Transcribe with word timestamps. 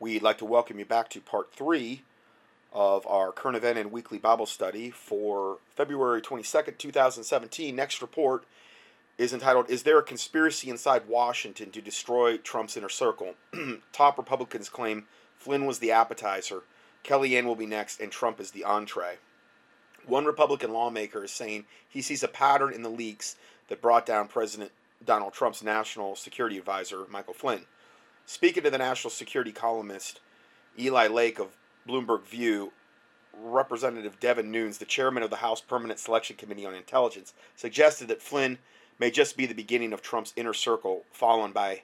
We'd 0.00 0.22
like 0.22 0.38
to 0.38 0.44
welcome 0.44 0.78
you 0.78 0.84
back 0.84 1.08
to 1.10 1.20
part 1.20 1.52
three 1.52 2.02
of 2.72 3.04
our 3.08 3.32
current 3.32 3.56
event 3.56 3.78
and 3.78 3.90
weekly 3.90 4.18
Bible 4.18 4.46
study 4.46 4.90
for 4.90 5.58
February 5.74 6.22
22nd, 6.22 6.78
2017. 6.78 7.74
Next 7.74 8.00
report 8.00 8.44
is 9.16 9.32
entitled 9.32 9.68
Is 9.68 9.82
There 9.82 9.98
a 9.98 10.04
Conspiracy 10.04 10.70
Inside 10.70 11.08
Washington 11.08 11.72
to 11.72 11.82
Destroy 11.82 12.36
Trump's 12.36 12.76
Inner 12.76 12.88
Circle? 12.88 13.34
Top 13.92 14.18
Republicans 14.18 14.68
claim 14.68 15.06
Flynn 15.36 15.66
was 15.66 15.80
the 15.80 15.90
appetizer, 15.90 16.62
Kellyanne 17.02 17.46
will 17.46 17.56
be 17.56 17.66
next, 17.66 18.00
and 18.00 18.12
Trump 18.12 18.38
is 18.38 18.52
the 18.52 18.62
entree. 18.62 19.16
One 20.06 20.26
Republican 20.26 20.72
lawmaker 20.72 21.24
is 21.24 21.32
saying 21.32 21.64
he 21.88 22.02
sees 22.02 22.22
a 22.22 22.28
pattern 22.28 22.72
in 22.72 22.82
the 22.82 22.88
leaks 22.88 23.34
that 23.66 23.82
brought 23.82 24.06
down 24.06 24.28
President 24.28 24.70
Donald 25.04 25.32
Trump's 25.32 25.62
national 25.62 26.14
security 26.14 26.56
advisor, 26.56 27.04
Michael 27.10 27.34
Flynn. 27.34 27.66
Speaking 28.28 28.62
to 28.64 28.70
the 28.70 28.76
national 28.76 29.10
security 29.10 29.52
columnist 29.52 30.20
Eli 30.78 31.08
Lake 31.08 31.38
of 31.38 31.56
Bloomberg 31.88 32.26
View, 32.26 32.72
Representative 33.32 34.20
Devin 34.20 34.52
Nunes, 34.52 34.76
the 34.76 34.84
chairman 34.84 35.22
of 35.22 35.30
the 35.30 35.36
House 35.36 35.62
Permanent 35.62 35.98
Selection 35.98 36.36
Committee 36.36 36.66
on 36.66 36.74
Intelligence, 36.74 37.32
suggested 37.56 38.06
that 38.08 38.20
Flynn 38.20 38.58
may 38.98 39.10
just 39.10 39.38
be 39.38 39.46
the 39.46 39.54
beginning 39.54 39.94
of 39.94 40.02
Trump's 40.02 40.34
inner 40.36 40.52
circle, 40.52 41.04
followed 41.10 41.54
by 41.54 41.80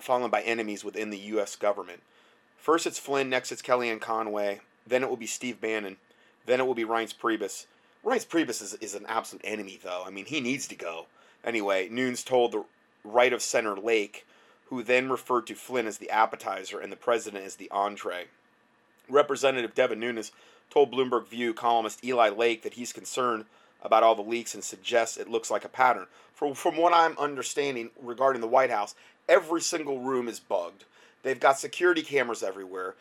followed 0.00 0.30
by 0.30 0.42
enemies 0.42 0.84
within 0.84 1.10
the 1.10 1.18
U.S. 1.18 1.56
government. 1.56 2.00
First, 2.56 2.86
it's 2.86 3.00
Flynn. 3.00 3.28
Next, 3.28 3.50
it's 3.50 3.62
Kellyanne 3.62 4.00
Conway. 4.00 4.60
Then 4.86 5.02
it 5.02 5.10
will 5.10 5.16
be 5.16 5.26
Steve 5.26 5.60
Bannon. 5.60 5.96
Then 6.46 6.60
it 6.60 6.68
will 6.68 6.74
be 6.74 6.84
Reince 6.84 7.18
Priebus. 7.18 7.66
Reince 8.04 8.28
Priebus 8.28 8.62
is, 8.62 8.74
is 8.74 8.94
an 8.94 9.06
absolute 9.08 9.42
enemy, 9.44 9.80
though. 9.82 10.04
I 10.06 10.10
mean, 10.10 10.26
he 10.26 10.40
needs 10.40 10.68
to 10.68 10.76
go. 10.76 11.06
Anyway, 11.42 11.88
Nunes 11.90 12.22
told 12.22 12.52
the 12.52 12.64
right 13.02 13.32
of 13.32 13.42
center 13.42 13.74
Lake 13.74 14.24
who 14.74 14.82
then 14.82 15.08
referred 15.08 15.46
to 15.46 15.54
Flynn 15.54 15.86
as 15.86 15.98
the 15.98 16.10
appetizer 16.10 16.80
and 16.80 16.90
the 16.90 16.96
president 16.96 17.44
as 17.44 17.54
the 17.56 17.70
entree. 17.70 18.24
Representative 19.08 19.72
Devin 19.72 20.00
Nunes 20.00 20.32
told 20.68 20.92
Bloomberg 20.92 21.28
View 21.28 21.54
columnist 21.54 22.04
Eli 22.04 22.28
Lake 22.30 22.62
that 22.62 22.74
he's 22.74 22.92
concerned 22.92 23.44
about 23.82 24.02
all 24.02 24.16
the 24.16 24.22
leaks 24.22 24.52
and 24.52 24.64
suggests 24.64 25.16
it 25.16 25.30
looks 25.30 25.50
like 25.50 25.64
a 25.64 25.68
pattern. 25.68 26.06
From, 26.34 26.54
from 26.54 26.76
what 26.76 26.92
I'm 26.92 27.16
understanding 27.18 27.90
regarding 28.02 28.40
the 28.40 28.48
White 28.48 28.70
House, 28.70 28.96
every 29.28 29.60
single 29.60 30.00
room 30.00 30.26
is 30.26 30.40
bugged. 30.40 30.84
They've 31.22 31.38
got 31.38 31.58
security 31.58 32.02
cameras 32.02 32.42
everywhere, 32.42 32.94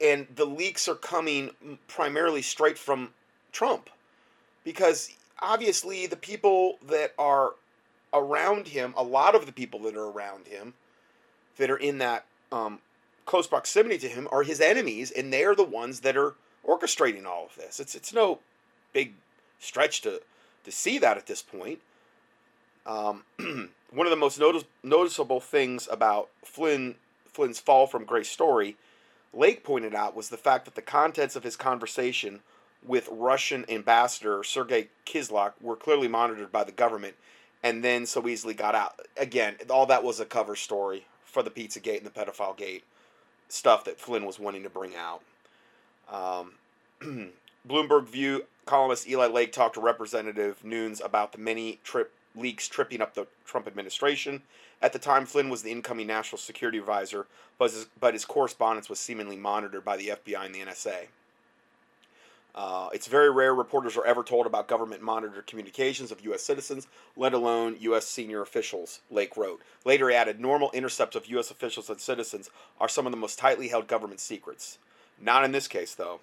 and 0.00 0.26
the 0.34 0.44
leaks 0.44 0.88
are 0.88 0.94
coming 0.94 1.50
primarily 1.88 2.42
straight 2.42 2.76
from 2.76 3.10
Trump. 3.50 3.88
Because 4.62 5.10
obviously, 5.40 6.06
the 6.06 6.16
people 6.16 6.78
that 6.86 7.14
are 7.18 7.52
around 8.12 8.68
him, 8.68 8.92
a 8.96 9.02
lot 9.02 9.34
of 9.34 9.46
the 9.46 9.52
people 9.52 9.80
that 9.80 9.96
are 9.96 10.10
around 10.10 10.46
him, 10.46 10.74
that 11.56 11.70
are 11.70 11.76
in 11.76 11.98
that 11.98 12.24
um, 12.52 12.80
close 13.26 13.46
proximity 13.46 13.98
to 13.98 14.08
him 14.08 14.28
are 14.30 14.42
his 14.42 14.60
enemies, 14.60 15.10
and 15.10 15.32
they 15.32 15.44
are 15.44 15.54
the 15.54 15.64
ones 15.64 16.00
that 16.00 16.16
are 16.16 16.34
orchestrating 16.66 17.26
all 17.26 17.46
of 17.46 17.56
this. 17.56 17.80
It's 17.80 17.94
it's 17.94 18.12
no 18.12 18.40
big 18.92 19.14
stretch 19.58 20.02
to 20.02 20.20
to 20.64 20.72
see 20.72 20.98
that 20.98 21.16
at 21.16 21.26
this 21.26 21.42
point. 21.42 21.80
Um, 22.86 23.24
one 23.90 24.06
of 24.06 24.10
the 24.10 24.16
most 24.16 24.38
notice, 24.38 24.64
noticeable 24.82 25.40
things 25.40 25.88
about 25.90 26.28
Flynn 26.44 26.96
Flynn's 27.32 27.58
fall 27.58 27.86
from 27.86 28.04
grace 28.04 28.28
story, 28.28 28.76
Lake 29.32 29.64
pointed 29.64 29.94
out, 29.94 30.14
was 30.14 30.28
the 30.28 30.36
fact 30.36 30.64
that 30.66 30.74
the 30.74 30.82
contents 30.82 31.34
of 31.34 31.42
his 31.42 31.56
conversation 31.56 32.40
with 32.86 33.08
Russian 33.10 33.64
ambassador 33.68 34.44
Sergei 34.44 34.88
Kislyak 35.06 35.52
were 35.60 35.76
clearly 35.76 36.06
monitored 36.06 36.52
by 36.52 36.64
the 36.64 36.72
government, 36.72 37.14
and 37.62 37.82
then 37.82 38.06
so 38.06 38.28
easily 38.28 38.54
got 38.54 38.74
out. 38.74 39.00
Again, 39.16 39.56
all 39.70 39.86
that 39.86 40.04
was 40.04 40.20
a 40.20 40.26
cover 40.26 40.54
story 40.54 41.06
for 41.34 41.42
the 41.42 41.50
Pizzagate 41.50 41.98
and 41.98 42.06
the 42.06 42.10
pedophile 42.10 42.56
gate 42.56 42.84
stuff 43.48 43.84
that 43.84 44.00
Flynn 44.00 44.24
was 44.24 44.38
wanting 44.38 44.62
to 44.62 44.70
bring 44.70 44.92
out. 44.96 45.20
Um, 46.10 46.52
Bloomberg 47.68 48.06
View 48.06 48.46
columnist 48.64 49.08
Eli 49.08 49.26
Lake 49.26 49.52
talked 49.52 49.74
to 49.74 49.80
Representative 49.80 50.64
Nunes 50.64 51.00
about 51.04 51.32
the 51.32 51.38
many 51.38 51.80
trip 51.84 52.12
leaks 52.34 52.68
tripping 52.68 53.02
up 53.02 53.14
the 53.14 53.26
Trump 53.44 53.66
administration. 53.66 54.42
At 54.80 54.92
the 54.92 54.98
time, 54.98 55.26
Flynn 55.26 55.50
was 55.50 55.62
the 55.62 55.70
incoming 55.70 56.06
national 56.06 56.38
security 56.38 56.78
advisor, 56.78 57.26
but 57.58 57.70
his, 57.70 57.86
but 57.98 58.14
his 58.14 58.24
correspondence 58.24 58.88
was 58.88 58.98
seemingly 58.98 59.36
monitored 59.36 59.84
by 59.84 59.96
the 59.96 60.08
FBI 60.08 60.46
and 60.46 60.54
the 60.54 60.60
NSA. 60.60 61.06
Uh, 62.54 62.88
it's 62.92 63.08
very 63.08 63.30
rare 63.30 63.52
reporters 63.52 63.96
are 63.96 64.06
ever 64.06 64.22
told 64.22 64.46
about 64.46 64.68
government 64.68 65.02
monitored 65.02 65.46
communications 65.46 66.12
of 66.12 66.24
U.S. 66.26 66.42
citizens, 66.42 66.86
let 67.16 67.34
alone 67.34 67.76
U.S. 67.80 68.06
senior 68.06 68.42
officials, 68.42 69.00
Lake 69.10 69.36
wrote. 69.36 69.60
Later 69.84 70.08
he 70.08 70.14
added, 70.14 70.38
normal 70.38 70.70
intercepts 70.72 71.16
of 71.16 71.26
U.S. 71.26 71.50
officials 71.50 71.90
and 71.90 72.00
citizens 72.00 72.50
are 72.80 72.88
some 72.88 73.06
of 73.06 73.10
the 73.10 73.18
most 73.18 73.40
tightly 73.40 73.68
held 73.68 73.88
government 73.88 74.20
secrets. 74.20 74.78
Not 75.20 75.44
in 75.44 75.50
this 75.50 75.66
case, 75.66 75.94
though, 75.94 76.20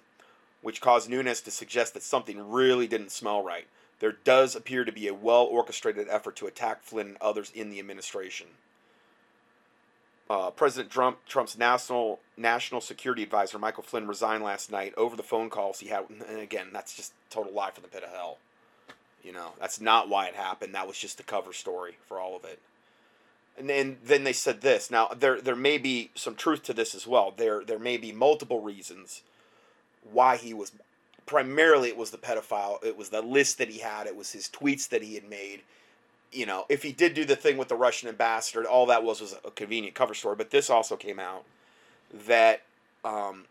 which 0.62 0.80
caused 0.80 1.10
Nunes 1.10 1.42
to 1.42 1.50
suggest 1.50 1.92
that 1.92 2.02
something 2.02 2.50
really 2.50 2.86
didn't 2.86 3.12
smell 3.12 3.42
right. 3.42 3.66
There 4.00 4.16
does 4.24 4.56
appear 4.56 4.84
to 4.84 4.92
be 4.92 5.08
a 5.08 5.14
well 5.14 5.44
orchestrated 5.44 6.08
effort 6.08 6.36
to 6.36 6.46
attack 6.46 6.82
Flynn 6.82 7.08
and 7.08 7.16
others 7.20 7.52
in 7.54 7.68
the 7.68 7.78
administration 7.78 8.46
uh, 10.30 10.50
President 10.50 10.90
Trump, 10.90 11.18
Trump's 11.26 11.58
national 11.58 12.20
national 12.36 12.80
security 12.80 13.22
advisor 13.22 13.58
Michael 13.58 13.82
Flynn 13.82 14.06
resigned 14.06 14.42
last 14.42 14.70
night 14.70 14.94
over 14.96 15.16
the 15.16 15.22
phone 15.22 15.50
calls 15.50 15.80
he 15.80 15.88
had. 15.88 16.04
And 16.28 16.40
again, 16.40 16.68
that's 16.72 16.94
just 16.94 17.12
total 17.30 17.52
lie 17.52 17.70
from 17.70 17.82
the 17.82 17.88
pit 17.88 18.04
of 18.04 18.10
hell. 18.10 18.38
You 19.22 19.32
know, 19.32 19.52
that's 19.60 19.80
not 19.80 20.08
why 20.08 20.26
it 20.26 20.34
happened. 20.34 20.74
That 20.74 20.88
was 20.88 20.98
just 20.98 21.16
the 21.16 21.22
cover 21.22 21.52
story 21.52 21.96
for 22.06 22.18
all 22.18 22.36
of 22.36 22.44
it. 22.44 22.60
And 23.58 23.68
then 23.68 23.98
then 24.02 24.24
they 24.24 24.32
said 24.32 24.60
this. 24.62 24.90
Now 24.90 25.08
there 25.08 25.40
there 25.40 25.56
may 25.56 25.78
be 25.78 26.10
some 26.14 26.34
truth 26.34 26.62
to 26.64 26.72
this 26.72 26.94
as 26.94 27.06
well. 27.06 27.32
There 27.36 27.64
there 27.64 27.78
may 27.78 27.96
be 27.96 28.12
multiple 28.12 28.60
reasons 28.60 29.22
why 30.10 30.36
he 30.36 30.54
was. 30.54 30.72
Primarily, 31.24 31.88
it 31.88 31.96
was 31.96 32.10
the 32.10 32.18
pedophile. 32.18 32.82
It 32.84 32.96
was 32.96 33.10
the 33.10 33.22
list 33.22 33.58
that 33.58 33.68
he 33.68 33.78
had. 33.78 34.06
It 34.06 34.16
was 34.16 34.32
his 34.32 34.48
tweets 34.48 34.88
that 34.88 35.02
he 35.02 35.14
had 35.14 35.28
made 35.28 35.62
you 36.32 36.46
know, 36.46 36.64
if 36.68 36.82
he 36.82 36.92
did 36.92 37.14
do 37.14 37.24
the 37.24 37.36
thing 37.36 37.56
with 37.56 37.68
the 37.68 37.76
Russian 37.76 38.08
ambassador, 38.08 38.66
all 38.68 38.86
that 38.86 39.04
was 39.04 39.20
was 39.20 39.36
a 39.44 39.50
convenient 39.50 39.94
cover 39.94 40.14
story. 40.14 40.36
But 40.36 40.50
this 40.50 40.70
also 40.70 40.96
came 40.96 41.18
out 41.18 41.44
that 42.26 42.62
um, 43.04 43.44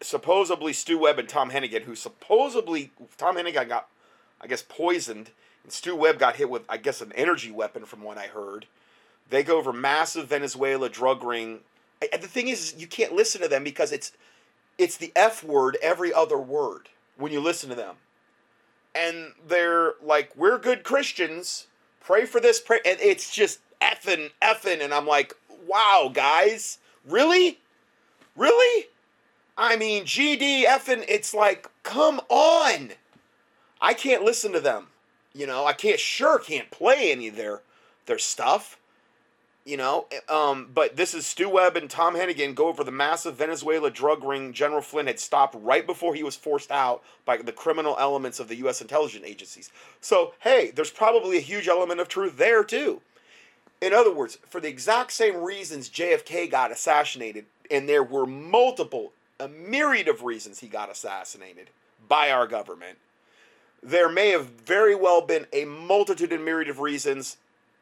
supposedly 0.00 0.72
Stew 0.72 0.98
Webb 0.98 1.18
and 1.18 1.28
Tom 1.28 1.50
Heneghan, 1.50 1.82
who 1.82 1.94
supposedly 1.94 2.90
Tom 3.16 3.36
Heneghan 3.36 3.68
got, 3.68 3.88
I 4.40 4.46
guess, 4.46 4.62
poisoned, 4.62 5.30
and 5.64 5.72
Stew 5.72 5.96
Webb 5.96 6.18
got 6.18 6.36
hit 6.36 6.50
with, 6.50 6.62
I 6.68 6.76
guess, 6.76 7.00
an 7.00 7.12
energy 7.14 7.50
weapon, 7.50 7.84
from 7.84 8.02
what 8.02 8.18
I 8.18 8.26
heard. 8.26 8.66
They 9.30 9.42
go 9.42 9.56
over 9.56 9.72
massive 9.72 10.28
Venezuela 10.28 10.88
drug 10.88 11.24
ring. 11.24 11.60
And 12.12 12.22
the 12.22 12.28
thing 12.28 12.48
is, 12.48 12.74
you 12.76 12.86
can't 12.86 13.14
listen 13.14 13.40
to 13.40 13.48
them 13.48 13.64
because 13.64 13.92
it's 13.92 14.12
it's 14.78 14.96
the 14.96 15.12
F 15.14 15.44
word 15.44 15.78
every 15.82 16.12
other 16.12 16.38
word 16.38 16.88
when 17.16 17.32
you 17.32 17.40
listen 17.40 17.68
to 17.70 17.74
them 17.76 17.96
and 18.94 19.32
they're 19.46 19.94
like, 20.02 20.34
"We're 20.36 20.58
good 20.58 20.84
Christians. 20.84 21.66
Pray 22.00 22.24
for 22.26 22.40
this. 22.40 22.60
Pray," 22.60 22.80
and 22.84 22.98
it's 23.00 23.34
just 23.34 23.60
effing, 23.80 24.30
effing, 24.42 24.80
and 24.80 24.92
I'm 24.92 25.06
like, 25.06 25.34
"Wow, 25.66 26.10
guys, 26.12 26.78
really, 27.04 27.60
really." 28.36 28.88
I 29.56 29.76
mean, 29.76 30.04
GD 30.04 30.64
effing. 30.64 31.04
It's 31.08 31.34
like, 31.34 31.68
come 31.82 32.20
on. 32.28 32.92
I 33.80 33.94
can't 33.94 34.22
listen 34.22 34.52
to 34.52 34.60
them. 34.60 34.88
You 35.34 35.46
know, 35.46 35.66
I 35.66 35.72
can't 35.72 36.00
sure 36.00 36.38
can't 36.38 36.70
play 36.70 37.12
any 37.12 37.28
of 37.28 37.36
their 37.36 37.62
their 38.06 38.18
stuff 38.18 38.78
you 39.64 39.76
know. 39.76 40.06
Um, 40.28 40.68
but 40.74 40.96
this 40.96 41.14
is 41.14 41.26
Stew 41.26 41.48
Webb 41.48 41.76
and 41.76 41.88
Tom 41.88 42.14
Heneghan 42.14 42.54
go 42.54 42.68
over 42.68 42.84
the 42.84 42.90
massive 42.90 43.36
Venezuela 43.36 43.90
drug 43.90 44.24
ring 44.24 44.52
General 44.52 44.82
Flynn 44.82 45.06
had 45.06 45.20
stopped 45.20 45.56
right 45.58 45.86
before 45.86 46.14
he 46.14 46.22
was 46.22 46.36
forced 46.36 46.70
out 46.70 47.02
by 47.24 47.36
the 47.36 47.52
criminal 47.52 47.96
elements 47.98 48.40
of 48.40 48.48
the 48.48 48.56
U.S. 48.56 48.80
intelligence 48.80 49.24
agencies. 49.26 49.70
So, 50.00 50.34
hey, 50.40 50.72
there's 50.74 50.90
probably 50.90 51.36
a 51.36 51.40
huge 51.40 51.68
element 51.68 52.00
of 52.00 52.08
truth 52.08 52.36
there, 52.36 52.64
too. 52.64 53.00
In 53.80 53.92
other 53.92 54.12
words, 54.12 54.38
for 54.48 54.60
the 54.60 54.68
exact 54.68 55.12
same 55.12 55.36
reasons 55.42 55.90
JFK 55.90 56.50
got 56.50 56.70
assassinated, 56.70 57.46
and 57.70 57.88
there 57.88 58.04
were 58.04 58.26
multiple, 58.26 59.12
a 59.40 59.48
myriad 59.48 60.08
of 60.08 60.22
reasons 60.22 60.60
he 60.60 60.68
got 60.68 60.90
assassinated 60.90 61.70
by 62.08 62.30
our 62.30 62.46
government, 62.46 62.98
there 63.82 64.08
may 64.08 64.28
have 64.30 64.46
very 64.46 64.94
well 64.94 65.20
been 65.20 65.46
a 65.52 65.64
multitude 65.64 66.32
and 66.32 66.44
myriad 66.44 66.68
of 66.68 66.78
reasons 66.78 67.38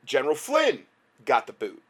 General 0.06 0.34
Flynn 0.34 0.84
got 1.24 1.46
the 1.46 1.52
boot. 1.52 1.82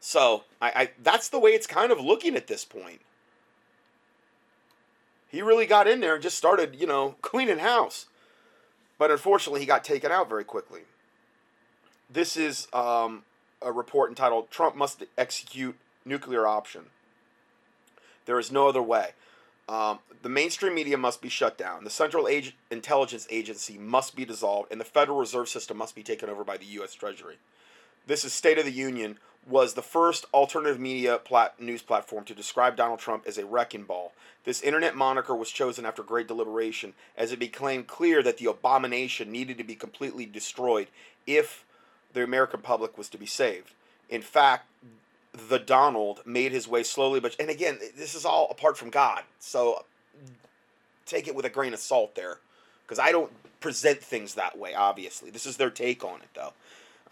So 0.00 0.44
I, 0.60 0.72
I 0.74 0.90
that's 1.02 1.28
the 1.28 1.38
way 1.38 1.50
it's 1.50 1.66
kind 1.66 1.90
of 1.90 2.00
looking 2.00 2.36
at 2.36 2.46
this 2.46 2.64
point. 2.64 3.00
He 5.28 5.42
really 5.42 5.66
got 5.66 5.86
in 5.86 6.00
there 6.00 6.14
and 6.14 6.22
just 6.22 6.38
started, 6.38 6.76
you 6.76 6.86
know, 6.86 7.16
cleaning 7.22 7.58
house. 7.58 8.06
But 8.98 9.10
unfortunately, 9.10 9.60
he 9.60 9.66
got 9.66 9.84
taken 9.84 10.10
out 10.10 10.28
very 10.28 10.44
quickly. 10.44 10.80
This 12.10 12.36
is 12.36 12.66
um, 12.72 13.22
a 13.62 13.70
report 13.70 14.10
entitled 14.10 14.50
Trump 14.50 14.74
Must 14.74 15.04
Execute 15.16 15.76
Nuclear 16.04 16.46
Option. 16.46 16.86
There 18.26 18.38
is 18.38 18.50
no 18.50 18.68
other 18.68 18.82
way. 18.82 19.10
Um, 19.68 19.98
the 20.22 20.28
mainstream 20.28 20.74
media 20.74 20.96
must 20.96 21.20
be 21.20 21.28
shut 21.28 21.58
down. 21.58 21.84
The 21.84 21.90
Central 21.90 22.26
Ag- 22.26 22.54
Intelligence 22.70 23.26
Agency 23.30 23.76
must 23.76 24.16
be 24.16 24.24
dissolved, 24.24 24.72
and 24.72 24.80
the 24.80 24.84
Federal 24.84 25.18
Reserve 25.18 25.48
System 25.48 25.76
must 25.76 25.94
be 25.94 26.02
taken 26.02 26.30
over 26.30 26.42
by 26.42 26.56
the 26.56 26.64
U.S. 26.66 26.94
Treasury. 26.94 27.36
This 28.08 28.24
is 28.24 28.32
State 28.32 28.56
of 28.58 28.64
the 28.64 28.72
Union 28.72 29.18
was 29.46 29.74
the 29.74 29.82
first 29.82 30.24
alternative 30.32 30.80
media 30.80 31.18
plat- 31.18 31.60
news 31.60 31.82
platform 31.82 32.24
to 32.24 32.34
describe 32.34 32.74
Donald 32.74 33.00
Trump 33.00 33.24
as 33.26 33.36
a 33.36 33.44
wrecking 33.44 33.84
ball. 33.84 34.12
This 34.44 34.62
internet 34.62 34.96
moniker 34.96 35.36
was 35.36 35.50
chosen 35.50 35.84
after 35.84 36.02
great 36.02 36.26
deliberation, 36.26 36.94
as 37.18 37.32
it 37.32 37.38
became 37.38 37.84
clear 37.84 38.22
that 38.22 38.38
the 38.38 38.46
abomination 38.46 39.30
needed 39.30 39.58
to 39.58 39.64
be 39.64 39.74
completely 39.74 40.24
destroyed 40.24 40.88
if 41.26 41.66
the 42.14 42.24
American 42.24 42.62
public 42.62 42.96
was 42.96 43.10
to 43.10 43.18
be 43.18 43.26
saved. 43.26 43.72
In 44.08 44.22
fact, 44.22 44.66
the 45.34 45.58
Donald 45.58 46.22
made 46.24 46.50
his 46.50 46.66
way 46.66 46.84
slowly, 46.84 47.20
but 47.20 47.36
and 47.38 47.50
again, 47.50 47.78
this 47.94 48.14
is 48.14 48.24
all 48.24 48.48
apart 48.50 48.78
from 48.78 48.88
God, 48.88 49.24
so 49.38 49.84
take 51.04 51.28
it 51.28 51.34
with 51.34 51.44
a 51.44 51.50
grain 51.50 51.74
of 51.74 51.78
salt 51.78 52.14
there, 52.14 52.38
because 52.86 52.98
I 52.98 53.12
don't 53.12 53.32
present 53.60 54.00
things 54.00 54.34
that 54.34 54.56
way. 54.56 54.72
Obviously, 54.72 55.28
this 55.28 55.44
is 55.44 55.58
their 55.58 55.68
take 55.68 56.02
on 56.02 56.20
it, 56.22 56.28
though. 56.34 56.54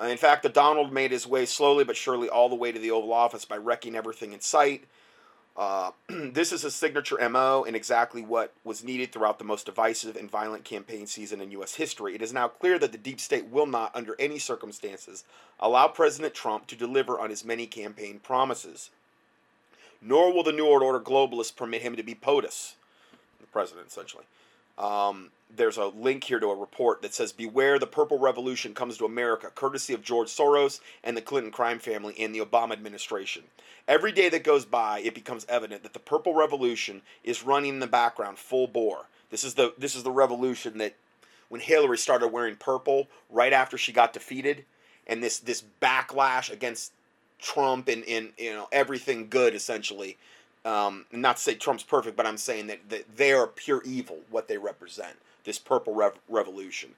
Uh, 0.00 0.06
in 0.06 0.18
fact, 0.18 0.42
the 0.42 0.48
Donald 0.48 0.92
made 0.92 1.10
his 1.10 1.26
way 1.26 1.46
slowly 1.46 1.84
but 1.84 1.96
surely 1.96 2.28
all 2.28 2.48
the 2.48 2.54
way 2.54 2.70
to 2.70 2.78
the 2.78 2.90
Oval 2.90 3.12
Office 3.12 3.44
by 3.44 3.56
wrecking 3.56 3.94
everything 3.94 4.32
in 4.32 4.40
sight. 4.40 4.84
Uh, 5.56 5.92
this 6.08 6.52
is 6.52 6.64
a 6.64 6.70
signature 6.70 7.16
MO 7.30 7.64
and 7.64 7.74
exactly 7.74 8.22
what 8.22 8.52
was 8.62 8.84
needed 8.84 9.10
throughout 9.10 9.38
the 9.38 9.44
most 9.44 9.66
divisive 9.66 10.16
and 10.16 10.30
violent 10.30 10.64
campaign 10.64 11.06
season 11.06 11.40
in 11.40 11.50
U.S. 11.52 11.76
history. 11.76 12.14
It 12.14 12.20
is 12.20 12.32
now 12.32 12.48
clear 12.48 12.78
that 12.78 12.92
the 12.92 12.98
deep 12.98 13.20
state 13.20 13.46
will 13.46 13.66
not, 13.66 13.94
under 13.96 14.14
any 14.18 14.38
circumstances, 14.38 15.24
allow 15.58 15.88
President 15.88 16.34
Trump 16.34 16.66
to 16.66 16.76
deliver 16.76 17.18
on 17.18 17.30
his 17.30 17.44
many 17.44 17.66
campaign 17.66 18.18
promises. 18.18 18.90
Nor 20.02 20.32
will 20.32 20.42
the 20.42 20.52
New 20.52 20.66
World 20.66 20.82
Order 20.82 21.00
globalists 21.00 21.56
permit 21.56 21.80
him 21.80 21.96
to 21.96 22.02
be 22.02 22.14
POTUS, 22.14 22.74
the 23.40 23.46
president 23.46 23.88
essentially. 23.88 24.24
Um, 24.78 25.30
there's 25.54 25.76
a 25.76 25.86
link 25.86 26.24
here 26.24 26.40
to 26.40 26.48
a 26.48 26.56
report 26.56 27.02
that 27.02 27.14
says 27.14 27.32
beware 27.32 27.78
the 27.78 27.86
purple 27.86 28.18
revolution 28.18 28.74
comes 28.74 28.98
to 28.98 29.06
america 29.06 29.50
courtesy 29.54 29.94
of 29.94 30.02
george 30.02 30.28
soros 30.28 30.80
and 31.04 31.16
the 31.16 31.22
clinton 31.22 31.52
crime 31.52 31.78
family 31.78 32.14
and 32.18 32.34
the 32.34 32.40
obama 32.40 32.72
administration. 32.72 33.42
Every 33.88 34.12
day 34.12 34.28
that 34.28 34.44
goes 34.44 34.64
by 34.64 35.00
it 35.00 35.14
becomes 35.14 35.46
evident 35.48 35.82
that 35.82 35.92
the 35.92 35.98
purple 35.98 36.34
revolution 36.34 37.02
is 37.24 37.44
running 37.44 37.74
in 37.74 37.80
the 37.80 37.86
background 37.86 38.38
full 38.38 38.66
bore. 38.66 39.06
This 39.30 39.44
is 39.44 39.54
the 39.54 39.72
this 39.78 39.94
is 39.94 40.02
the 40.02 40.10
revolution 40.10 40.78
that 40.78 40.94
when 41.48 41.60
hillary 41.60 41.98
started 41.98 42.28
wearing 42.28 42.56
purple 42.56 43.08
right 43.30 43.52
after 43.52 43.78
she 43.78 43.92
got 43.92 44.12
defeated 44.12 44.64
and 45.06 45.22
this 45.22 45.38
this 45.38 45.62
backlash 45.80 46.50
against 46.50 46.92
trump 47.38 47.88
and, 47.88 48.04
and 48.04 48.32
you 48.38 48.52
know 48.52 48.66
everything 48.72 49.28
good 49.28 49.54
essentially 49.54 50.16
um, 50.66 51.06
not 51.12 51.36
to 51.36 51.42
say 51.42 51.54
Trump's 51.54 51.84
perfect, 51.84 52.16
but 52.16 52.26
I'm 52.26 52.36
saying 52.36 52.66
that, 52.66 52.90
that 52.90 53.16
they 53.16 53.32
are 53.32 53.46
pure 53.46 53.82
evil, 53.84 54.18
what 54.30 54.48
they 54.48 54.58
represent 54.58 55.16
this 55.44 55.58
purple 55.60 55.94
rev- 55.94 56.18
revolution. 56.28 56.90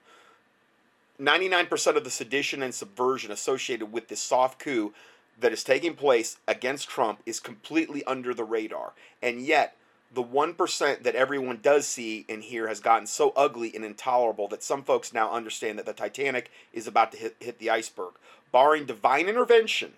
99% 1.21 1.95
of 1.95 2.03
the 2.03 2.09
sedition 2.09 2.63
and 2.63 2.73
subversion 2.73 3.31
associated 3.31 3.91
with 3.91 4.07
this 4.07 4.19
soft 4.19 4.57
coup 4.59 4.93
that 5.39 5.53
is 5.53 5.63
taking 5.63 5.93
place 5.93 6.37
against 6.47 6.89
Trump 6.89 7.19
is 7.25 7.39
completely 7.39 8.03
under 8.05 8.33
the 8.33 8.43
radar. 8.43 8.93
And 9.21 9.41
yet, 9.41 9.75
the 10.11 10.23
1% 10.23 11.03
that 11.03 11.15
everyone 11.15 11.59
does 11.61 11.85
see 11.85 12.25
and 12.27 12.41
hear 12.41 12.67
has 12.67 12.79
gotten 12.79 13.05
so 13.05 13.31
ugly 13.35 13.71
and 13.75 13.85
intolerable 13.85 14.47
that 14.47 14.63
some 14.63 14.81
folks 14.81 15.13
now 15.13 15.31
understand 15.31 15.77
that 15.77 15.85
the 15.85 15.93
Titanic 15.93 16.49
is 16.73 16.87
about 16.87 17.11
to 17.11 17.17
hit, 17.19 17.35
hit 17.39 17.59
the 17.59 17.69
iceberg. 17.69 18.13
Barring 18.51 18.85
divine 18.85 19.27
intervention, 19.27 19.93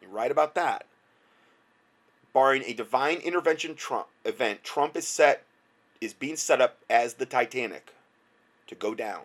you're 0.00 0.10
right 0.10 0.30
about 0.30 0.54
that. 0.54 0.86
Barring 2.34 2.64
a 2.66 2.74
divine 2.74 3.18
intervention 3.18 3.76
Trump 3.76 4.08
event, 4.24 4.64
Trump 4.64 4.96
is 4.96 5.06
set 5.06 5.44
is 6.00 6.12
being 6.12 6.36
set 6.36 6.60
up 6.60 6.78
as 6.90 7.14
the 7.14 7.24
Titanic 7.24 7.94
to 8.66 8.74
go 8.74 8.94
down. 8.94 9.22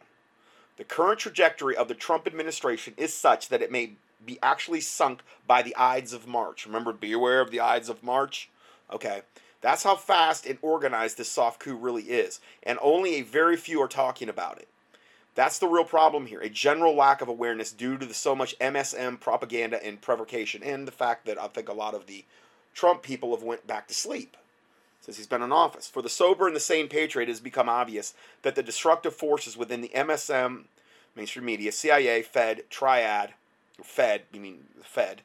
The 0.78 0.84
current 0.84 1.20
trajectory 1.20 1.76
of 1.76 1.88
the 1.88 1.96
Trump 1.96 2.28
administration 2.28 2.94
is 2.96 3.14
such 3.14 3.50
that 3.50 3.62
it 3.62 3.72
may 3.72 3.94
be 4.26 4.38
actually 4.42 4.80
sunk 4.80 5.24
by 5.48 5.62
the 5.62 5.76
Ides 5.76 6.14
of 6.14 6.28
March. 6.28 6.66
Remember, 6.66 6.94
beware 6.94 7.42
of 7.42 7.52
the 7.52 7.60
Ides 7.60 7.90
of 7.90 8.04
March? 8.04 8.50
Okay. 8.94 9.24
That's 9.62 9.84
how 9.84 9.96
fast 9.96 10.46
and 10.46 10.58
organized 10.62 11.18
this 11.18 11.30
soft 11.30 11.60
coup 11.60 11.76
really 11.76 12.04
is, 12.04 12.40
and 12.64 12.80
only 12.82 13.16
a 13.16 13.24
very 13.24 13.58
few 13.58 13.82
are 13.82 13.90
talking 13.90 14.30
about 14.30 14.58
it. 14.58 14.70
That's 15.36 15.60
the 15.60 15.68
real 15.68 15.84
problem 15.84 16.28
here 16.28 16.40
a 16.40 16.50
general 16.50 16.96
lack 16.96 17.22
of 17.22 17.28
awareness 17.28 17.72
due 17.72 17.98
to 17.98 18.06
the 18.06 18.14
so 18.14 18.36
much 18.36 18.58
MSM 18.60 19.20
propaganda 19.20 19.84
and 19.86 20.00
provocation, 20.00 20.64
and 20.64 20.88
the 20.88 20.94
fact 20.94 21.26
that 21.26 21.38
I 21.38 21.48
think 21.48 21.68
a 21.68 21.74
lot 21.74 21.94
of 21.94 22.06
the 22.06 22.24
Trump 22.80 23.04
people 23.04 23.36
have 23.36 23.44
went 23.44 23.68
back 23.68 23.90
to 23.90 23.94
sleep 23.94 24.38
since 25.02 25.18
he's 25.18 25.28
been 25.28 25.42
in 25.42 25.52
office. 25.52 25.90
For 25.90 26.02
the 26.02 26.08
sober 26.08 26.48
and 26.48 26.56
the 26.56 26.62
sane 26.62 26.88
patriot, 26.88 27.28
it 27.28 27.31
has 27.31 27.42
become 27.42 27.68
obvious 27.68 28.14
that 28.42 28.56
the 28.56 28.64
destructive 28.64 29.14
forces 29.14 29.58
within 29.58 29.81
the 29.81 29.92
MSM, 29.94 30.64
mainstream 31.14 31.44
media, 31.44 31.74
CIA, 31.74 32.22
Fed, 32.22 32.64
Triad, 32.70 33.34
Fed, 33.84 34.22
you 34.31 34.40
mean 34.40 34.60
the 34.78 34.86
Fed, 34.86 35.24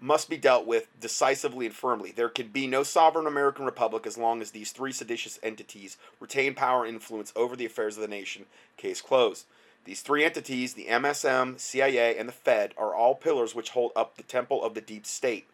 must 0.00 0.28
be 0.28 0.36
dealt 0.36 0.66
with 0.66 0.88
decisively 1.00 1.64
and 1.64 1.76
firmly. 1.76 2.10
There 2.10 2.28
can 2.28 2.48
be 2.48 2.66
no 2.66 2.82
sovereign 2.82 3.28
American 3.28 3.66
republic 3.66 4.04
as 4.04 4.18
long 4.18 4.42
as 4.42 4.50
these 4.50 4.72
three 4.72 4.90
seditious 4.90 5.38
entities 5.44 5.96
retain 6.18 6.54
power 6.54 6.84
and 6.84 6.94
influence 6.94 7.32
over 7.36 7.54
the 7.54 7.66
affairs 7.66 7.98
of 7.98 8.02
the 8.02 8.08
nation. 8.08 8.46
Case 8.76 9.00
closed. 9.00 9.46
These 9.84 10.02
three 10.02 10.24
entities, 10.24 10.74
the 10.74 10.86
MSM, 10.86 11.60
CIA, 11.60 12.18
and 12.18 12.28
the 12.28 12.32
Fed, 12.32 12.74
are 12.76 12.96
all 12.96 13.14
pillars 13.14 13.54
which 13.54 13.70
hold 13.70 13.92
up 13.94 14.16
the 14.16 14.24
temple 14.24 14.64
of 14.64 14.74
the 14.74 14.80
deep 14.80 15.06
state. 15.06 15.46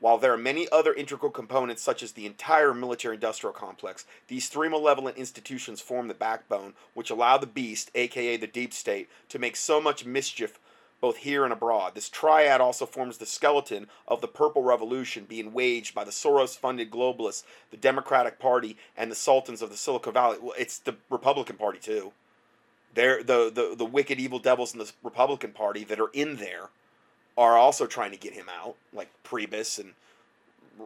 While 0.00 0.16
there 0.16 0.32
are 0.32 0.38
many 0.38 0.66
other 0.72 0.94
integral 0.94 1.30
components, 1.30 1.82
such 1.82 2.02
as 2.02 2.12
the 2.12 2.24
entire 2.24 2.72
military 2.72 3.16
industrial 3.16 3.52
complex, 3.52 4.06
these 4.28 4.48
three 4.48 4.68
malevolent 4.68 5.18
institutions 5.18 5.82
form 5.82 6.08
the 6.08 6.14
backbone 6.14 6.72
which 6.94 7.10
allow 7.10 7.36
the 7.36 7.46
beast, 7.46 7.90
aka 7.94 8.38
the 8.38 8.46
deep 8.46 8.72
state, 8.72 9.10
to 9.28 9.38
make 9.38 9.56
so 9.56 9.78
much 9.78 10.06
mischief 10.06 10.58
both 11.02 11.18
here 11.18 11.44
and 11.44 11.52
abroad. 11.52 11.94
This 11.94 12.08
triad 12.08 12.60
also 12.62 12.86
forms 12.86 13.18
the 13.18 13.26
skeleton 13.26 13.88
of 14.08 14.22
the 14.22 14.28
Purple 14.28 14.62
Revolution 14.62 15.24
being 15.24 15.52
waged 15.52 15.94
by 15.94 16.04
the 16.04 16.10
Soros 16.10 16.56
funded 16.56 16.90
globalists, 16.90 17.44
the 17.70 17.76
Democratic 17.76 18.38
Party, 18.38 18.76
and 18.96 19.10
the 19.10 19.14
sultans 19.14 19.62
of 19.62 19.70
the 19.70 19.76
Silicon 19.76 20.14
Valley. 20.14 20.38
Well, 20.40 20.54
it's 20.58 20.78
the 20.78 20.96
Republican 21.08 21.56
Party, 21.56 21.78
too. 21.78 22.12
They're 22.94 23.22
the, 23.22 23.50
the, 23.54 23.74
the 23.76 23.84
wicked 23.84 24.18
evil 24.18 24.38
devils 24.38 24.72
in 24.72 24.78
the 24.78 24.92
Republican 25.02 25.52
Party 25.52 25.84
that 25.84 26.00
are 26.00 26.10
in 26.12 26.36
there 26.36 26.70
are 27.40 27.56
also 27.56 27.86
trying 27.86 28.10
to 28.10 28.18
get 28.18 28.34
him 28.34 28.46
out, 28.50 28.76
like 28.92 29.08
Priebus 29.24 29.78
and 29.78 29.94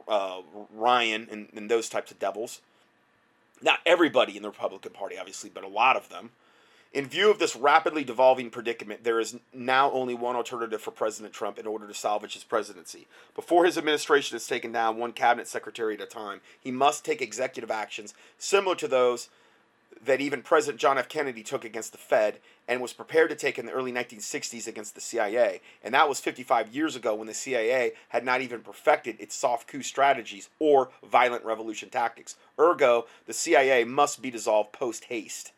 uh, 0.07 0.41
Ryan 0.73 1.27
and, 1.29 1.49
and 1.55 1.69
those 1.69 1.89
types 1.89 2.13
of 2.13 2.21
devils. 2.21 2.61
Not 3.61 3.81
everybody 3.85 4.37
in 4.37 4.43
the 4.45 4.51
Republican 4.51 4.93
Party, 4.93 5.19
obviously, 5.19 5.51
but 5.53 5.65
a 5.65 5.69
lot 5.69 5.97
of 5.97 6.11
them. 6.11 6.31
In 6.93 7.09
view 7.09 7.29
of 7.29 7.41
this 7.41 7.57
rapidly 7.57 8.05
devolving 8.05 8.51
predicament, 8.51 9.03
there 9.03 9.19
is 9.19 9.37
now 9.53 9.91
only 9.91 10.15
one 10.15 10.37
alternative 10.37 10.81
for 10.81 10.93
President 10.93 11.35
Trump 11.35 11.59
in 11.59 11.67
order 11.67 11.89
to 11.89 11.95
salvage 11.95 12.35
his 12.35 12.45
presidency. 12.45 13.09
Before 13.35 13.65
his 13.65 13.77
administration 13.77 14.37
has 14.37 14.47
taken 14.47 14.71
down 14.71 14.97
one 14.97 15.11
cabinet 15.11 15.49
secretary 15.49 15.95
at 15.95 16.01
a 16.01 16.07
time, 16.07 16.41
he 16.61 16.71
must 16.71 17.05
take 17.05 17.21
executive 17.21 17.73
actions 17.73 18.15
similar 18.39 18.77
to 18.77 18.87
those 18.87 19.29
that 20.05 20.21
even 20.21 20.43
President 20.43 20.81
John 20.81 20.99
F. 20.99 21.09
Kennedy 21.09 21.43
took 21.43 21.65
against 21.65 21.93
the 21.93 21.99
Fed 21.99 22.39
and 22.69 22.81
was 22.81 22.93
prepared 22.93 23.31
to 23.31 23.37
take 23.37 23.59
in 23.59 23.67
the 23.67 23.73
early 23.73 23.93
1960s 23.93 24.67
against 24.67 24.95
the 24.95 25.01
CIA. 25.01 25.61
And 25.83 25.95
that 25.95 26.09
was 26.09 26.21
55 26.21 26.75
years 26.75 26.97
ago 26.97 27.15
when 27.15 27.27
the 27.27 27.35
CIA 27.35 27.93
had 28.09 28.25
not 28.25 28.41
even 28.41 28.61
perfected 28.61 29.17
its 29.19 29.35
soft 29.35 29.69
coup 29.69 29.83
strategies 29.83 30.49
or 30.59 30.91
violent 31.09 31.45
revolution 31.45 31.91
tactics. 31.91 32.37
Ergo, 32.59 33.07
the 33.27 33.33
CIA 33.33 33.85
must 33.85 34.21
be 34.21 34.31
dissolved 34.31 34.73
post 34.73 35.05
haste. 35.05 35.53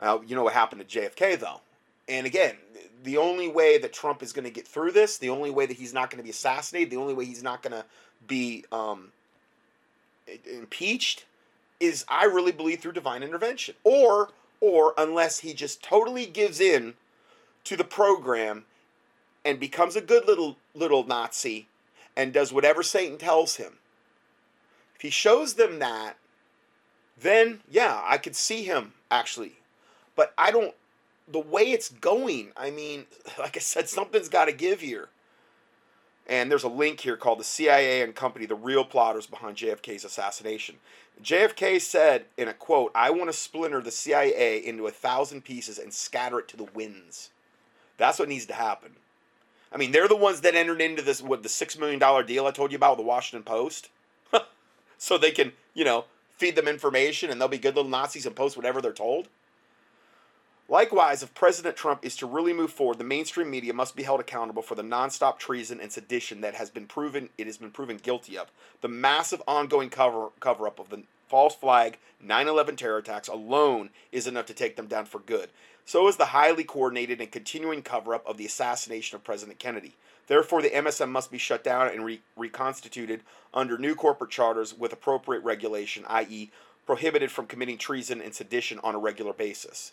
Uh, 0.00 0.18
you 0.26 0.36
know 0.36 0.44
what 0.44 0.54
happened 0.54 0.86
to 0.86 1.00
JFK, 1.00 1.38
though. 1.38 1.60
And 2.08 2.26
again, 2.26 2.56
the 3.04 3.18
only 3.18 3.48
way 3.48 3.78
that 3.78 3.92
Trump 3.92 4.22
is 4.22 4.32
going 4.32 4.44
to 4.44 4.50
get 4.50 4.66
through 4.66 4.92
this, 4.92 5.18
the 5.18 5.30
only 5.30 5.50
way 5.50 5.66
that 5.66 5.76
he's 5.76 5.92
not 5.92 6.10
going 6.10 6.18
to 6.18 6.24
be 6.24 6.30
assassinated, 6.30 6.90
the 6.90 6.96
only 6.96 7.14
way 7.14 7.24
he's 7.24 7.42
not 7.42 7.62
going 7.62 7.72
to 7.72 7.84
be 8.26 8.64
um, 8.72 9.12
impeached 10.46 11.24
is 11.80 12.04
I 12.08 12.24
really 12.24 12.52
believe 12.52 12.80
through 12.80 12.92
divine 12.92 13.22
intervention. 13.22 13.74
Or 13.84 14.30
or 14.60 14.94
unless 14.98 15.40
he 15.40 15.54
just 15.54 15.82
totally 15.82 16.26
gives 16.26 16.60
in 16.60 16.94
to 17.64 17.76
the 17.76 17.84
program 17.84 18.64
and 19.44 19.60
becomes 19.60 19.96
a 19.96 20.00
good 20.00 20.26
little 20.26 20.56
little 20.74 21.04
Nazi 21.04 21.68
and 22.16 22.32
does 22.32 22.52
whatever 22.52 22.82
Satan 22.82 23.18
tells 23.18 23.56
him. 23.56 23.78
If 24.96 25.02
he 25.02 25.10
shows 25.10 25.54
them 25.54 25.78
that, 25.78 26.16
then 27.20 27.60
yeah, 27.70 28.00
I 28.04 28.18
could 28.18 28.36
see 28.36 28.64
him 28.64 28.94
actually. 29.10 29.58
But 30.16 30.34
I 30.36 30.50
don't 30.50 30.74
the 31.30 31.38
way 31.38 31.70
it's 31.72 31.90
going, 31.90 32.52
I 32.56 32.70
mean, 32.70 33.06
like 33.38 33.56
I 33.56 33.60
said, 33.60 33.88
something's 33.88 34.28
got 34.28 34.46
to 34.46 34.52
give 34.52 34.80
here. 34.80 35.08
And 36.28 36.50
there's 36.50 36.64
a 36.64 36.68
link 36.68 37.00
here 37.00 37.16
called 37.16 37.40
the 37.40 37.44
CIA 37.44 38.02
and 38.02 38.14
Company, 38.14 38.44
the 38.44 38.54
real 38.54 38.84
plotters 38.84 39.26
behind 39.26 39.56
JFK's 39.56 40.04
assassination. 40.04 40.76
JFK 41.22 41.80
said 41.80 42.26
in 42.36 42.48
a 42.48 42.54
quote, 42.54 42.92
I 42.94 43.10
want 43.10 43.28
to 43.30 43.32
splinter 43.32 43.80
the 43.80 43.90
CIA 43.90 44.58
into 44.58 44.86
a 44.86 44.90
thousand 44.90 45.44
pieces 45.44 45.78
and 45.78 45.92
scatter 45.92 46.38
it 46.38 46.48
to 46.48 46.56
the 46.56 46.68
winds. 46.74 47.30
That's 47.96 48.18
what 48.18 48.28
needs 48.28 48.46
to 48.46 48.54
happen. 48.54 48.92
I 49.72 49.76
mean, 49.76 49.92
they're 49.92 50.08
the 50.08 50.16
ones 50.16 50.42
that 50.42 50.54
entered 50.54 50.80
into 50.80 51.02
this 51.02 51.20
with 51.22 51.42
the 51.42 51.48
six 51.48 51.78
million 51.78 51.98
dollar 51.98 52.22
deal 52.22 52.46
I 52.46 52.52
told 52.52 52.72
you 52.72 52.76
about 52.76 52.96
with 52.96 53.04
the 53.04 53.08
Washington 53.08 53.44
Post. 53.44 53.88
so 54.98 55.18
they 55.18 55.30
can, 55.30 55.52
you 55.74 55.84
know, 55.84 56.04
feed 56.36 56.56
them 56.56 56.68
information 56.68 57.30
and 57.30 57.40
they'll 57.40 57.48
be 57.48 57.58
good 57.58 57.74
little 57.74 57.90
Nazis 57.90 58.26
and 58.26 58.36
post 58.36 58.56
whatever 58.56 58.80
they're 58.80 58.92
told. 58.92 59.28
Likewise, 60.70 61.22
if 61.22 61.32
President 61.32 61.76
Trump 61.76 62.04
is 62.04 62.14
to 62.16 62.26
really 62.26 62.52
move 62.52 62.70
forward, 62.70 62.98
the 62.98 63.04
mainstream 63.04 63.48
media 63.48 63.72
must 63.72 63.96
be 63.96 64.02
held 64.02 64.20
accountable 64.20 64.60
for 64.60 64.74
the 64.74 64.82
nonstop 64.82 65.38
treason 65.38 65.80
and 65.80 65.90
sedition 65.90 66.42
that 66.42 66.54
has 66.54 66.68
been 66.68 66.86
proven 66.86 67.30
it 67.38 67.46
has 67.46 67.56
been 67.56 67.70
proven 67.70 67.96
guilty 67.96 68.36
of. 68.36 68.50
The 68.82 68.88
massive 68.88 69.42
ongoing 69.48 69.88
cover 69.88 70.28
cover 70.40 70.66
up 70.66 70.78
of 70.78 70.90
the 70.90 71.04
false 71.26 71.54
flag 71.54 71.96
9/11 72.22 72.76
terror 72.76 72.98
attacks 72.98 73.28
alone 73.28 73.88
is 74.12 74.26
enough 74.26 74.44
to 74.44 74.54
take 74.54 74.76
them 74.76 74.88
down 74.88 75.06
for 75.06 75.20
good. 75.20 75.48
So 75.86 76.06
is 76.06 76.18
the 76.18 76.26
highly 76.26 76.64
coordinated 76.64 77.18
and 77.22 77.32
continuing 77.32 77.80
cover 77.80 78.14
up 78.14 78.26
of 78.26 78.36
the 78.36 78.44
assassination 78.44 79.16
of 79.16 79.24
President 79.24 79.58
Kennedy. 79.58 79.94
Therefore, 80.26 80.60
the 80.60 80.74
MSM 80.76 81.10
must 81.10 81.30
be 81.30 81.38
shut 81.38 81.64
down 81.64 81.88
and 81.88 82.04
re- 82.04 82.20
reconstituted 82.36 83.22
under 83.54 83.78
new 83.78 83.94
corporate 83.94 84.30
charters 84.30 84.74
with 84.74 84.92
appropriate 84.92 85.42
regulation, 85.42 86.04
i.e., 86.08 86.50
prohibited 86.84 87.30
from 87.32 87.46
committing 87.46 87.78
treason 87.78 88.20
and 88.20 88.34
sedition 88.34 88.78
on 88.80 88.94
a 88.94 88.98
regular 88.98 89.32
basis. 89.32 89.92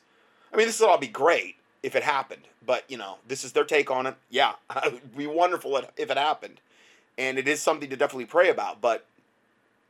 I 0.55 0.57
mean, 0.57 0.67
this 0.67 0.79
would 0.79 0.87
all 0.87 0.97
be 0.97 1.09
great 1.09 1.57
if 1.83 1.97
it 1.97 2.03
happened, 2.03 2.43
but 2.65 2.85
you 2.87 2.97
know, 2.97 3.17
this 3.27 3.43
is 3.43 3.51
their 3.51 3.65
take 3.65 3.91
on 3.91 4.05
it. 4.05 4.15
Yeah, 4.29 4.53
it 4.85 4.93
would 4.93 5.17
be 5.17 5.27
wonderful 5.27 5.75
if 5.97 6.09
it 6.09 6.17
happened, 6.17 6.61
and 7.17 7.37
it 7.37 7.45
is 7.45 7.61
something 7.61 7.89
to 7.89 7.97
definitely 7.97 8.25
pray 8.25 8.49
about. 8.49 8.79
But 8.79 9.05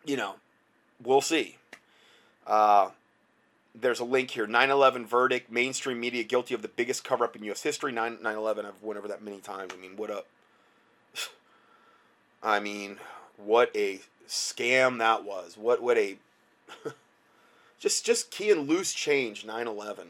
you 0.05 0.17
know, 0.17 0.37
we'll 1.03 1.21
see. 1.21 1.57
Uh, 2.47 2.89
there's 3.75 3.99
a 3.99 4.05
link 4.05 4.31
here 4.31 4.47
9-11 4.47 5.05
verdict 5.05 5.51
mainstream 5.51 5.99
media 5.99 6.23
guilty 6.23 6.55
of 6.55 6.61
the 6.63 6.67
biggest 6.67 7.03
cover-up 7.03 7.35
in 7.35 7.43
u.s 7.43 7.61
history 7.61 7.91
9 7.91 8.17
9-11 8.17 8.65
i've 8.65 8.81
went 8.81 8.97
over 8.97 9.07
that 9.07 9.21
many 9.21 9.39
times 9.39 9.73
i 9.73 9.81
mean 9.81 9.97
what 9.97 10.09
a 10.09 10.23
i 12.43 12.59
mean 12.59 12.97
what 13.35 13.75
a 13.75 13.99
scam 14.29 14.99
that 14.99 15.25
was 15.25 15.57
what 15.57 15.81
what 15.81 15.97
a 15.97 16.15
just 17.79 18.05
just 18.05 18.31
key 18.31 18.49
and 18.49 18.69
loose 18.69 18.93
change 18.93 19.45
9-11 19.45 20.05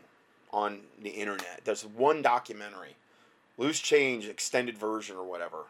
on 0.51 0.79
the 1.01 1.09
internet 1.09 1.61
there's 1.63 1.85
one 1.85 2.21
documentary 2.21 2.95
loose 3.57 3.79
change 3.79 4.27
extended 4.27 4.77
version 4.77 5.15
or 5.15 5.25
whatever 5.25 5.65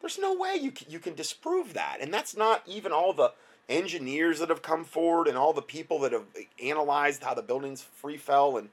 there's 0.00 0.18
no 0.18 0.34
way 0.34 0.56
you 0.58 0.70
can, 0.70 0.90
you 0.90 0.98
can 0.98 1.14
disprove 1.14 1.74
that 1.74 1.98
and 2.00 2.12
that's 2.12 2.36
not 2.36 2.62
even 2.66 2.92
all 2.92 3.12
the 3.12 3.32
engineers 3.68 4.40
that 4.40 4.48
have 4.48 4.62
come 4.62 4.84
forward 4.84 5.28
and 5.28 5.38
all 5.38 5.52
the 5.52 5.62
people 5.62 6.00
that 6.00 6.12
have 6.12 6.24
analyzed 6.62 7.22
how 7.22 7.32
the 7.32 7.42
buildings 7.42 7.82
free 7.82 8.16
fell 8.16 8.56
and 8.56 8.68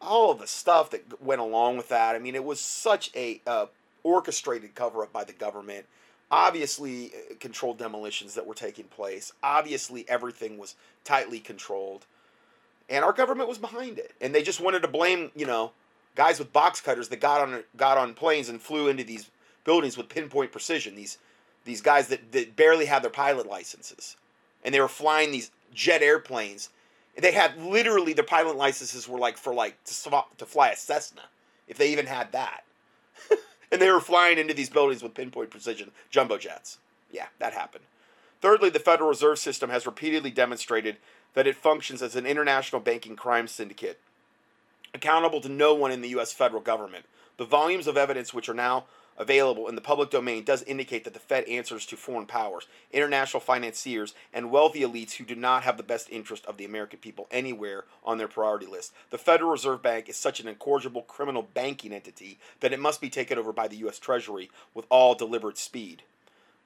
all 0.00 0.30
of 0.30 0.38
the 0.38 0.46
stuff 0.46 0.90
that 0.90 1.22
went 1.22 1.40
along 1.40 1.76
with 1.76 1.88
that. 1.88 2.14
I 2.14 2.18
mean, 2.18 2.34
it 2.34 2.44
was 2.44 2.60
such 2.60 3.10
a 3.14 3.40
uh, 3.46 3.66
orchestrated 4.02 4.74
cover 4.74 5.02
up 5.02 5.12
by 5.12 5.24
the 5.24 5.32
government. 5.32 5.86
Obviously, 6.30 7.06
uh, 7.06 7.34
controlled 7.40 7.78
demolitions 7.78 8.34
that 8.34 8.46
were 8.46 8.54
taking 8.54 8.86
place. 8.86 9.32
Obviously, 9.42 10.08
everything 10.08 10.58
was 10.58 10.74
tightly 11.04 11.40
controlled, 11.40 12.06
and 12.88 13.04
our 13.04 13.12
government 13.12 13.48
was 13.48 13.58
behind 13.58 13.98
it. 13.98 14.14
And 14.20 14.34
they 14.34 14.42
just 14.42 14.60
wanted 14.60 14.80
to 14.82 14.88
blame, 14.88 15.30
you 15.34 15.46
know, 15.46 15.72
guys 16.14 16.38
with 16.38 16.52
box 16.52 16.80
cutters 16.80 17.08
that 17.08 17.20
got 17.20 17.40
on 17.40 17.64
got 17.76 17.98
on 17.98 18.14
planes 18.14 18.48
and 18.48 18.60
flew 18.60 18.88
into 18.88 19.04
these 19.04 19.30
buildings 19.64 19.96
with 19.96 20.08
pinpoint 20.08 20.52
precision. 20.52 20.94
These 20.94 21.18
these 21.64 21.80
guys 21.80 22.08
that, 22.08 22.32
that 22.32 22.56
barely 22.56 22.86
had 22.86 23.02
their 23.02 23.10
pilot 23.10 23.46
licenses 23.46 24.16
and 24.66 24.74
they 24.74 24.80
were 24.80 24.88
flying 24.88 25.30
these 25.30 25.52
jet 25.72 26.02
airplanes. 26.02 26.70
They 27.16 27.32
had 27.32 27.56
literally 27.62 28.12
their 28.12 28.24
pilot 28.24 28.56
licenses 28.56 29.08
were 29.08 29.18
like 29.18 29.38
for 29.38 29.54
like 29.54 29.82
to, 29.84 29.94
swap, 29.94 30.36
to 30.36 30.44
fly 30.44 30.70
a 30.70 30.76
Cessna, 30.76 31.22
if 31.68 31.78
they 31.78 31.92
even 31.92 32.06
had 32.06 32.32
that. 32.32 32.64
and 33.72 33.80
they 33.80 33.90
were 33.90 34.00
flying 34.00 34.38
into 34.38 34.52
these 34.52 34.68
buildings 34.68 35.02
with 35.02 35.14
pinpoint 35.14 35.50
precision 35.50 35.92
jumbo 36.10 36.36
jets. 36.36 36.78
Yeah, 37.10 37.26
that 37.38 37.54
happened. 37.54 37.84
Thirdly, 38.42 38.68
the 38.68 38.80
Federal 38.80 39.08
Reserve 39.08 39.38
System 39.38 39.70
has 39.70 39.86
repeatedly 39.86 40.30
demonstrated 40.30 40.96
that 41.36 41.46
it 41.46 41.54
functions 41.54 42.00
as 42.00 42.16
an 42.16 42.24
international 42.24 42.80
banking 42.80 43.14
crime 43.14 43.46
syndicate, 43.46 44.00
accountable 44.94 45.42
to 45.42 45.50
no 45.50 45.74
one 45.74 45.92
in 45.92 46.00
the 46.00 46.08
U.S. 46.08 46.32
federal 46.32 46.62
government. 46.62 47.04
The 47.36 47.44
volumes 47.44 47.86
of 47.86 47.98
evidence 47.98 48.32
which 48.32 48.48
are 48.48 48.54
now 48.54 48.86
available 49.18 49.68
in 49.68 49.74
the 49.74 49.82
public 49.82 50.08
domain 50.08 50.44
does 50.44 50.62
indicate 50.62 51.04
that 51.04 51.12
the 51.12 51.20
Fed 51.20 51.44
answers 51.44 51.84
to 51.86 51.96
foreign 51.96 52.24
powers, 52.24 52.66
international 52.90 53.42
financiers, 53.42 54.14
and 54.32 54.50
wealthy 54.50 54.80
elites 54.80 55.12
who 55.12 55.24
do 55.24 55.34
not 55.34 55.62
have 55.62 55.76
the 55.76 55.82
best 55.82 56.08
interest 56.10 56.46
of 56.46 56.56
the 56.56 56.64
American 56.64 57.00
people 57.00 57.26
anywhere 57.30 57.84
on 58.02 58.16
their 58.16 58.28
priority 58.28 58.66
list. 58.66 58.94
The 59.10 59.18
Federal 59.18 59.50
Reserve 59.50 59.82
Bank 59.82 60.08
is 60.08 60.16
such 60.16 60.40
an 60.40 60.48
incorrigible 60.48 61.02
criminal 61.02 61.42
banking 61.42 61.92
entity 61.92 62.38
that 62.60 62.72
it 62.72 62.80
must 62.80 63.02
be 63.02 63.10
taken 63.10 63.36
over 63.38 63.52
by 63.52 63.68
the 63.68 63.76
U.S. 63.78 63.98
Treasury 63.98 64.50
with 64.72 64.86
all 64.88 65.14
deliberate 65.14 65.58
speed. 65.58 66.02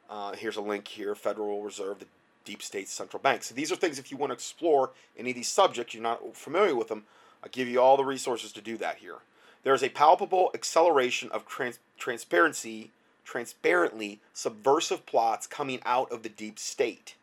Uh, 0.09 0.33
here's 0.33 0.57
a 0.57 0.61
link 0.61 0.87
here 0.87 1.17
Federal 1.17 1.62
Reserve, 1.62 1.99
the 1.99 2.07
deep 2.44 2.62
state 2.62 2.88
central 2.88 3.23
bank. 3.23 3.42
So 3.42 3.54
these 3.54 3.70
are 3.70 3.76
things, 3.76 3.99
if 3.99 4.11
you 4.11 4.16
want 4.16 4.30
to 4.30 4.35
explore 4.35 4.90
any 5.16 5.30
of 5.30 5.37
these 5.37 5.49
subjects, 5.49 5.94
you're 5.94 6.02
not 6.02 6.37
familiar 6.37 6.75
with 6.75 6.88
them, 6.88 7.04
I'll 7.42 7.50
give 7.50 7.68
you 7.68 7.80
all 7.80 7.97
the 7.97 8.04
resources 8.04 8.52
to 8.52 8.61
do 8.61 8.76
that 8.78 8.97
here. 8.97 9.18
There 9.62 9.75
is 9.75 9.82
a 9.82 9.88
palpable 9.90 10.50
acceleration 10.54 11.30
of 11.32 11.47
trans- 11.47 11.78
transparency, 11.99 12.90
transparently 13.25 14.20
subversive 14.32 15.06
plots 15.06 15.47
coming 15.47 15.80
out 15.85 16.11
of 16.11 16.23
the 16.23 16.28
deep 16.28 16.59
state. 16.59 17.14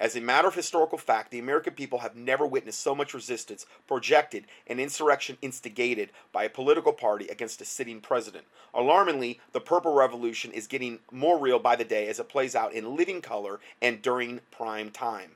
As 0.00 0.16
a 0.16 0.20
matter 0.20 0.48
of 0.48 0.54
historical 0.54 0.96
fact, 0.96 1.30
the 1.30 1.38
American 1.38 1.74
people 1.74 1.98
have 1.98 2.16
never 2.16 2.46
witnessed 2.46 2.80
so 2.80 2.94
much 2.94 3.12
resistance 3.12 3.66
projected 3.86 4.46
and 4.66 4.80
insurrection 4.80 5.36
instigated 5.42 6.08
by 6.32 6.44
a 6.44 6.50
political 6.50 6.94
party 6.94 7.28
against 7.28 7.60
a 7.60 7.66
sitting 7.66 8.00
president. 8.00 8.46
Alarmingly, 8.72 9.40
the 9.52 9.60
Purple 9.60 9.92
Revolution 9.92 10.52
is 10.52 10.66
getting 10.66 11.00
more 11.12 11.38
real 11.38 11.58
by 11.58 11.76
the 11.76 11.84
day 11.84 12.08
as 12.08 12.18
it 12.18 12.30
plays 12.30 12.56
out 12.56 12.72
in 12.72 12.96
living 12.96 13.20
color 13.20 13.60
and 13.82 14.00
during 14.00 14.40
prime 14.50 14.90
time. 14.90 15.32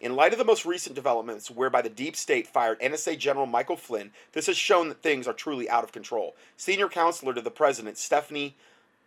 In 0.00 0.16
light 0.16 0.32
of 0.32 0.38
the 0.38 0.44
most 0.44 0.64
recent 0.64 0.94
developments, 0.94 1.50
whereby 1.50 1.82
the 1.82 1.90
deep 1.90 2.16
state 2.16 2.46
fired 2.46 2.80
NSA 2.80 3.18
General 3.18 3.46
Michael 3.46 3.76
Flynn, 3.76 4.12
this 4.32 4.46
has 4.46 4.56
shown 4.56 4.88
that 4.88 5.02
things 5.02 5.26
are 5.26 5.34
truly 5.34 5.68
out 5.68 5.84
of 5.84 5.92
control. 5.92 6.34
Senior 6.56 6.88
counselor 6.88 7.34
to 7.34 7.42
the 7.42 7.50
president, 7.50 7.98
Stephanie 7.98 8.56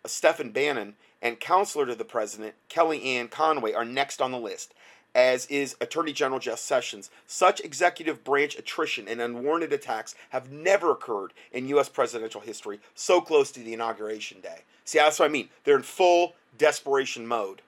uh, 0.04 0.08
Stephen 0.08 0.50
Bannon, 0.50 0.94
and 1.22 1.38
counselor 1.38 1.86
to 1.86 1.94
the 1.94 2.04
president, 2.04 2.54
Kellyanne 2.68 3.30
Conway, 3.30 3.72
are 3.72 3.84
next 3.84 4.22
on 4.22 4.32
the 4.32 4.38
list, 4.38 4.72
as 5.14 5.46
is 5.46 5.76
Attorney 5.80 6.12
General 6.12 6.40
Jeff 6.40 6.58
Sessions. 6.58 7.10
Such 7.26 7.60
executive 7.60 8.24
branch 8.24 8.56
attrition 8.56 9.08
and 9.08 9.20
unwarranted 9.20 9.72
attacks 9.72 10.14
have 10.30 10.50
never 10.50 10.90
occurred 10.90 11.32
in 11.52 11.68
U.S. 11.68 11.88
presidential 11.88 12.40
history 12.40 12.80
so 12.94 13.20
close 13.20 13.50
to 13.52 13.60
the 13.60 13.74
inauguration 13.74 14.40
day. 14.40 14.60
See, 14.84 14.98
that's 14.98 15.18
what 15.18 15.26
I 15.26 15.32
mean. 15.32 15.48
They're 15.64 15.76
in 15.76 15.82
full 15.82 16.34
desperation 16.58 17.26
mode 17.26 17.62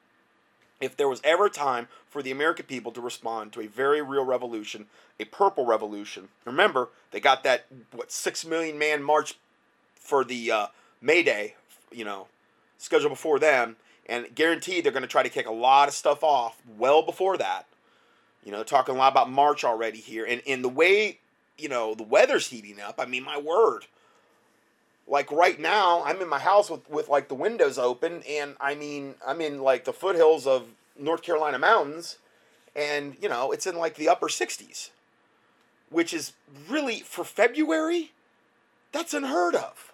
if 0.82 0.96
there 0.96 1.08
was 1.08 1.20
ever 1.24 1.46
a 1.46 1.50
time 1.50 1.88
for 2.10 2.22
the 2.22 2.32
American 2.32 2.66
people 2.66 2.92
to 2.92 3.00
respond 3.00 3.52
to 3.52 3.60
a 3.60 3.66
very 3.66 4.02
real 4.02 4.24
revolution, 4.24 4.86
a 5.18 5.24
purple 5.24 5.64
revolution, 5.64 6.28
remember, 6.44 6.88
they 7.12 7.20
got 7.20 7.44
that, 7.44 7.66
what, 7.92 8.10
six 8.10 8.44
million 8.44 8.78
man 8.78 9.02
march 9.02 9.34
for 9.94 10.24
the 10.24 10.50
uh, 10.50 10.66
May 11.00 11.22
Day, 11.22 11.54
you 11.90 12.04
know, 12.04 12.26
scheduled 12.78 13.12
before 13.12 13.38
them, 13.38 13.76
and 14.06 14.34
guaranteed 14.34 14.84
they're 14.84 14.92
going 14.92 15.02
to 15.02 15.08
try 15.08 15.22
to 15.22 15.28
kick 15.28 15.46
a 15.46 15.52
lot 15.52 15.88
of 15.88 15.94
stuff 15.94 16.22
off 16.22 16.60
well 16.78 17.02
before 17.02 17.36
that. 17.38 17.66
You 18.44 18.50
know, 18.52 18.64
talking 18.64 18.94
a 18.94 18.98
lot 18.98 19.12
about 19.12 19.30
March 19.30 19.64
already 19.64 19.98
here. 19.98 20.24
And, 20.24 20.40
in 20.44 20.62
the 20.62 20.68
way, 20.68 21.18
you 21.56 21.68
know, 21.68 21.94
the 21.94 22.02
weather's 22.02 22.48
heating 22.48 22.80
up, 22.80 22.96
I 22.98 23.06
mean, 23.06 23.22
my 23.22 23.38
word. 23.38 23.86
Like 25.06 25.30
right 25.30 25.58
now, 25.58 26.02
I'm 26.04 26.20
in 26.20 26.28
my 26.28 26.38
house 26.38 26.70
with, 26.70 26.88
with 26.88 27.08
like 27.08 27.28
the 27.28 27.34
windows 27.34 27.78
open, 27.78 28.22
and 28.28 28.56
I 28.60 28.74
mean, 28.74 29.16
I'm 29.26 29.40
in 29.40 29.60
like 29.60 29.84
the 29.84 29.92
foothills 29.92 30.46
of 30.46 30.66
North 30.98 31.22
Carolina 31.22 31.58
mountains, 31.58 32.18
and 32.74 33.16
you 33.20 33.28
know, 33.28 33.52
it's 33.52 33.66
in 33.66 33.76
like 33.76 33.96
the 33.96 34.08
upper 34.08 34.28
60s, 34.28 34.90
which 35.90 36.14
is 36.14 36.32
really 36.68 37.00
for 37.00 37.24
February, 37.24 38.12
that's 38.92 39.12
unheard 39.12 39.54
of 39.54 39.92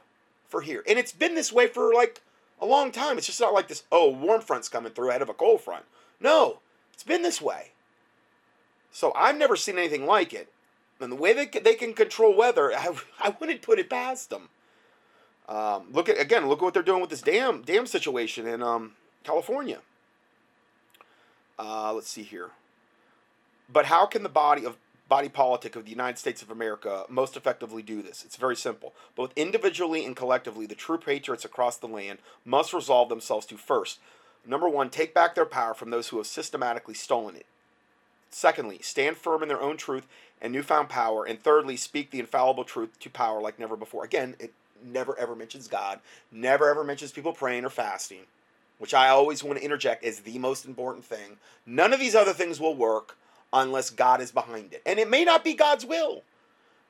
for 0.48 0.60
here. 0.60 0.84
And 0.86 0.98
it's 0.98 1.12
been 1.12 1.34
this 1.34 1.52
way 1.52 1.66
for 1.66 1.92
like 1.94 2.20
a 2.60 2.66
long 2.66 2.92
time. 2.92 3.18
It's 3.18 3.26
just 3.26 3.40
not 3.40 3.54
like 3.54 3.68
this, 3.68 3.84
oh, 3.90 4.08
warm 4.10 4.40
front's 4.40 4.68
coming 4.68 4.92
through 4.92 5.10
ahead 5.10 5.22
of 5.22 5.28
a 5.28 5.34
cold 5.34 5.60
front. 5.60 5.84
No, 6.20 6.60
it's 6.92 7.04
been 7.04 7.22
this 7.22 7.40
way. 7.40 7.72
So 8.90 9.12
I've 9.14 9.36
never 9.36 9.56
seen 9.56 9.78
anything 9.78 10.06
like 10.06 10.32
it. 10.32 10.48
And 11.00 11.12
the 11.12 11.16
way 11.16 11.32
they, 11.32 11.46
they 11.46 11.74
can 11.74 11.92
control 11.94 12.34
weather, 12.34 12.72
I, 12.76 12.94
I 13.20 13.36
wouldn't 13.38 13.62
put 13.62 13.78
it 13.78 13.90
past 13.90 14.30
them. 14.30 14.48
Um, 15.48 15.86
look 15.92 16.10
at 16.10 16.20
again. 16.20 16.46
Look 16.46 16.58
at 16.58 16.64
what 16.64 16.74
they're 16.74 16.82
doing 16.82 17.00
with 17.00 17.08
this 17.08 17.22
dam 17.22 17.62
dam 17.62 17.86
situation 17.86 18.46
in 18.46 18.62
um, 18.62 18.92
California. 19.24 19.78
Uh, 21.58 21.92
let's 21.94 22.10
see 22.10 22.22
here. 22.22 22.50
But 23.70 23.86
how 23.86 24.04
can 24.04 24.22
the 24.22 24.28
body 24.28 24.66
of 24.66 24.76
body 25.08 25.28
politic 25.28 25.76
of 25.76 25.84
the 25.84 25.90
United 25.90 26.18
States 26.18 26.42
of 26.42 26.50
America 26.50 27.04
most 27.08 27.36
effectively 27.36 27.82
do 27.82 28.02
this? 28.02 28.24
It's 28.24 28.36
very 28.36 28.56
simple. 28.56 28.94
Both 29.16 29.32
individually 29.36 30.04
and 30.04 30.14
collectively, 30.16 30.66
the 30.66 30.74
true 30.74 30.98
patriots 30.98 31.44
across 31.44 31.76
the 31.76 31.88
land 31.88 32.18
must 32.44 32.72
resolve 32.72 33.08
themselves 33.08 33.46
to 33.46 33.56
first, 33.56 33.98
number 34.46 34.68
one, 34.68 34.90
take 34.90 35.14
back 35.14 35.34
their 35.34 35.44
power 35.44 35.74
from 35.74 35.90
those 35.90 36.08
who 36.08 36.18
have 36.18 36.26
systematically 36.26 36.94
stolen 36.94 37.36
it. 37.36 37.46
Secondly, 38.30 38.78
stand 38.82 39.16
firm 39.16 39.42
in 39.42 39.48
their 39.48 39.60
own 39.60 39.76
truth 39.76 40.06
and 40.40 40.52
newfound 40.52 40.88
power. 40.88 41.24
And 41.24 41.42
thirdly, 41.42 41.76
speak 41.76 42.10
the 42.10 42.20
infallible 42.20 42.64
truth 42.64 42.98
to 43.00 43.10
power 43.10 43.40
like 43.40 43.58
never 43.58 43.76
before. 43.76 44.04
Again, 44.04 44.36
it 44.38 44.52
never 44.84 45.18
ever 45.18 45.34
mentions 45.34 45.68
God, 45.68 46.00
never 46.30 46.68
ever 46.68 46.84
mentions 46.84 47.12
people 47.12 47.32
praying 47.32 47.64
or 47.64 47.70
fasting, 47.70 48.22
which 48.78 48.94
I 48.94 49.08
always 49.08 49.42
want 49.42 49.58
to 49.58 49.64
interject 49.64 50.04
as 50.04 50.20
the 50.20 50.38
most 50.38 50.64
important 50.64 51.04
thing. 51.04 51.38
None 51.66 51.92
of 51.92 52.00
these 52.00 52.14
other 52.14 52.32
things 52.32 52.60
will 52.60 52.74
work 52.74 53.16
unless 53.52 53.90
God 53.90 54.20
is 54.20 54.30
behind 54.32 54.72
it. 54.72 54.82
And 54.84 54.98
it 54.98 55.08
may 55.08 55.24
not 55.24 55.44
be 55.44 55.54
God's 55.54 55.86
will. 55.86 56.22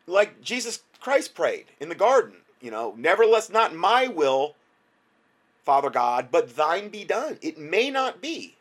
Like 0.06 0.40
Jesus 0.40 0.82
Christ 1.00 1.34
prayed 1.34 1.66
in 1.80 1.88
the 1.88 1.94
garden. 1.94 2.36
You 2.60 2.70
know, 2.70 2.94
nevertheless, 2.96 3.50
not 3.50 3.74
my 3.74 4.08
will, 4.08 4.54
Father 5.64 5.90
God, 5.90 6.28
but 6.30 6.56
thine 6.56 6.88
be 6.88 7.04
done. 7.04 7.38
It 7.40 7.58
may 7.58 7.90
not 7.90 8.20
be. 8.20 8.56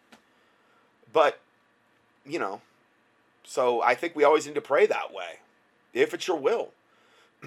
But, 1.11 1.39
you 2.25 2.37
know, 2.37 2.61
so 3.43 3.81
I 3.81 3.95
think 3.95 4.15
we 4.15 4.23
always 4.23 4.45
need 4.45 4.55
to 4.55 4.61
pray 4.61 4.85
that 4.85 5.13
way, 5.13 5.39
if 5.93 6.13
it's 6.13 6.27
your 6.27 6.37
will. 6.37 6.69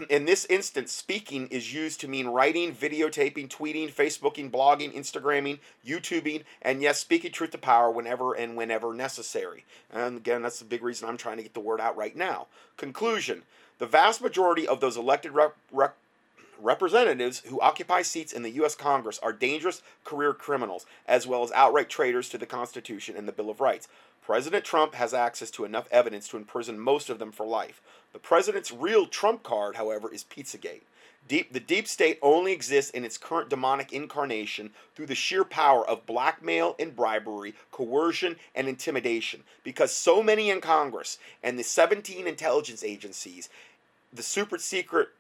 In 0.09 0.25
this 0.25 0.45
instance, 0.45 0.93
speaking 0.93 1.49
is 1.49 1.75
used 1.75 2.01
to 2.01 2.09
mean 2.09 2.29
writing, 2.29 2.73
videotaping, 2.73 3.49
tweeting, 3.49 3.93
Facebooking, 3.93 4.49
blogging, 4.49 4.95
Instagramming, 4.95 5.59
YouTubing, 5.85 6.45
and 6.63 6.81
yes, 6.81 7.01
speaking 7.01 7.33
truth 7.33 7.51
to 7.51 7.59
power 7.59 7.91
whenever 7.91 8.33
and 8.33 8.57
whenever 8.57 8.95
necessary. 8.95 9.65
And 9.93 10.19
again, 10.19 10.43
that's 10.43 10.61
the 10.61 10.65
big 10.65 10.85
reason 10.85 11.09
I'm 11.09 11.17
trying 11.17 11.39
to 11.39 11.43
get 11.43 11.55
the 11.55 11.61
word 11.61 11.81
out 11.81 11.97
right 11.97 12.15
now. 12.15 12.47
Conclusion 12.77 13.43
The 13.79 13.87
vast 13.87 14.23
majority 14.23 14.67
of 14.67 14.81
those 14.81 14.97
elected 14.97 15.33
rep- 15.33 15.57
rep- 15.73 15.97
representatives 16.61 17.43
who 17.47 17.61
occupy 17.61 18.03
seats 18.03 18.33
in 18.33 18.43
the 18.43 18.51
U.S. 18.53 18.77
Congress 18.77 19.19
are 19.23 19.33
dangerous 19.33 19.83
career 20.05 20.33
criminals, 20.33 20.87
as 21.07 21.27
well 21.27 21.43
as 21.43 21.51
outright 21.53 21.89
traitors 21.89 22.29
to 22.29 22.39
the 22.39 22.47
Constitution 22.47 23.17
and 23.17 23.27
the 23.27 23.33
Bill 23.33 23.51
of 23.51 23.61
Rights. 23.61 23.89
President 24.23 24.65
Trump 24.65 24.95
has 24.95 25.13
access 25.13 25.51
to 25.51 25.65
enough 25.65 25.89
evidence 25.91 26.29
to 26.29 26.37
imprison 26.37 26.79
most 26.79 27.11
of 27.11 27.19
them 27.19 27.33
for 27.33 27.45
life. 27.45 27.83
The 28.13 28.19
president's 28.19 28.73
real 28.73 29.07
trump 29.07 29.43
card, 29.43 29.77
however, 29.77 30.13
is 30.13 30.25
Pizzagate. 30.25 30.83
Deep, 31.29 31.53
the 31.53 31.61
deep 31.61 31.87
state 31.87 32.19
only 32.23 32.53
exists 32.53 32.91
in 32.91 33.05
its 33.05 33.19
current 33.19 33.49
demonic 33.49 33.93
incarnation 33.93 34.71
through 34.95 35.07
the 35.07 35.15
sheer 35.15 35.45
power 35.45 35.89
of 35.89 36.07
blackmail 36.07 36.75
and 36.79 36.97
bribery, 36.97 37.55
coercion 37.71 38.37
and 38.55 38.67
intimidation. 38.67 39.45
Because 39.63 39.93
so 39.93 40.23
many 40.23 40.51
in 40.51 40.61
Congress 40.61 41.19
and 41.43 41.59
the 41.59 41.63
17 41.63 42.27
intelligence 42.27 42.83
agencies, 42.83 43.49
the 44.13 44.23
super 44.25 44.59
secret 44.59 45.11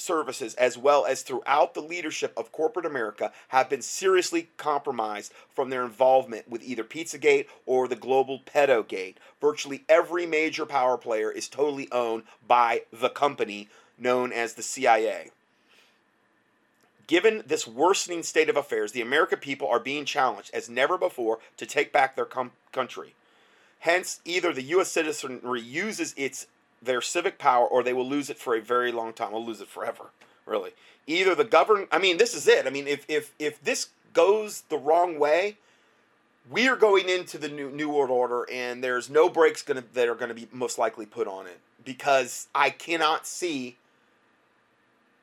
services 0.00 0.54
as 0.54 0.76
well 0.76 1.06
as 1.06 1.22
throughout 1.22 1.74
the 1.74 1.80
leadership 1.80 2.32
of 2.36 2.52
corporate 2.52 2.86
America 2.86 3.32
have 3.48 3.68
been 3.68 3.82
seriously 3.82 4.48
compromised 4.56 5.32
from 5.54 5.70
their 5.70 5.84
involvement 5.84 6.48
with 6.48 6.62
either 6.62 6.84
Pizzagate 6.84 7.46
or 7.66 7.86
the 7.86 7.96
global 7.96 8.40
pedo 8.40 8.86
gate. 8.86 9.18
Virtually 9.40 9.84
every 9.88 10.26
major 10.26 10.66
power 10.66 10.96
player 10.96 11.30
is 11.30 11.48
totally 11.48 11.90
owned 11.92 12.24
by 12.46 12.82
the 12.92 13.10
company 13.10 13.68
known 13.98 14.32
as 14.32 14.54
the 14.54 14.62
CIA. 14.62 15.30
Given 17.06 17.42
this 17.44 17.66
worsening 17.66 18.22
state 18.22 18.48
of 18.48 18.56
affairs, 18.56 18.92
the 18.92 19.00
American 19.02 19.40
people 19.40 19.68
are 19.68 19.80
being 19.80 20.04
challenged 20.04 20.52
as 20.54 20.70
never 20.70 20.96
before 20.96 21.40
to 21.56 21.66
take 21.66 21.92
back 21.92 22.14
their 22.14 22.24
com- 22.24 22.52
country. 22.70 23.14
Hence, 23.80 24.20
either 24.24 24.52
the 24.52 24.62
U.S. 24.62 24.90
citizenry 24.90 25.60
uses 25.60 26.14
its 26.16 26.46
their 26.82 27.00
civic 27.00 27.38
power 27.38 27.66
or 27.66 27.82
they 27.82 27.92
will 27.92 28.08
lose 28.08 28.30
it 28.30 28.38
for 28.38 28.54
a 28.54 28.60
very 28.60 28.92
long 28.92 29.12
time. 29.12 29.32
We'll 29.32 29.44
lose 29.44 29.60
it 29.60 29.68
forever, 29.68 30.06
really. 30.46 30.70
Either 31.06 31.34
the 31.34 31.44
govern 31.44 31.86
I 31.90 31.98
mean, 31.98 32.16
this 32.16 32.34
is 32.34 32.46
it. 32.48 32.66
I 32.66 32.70
mean, 32.70 32.86
if 32.86 33.04
if 33.08 33.32
if 33.38 33.62
this 33.62 33.88
goes 34.12 34.62
the 34.68 34.78
wrong 34.78 35.18
way, 35.18 35.56
we 36.50 36.68
are 36.68 36.76
going 36.76 37.08
into 37.08 37.38
the 37.38 37.48
new 37.48 37.70
new 37.70 37.88
world 37.88 38.10
order 38.10 38.46
and 38.50 38.82
there's 38.82 39.10
no 39.10 39.28
brakes 39.28 39.62
gonna 39.62 39.84
that 39.94 40.08
are 40.08 40.14
gonna 40.14 40.34
be 40.34 40.48
most 40.52 40.78
likely 40.78 41.06
put 41.06 41.26
on 41.26 41.46
it 41.46 41.60
because 41.84 42.48
I 42.54 42.70
cannot 42.70 43.26
see 43.26 43.76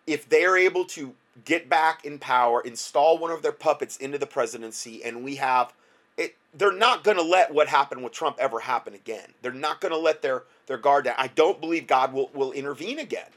if 0.06 0.28
they're 0.28 0.58
able 0.58 0.86
to 0.86 1.14
get 1.46 1.70
back 1.70 2.06
in 2.06 2.18
power, 2.18 2.62
install 2.62 3.18
one 3.18 3.32
of 3.32 3.42
their 3.42 3.52
puppets 3.52 3.98
into 3.98 4.18
the 4.18 4.26
presidency, 4.26 5.04
and 5.04 5.24
we 5.24 5.36
have 5.36 5.74
it 6.18 6.36
they're 6.54 6.72
not 6.72 7.04
going 7.04 7.18
to 7.18 7.24
let 7.24 7.54
what 7.54 7.68
happened 7.68 8.04
with 8.04 8.14
Trump 8.14 8.38
ever 8.40 8.60
happen 8.60 8.94
again. 8.94 9.34
They're 9.42 9.52
not 9.52 9.82
going 9.82 9.92
to 9.92 10.00
let 10.00 10.22
their 10.22 10.44
their 10.68 10.78
guard 10.78 11.06
down. 11.06 11.16
I 11.18 11.28
don't 11.28 11.60
believe 11.60 11.88
God 11.88 12.14
will 12.14 12.30
will 12.34 12.52
intervene 12.52 13.00
again 13.00 13.30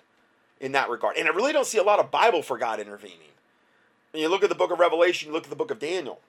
in 0.60 0.72
that 0.72 0.90
regard. 0.90 1.16
And 1.16 1.26
I 1.26 1.30
really 1.30 1.52
don't 1.52 1.66
see 1.66 1.78
a 1.78 1.82
lot 1.82 1.98
of 1.98 2.10
Bible 2.10 2.42
for 2.42 2.58
God 2.58 2.78
intervening. 2.78 3.18
When 4.12 4.22
you 4.22 4.28
look 4.28 4.42
at 4.42 4.48
the 4.48 4.54
book 4.54 4.70
of 4.70 4.78
Revelation, 4.78 5.28
you 5.28 5.32
look 5.32 5.44
at 5.44 5.50
the 5.50 5.56
book 5.56 5.70
of 5.70 5.78
Daniel. 5.78 6.20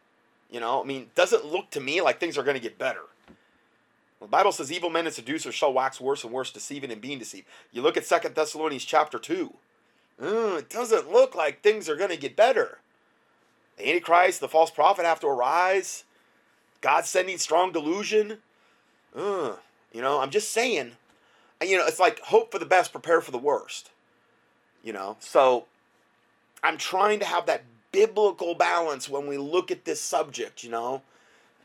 You 0.49 0.59
know, 0.59 0.81
I 0.81 0.85
mean, 0.85 1.09
doesn't 1.15 1.45
look 1.45 1.69
to 1.71 1.79
me 1.79 2.01
like 2.01 2.19
things 2.19 2.37
are 2.37 2.43
going 2.43 2.57
to 2.57 2.61
get 2.61 2.77
better. 2.77 3.01
The 4.19 4.27
Bible 4.27 4.51
says 4.51 4.71
evil 4.71 4.91
men 4.91 5.07
and 5.07 5.15
seducers 5.15 5.55
shall 5.55 5.73
wax 5.73 5.99
worse 5.99 6.23
and 6.23 6.31
worse, 6.31 6.51
deceiving 6.51 6.91
and 6.91 7.01
being 7.01 7.17
deceived. 7.17 7.47
You 7.71 7.81
look 7.81 7.97
at 7.97 8.05
Second 8.05 8.35
Thessalonians 8.35 8.85
chapter 8.85 9.17
2. 9.17 9.53
Uh, 10.21 10.27
it 10.59 10.69
doesn't 10.69 11.11
look 11.11 11.33
like 11.33 11.61
things 11.61 11.89
are 11.89 11.95
going 11.95 12.11
to 12.11 12.17
get 12.17 12.35
better. 12.35 12.79
The 13.77 13.89
Antichrist, 13.89 14.39
the 14.39 14.47
false 14.47 14.69
prophet 14.69 15.05
have 15.05 15.19
to 15.21 15.27
arise. 15.27 16.03
God 16.81 17.05
sending 17.05 17.39
strong 17.39 17.71
delusion. 17.71 18.37
Uh, 19.15 19.55
you 19.93 20.01
know, 20.01 20.19
I'm 20.19 20.29
just 20.29 20.51
saying. 20.51 20.91
You 21.61 21.77
know, 21.77 21.85
it's 21.85 21.99
like 21.99 22.19
hope 22.21 22.51
for 22.51 22.59
the 22.59 22.65
best, 22.65 22.91
prepare 22.91 23.21
for 23.21 23.31
the 23.31 23.37
worst. 23.37 23.91
You 24.83 24.93
know, 24.93 25.17
so 25.19 25.65
I'm 26.63 26.77
trying 26.77 27.19
to 27.19 27.25
have 27.25 27.45
that 27.45 27.63
biblical 27.91 28.55
balance 28.55 29.07
when 29.07 29.27
we 29.27 29.37
look 29.37 29.69
at 29.69 29.85
this 29.85 30.01
subject, 30.01 30.63
you 30.63 30.71
know. 30.71 31.01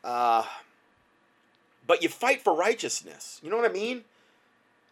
Uh, 0.04 0.44
but 1.86 2.02
you 2.02 2.08
fight 2.08 2.42
for 2.42 2.54
righteousness. 2.54 3.40
You 3.42 3.50
know 3.50 3.56
what 3.56 3.70
I 3.70 3.72
mean? 3.72 4.04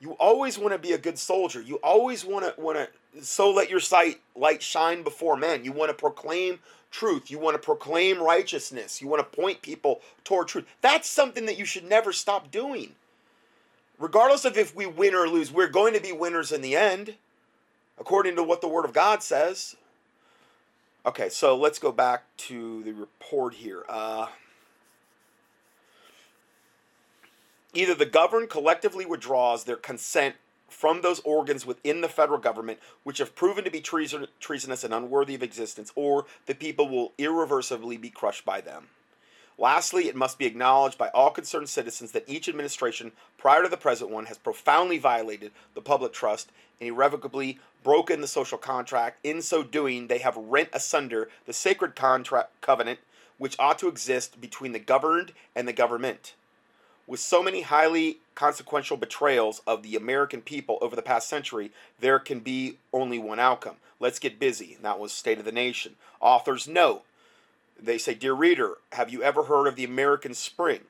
You 0.01 0.13
always 0.13 0.59
want 0.59 0.73
to 0.73 0.79
be 0.79 0.93
a 0.93 0.99
good 0.99 1.19
soldier. 1.19 1.61
You 1.61 1.77
always 1.77 2.25
want 2.25 2.45
to 2.45 2.61
want 2.61 2.79
to 2.79 3.25
so 3.25 3.51
let 3.51 3.71
your 3.71 3.81
sight 3.81 4.21
light 4.35 4.63
shine 4.63 5.03
before 5.03 5.37
men. 5.37 5.65
You 5.65 5.73
want 5.73 5.91
to 5.91 5.95
proclaim 5.95 6.59
truth. 6.91 7.31
You 7.31 7.39
want 7.39 7.55
to 7.55 7.59
proclaim 7.59 8.23
righteousness. 8.23 9.01
You 9.01 9.09
want 9.09 9.21
to 9.21 9.37
point 9.37 9.63
people 9.63 10.01
toward 10.25 10.49
truth. 10.49 10.67
That's 10.81 11.09
something 11.09 11.47
that 11.47 11.59
you 11.59 11.65
should 11.65 11.85
never 11.85 12.13
stop 12.13 12.51
doing. 12.51 12.95
Regardless 13.99 14.45
of 14.45 14.59
if 14.59 14.75
we 14.75 14.87
win 14.87 15.15
or 15.15 15.29
lose, 15.29 15.53
we're 15.53 15.69
going 15.69 15.95
to 15.95 16.01
be 16.01 16.13
winners 16.13 16.51
in 16.51 16.63
the 16.63 16.77
end, 16.77 17.15
according 17.99 18.37
to 18.37 18.43
what 18.43 18.61
the 18.61 18.69
Word 18.69 18.85
of 18.85 18.93
God 18.93 19.23
says. 19.23 19.77
Okay, 21.07 21.29
so 21.29 21.57
let's 21.57 21.79
go 21.79 21.93
back 21.93 22.25
to 22.39 22.83
the 22.83 22.93
report 22.93 23.55
here. 23.55 23.85
Uh, 23.89 24.29
either 27.75 27.95
the 27.95 28.07
governed 28.07 28.49
collectively 28.49 29.05
withdraws 29.05 29.65
their 29.65 29.77
consent 29.77 30.37
from 30.69 31.03
those 31.03 31.21
organs 31.21 31.65
within 31.65 32.01
the 32.01 32.09
federal 32.09 32.39
government 32.39 32.79
which 33.05 33.19
have 33.19 33.37
proven 33.37 33.65
to 33.65 33.71
be 33.71 33.81
treason, 33.81 34.27
treasonous 34.41 34.83
and 34.83 34.93
unworthy 34.93 35.35
of 35.35 35.43
existence, 35.43 35.93
or 35.95 36.27
the 36.47 36.55
people 36.55 36.89
will 36.89 37.13
irreversibly 37.17 37.97
be 37.97 38.11
crushed 38.11 38.45
by 38.45 38.61
them. 38.61 38.89
Lastly, 39.59 40.09
it 40.09 40.17
must 40.17 40.39
be 40.39 40.47
acknowledged 40.47 40.99
by 40.99 41.09
all 41.09 41.31
concerned 41.31 41.69
citizens 41.69 42.13
that 42.13 42.29
each 42.29 42.49
administration 42.49 43.13
prior 43.39 43.63
to 43.63 43.69
the 43.69 43.77
present 43.77 44.11
one 44.11 44.27
has 44.27 44.39
profoundly 44.39 44.99
violated 44.99 45.53
the 45.75 45.81
public 45.81 46.13
trust 46.13 46.51
and 46.81 46.89
irrevocably 46.89 47.59
broken 47.83 48.21
the 48.21 48.27
social 48.27 48.59
contract. 48.59 49.19
In 49.23 49.43
so 49.43 49.63
doing, 49.63 50.09
they 50.09 50.19
have 50.19 50.37
rent 50.37 50.71
asunder 50.73 51.29
the 51.47 51.53
sacred 51.53 51.95
contract 51.95 52.51
covenant 52.61 52.99
which 53.39 53.57
ought 53.59 53.79
to 53.81 53.89
exist 53.89 54.41
between 54.41 54.73
the 54.73 54.79
governed 54.79 55.33
and 55.55 55.67
the 55.67 55.73
government. 55.73 56.35
With 57.07 57.21
so 57.21 57.43
many 57.43 57.63
highly 57.63 58.19
consequential 58.35 58.97
betrayals 58.97 59.61
of 59.67 59.83
the 59.83 59.97
American 59.97 60.41
people 60.41 60.79
over 60.81 60.97
the 60.97 61.03
past 61.03 61.29
century, 61.29 61.71
there 62.01 62.19
can 62.19 62.41
be 62.41 62.79
only 62.93 63.19
one 63.19 63.39
outcome. 63.39 63.77
Let's 64.01 64.19
get 64.19 64.39
busy. 64.39 64.75
And 64.75 64.85
that 64.85 64.99
was 64.99 65.13
State 65.13 65.39
of 65.39 65.45
the 65.45 65.53
Nation. 65.53 65.97
Authors 66.21 66.67
note 66.67 67.03
they 67.81 67.99
say, 67.99 68.15
Dear 68.15 68.35
reader, 68.35 68.79
have 68.93 69.13
you 69.13 69.23
ever 69.23 69.45
heard 69.45 69.67
of 69.67 69.77
the 69.77 69.85
American 69.85 70.35
Spring? 70.35 70.81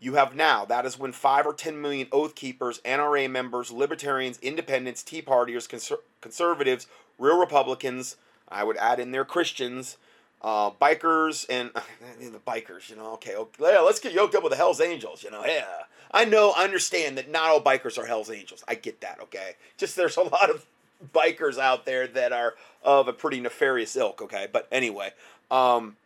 You 0.00 0.14
have 0.14 0.34
now. 0.34 0.64
That 0.64 0.84
is 0.84 0.98
when 0.98 1.12
five 1.12 1.46
or 1.46 1.54
ten 1.54 1.80
million 1.80 2.08
Oath 2.12 2.34
Keepers, 2.34 2.80
NRA 2.84 3.30
members, 3.30 3.70
Libertarians, 3.70 4.38
Independents, 4.42 5.02
Tea 5.02 5.22
Partiers, 5.22 5.68
conser- 5.68 6.02
Conservatives, 6.20 6.86
real 7.18 7.38
Republicans, 7.38 8.16
I 8.48 8.64
would 8.64 8.76
add 8.76 9.00
in 9.00 9.12
there 9.12 9.24
Christians, 9.24 9.96
uh, 10.42 10.70
bikers, 10.70 11.46
and 11.48 11.70
the 12.20 12.38
bikers, 12.38 12.90
you 12.90 12.96
know, 12.96 13.12
okay, 13.14 13.34
okay, 13.34 13.72
yeah, 13.72 13.80
let's 13.80 14.00
get 14.00 14.12
yoked 14.12 14.34
up 14.34 14.42
with 14.42 14.50
the 14.50 14.56
Hells 14.56 14.80
Angels, 14.80 15.22
you 15.22 15.30
know, 15.30 15.44
yeah. 15.44 15.64
I 16.12 16.24
know, 16.24 16.52
I 16.56 16.64
understand 16.64 17.18
that 17.18 17.30
not 17.30 17.50
all 17.50 17.60
bikers 17.60 17.98
are 17.98 18.06
Hells 18.06 18.30
Angels. 18.30 18.62
I 18.68 18.76
get 18.76 19.00
that, 19.00 19.18
okay? 19.22 19.54
Just 19.76 19.96
there's 19.96 20.16
a 20.16 20.22
lot 20.22 20.48
of 20.48 20.64
bikers 21.12 21.58
out 21.58 21.86
there 21.86 22.06
that 22.06 22.32
are 22.32 22.54
of 22.84 23.08
a 23.08 23.12
pretty 23.12 23.40
nefarious 23.40 23.96
ilk, 23.96 24.22
okay? 24.22 24.46
But 24.52 24.68
anyway, 24.70 25.12
um, 25.50 25.96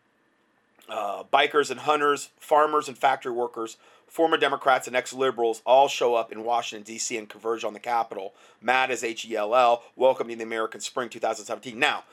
uh, 0.88 1.24
bikers 1.33 1.70
and 1.70 1.81
hunters, 1.81 2.31
farmers 2.38 2.88
and 2.88 2.96
factory 2.96 3.33
workers, 3.33 3.77
former 4.07 4.37
Democrats 4.37 4.87
and 4.87 4.96
ex 4.96 5.12
liberals 5.12 5.62
all 5.66 5.88
show 5.88 6.14
up 6.14 6.33
in 6.33 6.44
Washington, 6.44 6.85
D.C. 6.85 7.16
and 7.16 7.29
converge 7.29 7.64
on 7.64 7.74
the 7.74 7.81
Capitol. 7.81 8.35
MAD 8.61 8.90
as 8.90 9.05
H 9.05 9.24
E 9.27 9.37
L 9.37 9.55
L, 9.55 9.83
welcoming 9.96 10.38
the 10.38 10.44
American 10.44 10.81
Spring 10.81 11.09
2017. 11.09 11.79
Now, 11.79 12.05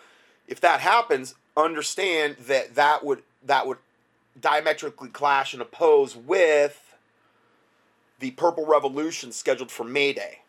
if 0.47 0.59
that 0.61 0.81
happens, 0.81 1.35
understand 1.57 2.35
that 2.47 2.75
that 2.75 3.03
would, 3.03 3.23
that 3.43 3.65
would 3.65 3.77
diametrically 4.39 5.09
clash 5.09 5.53
and 5.53 5.61
oppose 5.61 6.15
with 6.15 6.81
the 8.19 8.31
Purple 8.31 8.65
Revolution 8.65 9.31
scheduled 9.31 9.71
for 9.71 9.83
May 9.83 10.13
Day. 10.13 10.39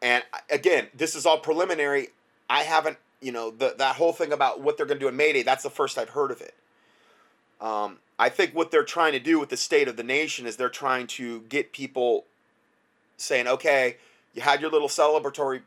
And 0.00 0.22
again, 0.50 0.88
this 0.94 1.14
is 1.14 1.26
all 1.26 1.38
preliminary. 1.38 2.08
I 2.48 2.62
haven't 2.62 2.98
you 3.24 3.32
know, 3.32 3.50
the, 3.50 3.74
that 3.78 3.96
whole 3.96 4.12
thing 4.12 4.32
about 4.32 4.60
what 4.60 4.76
they're 4.76 4.86
going 4.86 4.98
to 4.98 5.04
do 5.04 5.08
in 5.08 5.16
Mayday, 5.16 5.42
that's 5.42 5.62
the 5.62 5.70
first 5.70 5.96
I've 5.96 6.10
heard 6.10 6.30
of 6.30 6.40
it. 6.40 6.54
Um, 7.60 7.98
I 8.18 8.28
think 8.28 8.54
what 8.54 8.70
they're 8.70 8.84
trying 8.84 9.12
to 9.12 9.18
do 9.18 9.40
with 9.40 9.48
the 9.48 9.56
state 9.56 9.88
of 9.88 9.96
the 9.96 10.02
nation 10.02 10.46
is 10.46 10.56
they're 10.56 10.68
trying 10.68 11.06
to 11.08 11.40
get 11.42 11.72
people 11.72 12.24
saying, 13.16 13.48
okay, 13.48 13.96
you 14.34 14.42
had 14.42 14.60
your 14.60 14.70
little 14.70 14.88
celebratory 14.88 15.62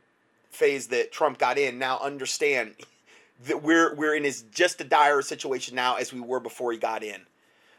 phase 0.51 0.87
that 0.87 1.11
Trump 1.11 1.39
got 1.39 1.57
in 1.57 1.79
now 1.79 1.99
understand 1.99 2.75
that 3.45 3.61
we're 3.61 3.93
we're 3.95 4.15
in 4.15 4.25
as 4.25 4.43
just 4.53 4.81
a 4.81 4.83
dire 4.83 5.21
situation 5.21 5.75
now 5.75 5.95
as 5.95 6.13
we 6.13 6.19
were 6.19 6.39
before 6.39 6.71
he 6.71 6.77
got 6.77 7.03
in. 7.03 7.21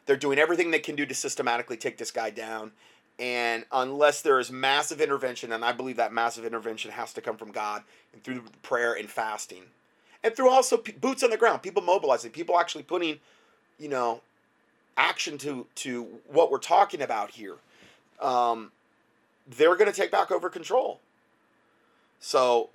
They're 0.06 0.16
doing 0.16 0.38
everything 0.38 0.70
they 0.70 0.78
can 0.78 0.96
do 0.96 1.06
to 1.06 1.14
systematically 1.14 1.76
take 1.76 1.98
this 1.98 2.10
guy 2.10 2.30
down. 2.30 2.72
And 3.18 3.64
unless 3.72 4.22
there 4.22 4.38
is 4.38 4.50
massive 4.52 5.00
intervention, 5.00 5.52
and 5.52 5.64
I 5.64 5.72
believe 5.72 5.96
that 5.96 6.12
massive 6.12 6.44
intervention 6.44 6.92
has 6.92 7.12
to 7.14 7.20
come 7.20 7.36
from 7.36 7.50
God 7.50 7.82
and 8.12 8.22
through 8.22 8.44
prayer 8.62 8.94
and 8.94 9.10
fasting, 9.10 9.64
and 10.22 10.34
through 10.34 10.50
also 10.50 10.82
boots 11.00 11.22
on 11.22 11.30
the 11.30 11.36
ground, 11.36 11.62
people 11.62 11.82
mobilizing, 11.82 12.30
people 12.30 12.58
actually 12.58 12.84
putting, 12.84 13.18
you 13.78 13.88
know, 13.88 14.20
action 14.96 15.38
to 15.38 15.66
to 15.76 16.04
what 16.26 16.50
we're 16.50 16.58
talking 16.58 17.02
about 17.02 17.32
here. 17.32 17.56
Um, 18.20 18.72
they're 19.46 19.76
going 19.76 19.90
to 19.90 19.96
take 19.96 20.10
back 20.10 20.30
over 20.30 20.48
control. 20.48 21.00
So 22.20 22.70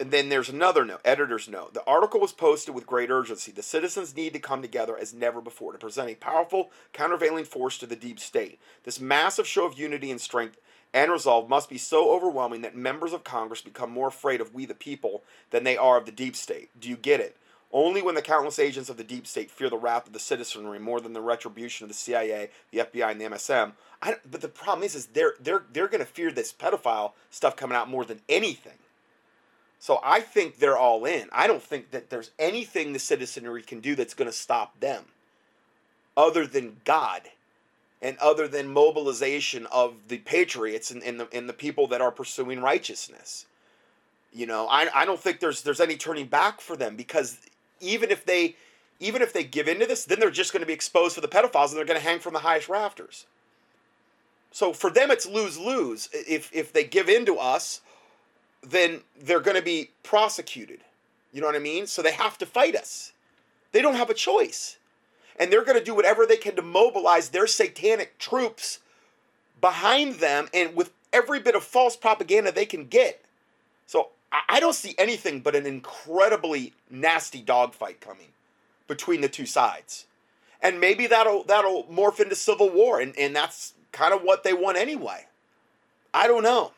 and 0.00 0.10
then 0.10 0.30
there's 0.30 0.48
another 0.48 0.84
note, 0.84 1.02
editor's 1.04 1.46
note. 1.46 1.74
The 1.74 1.84
article 1.84 2.20
was 2.20 2.32
posted 2.32 2.74
with 2.74 2.86
great 2.86 3.10
urgency. 3.10 3.52
The 3.52 3.62
citizens 3.62 4.16
need 4.16 4.32
to 4.32 4.38
come 4.38 4.62
together 4.62 4.96
as 4.96 5.12
never 5.12 5.42
before 5.42 5.72
to 5.72 5.78
present 5.78 6.10
a 6.10 6.14
powerful 6.14 6.70
countervailing 6.94 7.44
force 7.44 7.76
to 7.78 7.86
the 7.86 7.96
deep 7.96 8.18
state. 8.18 8.58
This 8.84 8.98
massive 8.98 9.46
show 9.46 9.66
of 9.66 9.78
unity 9.78 10.10
and 10.10 10.20
strength 10.20 10.58
and 10.94 11.12
resolve 11.12 11.50
must 11.50 11.68
be 11.68 11.76
so 11.76 12.12
overwhelming 12.12 12.62
that 12.62 12.74
members 12.74 13.12
of 13.12 13.24
Congress 13.24 13.60
become 13.60 13.90
more 13.90 14.08
afraid 14.08 14.40
of 14.40 14.54
we 14.54 14.64
the 14.64 14.74
people 14.74 15.22
than 15.50 15.64
they 15.64 15.76
are 15.76 15.98
of 15.98 16.06
the 16.06 16.12
deep 16.12 16.34
state. 16.34 16.70
Do 16.80 16.88
you 16.88 16.96
get 16.96 17.20
it? 17.20 17.36
Only 17.70 18.02
when 18.02 18.16
the 18.16 18.22
countless 18.22 18.58
agents 18.58 18.88
of 18.88 18.96
the 18.96 19.04
deep 19.04 19.26
state 19.26 19.50
fear 19.50 19.70
the 19.70 19.76
wrath 19.76 20.06
of 20.06 20.12
the 20.12 20.18
citizenry 20.18 20.80
more 20.80 21.00
than 21.00 21.12
the 21.12 21.20
retribution 21.20 21.84
of 21.84 21.88
the 21.88 21.94
CIA, 21.94 22.50
the 22.72 22.78
FBI, 22.78 23.12
and 23.12 23.20
the 23.20 23.26
MSM. 23.26 23.72
But 24.02 24.40
the 24.40 24.48
problem 24.48 24.82
is, 24.82 24.96
is 24.96 25.06
they're 25.06 25.34
they're 25.38 25.62
they're 25.72 25.86
going 25.86 26.00
to 26.00 26.06
fear 26.06 26.32
this 26.32 26.52
pedophile 26.52 27.12
stuff 27.30 27.54
coming 27.54 27.76
out 27.76 27.88
more 27.88 28.04
than 28.04 28.22
anything. 28.28 28.78
So 29.80 29.98
I 30.04 30.20
think 30.20 30.58
they're 30.58 30.76
all 30.76 31.06
in. 31.06 31.28
I 31.32 31.46
don't 31.46 31.62
think 31.62 31.90
that 31.90 32.10
there's 32.10 32.30
anything 32.38 32.92
the 32.92 32.98
citizenry 32.98 33.62
can 33.62 33.80
do 33.80 33.96
that's 33.96 34.12
going 34.12 34.30
to 34.30 34.36
stop 34.36 34.78
them 34.78 35.06
other 36.16 36.46
than 36.46 36.76
God 36.84 37.22
and 38.02 38.18
other 38.18 38.46
than 38.46 38.68
mobilization 38.68 39.66
of 39.72 39.94
the 40.08 40.18
patriots 40.18 40.90
and, 40.90 41.02
and, 41.02 41.18
the, 41.18 41.28
and 41.32 41.48
the 41.48 41.54
people 41.54 41.86
that 41.88 42.02
are 42.02 42.10
pursuing 42.10 42.60
righteousness. 42.60 43.46
You 44.34 44.46
know, 44.46 44.68
I, 44.68 44.88
I 44.94 45.04
don't 45.06 45.18
think 45.18 45.40
there's 45.40 45.62
there's 45.62 45.80
any 45.80 45.96
turning 45.96 46.26
back 46.26 46.60
for 46.60 46.76
them 46.76 46.94
because 46.94 47.38
even 47.80 48.10
if 48.10 48.24
they 48.24 48.56
even 49.00 49.22
if 49.22 49.32
they 49.32 49.42
give 49.42 49.66
into 49.66 49.86
this, 49.86 50.04
then 50.04 50.20
they're 50.20 50.30
just 50.30 50.52
going 50.52 50.60
to 50.60 50.66
be 50.66 50.72
exposed 50.72 51.14
to 51.16 51.20
the 51.20 51.26
pedophiles 51.26 51.70
and 51.70 51.78
they're 51.78 51.86
going 51.86 51.98
to 51.98 52.06
hang 52.06 52.20
from 52.20 52.34
the 52.34 52.40
highest 52.40 52.68
rafters. 52.68 53.26
So 54.52 54.72
for 54.72 54.90
them, 54.90 55.10
it's 55.10 55.26
lose 55.26 55.58
lose. 55.58 56.10
If 56.12 56.50
if 56.54 56.72
they 56.72 56.84
give 56.84 57.08
in 57.08 57.26
to 57.26 57.38
us, 57.38 57.80
then 58.62 59.00
they're 59.20 59.40
going 59.40 59.56
to 59.56 59.62
be 59.62 59.90
prosecuted. 60.02 60.80
You 61.32 61.40
know 61.40 61.46
what 61.46 61.56
I 61.56 61.60
mean? 61.60 61.86
So 61.86 62.02
they 62.02 62.12
have 62.12 62.38
to 62.38 62.46
fight 62.46 62.76
us. 62.76 63.12
They 63.72 63.82
don't 63.82 63.94
have 63.94 64.10
a 64.10 64.14
choice. 64.14 64.76
And 65.38 65.50
they're 65.50 65.64
going 65.64 65.78
to 65.78 65.84
do 65.84 65.94
whatever 65.94 66.26
they 66.26 66.36
can 66.36 66.56
to 66.56 66.62
mobilize 66.62 67.30
their 67.30 67.46
satanic 67.46 68.18
troops 68.18 68.80
behind 69.60 70.16
them 70.16 70.48
and 70.52 70.74
with 70.74 70.90
every 71.12 71.40
bit 71.40 71.54
of 71.54 71.62
false 71.62 71.96
propaganda 71.96 72.52
they 72.52 72.66
can 72.66 72.86
get. 72.86 73.24
So 73.86 74.08
I 74.48 74.60
don't 74.60 74.74
see 74.74 74.94
anything 74.98 75.40
but 75.40 75.56
an 75.56 75.66
incredibly 75.66 76.72
nasty 76.90 77.40
dogfight 77.40 78.00
coming 78.00 78.28
between 78.86 79.20
the 79.20 79.28
two 79.28 79.46
sides. 79.46 80.06
And 80.62 80.78
maybe 80.78 81.06
that'll 81.06 81.44
that'll 81.44 81.84
morph 81.84 82.20
into 82.20 82.36
civil 82.36 82.68
war 82.68 83.00
and, 83.00 83.16
and 83.18 83.34
that's 83.34 83.74
kind 83.92 84.12
of 84.12 84.22
what 84.22 84.44
they 84.44 84.52
want 84.52 84.76
anyway. 84.76 85.26
I 86.12 86.26
don't 86.26 86.42
know. 86.42 86.72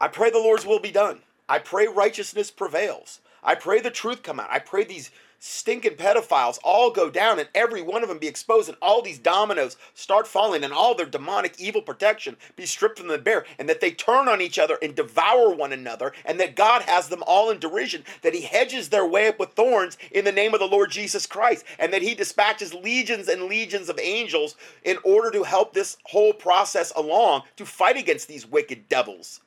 I 0.00 0.08
pray 0.08 0.30
the 0.30 0.38
Lord's 0.38 0.64
will 0.64 0.80
be 0.80 0.90
done. 0.90 1.20
I 1.46 1.58
pray 1.58 1.86
righteousness 1.86 2.50
prevails. 2.50 3.20
I 3.42 3.54
pray 3.54 3.80
the 3.80 3.90
truth 3.90 4.22
come 4.22 4.40
out. 4.40 4.48
I 4.50 4.58
pray 4.58 4.84
these 4.84 5.10
stinking 5.38 5.96
pedophiles 5.96 6.58
all 6.62 6.90
go 6.90 7.10
down 7.10 7.38
and 7.38 7.48
every 7.54 7.82
one 7.82 8.02
of 8.02 8.08
them 8.08 8.18
be 8.18 8.26
exposed 8.26 8.68
and 8.68 8.78
all 8.80 9.02
these 9.02 9.18
dominoes 9.18 9.76
start 9.94 10.26
falling 10.26 10.64
and 10.64 10.72
all 10.72 10.94
their 10.94 11.06
demonic 11.06 11.58
evil 11.58 11.82
protection 11.82 12.36
be 12.56 12.64
stripped 12.64 12.98
from 12.98 13.08
the 13.08 13.18
bear 13.18 13.44
and 13.58 13.68
that 13.68 13.80
they 13.80 13.90
turn 13.90 14.28
on 14.28 14.40
each 14.40 14.58
other 14.58 14.78
and 14.82 14.94
devour 14.94 15.50
one 15.54 15.72
another 15.72 16.12
and 16.24 16.40
that 16.40 16.56
God 16.56 16.82
has 16.82 17.08
them 17.08 17.22
all 17.26 17.50
in 17.50 17.58
derision, 17.58 18.04
that 18.22 18.34
he 18.34 18.42
hedges 18.42 18.88
their 18.88 19.06
way 19.06 19.28
up 19.28 19.38
with 19.38 19.50
thorns 19.50 19.98
in 20.10 20.24
the 20.24 20.32
name 20.32 20.54
of 20.54 20.60
the 20.60 20.66
Lord 20.66 20.90
Jesus 20.90 21.26
Christ 21.26 21.64
and 21.78 21.92
that 21.92 22.02
he 22.02 22.14
dispatches 22.14 22.72
legions 22.72 23.28
and 23.28 23.44
legions 23.44 23.90
of 23.90 23.98
angels 23.98 24.56
in 24.84 24.98
order 25.04 25.30
to 25.30 25.42
help 25.42 25.74
this 25.74 25.98
whole 26.04 26.32
process 26.32 26.90
along 26.96 27.42
to 27.56 27.66
fight 27.66 27.98
against 27.98 28.28
these 28.28 28.46
wicked 28.46 28.88
devils. 28.88 29.40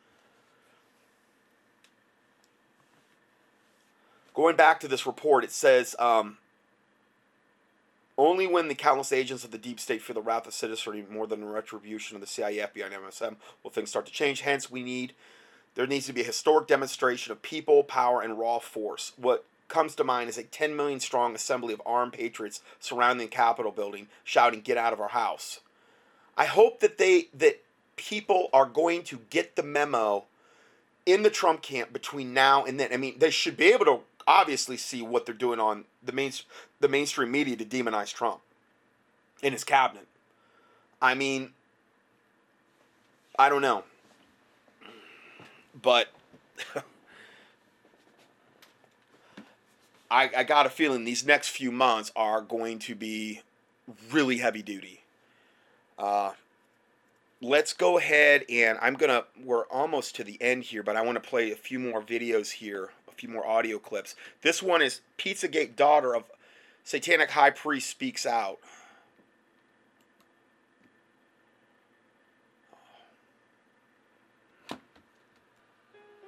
Going 4.33 4.55
back 4.55 4.79
to 4.79 4.87
this 4.87 5.05
report, 5.05 5.43
it 5.43 5.51
says 5.51 5.95
um, 5.99 6.37
only 8.17 8.47
when 8.47 8.67
the 8.67 8.75
countless 8.75 9.11
agents 9.11 9.43
of 9.43 9.51
the 9.51 9.57
deep 9.57 9.79
state 9.79 10.01
fear 10.01 10.13
the 10.13 10.21
wrath 10.21 10.47
of 10.47 10.53
citizenry 10.53 11.05
more 11.09 11.27
than 11.27 11.41
the 11.41 11.47
retribution 11.47 12.15
of 12.15 12.21
the 12.21 12.27
CIA, 12.27 12.57
FBI, 12.57 12.85
and 12.85 12.95
MSM 12.95 13.35
will 13.61 13.71
things 13.71 13.89
start 13.89 14.05
to 14.05 14.11
change. 14.11 14.41
Hence, 14.41 14.71
we 14.71 14.83
need 14.83 15.13
there 15.75 15.87
needs 15.87 16.05
to 16.05 16.13
be 16.13 16.21
a 16.21 16.25
historic 16.25 16.67
demonstration 16.67 17.31
of 17.31 17.41
people, 17.41 17.83
power, 17.83 18.21
and 18.21 18.37
raw 18.37 18.59
force. 18.59 19.13
What 19.17 19.45
comes 19.67 19.95
to 19.95 20.03
mind 20.03 20.29
is 20.29 20.37
a 20.37 20.43
10 20.43 20.75
million 20.75 20.99
strong 20.99 21.33
assembly 21.33 21.73
of 21.73 21.81
armed 21.85 22.13
patriots 22.13 22.61
surrounding 22.79 23.27
the 23.27 23.31
Capitol 23.31 23.71
building, 23.71 24.07
shouting, 24.23 24.61
"Get 24.61 24.77
out 24.77 24.93
of 24.93 25.01
our 25.01 25.09
house!" 25.09 25.61
I 26.37 26.45
hope 26.45 26.79
that 26.79 26.97
they 26.97 27.29
that 27.33 27.63
people 27.95 28.49
are 28.53 28.65
going 28.65 29.03
to 29.03 29.21
get 29.29 29.55
the 29.55 29.63
memo 29.63 30.25
in 31.05 31.23
the 31.23 31.29
Trump 31.29 31.61
camp 31.61 31.91
between 31.91 32.33
now 32.33 32.63
and 32.63 32.79
then. 32.79 32.93
I 32.93 32.97
mean, 32.97 33.17
they 33.17 33.29
should 33.29 33.57
be 33.57 33.73
able 33.73 33.85
to 33.85 33.99
obviously 34.27 34.77
see 34.77 35.01
what 35.01 35.25
they're 35.25 35.35
doing 35.35 35.59
on 35.59 35.85
the 36.03 36.11
main 36.11 36.31
the 36.79 36.87
mainstream 36.87 37.31
media 37.31 37.55
to 37.55 37.65
demonize 37.65 38.13
Trump 38.13 38.41
in 39.41 39.53
his 39.53 39.63
cabinet. 39.63 40.07
I 41.01 41.15
mean, 41.15 41.51
I 43.37 43.49
don't 43.49 43.61
know, 43.61 43.83
but 45.81 46.07
I, 50.11 50.29
I 50.37 50.43
got 50.43 50.65
a 50.65 50.69
feeling 50.69 51.03
these 51.03 51.25
next 51.25 51.49
few 51.49 51.71
months 51.71 52.11
are 52.15 52.41
going 52.41 52.79
to 52.79 52.95
be 52.95 53.41
really 54.11 54.37
heavy 54.37 54.61
duty. 54.61 55.01
Uh, 55.97 56.31
let's 57.41 57.73
go 57.73 57.97
ahead 57.97 58.45
and 58.49 58.77
I'm 58.81 58.93
gonna 58.93 59.25
we're 59.43 59.65
almost 59.65 60.15
to 60.15 60.23
the 60.23 60.41
end 60.41 60.63
here, 60.63 60.83
but 60.83 60.95
I 60.95 61.01
want 61.01 61.21
to 61.21 61.29
play 61.29 61.51
a 61.51 61.55
few 61.55 61.79
more 61.79 62.01
videos 62.01 62.51
here 62.51 62.91
a 63.13 63.15
few 63.15 63.29
more 63.29 63.45
audio 63.45 63.77
clips. 63.77 64.15
This 64.41 64.61
one 64.63 64.81
is 64.81 65.01
Pizzagate 65.17 65.75
daughter 65.75 66.15
of 66.15 66.23
Satanic 66.83 67.31
High 67.31 67.51
Priest 67.51 67.89
speaks 67.89 68.25
out. 68.25 68.59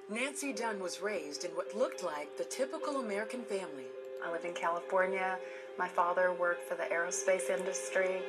Nancy 0.08 0.52
Dunn 0.52 0.78
was 0.78 1.02
raised 1.02 1.44
in 1.44 1.50
what 1.50 1.76
looked 1.76 2.04
like 2.04 2.38
the 2.38 2.44
typical 2.44 3.00
American 3.00 3.42
family. 3.42 3.86
I 4.24 4.30
live 4.30 4.44
in 4.44 4.54
California. 4.54 5.36
My 5.78 5.88
father 5.88 6.32
worked 6.32 6.68
for 6.68 6.76
the 6.76 6.84
aerospace 6.84 7.50
industry. 7.50 8.22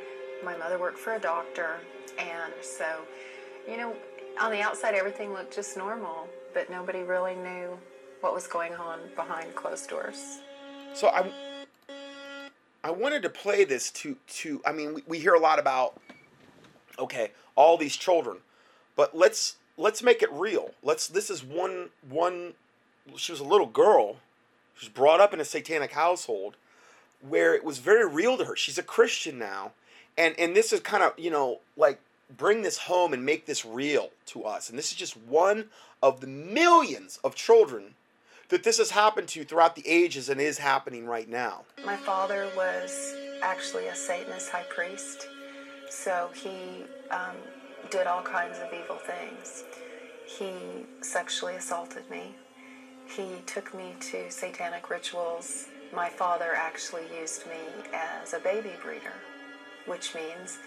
My 0.43 0.57
mother 0.57 0.79
worked 0.79 0.97
for 0.97 1.13
a 1.13 1.19
doctor. 1.19 1.75
And 2.17 2.51
so, 2.61 2.85
you 3.69 3.77
know, 3.77 3.95
on 4.41 4.51
the 4.51 4.61
outside, 4.61 4.95
everything 4.95 5.33
looked 5.33 5.53
just 5.53 5.77
normal, 5.77 6.27
but 6.53 6.69
nobody 6.69 7.03
really 7.03 7.35
knew 7.35 7.77
what 8.21 8.33
was 8.33 8.47
going 8.47 8.73
on 8.75 8.99
behind 9.15 9.53
closed 9.55 9.89
doors. 9.89 10.39
So 10.93 11.09
I, 11.09 11.29
I 12.83 12.91
wanted 12.91 13.21
to 13.23 13.29
play 13.29 13.63
this 13.63 13.91
to 13.91 14.17
to. 14.27 14.61
I 14.65 14.71
mean, 14.71 14.93
we, 14.93 15.03
we 15.07 15.19
hear 15.19 15.33
a 15.33 15.39
lot 15.39 15.59
about 15.59 15.99
okay, 16.99 17.31
all 17.55 17.77
these 17.77 17.95
children, 17.95 18.37
but 18.95 19.15
let's 19.15 19.57
let's 19.77 20.01
make 20.01 20.21
it 20.21 20.31
real. 20.31 20.71
Let's. 20.83 21.07
This 21.07 21.29
is 21.29 21.43
one 21.43 21.89
one. 22.07 22.53
She 23.15 23.31
was 23.31 23.41
a 23.41 23.45
little 23.45 23.67
girl. 23.67 24.17
She 24.75 24.87
was 24.87 24.93
brought 24.93 25.19
up 25.19 25.33
in 25.33 25.39
a 25.39 25.45
satanic 25.45 25.93
household, 25.93 26.55
where 27.21 27.55
it 27.55 27.63
was 27.63 27.77
very 27.79 28.07
real 28.07 28.37
to 28.37 28.45
her. 28.45 28.55
She's 28.55 28.77
a 28.77 28.83
Christian 28.83 29.37
now, 29.37 29.73
and 30.17 30.35
and 30.39 30.55
this 30.55 30.73
is 30.73 30.79
kind 30.79 31.03
of 31.03 31.17
you 31.17 31.29
know 31.29 31.59
like 31.75 31.99
bring 32.35 32.61
this 32.61 32.77
home 32.77 33.13
and 33.13 33.25
make 33.25 33.45
this 33.45 33.65
real 33.65 34.09
to 34.27 34.43
us. 34.43 34.69
And 34.69 34.77
this 34.77 34.91
is 34.91 34.97
just 34.97 35.15
one 35.15 35.69
of 36.01 36.19
the 36.19 36.27
millions 36.27 37.19
of 37.23 37.35
children 37.35 37.95
that 38.49 38.63
this 38.63 38.77
has 38.77 38.91
happened 38.91 39.27
to 39.29 39.43
throughout 39.43 39.75
the 39.75 39.87
ages 39.87 40.29
and 40.29 40.39
is 40.39 40.57
happening 40.57 41.05
right 41.05 41.29
now. 41.29 41.65
My 41.85 41.97
father 41.97 42.49
was 42.55 43.15
actually 43.41 43.87
a 43.87 43.95
Satanist 43.95 44.49
high 44.49 44.65
priest, 44.69 45.27
so 45.89 46.29
he 46.33 46.85
um, 47.11 47.35
did 47.89 48.07
all 48.07 48.21
kinds 48.21 48.57
of 48.59 48.73
evil 48.73 48.97
things. 48.97 49.63
He 50.25 50.85
sexually 51.01 51.55
assaulted 51.55 52.09
me. 52.09 52.35
He 53.07 53.41
took 53.45 53.73
me 53.73 53.95
to 54.11 54.29
satanic 54.29 54.89
rituals. 54.89 55.67
My 55.93 56.09
father 56.09 56.53
actually 56.55 57.03
used 57.17 57.45
me 57.47 57.87
as 57.93 58.33
a 58.33 58.39
baby 58.39 58.71
breeder, 58.83 59.13
which 59.85 60.13
means 60.13 60.59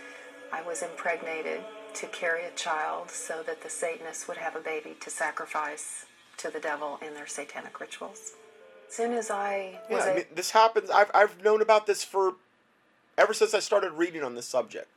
I 0.52 0.62
was 0.62 0.82
impregnated 0.82 1.60
to 1.94 2.06
carry 2.06 2.44
a 2.44 2.50
child 2.52 3.10
so 3.10 3.42
that 3.46 3.62
the 3.62 3.68
Satanists 3.68 4.28
would 4.28 4.38
have 4.38 4.56
a 4.56 4.60
baby 4.60 4.96
to 5.00 5.10
sacrifice 5.10 6.06
to 6.40 6.50
the 6.50 6.60
devil 6.60 6.98
in 7.06 7.14
their 7.14 7.26
satanic 7.26 7.80
rituals. 7.80 8.32
As 8.88 8.94
soon 8.94 9.12
as 9.12 9.30
I 9.30 9.78
Yeah, 9.90 9.98
I 9.98 10.08
a- 10.08 10.14
mean, 10.16 10.24
this 10.34 10.50
happens. 10.50 10.90
I've, 10.90 11.10
I've 11.14 11.42
known 11.44 11.62
about 11.62 11.86
this 11.86 12.02
for 12.04 12.34
ever 13.16 13.32
since 13.34 13.54
I 13.54 13.60
started 13.60 13.92
reading 13.92 14.22
on 14.22 14.34
this 14.34 14.46
subject. 14.46 14.88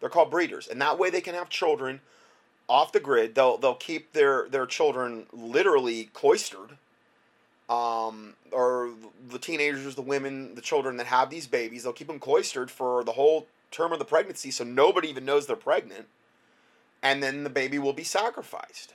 They're 0.00 0.08
called 0.10 0.30
breeders, 0.30 0.66
and 0.66 0.80
that 0.80 0.98
way 0.98 1.10
they 1.10 1.20
can 1.20 1.34
have 1.34 1.48
children 1.48 2.00
off 2.68 2.92
the 2.92 3.00
grid. 3.00 3.34
They'll 3.34 3.58
they'll 3.58 3.74
keep 3.74 4.12
their 4.12 4.48
their 4.48 4.66
children 4.66 5.26
literally 5.32 6.04
cloistered. 6.12 6.78
Um, 7.68 8.34
or 8.50 8.90
the 9.28 9.38
teenagers, 9.38 9.94
the 9.94 10.02
women, 10.02 10.56
the 10.56 10.60
children 10.60 10.96
that 10.96 11.06
have 11.06 11.30
these 11.30 11.46
babies, 11.46 11.84
they'll 11.84 11.92
keep 11.92 12.08
them 12.08 12.18
cloistered 12.18 12.68
for 12.68 13.04
the 13.04 13.12
whole 13.12 13.46
term 13.70 13.92
of 13.92 14.00
the 14.00 14.04
pregnancy, 14.04 14.50
so 14.50 14.64
nobody 14.64 15.08
even 15.08 15.24
knows 15.24 15.46
they're 15.46 15.54
pregnant, 15.54 16.08
and 17.00 17.22
then 17.22 17.44
the 17.44 17.50
baby 17.50 17.78
will 17.78 17.92
be 17.92 18.02
sacrificed. 18.02 18.94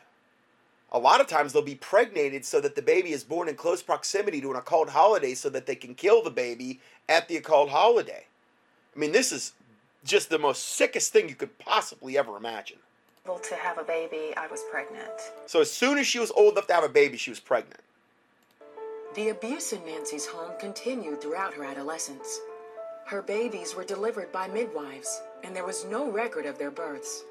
A 0.91 0.99
lot 0.99 1.19
of 1.19 1.27
times 1.27 1.51
they'll 1.51 1.61
be 1.61 1.75
pregnated 1.75 2.45
so 2.45 2.61
that 2.61 2.75
the 2.75 2.81
baby 2.81 3.11
is 3.11 3.23
born 3.23 3.49
in 3.49 3.55
close 3.55 3.81
proximity 3.81 4.39
to 4.41 4.51
an 4.51 4.55
occult 4.55 4.89
holiday 4.89 5.33
so 5.33 5.49
that 5.49 5.65
they 5.65 5.75
can 5.75 5.95
kill 5.95 6.23
the 6.23 6.29
baby 6.29 6.79
at 7.09 7.27
the 7.27 7.37
occult 7.37 7.69
holiday. 7.69 8.25
I 8.95 8.99
mean, 8.99 9.11
this 9.11 9.31
is 9.31 9.53
just 10.05 10.29
the 10.29 10.39
most 10.39 10.63
sickest 10.63 11.11
thing 11.11 11.27
you 11.27 11.35
could 11.35 11.57
possibly 11.59 12.17
ever 12.17 12.37
imagine. 12.37 12.77
to 13.25 13.55
have 13.55 13.77
a 13.77 13.83
baby, 13.83 14.33
I 14.37 14.47
was 14.47 14.63
pregnant. 14.71 15.31
So 15.47 15.59
as 15.59 15.71
soon 15.71 15.97
as 15.97 16.07
she 16.07 16.19
was 16.19 16.31
old 16.31 16.53
enough 16.53 16.67
to 16.67 16.73
have 16.73 16.83
a 16.83 16.89
baby, 16.89 17.17
she 17.17 17.31
was 17.31 17.39
pregnant. 17.39 17.81
The 19.15 19.29
abuse 19.29 19.73
in 19.73 19.83
Nancy's 19.85 20.27
home 20.27 20.51
continued 20.59 21.21
throughout 21.21 21.53
her 21.55 21.63
adolescence. 21.63 22.39
Her 23.05 23.21
babies 23.21 23.75
were 23.75 23.83
delivered 23.83 24.31
by 24.31 24.47
midwives, 24.47 25.21
and 25.43 25.55
there 25.55 25.65
was 25.65 25.85
no 25.85 26.09
record 26.09 26.45
of 26.45 26.57
their 26.57 26.71
births. 26.71 27.23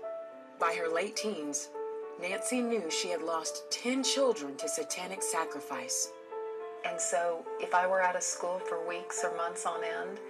By 0.58 0.74
her 0.74 0.88
late 0.88 1.16
teens, 1.16 1.68
Nancy 2.20 2.60
knew 2.60 2.90
she 2.90 3.08
had 3.10 3.22
lost 3.22 3.70
10 3.70 4.04
children 4.04 4.56
to 4.56 4.68
satanic 4.68 5.22
sacrifice. 5.22 6.12
And 6.84 7.00
so, 7.00 7.44
if 7.60 7.74
I 7.74 7.86
were 7.86 8.02
out 8.02 8.16
of 8.16 8.22
school 8.22 8.58
for 8.58 8.86
weeks 8.86 9.24
or 9.24 9.36
months 9.36 9.66
on 9.66 9.82
end, 9.82 10.20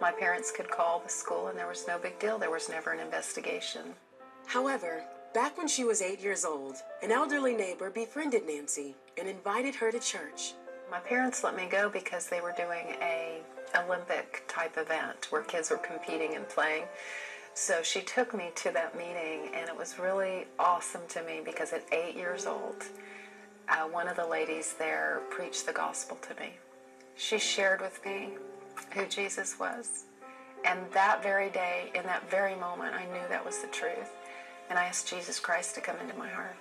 my 0.00 0.10
parents 0.10 0.50
could 0.50 0.70
call 0.70 1.00
the 1.00 1.08
school 1.08 1.48
and 1.48 1.58
there 1.58 1.68
was 1.68 1.86
no 1.86 1.98
big 1.98 2.18
deal. 2.18 2.38
There 2.38 2.50
was 2.50 2.68
never 2.68 2.92
an 2.92 3.00
investigation. 3.00 3.94
However, 4.46 5.02
back 5.34 5.58
when 5.58 5.68
she 5.68 5.84
was 5.84 6.02
eight 6.02 6.20
years 6.20 6.44
old, 6.44 6.76
an 7.02 7.12
elderly 7.12 7.54
neighbor 7.54 7.90
befriended 7.90 8.46
Nancy 8.46 8.94
and 9.18 9.28
invited 9.28 9.74
her 9.76 9.92
to 9.92 10.00
church. 10.00 10.54
My 10.90 10.98
parents 10.98 11.44
let 11.44 11.56
me 11.56 11.66
go 11.66 11.88
because 11.88 12.28
they 12.28 12.40
were 12.40 12.54
doing 12.56 12.96
a 13.02 13.42
Olympic 13.76 14.44
type 14.48 14.78
event 14.78 15.26
where 15.30 15.42
kids 15.42 15.70
were 15.70 15.76
competing 15.76 16.34
and 16.34 16.48
playing. 16.48 16.84
So 17.60 17.82
she 17.82 18.02
took 18.02 18.34
me 18.34 18.52
to 18.54 18.70
that 18.70 18.96
meeting, 18.96 19.50
and 19.52 19.68
it 19.68 19.76
was 19.76 19.98
really 19.98 20.46
awesome 20.60 21.00
to 21.08 21.22
me 21.24 21.40
because 21.44 21.72
at 21.72 21.82
eight 21.92 22.14
years 22.14 22.46
old, 22.46 22.84
uh, 23.68 23.82
one 23.88 24.06
of 24.06 24.14
the 24.14 24.24
ladies 24.24 24.74
there 24.78 25.22
preached 25.28 25.66
the 25.66 25.72
gospel 25.72 26.16
to 26.28 26.40
me. 26.40 26.52
She 27.16 27.36
shared 27.36 27.80
with 27.80 28.00
me 28.06 28.34
who 28.94 29.06
Jesus 29.06 29.58
was. 29.58 30.04
And 30.64 30.78
that 30.92 31.20
very 31.20 31.50
day, 31.50 31.90
in 31.96 32.04
that 32.04 32.30
very 32.30 32.54
moment, 32.54 32.94
I 32.94 33.06
knew 33.06 33.28
that 33.28 33.44
was 33.44 33.58
the 33.58 33.66
truth. 33.66 34.14
And 34.70 34.78
I 34.78 34.84
asked 34.84 35.08
Jesus 35.08 35.40
Christ 35.40 35.74
to 35.74 35.80
come 35.80 35.98
into 35.98 36.16
my 36.16 36.28
heart. 36.28 36.56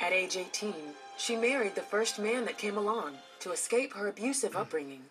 At 0.00 0.12
age 0.12 0.36
18, 0.36 0.72
she 1.16 1.34
married 1.34 1.74
the 1.74 1.82
first 1.82 2.20
man 2.20 2.44
that 2.44 2.58
came 2.58 2.78
along 2.78 3.14
to 3.40 3.50
escape 3.50 3.92
her 3.94 4.06
abusive 4.06 4.54
upbringing. 4.54 5.02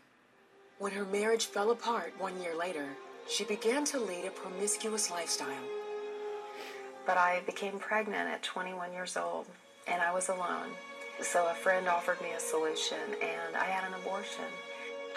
When 0.80 0.94
her 0.94 1.06
marriage 1.06 1.48
fell 1.48 1.72
apart 1.72 2.14
one 2.18 2.42
year 2.42 2.56
later, 2.56 2.88
she 3.30 3.44
began 3.44 3.84
to 3.86 4.00
lead 4.00 4.26
a 4.26 4.32
promiscuous 4.32 5.12
lifestyle. 5.12 5.68
But 7.06 7.18
I 7.18 7.42
became 7.46 7.80
pregnant 7.80 8.30
at 8.30 8.44
21 8.44 8.94
years 8.94 9.18
old 9.18 9.48
and 9.88 10.02
I 10.02 10.14
was 10.14 10.30
alone. 10.30 10.70
So 11.22 11.48
a 11.48 11.54
friend 11.54 11.88
offered 11.88 12.22
me 12.22 12.32
a 12.36 12.40
solution 12.40 12.98
and 13.22 13.56
I 13.56 13.66
had 13.66 13.84
an 13.84 14.00
abortion. 14.00 14.46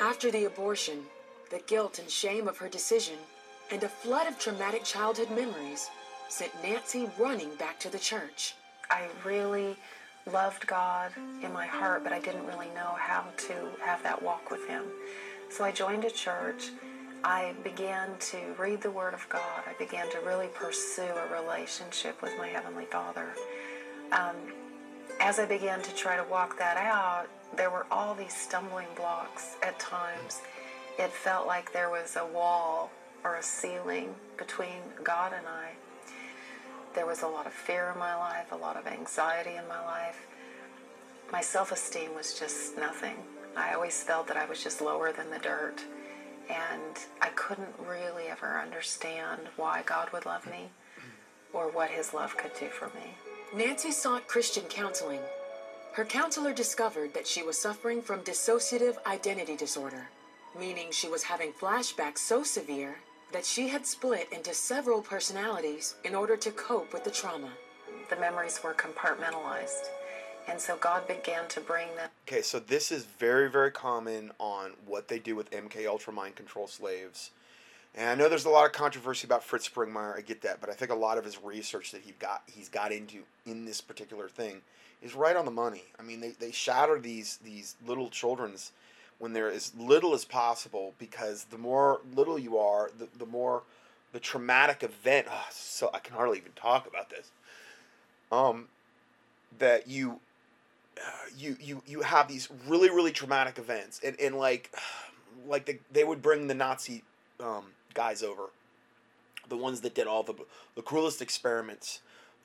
After 0.00 0.30
the 0.30 0.44
abortion, 0.44 1.02
the 1.50 1.60
guilt 1.66 1.98
and 1.98 2.08
shame 2.08 2.48
of 2.48 2.58
her 2.58 2.68
decision 2.68 3.16
and 3.70 3.82
a 3.82 3.88
flood 3.88 4.26
of 4.26 4.38
traumatic 4.38 4.84
childhood 4.84 5.30
memories 5.30 5.90
sent 6.28 6.52
Nancy 6.62 7.08
running 7.18 7.54
back 7.56 7.78
to 7.80 7.90
the 7.90 7.98
church. 7.98 8.54
I 8.90 9.06
really 9.24 9.76
loved 10.30 10.66
God 10.66 11.12
in 11.42 11.52
my 11.52 11.66
heart, 11.66 12.02
but 12.04 12.12
I 12.12 12.20
didn't 12.20 12.46
really 12.46 12.68
know 12.68 12.94
how 12.98 13.24
to 13.36 13.54
have 13.84 14.02
that 14.02 14.22
walk 14.22 14.50
with 14.50 14.66
Him. 14.66 14.84
So 15.48 15.64
I 15.64 15.72
joined 15.72 16.04
a 16.04 16.10
church. 16.10 16.70
I 17.22 17.54
began 17.62 18.08
to 18.18 18.38
read 18.58 18.80
the 18.80 18.90
Word 18.90 19.12
of 19.12 19.28
God. 19.28 19.62
I 19.66 19.74
began 19.78 20.10
to 20.10 20.20
really 20.20 20.48
pursue 20.54 21.02
a 21.02 21.42
relationship 21.42 22.22
with 22.22 22.32
my 22.38 22.48
Heavenly 22.48 22.86
Father. 22.86 23.28
Um, 24.12 24.36
as 25.20 25.38
I 25.38 25.44
began 25.44 25.82
to 25.82 25.94
try 25.94 26.16
to 26.16 26.24
walk 26.24 26.58
that 26.58 26.78
out, 26.78 27.26
there 27.56 27.68
were 27.68 27.86
all 27.90 28.14
these 28.14 28.34
stumbling 28.34 28.86
blocks 28.96 29.56
at 29.62 29.78
times. 29.78 30.40
It 30.98 31.10
felt 31.10 31.46
like 31.46 31.72
there 31.72 31.90
was 31.90 32.16
a 32.16 32.26
wall 32.26 32.90
or 33.22 33.36
a 33.36 33.42
ceiling 33.42 34.14
between 34.38 34.80
God 35.04 35.34
and 35.36 35.46
I. 35.46 35.72
There 36.94 37.06
was 37.06 37.22
a 37.22 37.28
lot 37.28 37.46
of 37.46 37.52
fear 37.52 37.90
in 37.92 37.98
my 37.98 38.16
life, 38.16 38.50
a 38.50 38.56
lot 38.56 38.76
of 38.76 38.86
anxiety 38.86 39.56
in 39.56 39.68
my 39.68 39.84
life. 39.84 40.26
My 41.30 41.42
self 41.42 41.70
esteem 41.70 42.14
was 42.14 42.38
just 42.38 42.78
nothing. 42.78 43.16
I 43.56 43.74
always 43.74 44.02
felt 44.02 44.26
that 44.28 44.36
I 44.38 44.46
was 44.46 44.62
just 44.62 44.80
lower 44.80 45.12
than 45.12 45.30
the 45.30 45.38
dirt. 45.38 45.84
And 46.50 46.98
I 47.22 47.28
couldn't 47.36 47.74
really 47.86 48.24
ever 48.26 48.60
understand 48.60 49.42
why 49.56 49.82
God 49.86 50.10
would 50.12 50.26
love 50.26 50.46
me 50.46 50.70
or 51.52 51.70
what 51.70 51.90
His 51.90 52.12
love 52.12 52.36
could 52.36 52.52
do 52.58 52.66
for 52.66 52.86
me. 52.88 53.14
Nancy 53.54 53.92
sought 53.92 54.26
Christian 54.26 54.64
counseling. 54.64 55.20
Her 55.92 56.04
counselor 56.04 56.52
discovered 56.52 57.14
that 57.14 57.26
she 57.26 57.42
was 57.42 57.58
suffering 57.58 58.02
from 58.02 58.20
dissociative 58.20 58.96
identity 59.06 59.56
disorder, 59.56 60.08
meaning 60.58 60.88
she 60.90 61.08
was 61.08 61.24
having 61.24 61.52
flashbacks 61.52 62.18
so 62.18 62.42
severe 62.42 62.96
that 63.32 63.44
she 63.44 63.68
had 63.68 63.86
split 63.86 64.28
into 64.32 64.52
several 64.52 65.02
personalities 65.02 65.94
in 66.04 66.14
order 66.16 66.36
to 66.36 66.50
cope 66.50 66.92
with 66.92 67.04
the 67.04 67.10
trauma. 67.10 67.50
The 68.08 68.16
memories 68.16 68.60
were 68.62 68.74
compartmentalized. 68.74 69.88
And 70.50 70.60
so 70.60 70.76
God 70.76 71.06
began 71.06 71.46
to 71.48 71.60
bring 71.60 71.86
them. 71.94 72.08
Okay, 72.26 72.42
so 72.42 72.58
this 72.58 72.90
is 72.90 73.04
very, 73.04 73.48
very 73.48 73.70
common 73.70 74.32
on 74.40 74.72
what 74.84 75.06
they 75.06 75.20
do 75.20 75.36
with 75.36 75.48
MK 75.52 75.86
Ultra 75.86 76.12
mind 76.12 76.34
control 76.34 76.66
slaves. 76.66 77.30
And 77.94 78.08
I 78.08 78.14
know 78.16 78.28
there's 78.28 78.44
a 78.44 78.50
lot 78.50 78.66
of 78.66 78.72
controversy 78.72 79.26
about 79.26 79.44
Fritz 79.44 79.68
Springmeier. 79.68 80.16
I 80.16 80.22
get 80.22 80.42
that, 80.42 80.60
but 80.60 80.68
I 80.68 80.72
think 80.72 80.90
a 80.90 80.96
lot 80.96 81.18
of 81.18 81.24
his 81.24 81.40
research 81.40 81.92
that 81.92 82.02
he 82.02 82.14
got 82.18 82.42
he's 82.46 82.68
got 82.68 82.90
into 82.90 83.18
in 83.46 83.64
this 83.64 83.80
particular 83.80 84.28
thing 84.28 84.62
is 85.02 85.14
right 85.14 85.36
on 85.36 85.44
the 85.44 85.50
money. 85.52 85.84
I 85.98 86.02
mean, 86.02 86.20
they, 86.20 86.30
they 86.30 86.50
shatter 86.50 86.98
these 86.98 87.38
these 87.44 87.76
little 87.86 88.10
children's 88.10 88.72
when 89.18 89.32
they're 89.32 89.50
as 89.50 89.72
little 89.78 90.14
as 90.14 90.24
possible 90.24 90.94
because 90.98 91.44
the 91.44 91.58
more 91.58 92.00
little 92.14 92.38
you 92.38 92.58
are, 92.58 92.90
the, 92.98 93.06
the 93.18 93.26
more 93.26 93.62
the 94.12 94.20
traumatic 94.20 94.82
event. 94.82 95.28
Oh, 95.30 95.46
so 95.50 95.90
I 95.94 96.00
can 96.00 96.16
hardly 96.16 96.38
even 96.38 96.52
talk 96.52 96.88
about 96.88 97.10
this. 97.10 97.30
Um, 98.32 98.66
that 99.58 99.88
you 99.88 100.20
you 101.36 101.56
you 101.60 101.82
you 101.86 102.00
have 102.02 102.28
these 102.28 102.48
really 102.66 102.90
really 102.90 103.12
traumatic 103.12 103.58
events 103.58 104.00
and, 104.04 104.18
and 104.20 104.34
like 104.36 104.70
like 105.46 105.66
the, 105.66 105.78
they 105.90 106.04
would 106.04 106.22
bring 106.22 106.46
the 106.46 106.54
nazi 106.54 107.02
um, 107.40 107.66
guys 107.94 108.22
over. 108.22 108.50
The 109.48 109.56
ones 109.56 109.80
that 109.80 109.94
did 109.94 110.06
all 110.06 110.22
the 110.22 110.34
the 110.74 110.82
cruelest 110.82 111.22
experiments. 111.22 112.00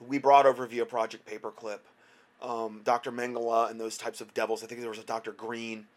We 0.05 0.17
brought 0.17 0.45
over 0.45 0.65
via 0.65 0.85
project 0.85 1.29
paperclip 1.29 1.79
um, 2.41 2.81
dr 2.83 3.11
mengele 3.11 3.69
and 3.69 3.79
those 3.79 3.97
types 3.97 4.21
of 4.21 4.33
devils. 4.33 4.63
I 4.63 4.67
think 4.67 4.81
there 4.81 4.89
was 4.89 4.99
a 4.99 5.03
dr 5.03 5.31
green. 5.33 5.87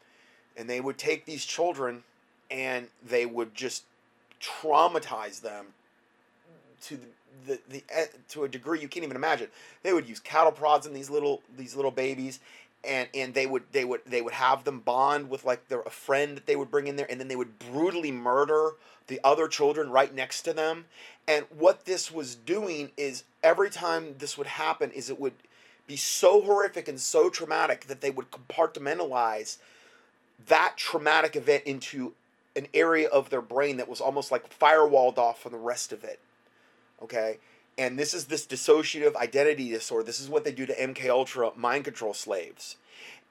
And 0.57 0.69
they 0.69 0.81
would 0.81 0.99
take 0.99 1.25
these 1.25 1.45
children 1.45 2.03
and 2.51 2.89
they 3.07 3.27
would 3.27 3.55
just 3.55 3.85
traumatize 4.41 5.41
them 5.41 5.67
to 6.83 6.99
the, 7.49 7.59
the, 7.69 7.85
eh, 7.91 8.07
to 8.31 8.45
a 8.45 8.49
degree 8.49 8.81
you 8.81 8.89
can't 8.89 9.05
even 9.05 9.17
imagine. 9.17 9.49
They 9.83 9.93
would 9.93 10.09
use 10.09 10.21
cattle 10.21 10.53
prods 10.53 10.87
in 10.87 10.93
these 10.93 11.11
little 11.11 11.43
these 11.57 11.75
little 11.75 11.91
babies, 11.91 12.41
and 12.85 13.09
and 13.15 13.35
they 13.35 13.47
would 13.47 13.65
they 13.73 13.85
would 13.85 14.03
they 14.07 14.23
would 14.23 14.35
have 14.35 14.65
them 14.65 14.81
bond 14.81 15.31
with 15.31 15.45
like 15.45 15.69
their 15.69 15.81
a 15.81 15.91
friend 15.91 16.37
that 16.37 16.47
they 16.47 16.57
would 16.57 16.71
bring 16.71 16.87
in 16.87 16.97
there, 16.97 17.11
and 17.11 17.19
then 17.19 17.29
they 17.29 17.37
would 17.37 17.59
brutally 17.59 18.13
murder 18.13 18.73
the 19.09 19.21
other 19.25 19.49
children 19.49 19.91
right 19.91 20.15
next 20.15 20.43
to 20.43 20.53
them. 20.53 20.85
And 21.27 21.47
what 21.51 21.85
this 21.85 22.13
was 22.13 22.35
doing 22.35 22.93
is 22.97 23.25
every 23.43 23.71
time 23.71 24.17
this 24.19 24.39
would 24.39 24.47
happen, 24.47 24.91
is 24.93 25.11
it 25.11 25.19
would 25.19 25.35
be 25.87 25.97
so 25.97 26.43
horrific 26.43 26.87
and 26.87 27.01
so 27.01 27.31
traumatic 27.31 27.87
that 27.87 28.01
they 28.01 28.11
would 28.11 28.31
compartmentalize 28.31 29.59
that 30.47 30.75
traumatic 30.77 31.35
event 31.35 31.65
into 31.65 32.13
an 32.55 32.67
area 32.75 33.09
of 33.09 33.31
their 33.31 33.41
brain 33.41 33.79
that 33.79 33.89
was 33.89 34.01
almost 34.01 34.31
like 34.31 34.57
firewalled 34.59 35.19
off 35.19 35.43
from 35.43 35.53
the 35.53 35.59
rest 35.59 35.93
of 35.93 36.05
it 36.05 36.21
okay? 37.03 37.39
And 37.77 37.99
this 37.99 38.13
is 38.13 38.27
this 38.27 38.47
dissociative 38.47 39.15
identity 39.15 39.71
disorder. 39.71 40.05
This 40.05 40.21
is 40.21 40.29
what 40.29 40.45
they 40.45 40.53
do 40.53 40.67
to 40.67 40.75
mk 40.75 41.09
ultra 41.09 41.53
mind 41.57 41.85
control 41.85 42.15
slaves. 42.15 42.77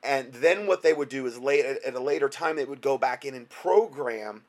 And 0.03 0.31
then 0.31 0.67
what 0.67 0.83
they 0.83 0.93
would 0.93 1.09
do 1.09 1.25
is 1.25 1.39
late 1.39 1.65
at 1.65 1.93
a 1.93 1.99
later 1.99 2.29
time 2.29 2.55
they 2.55 2.65
would 2.65 2.81
go 2.81 2.97
back 2.97 3.25
in 3.25 3.33
and 3.33 3.49
program 3.49 4.43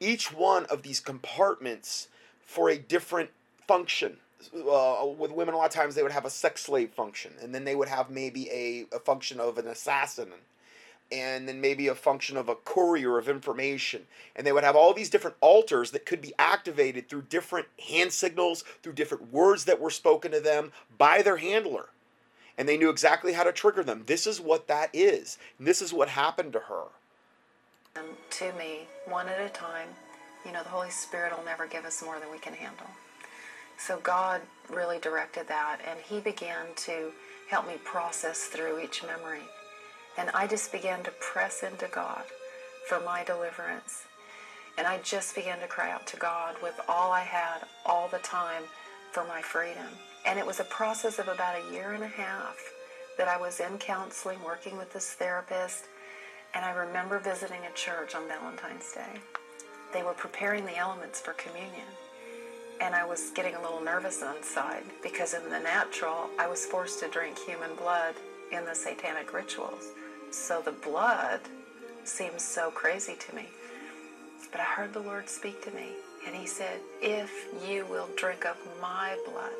each 0.00 0.32
one 0.32 0.64
of 0.66 0.82
these 0.82 1.00
compartments 1.00 2.08
for 2.44 2.68
a 2.68 2.78
different 2.78 3.30
function. 3.68 4.16
Uh, 4.54 5.06
with 5.16 5.30
women, 5.30 5.54
a 5.54 5.56
lot 5.58 5.66
of 5.66 5.72
times 5.72 5.94
they 5.94 6.02
would 6.02 6.10
have 6.10 6.24
a 6.24 6.30
sex 6.30 6.62
slave 6.62 6.90
function, 6.90 7.32
and 7.42 7.54
then 7.54 7.64
they 7.64 7.74
would 7.74 7.88
have 7.88 8.10
maybe 8.10 8.50
a, 8.50 8.86
a 8.96 8.98
function 8.98 9.38
of 9.38 9.58
an 9.58 9.66
assassin, 9.66 10.30
and 11.12 11.48
then 11.48 11.60
maybe 11.60 11.88
a 11.88 11.94
function 11.94 12.36
of 12.36 12.48
a 12.48 12.54
courier 12.54 13.18
of 13.18 13.28
information. 13.28 14.06
And 14.36 14.46
they 14.46 14.52
would 14.52 14.64
have 14.64 14.76
all 14.76 14.94
these 14.94 15.10
different 15.10 15.36
alters 15.40 15.90
that 15.90 16.06
could 16.06 16.20
be 16.20 16.34
activated 16.38 17.08
through 17.08 17.22
different 17.22 17.66
hand 17.88 18.12
signals, 18.12 18.64
through 18.82 18.92
different 18.92 19.32
words 19.32 19.64
that 19.64 19.80
were 19.80 19.90
spoken 19.90 20.30
to 20.32 20.40
them 20.40 20.72
by 20.96 21.22
their 21.22 21.38
handler. 21.38 21.86
And 22.56 22.68
they 22.68 22.76
knew 22.76 22.90
exactly 22.90 23.32
how 23.32 23.44
to 23.44 23.52
trigger 23.52 23.82
them. 23.82 24.04
This 24.06 24.26
is 24.26 24.40
what 24.40 24.68
that 24.68 24.90
is. 24.92 25.38
And 25.58 25.66
this 25.66 25.82
is 25.82 25.92
what 25.92 26.08
happened 26.10 26.52
to 26.52 26.60
her. 26.60 26.84
To 27.94 28.52
me, 28.52 28.86
one 29.06 29.28
at 29.28 29.40
a 29.40 29.48
time. 29.48 29.88
You 30.44 30.52
know, 30.52 30.62
the 30.62 30.68
Holy 30.68 30.90
Spirit 30.90 31.36
will 31.36 31.44
never 31.44 31.66
give 31.66 31.84
us 31.84 32.02
more 32.02 32.18
than 32.20 32.30
we 32.30 32.38
can 32.38 32.54
handle. 32.54 32.86
So 33.78 33.98
God 33.98 34.42
really 34.68 34.98
directed 34.98 35.48
that, 35.48 35.80
and 35.86 35.98
He 35.98 36.20
began 36.20 36.66
to 36.76 37.12
help 37.48 37.66
me 37.66 37.74
process 37.82 38.44
through 38.44 38.80
each 38.80 39.02
memory. 39.02 39.42
And 40.18 40.30
I 40.30 40.46
just 40.46 40.72
began 40.72 41.02
to 41.04 41.10
press 41.12 41.62
into 41.62 41.88
God 41.88 42.24
for 42.88 43.00
my 43.00 43.24
deliverance. 43.24 44.04
And 44.76 44.86
I 44.86 44.98
just 44.98 45.34
began 45.34 45.60
to 45.60 45.66
cry 45.66 45.90
out 45.90 46.06
to 46.08 46.16
God 46.16 46.56
with 46.62 46.78
all 46.88 47.12
I 47.12 47.20
had, 47.20 47.66
all 47.86 48.08
the 48.08 48.18
time, 48.18 48.62
for 49.12 49.24
my 49.24 49.40
freedom. 49.42 49.86
And 50.26 50.38
it 50.38 50.46
was 50.46 50.60
a 50.60 50.64
process 50.64 51.18
of 51.18 51.28
about 51.28 51.56
a 51.56 51.72
year 51.72 51.92
and 51.92 52.04
a 52.04 52.08
half 52.08 52.56
that 53.18 53.28
I 53.28 53.36
was 53.38 53.60
in 53.60 53.78
counseling, 53.78 54.38
working 54.44 54.76
with 54.76 54.92
this 54.92 55.12
therapist. 55.12 55.84
And 56.54 56.64
I 56.64 56.70
remember 56.70 57.18
visiting 57.18 57.60
a 57.64 57.76
church 57.76 58.14
on 58.14 58.28
Valentine's 58.28 58.92
Day. 58.92 59.20
They 59.92 60.02
were 60.02 60.14
preparing 60.14 60.64
the 60.64 60.76
elements 60.76 61.20
for 61.20 61.32
communion. 61.34 61.86
And 62.80 62.94
I 62.94 63.04
was 63.04 63.30
getting 63.30 63.54
a 63.54 63.60
little 63.60 63.82
nervous 63.82 64.22
inside 64.22 64.84
because 65.02 65.34
in 65.34 65.50
the 65.50 65.60
natural, 65.60 66.30
I 66.38 66.48
was 66.48 66.64
forced 66.64 67.00
to 67.00 67.08
drink 67.08 67.38
human 67.38 67.74
blood 67.76 68.14
in 68.52 68.64
the 68.64 68.74
satanic 68.74 69.34
rituals. 69.34 69.84
So 70.30 70.62
the 70.62 70.72
blood 70.72 71.40
seems 72.04 72.42
so 72.42 72.70
crazy 72.70 73.14
to 73.14 73.34
me. 73.34 73.46
But 74.52 74.60
I 74.60 74.64
heard 74.64 74.92
the 74.92 75.00
Lord 75.00 75.28
speak 75.28 75.62
to 75.64 75.70
me, 75.72 75.88
and 76.26 76.34
He 76.34 76.46
said, 76.46 76.80
If 77.02 77.30
you 77.68 77.84
will 77.86 78.08
drink 78.16 78.44
of 78.44 78.56
my 78.80 79.16
blood 79.26 79.50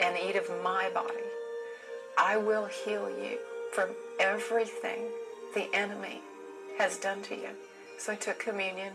and 0.00 0.16
eat 0.16 0.36
of 0.36 0.48
my 0.62 0.90
body, 0.94 1.14
I 2.18 2.36
will 2.36 2.66
heal 2.66 3.08
you 3.08 3.38
from 3.72 3.90
everything 4.18 5.04
the 5.54 5.74
enemy 5.74 6.20
has 6.78 6.98
done 6.98 7.22
to 7.22 7.34
you. 7.34 7.48
So 7.98 8.12
I 8.12 8.16
took 8.16 8.38
communion, 8.38 8.92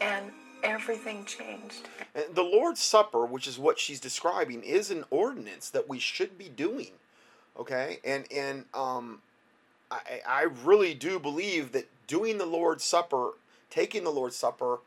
and 0.00 0.26
everything 0.62 1.24
changed. 1.24 1.88
The 2.34 2.42
Lord's 2.42 2.82
Supper, 2.82 3.24
which 3.24 3.46
is 3.46 3.58
what 3.58 3.78
she's 3.78 4.00
describing, 4.00 4.62
is 4.62 4.90
an 4.90 5.04
ordinance 5.10 5.70
that 5.70 5.88
we 5.88 5.98
should 5.98 6.36
be 6.36 6.48
doing. 6.48 6.90
Okay, 7.60 7.98
and 8.04 8.24
and 8.32 8.64
um, 8.72 9.20
I 9.90 10.20
I 10.26 10.42
really 10.64 10.94
do 10.94 11.18
believe 11.18 11.72
that 11.72 11.88
doing 12.06 12.38
the 12.38 12.46
Lord's 12.46 12.84
Supper, 12.84 13.32
taking 13.68 14.02
the 14.02 14.10
Lord's 14.10 14.36
Supper 14.36 14.78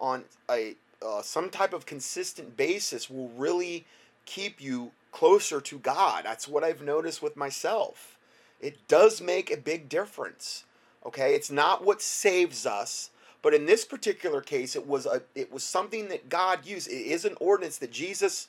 on 0.00 0.24
a 0.50 0.74
uh, 1.04 1.20
some 1.20 1.50
type 1.50 1.74
of 1.74 1.84
consistent 1.84 2.56
basis 2.56 3.10
will 3.10 3.28
really 3.36 3.84
keep 4.24 4.62
you 4.62 4.92
closer 5.10 5.60
to 5.60 5.78
God. 5.78 6.24
That's 6.24 6.48
what 6.48 6.64
I've 6.64 6.80
noticed 6.80 7.22
with 7.22 7.36
myself. 7.36 8.16
It 8.62 8.88
does 8.88 9.20
make 9.20 9.50
a 9.50 9.56
big 9.58 9.90
difference. 9.90 10.64
Okay, 11.04 11.34
it's 11.34 11.50
not 11.50 11.84
what 11.84 12.00
saves 12.00 12.64
us, 12.64 13.10
but 13.42 13.52
in 13.52 13.66
this 13.66 13.84
particular 13.84 14.40
case, 14.40 14.74
it 14.74 14.86
was 14.86 15.04
a 15.04 15.20
it 15.34 15.52
was 15.52 15.64
something 15.64 16.08
that 16.08 16.30
God 16.30 16.64
used. 16.64 16.88
It 16.88 17.08
is 17.08 17.26
an 17.26 17.36
ordinance 17.40 17.76
that 17.78 17.92
Jesus 17.92 18.48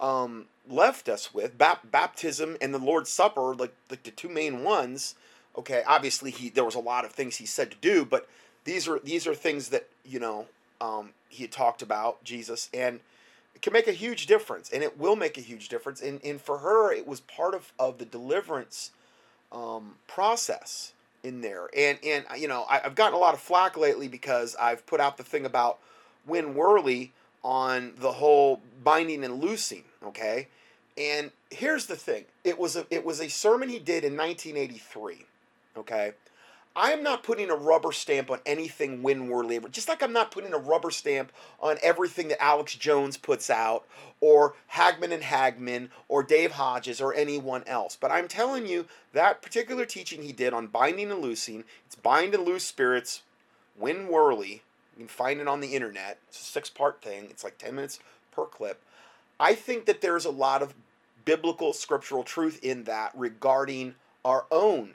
um, 0.00 0.46
left 0.68 1.08
us 1.08 1.32
with 1.34 1.56
bap- 1.58 1.90
baptism 1.90 2.56
and 2.60 2.74
the 2.74 2.78
Lord's 2.78 3.10
Supper, 3.10 3.54
like, 3.54 3.74
like 3.90 4.02
the 4.02 4.10
two 4.10 4.28
main 4.28 4.64
ones. 4.64 5.14
Okay, 5.56 5.82
obviously 5.86 6.30
he 6.30 6.48
there 6.48 6.64
was 6.64 6.74
a 6.74 6.80
lot 6.80 7.04
of 7.04 7.12
things 7.12 7.36
he 7.36 7.46
said 7.46 7.70
to 7.70 7.76
do, 7.80 8.04
but 8.04 8.28
these 8.64 8.88
are 8.88 8.98
these 9.00 9.26
are 9.26 9.34
things 9.34 9.68
that 9.68 9.88
you 10.04 10.18
know 10.18 10.46
um, 10.80 11.10
he 11.28 11.46
talked 11.46 11.82
about 11.82 12.24
Jesus, 12.24 12.70
and 12.72 13.00
it 13.54 13.60
can 13.60 13.72
make 13.72 13.86
a 13.86 13.92
huge 13.92 14.26
difference, 14.26 14.70
and 14.70 14.82
it 14.82 14.98
will 14.98 15.16
make 15.16 15.36
a 15.36 15.42
huge 15.42 15.68
difference. 15.68 16.00
And 16.00 16.24
and 16.24 16.40
for 16.40 16.58
her, 16.58 16.92
it 16.92 17.06
was 17.06 17.20
part 17.20 17.54
of 17.54 17.72
of 17.78 17.98
the 17.98 18.06
deliverance 18.06 18.92
um, 19.52 19.96
process 20.06 20.92
in 21.22 21.40
there. 21.40 21.68
And 21.76 21.98
and 22.04 22.24
you 22.36 22.48
know 22.48 22.64
I, 22.68 22.78
have 22.78 22.94
gotten 22.94 23.14
a 23.14 23.18
lot 23.18 23.34
of 23.34 23.40
flack 23.40 23.76
lately 23.76 24.08
because 24.08 24.56
I've 24.56 24.86
put 24.86 25.00
out 25.00 25.16
the 25.16 25.22
thing 25.22 25.44
about 25.44 25.78
Win 26.26 26.54
Worley 26.54 27.12
on 27.44 27.94
the 27.98 28.12
whole 28.12 28.60
binding 28.82 29.24
and 29.24 29.42
loosing, 29.42 29.84
okay? 30.04 30.48
And 30.96 31.30
here's 31.50 31.86
the 31.86 31.96
thing. 31.96 32.24
It 32.44 32.58
was 32.58 32.76
a 32.76 32.86
it 32.90 33.04
was 33.04 33.20
a 33.20 33.28
sermon 33.28 33.68
he 33.68 33.78
did 33.78 34.04
in 34.04 34.16
1983, 34.16 35.26
okay? 35.76 36.12
I 36.74 36.92
am 36.92 37.02
not 37.02 37.22
putting 37.22 37.50
a 37.50 37.54
rubber 37.54 37.92
stamp 37.92 38.30
on 38.30 38.40
anything 38.46 39.02
Win 39.02 39.28
Worley, 39.28 39.60
just 39.70 39.88
like 39.88 40.02
I'm 40.02 40.12
not 40.12 40.30
putting 40.30 40.54
a 40.54 40.58
rubber 40.58 40.90
stamp 40.90 41.30
on 41.60 41.76
everything 41.82 42.28
that 42.28 42.42
Alex 42.42 42.74
Jones 42.76 43.18
puts 43.18 43.50
out, 43.50 43.86
or 44.22 44.54
Hagmann 44.68 45.12
and 45.12 45.22
Hagmann, 45.22 45.90
or 46.08 46.22
Dave 46.22 46.52
Hodges, 46.52 46.98
or 46.98 47.12
anyone 47.12 47.62
else. 47.66 47.98
But 48.00 48.10
I'm 48.10 48.26
telling 48.26 48.66
you, 48.66 48.86
that 49.12 49.42
particular 49.42 49.84
teaching 49.84 50.22
he 50.22 50.32
did 50.32 50.54
on 50.54 50.66
binding 50.66 51.10
and 51.10 51.20
loosing, 51.20 51.64
it's 51.84 51.94
bind 51.94 52.34
and 52.34 52.46
loose 52.46 52.64
spirits, 52.64 53.20
Win 53.76 54.08
Worley, 54.08 54.62
you 54.96 55.00
can 55.00 55.08
find 55.08 55.40
it 55.40 55.48
on 55.48 55.60
the 55.60 55.74
internet. 55.74 56.18
It's 56.28 56.40
a 56.40 56.44
six 56.44 56.70
part 56.70 57.02
thing, 57.02 57.26
it's 57.30 57.44
like 57.44 57.58
10 57.58 57.74
minutes 57.74 57.98
per 58.32 58.44
clip. 58.44 58.80
I 59.38 59.54
think 59.54 59.86
that 59.86 60.00
there's 60.00 60.24
a 60.24 60.30
lot 60.30 60.62
of 60.62 60.74
biblical 61.24 61.72
scriptural 61.72 62.22
truth 62.22 62.60
in 62.62 62.84
that 62.84 63.12
regarding 63.14 63.94
our 64.24 64.44
own. 64.50 64.94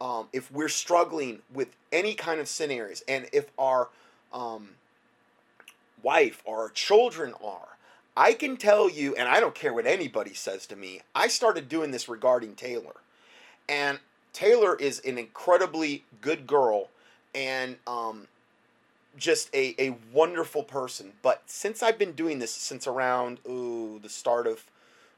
Um, 0.00 0.28
if 0.32 0.50
we're 0.52 0.68
struggling 0.68 1.40
with 1.52 1.68
any 1.90 2.14
kind 2.14 2.40
of 2.40 2.48
sin 2.48 2.70
areas, 2.70 3.02
and 3.08 3.26
if 3.32 3.50
our 3.58 3.88
um, 4.32 4.70
wife 6.02 6.42
or 6.44 6.58
our 6.58 6.68
children 6.70 7.34
are, 7.44 7.76
I 8.16 8.32
can 8.32 8.56
tell 8.56 8.90
you, 8.90 9.14
and 9.14 9.28
I 9.28 9.40
don't 9.40 9.54
care 9.54 9.72
what 9.72 9.86
anybody 9.86 10.34
says 10.34 10.66
to 10.66 10.76
me, 10.76 11.00
I 11.14 11.28
started 11.28 11.68
doing 11.68 11.90
this 11.90 12.08
regarding 12.08 12.54
Taylor. 12.54 12.96
And 13.68 14.00
Taylor 14.32 14.76
is 14.76 15.00
an 15.00 15.18
incredibly 15.18 16.04
good 16.20 16.46
girl, 16.46 16.88
and 17.34 17.76
um, 17.86 18.26
just 19.18 19.54
a, 19.54 19.74
a 19.78 19.96
wonderful 20.12 20.62
person. 20.62 21.12
But 21.22 21.42
since 21.46 21.82
I've 21.82 21.98
been 21.98 22.12
doing 22.12 22.38
this 22.38 22.52
since 22.52 22.86
around 22.86 23.40
ooh, 23.48 23.98
the 24.02 24.08
start 24.08 24.46
of 24.46 24.64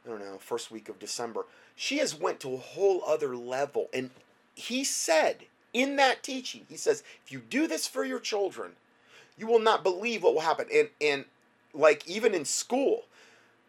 I 0.05 0.11
don't 0.11 0.21
know, 0.21 0.39
first 0.39 0.71
week 0.71 0.89
of 0.89 0.99
December, 0.99 1.45
she 1.77 1.99
has 1.99 2.19
went 2.19 2.41
to 2.41 2.55
a 2.55 2.59
whole 2.59 3.03
other 3.07 3.37
level. 3.37 3.89
And 3.93 4.11
he 4.55 4.83
said 4.83 5.45
in 5.73 5.97
that 5.97 6.23
teaching, 6.23 6.67
he 6.69 6.77
says, 6.77 7.03
if 7.25 7.31
you 7.31 7.41
do 7.41 7.67
this 7.67 7.87
for 7.87 8.05
your 8.05 8.19
children, 8.19 8.73
you 9.37 9.47
will 9.47 9.61
not 9.61 9.83
believe 9.83 10.23
what 10.23 10.35
will 10.35 10.41
happen. 10.41 10.67
And 10.73 10.89
and 11.01 11.25
like 11.73 12.07
even 12.09 12.35
in 12.35 12.45
school, 12.45 13.05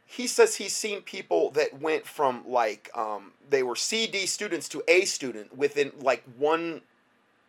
he 0.06 0.28
says 0.28 0.56
he's 0.56 0.76
seen 0.76 1.02
people 1.02 1.52
that 1.52 1.80
went 1.80 2.06
from 2.06 2.44
like 2.48 2.89
um, 2.96 3.32
they 3.50 3.63
were 3.63 3.76
CD 3.76 4.26
students 4.26 4.67
to 4.70 4.84
A 4.88 5.06
student 5.06 5.58
within 5.58 5.91
like 6.00 6.24
one 6.38 6.82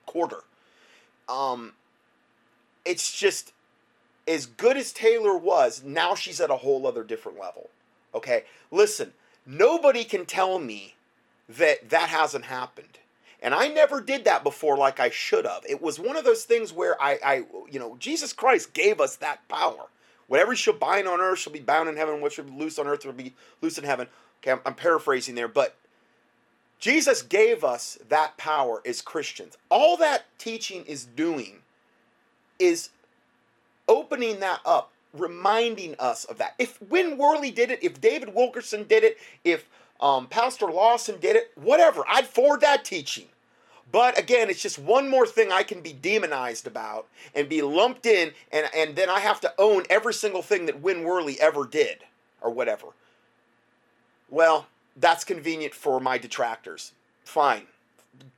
quarter. 0.06 0.44
Um, 1.28 1.72
it's 2.84 3.16
just 3.16 3.52
as 4.26 4.46
good 4.46 4.76
as 4.76 4.92
Taylor 4.92 5.36
was, 5.36 5.82
now 5.82 6.14
she's 6.14 6.40
at 6.40 6.50
a 6.50 6.56
whole 6.56 6.86
other 6.86 7.04
different 7.04 7.38
level. 7.38 7.70
Okay? 8.14 8.44
Listen, 8.70 9.12
nobody 9.46 10.04
can 10.04 10.26
tell 10.26 10.58
me 10.58 10.94
that 11.48 11.90
that 11.90 12.08
hasn't 12.08 12.44
happened. 12.46 12.98
And 13.42 13.54
I 13.54 13.66
never 13.66 14.00
did 14.00 14.24
that 14.24 14.44
before 14.44 14.76
like 14.76 15.00
I 15.00 15.10
should 15.10 15.44
have. 15.44 15.64
It 15.68 15.82
was 15.82 15.98
one 15.98 16.16
of 16.16 16.24
those 16.24 16.44
things 16.44 16.72
where 16.72 17.00
I, 17.02 17.18
I 17.24 17.34
you 17.70 17.80
know, 17.80 17.96
Jesus 17.98 18.32
Christ 18.32 18.72
gave 18.72 19.00
us 19.00 19.16
that 19.16 19.46
power. 19.48 19.86
Whatever 20.28 20.54
shall 20.54 20.74
bind 20.74 21.08
on 21.08 21.20
earth 21.20 21.40
shall 21.40 21.52
be 21.52 21.58
bound 21.58 21.88
in 21.88 21.96
heaven. 21.96 22.20
What 22.20 22.32
shall 22.32 22.44
be 22.44 22.52
loose 22.52 22.78
on 22.78 22.86
earth 22.86 23.04
will 23.04 23.12
be 23.12 23.34
loose 23.60 23.78
in 23.78 23.84
heaven. 23.84 24.06
Okay, 24.40 24.52
I'm, 24.52 24.60
I'm 24.64 24.74
paraphrasing 24.74 25.34
there, 25.34 25.48
but 25.48 25.76
Jesus 26.78 27.22
gave 27.22 27.64
us 27.64 27.98
that 28.08 28.36
power 28.36 28.80
as 28.86 29.02
Christians. 29.02 29.56
All 29.68 29.96
that 29.96 30.26
teaching 30.38 30.84
is 30.84 31.04
doing 31.04 31.61
is 32.58 32.90
opening 33.88 34.40
that 34.40 34.60
up, 34.64 34.92
reminding 35.12 35.94
us 35.98 36.24
of 36.24 36.38
that. 36.38 36.54
If 36.58 36.80
Win 36.82 37.18
Worley 37.18 37.50
did 37.50 37.70
it, 37.70 37.82
if 37.82 38.00
David 38.00 38.34
Wilkerson 38.34 38.84
did 38.84 39.04
it, 39.04 39.18
if 39.44 39.68
um, 40.00 40.26
Pastor 40.26 40.66
Lawson 40.66 41.18
did 41.20 41.36
it, 41.36 41.52
whatever, 41.54 42.04
I'd 42.08 42.26
forward 42.26 42.60
that 42.60 42.84
teaching. 42.84 43.26
But 43.90 44.18
again, 44.18 44.48
it's 44.48 44.62
just 44.62 44.78
one 44.78 45.10
more 45.10 45.26
thing 45.26 45.52
I 45.52 45.62
can 45.62 45.82
be 45.82 45.92
demonized 45.92 46.66
about 46.66 47.08
and 47.34 47.48
be 47.48 47.60
lumped 47.60 48.06
in, 48.06 48.32
and, 48.50 48.66
and 48.74 48.96
then 48.96 49.10
I 49.10 49.20
have 49.20 49.40
to 49.42 49.52
own 49.58 49.84
every 49.90 50.14
single 50.14 50.40
thing 50.40 50.64
that 50.66 50.80
Win 50.80 51.04
Worley 51.04 51.38
ever 51.38 51.66
did, 51.66 51.98
or 52.40 52.50
whatever. 52.50 52.88
Well, 54.30 54.66
that's 54.96 55.24
convenient 55.24 55.74
for 55.74 56.00
my 56.00 56.16
detractors. 56.16 56.92
Fine. 57.24 57.66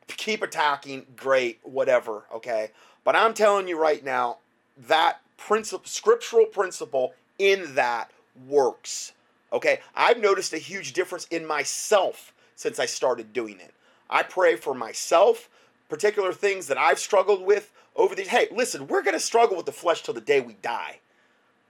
Keep 0.08 0.42
attacking, 0.42 1.06
great, 1.16 1.60
whatever, 1.62 2.24
okay? 2.34 2.70
But 3.04 3.14
I'm 3.14 3.34
telling 3.34 3.68
you 3.68 3.78
right 3.78 4.02
now, 4.02 4.38
that 4.76 5.20
principle, 5.36 5.86
scriptural 5.86 6.46
principle 6.46 7.14
in 7.38 7.74
that 7.74 8.10
works. 8.48 9.12
Okay? 9.52 9.80
I've 9.94 10.18
noticed 10.18 10.52
a 10.52 10.58
huge 10.58 10.92
difference 10.94 11.26
in 11.26 11.46
myself 11.46 12.32
since 12.56 12.78
I 12.78 12.86
started 12.86 13.32
doing 13.32 13.60
it. 13.60 13.74
I 14.08 14.22
pray 14.22 14.56
for 14.56 14.74
myself, 14.74 15.48
particular 15.88 16.32
things 16.32 16.66
that 16.66 16.78
I've 16.78 16.98
struggled 16.98 17.44
with 17.44 17.72
over 17.96 18.14
these. 18.14 18.28
Hey, 18.28 18.48
listen, 18.50 18.86
we're 18.86 19.02
going 19.02 19.14
to 19.14 19.20
struggle 19.20 19.56
with 19.56 19.66
the 19.66 19.72
flesh 19.72 20.02
till 20.02 20.14
the 20.14 20.20
day 20.20 20.40
we 20.40 20.54
die. 20.54 21.00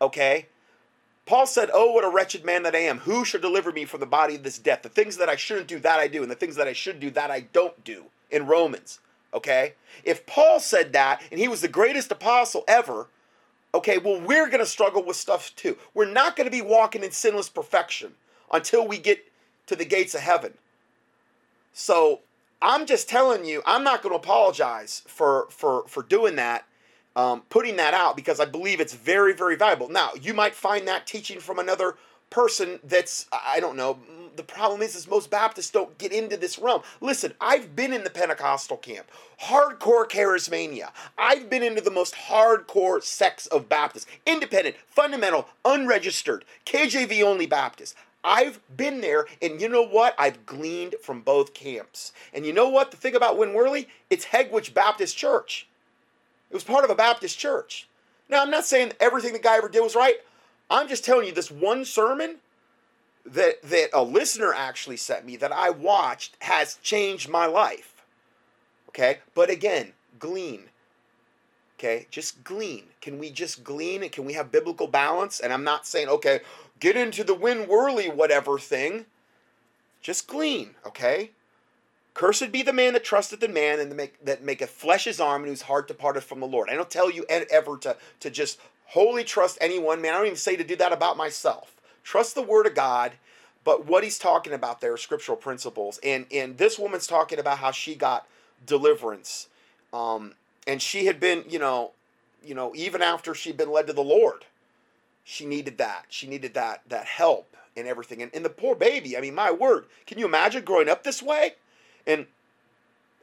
Okay? 0.01 0.47
Paul 1.26 1.47
said, 1.47 1.70
Oh, 1.72 1.93
what 1.93 2.05
a 2.05 2.11
wretched 2.11 2.45
man 2.45 2.62
that 2.64 2.74
I 2.74 2.80
am. 2.80 2.99
Who 3.01 3.24
shall 3.24 3.41
deliver 3.41 3.72
me 3.72 3.85
from 3.85 4.01
the 4.01 4.07
body 4.07 4.35
of 4.35 4.43
this 4.43 4.59
death? 4.59 4.82
The 4.82 4.89
things 4.89 5.16
that 5.16 5.28
I 5.28 5.37
shouldn't 5.37 5.68
do, 5.68 5.78
that 5.80 5.99
I 5.99 6.07
do, 6.07 6.22
and 6.22 6.30
the 6.30 6.37
things 6.37 6.57
that 6.57 6.68
I 6.68 6.74
should 6.74 7.01
do, 7.01 7.11
that 7.12 7.30
I 7.30 7.41
don't 7.41 7.82
do 7.82 8.05
in 8.30 8.47
Romans. 8.47 9.01
Okay? 9.35 9.74
If 10.05 10.26
Paul 10.26 10.61
said 10.61 10.93
that, 10.93 11.20
and 11.30 11.41
he 11.41 11.49
was 11.49 11.61
the 11.61 11.68
greatest 11.68 12.12
apostle 12.12 12.64
ever, 12.68 13.09
okay, 13.74 13.99
well, 13.99 14.20
we're 14.20 14.47
going 14.49 14.61
to 14.61 14.66
struggle 14.66 15.05
with 15.05 15.16
stuff 15.16 15.55
too. 15.57 15.76
We're 15.93 16.11
not 16.11 16.37
going 16.37 16.47
to 16.47 16.51
be 16.51 16.62
walking 16.62 17.03
in 17.03 17.11
sinless 17.11 17.49
perfection 17.49 18.14
until 18.53 18.87
we 18.87 18.99
get 18.99 19.24
to 19.66 19.76
the 19.76 19.85
gates 19.85 20.14
of 20.14 20.20
heaven. 20.20 20.55
So 21.72 22.20
I'm 22.62 22.87
just 22.87 23.09
telling 23.09 23.45
you, 23.45 23.62
I'm 23.66 23.82
not 23.82 24.03
going 24.03 24.12
to 24.12 24.18
apologize 24.18 25.03
for, 25.07 25.49
for, 25.51 25.85
for 25.89 26.03
doing 26.03 26.37
that 26.37 26.64
um, 27.16 27.43
putting 27.49 27.76
that 27.76 27.95
out 27.95 28.16
because 28.16 28.41
I 28.41 28.45
believe 28.45 28.80
it's 28.80 28.95
very, 28.95 29.32
very 29.32 29.57
valuable. 29.57 29.89
Now, 29.89 30.11
you 30.20 30.35
might 30.35 30.55
find 30.55 30.87
that 30.89 31.07
teaching 31.07 31.41
from 31.41 31.59
another 31.59 31.97
person 32.30 32.80
that's, 32.82 33.26
I 33.32 33.61
don't 33.61 33.76
know, 33.76 33.99
the 34.37 34.43
problem 34.43 34.82
is, 34.82 34.95
is 34.95 35.09
most 35.09 35.30
Baptists 35.30 35.70
don't 35.70 35.97
get 35.99 36.12
into 36.12 36.37
this 36.37 36.59
realm. 36.59 36.82
Listen, 37.01 37.35
I've 37.41 37.74
been 37.76 37.93
in 37.93 38.05
the 38.05 38.11
Pentecostal 38.11 38.76
camp, 38.76 39.07
hardcore 39.43 40.09
charismania. 40.09 40.91
I've 41.18 41.49
been 41.51 41.62
into 41.62 41.80
the 41.80 41.91
most 41.91 42.14
hardcore 42.14 43.03
sects 43.03 43.47
of 43.47 43.68
Baptists, 43.68 44.07
independent, 44.26 44.76
fundamental, 44.87 45.49
unregistered, 45.64 46.45
KJV 46.66 47.22
only 47.22 47.47
Baptists. 47.47 47.95
I've 48.22 48.59
been 48.74 49.03
there, 49.03 49.26
and 49.43 49.61
you 49.61 49.68
know 49.68 49.87
what? 49.87 50.14
I've 50.18 50.47
gleaned 50.47 50.95
from 51.03 51.20
both 51.20 51.53
camps. 51.53 52.12
And 52.32 52.47
you 52.47 52.55
know 52.55 52.70
what? 52.70 52.91
The 52.91 52.97
thing 52.97 53.14
about 53.14 53.37
Win 53.37 53.53
Worley, 53.53 53.89
it's 54.09 54.26
Hegewisch 54.26 54.72
Baptist 54.72 55.16
Church. 55.16 55.66
It 56.51 56.55
was 56.55 56.64
part 56.64 56.85
of 56.85 56.91
a 56.91 56.95
Baptist 56.95 57.39
church. 57.39 57.89
Now, 58.28 58.41
I'm 58.41 58.51
not 58.51 58.64
saying 58.64 58.93
everything 59.01 59.32
the 59.32 59.39
guy 59.39 59.57
ever 59.57 59.68
did 59.68 59.82
was 59.82 59.97
right. 59.97 60.16
I'm 60.70 60.89
just 60.89 61.05
telling 61.05 61.26
you 61.26 61.32
this 61.32 61.51
one 61.51 61.85
sermon 61.85 62.37
that 63.24 63.62
that 63.62 63.90
a 63.92 64.02
listener 64.02 64.52
actually 64.54 64.96
sent 64.96 65.24
me 65.24 65.36
that 65.36 65.52
I 65.52 65.70
watched 65.70 66.36
has 66.40 66.78
changed 66.82 67.28
my 67.28 67.46
life. 67.46 68.02
Okay? 68.90 69.18
But 69.34 69.50
again, 69.50 69.92
glean. 70.18 70.64
Okay? 71.78 72.06
Just 72.10 72.44
glean. 72.44 72.84
Can 73.00 73.18
we 73.18 73.30
just 73.30 73.64
glean 73.64 74.02
and 74.02 74.12
can 74.12 74.24
we 74.24 74.34
have 74.34 74.52
biblical 74.52 74.86
balance? 74.86 75.40
And 75.40 75.52
I'm 75.52 75.64
not 75.64 75.86
saying, 75.86 76.08
okay, 76.08 76.40
get 76.80 76.96
into 76.96 77.24
the 77.24 77.34
Win 77.34 77.66
Worley 77.66 78.08
whatever 78.08 78.58
thing. 78.58 79.06
Just 80.00 80.28
glean, 80.28 80.74
okay? 80.86 81.30
Cursed 82.12 82.52
be 82.52 82.62
the 82.62 82.72
man 82.72 82.92
that 82.92 83.04
trusteth 83.04 83.42
in 83.42 83.52
man 83.52 83.80
and 83.80 83.96
make, 83.96 84.24
that 84.24 84.44
maketh 84.44 84.70
flesh 84.70 85.04
his 85.04 85.18
arm 85.18 85.42
and 85.42 85.48
whose 85.48 85.62
heart 85.62 85.88
departeth 85.88 86.24
from 86.24 86.40
the 86.40 86.46
Lord. 86.46 86.70
I 86.70 86.74
don't 86.74 86.90
tell 86.90 87.10
you 87.10 87.24
ever 87.28 87.76
to, 87.78 87.96
to 88.20 88.30
just 88.30 88.60
wholly 88.86 89.24
trust 89.24 89.58
anyone, 89.60 90.00
man. 90.00 90.12
I 90.14 90.18
don't 90.18 90.26
even 90.26 90.36
say 90.36 90.56
to 90.56 90.62
do 90.62 90.76
that 90.76 90.92
about 90.92 91.16
myself. 91.16 91.74
Trust 92.05 92.34
the 92.34 92.42
word 92.42 92.66
of 92.66 92.74
God, 92.74 93.12
but 93.64 93.86
what 93.86 94.05
he's 94.05 94.18
talking 94.18 94.52
about 94.52 94.80
there 94.80 94.92
are 94.92 94.98
scriptural 94.98 95.36
principles. 95.36 95.98
And, 96.05 96.26
and 96.30 96.57
this 96.59 96.78
woman's 96.78 97.07
talking 97.07 97.38
about 97.38 97.59
how 97.59 97.72
she 97.72 97.94
got 97.96 98.28
deliverance. 98.64 99.48
Um, 99.92 100.34
and 100.66 100.80
she 100.80 101.07
had 101.07 101.18
been, 101.18 101.44
you 101.48 101.59
know, 101.59 101.92
you 102.44 102.55
know, 102.55 102.72
even 102.76 103.02
after 103.02 103.34
she'd 103.34 103.57
been 103.57 103.72
led 103.72 103.86
to 103.86 103.92
the 103.92 104.02
Lord, 104.02 104.44
she 105.24 105.46
needed 105.46 105.78
that. 105.78 106.05
She 106.11 106.26
needed 106.26 106.55
that 106.55 106.82
that 106.88 107.07
help 107.07 107.57
and 107.76 107.88
everything. 107.88 108.22
And, 108.22 108.30
and 108.34 108.44
the 108.44 108.50
poor 108.50 108.74
baby, 108.74 109.16
I 109.16 109.20
mean, 109.20 109.34
my 109.34 109.50
word, 109.50 109.86
can 110.07 110.18
you 110.18 110.26
imagine 110.26 110.62
growing 110.62 110.88
up 110.88 111.02
this 111.02 111.22
way? 111.22 111.55
and 112.07 112.26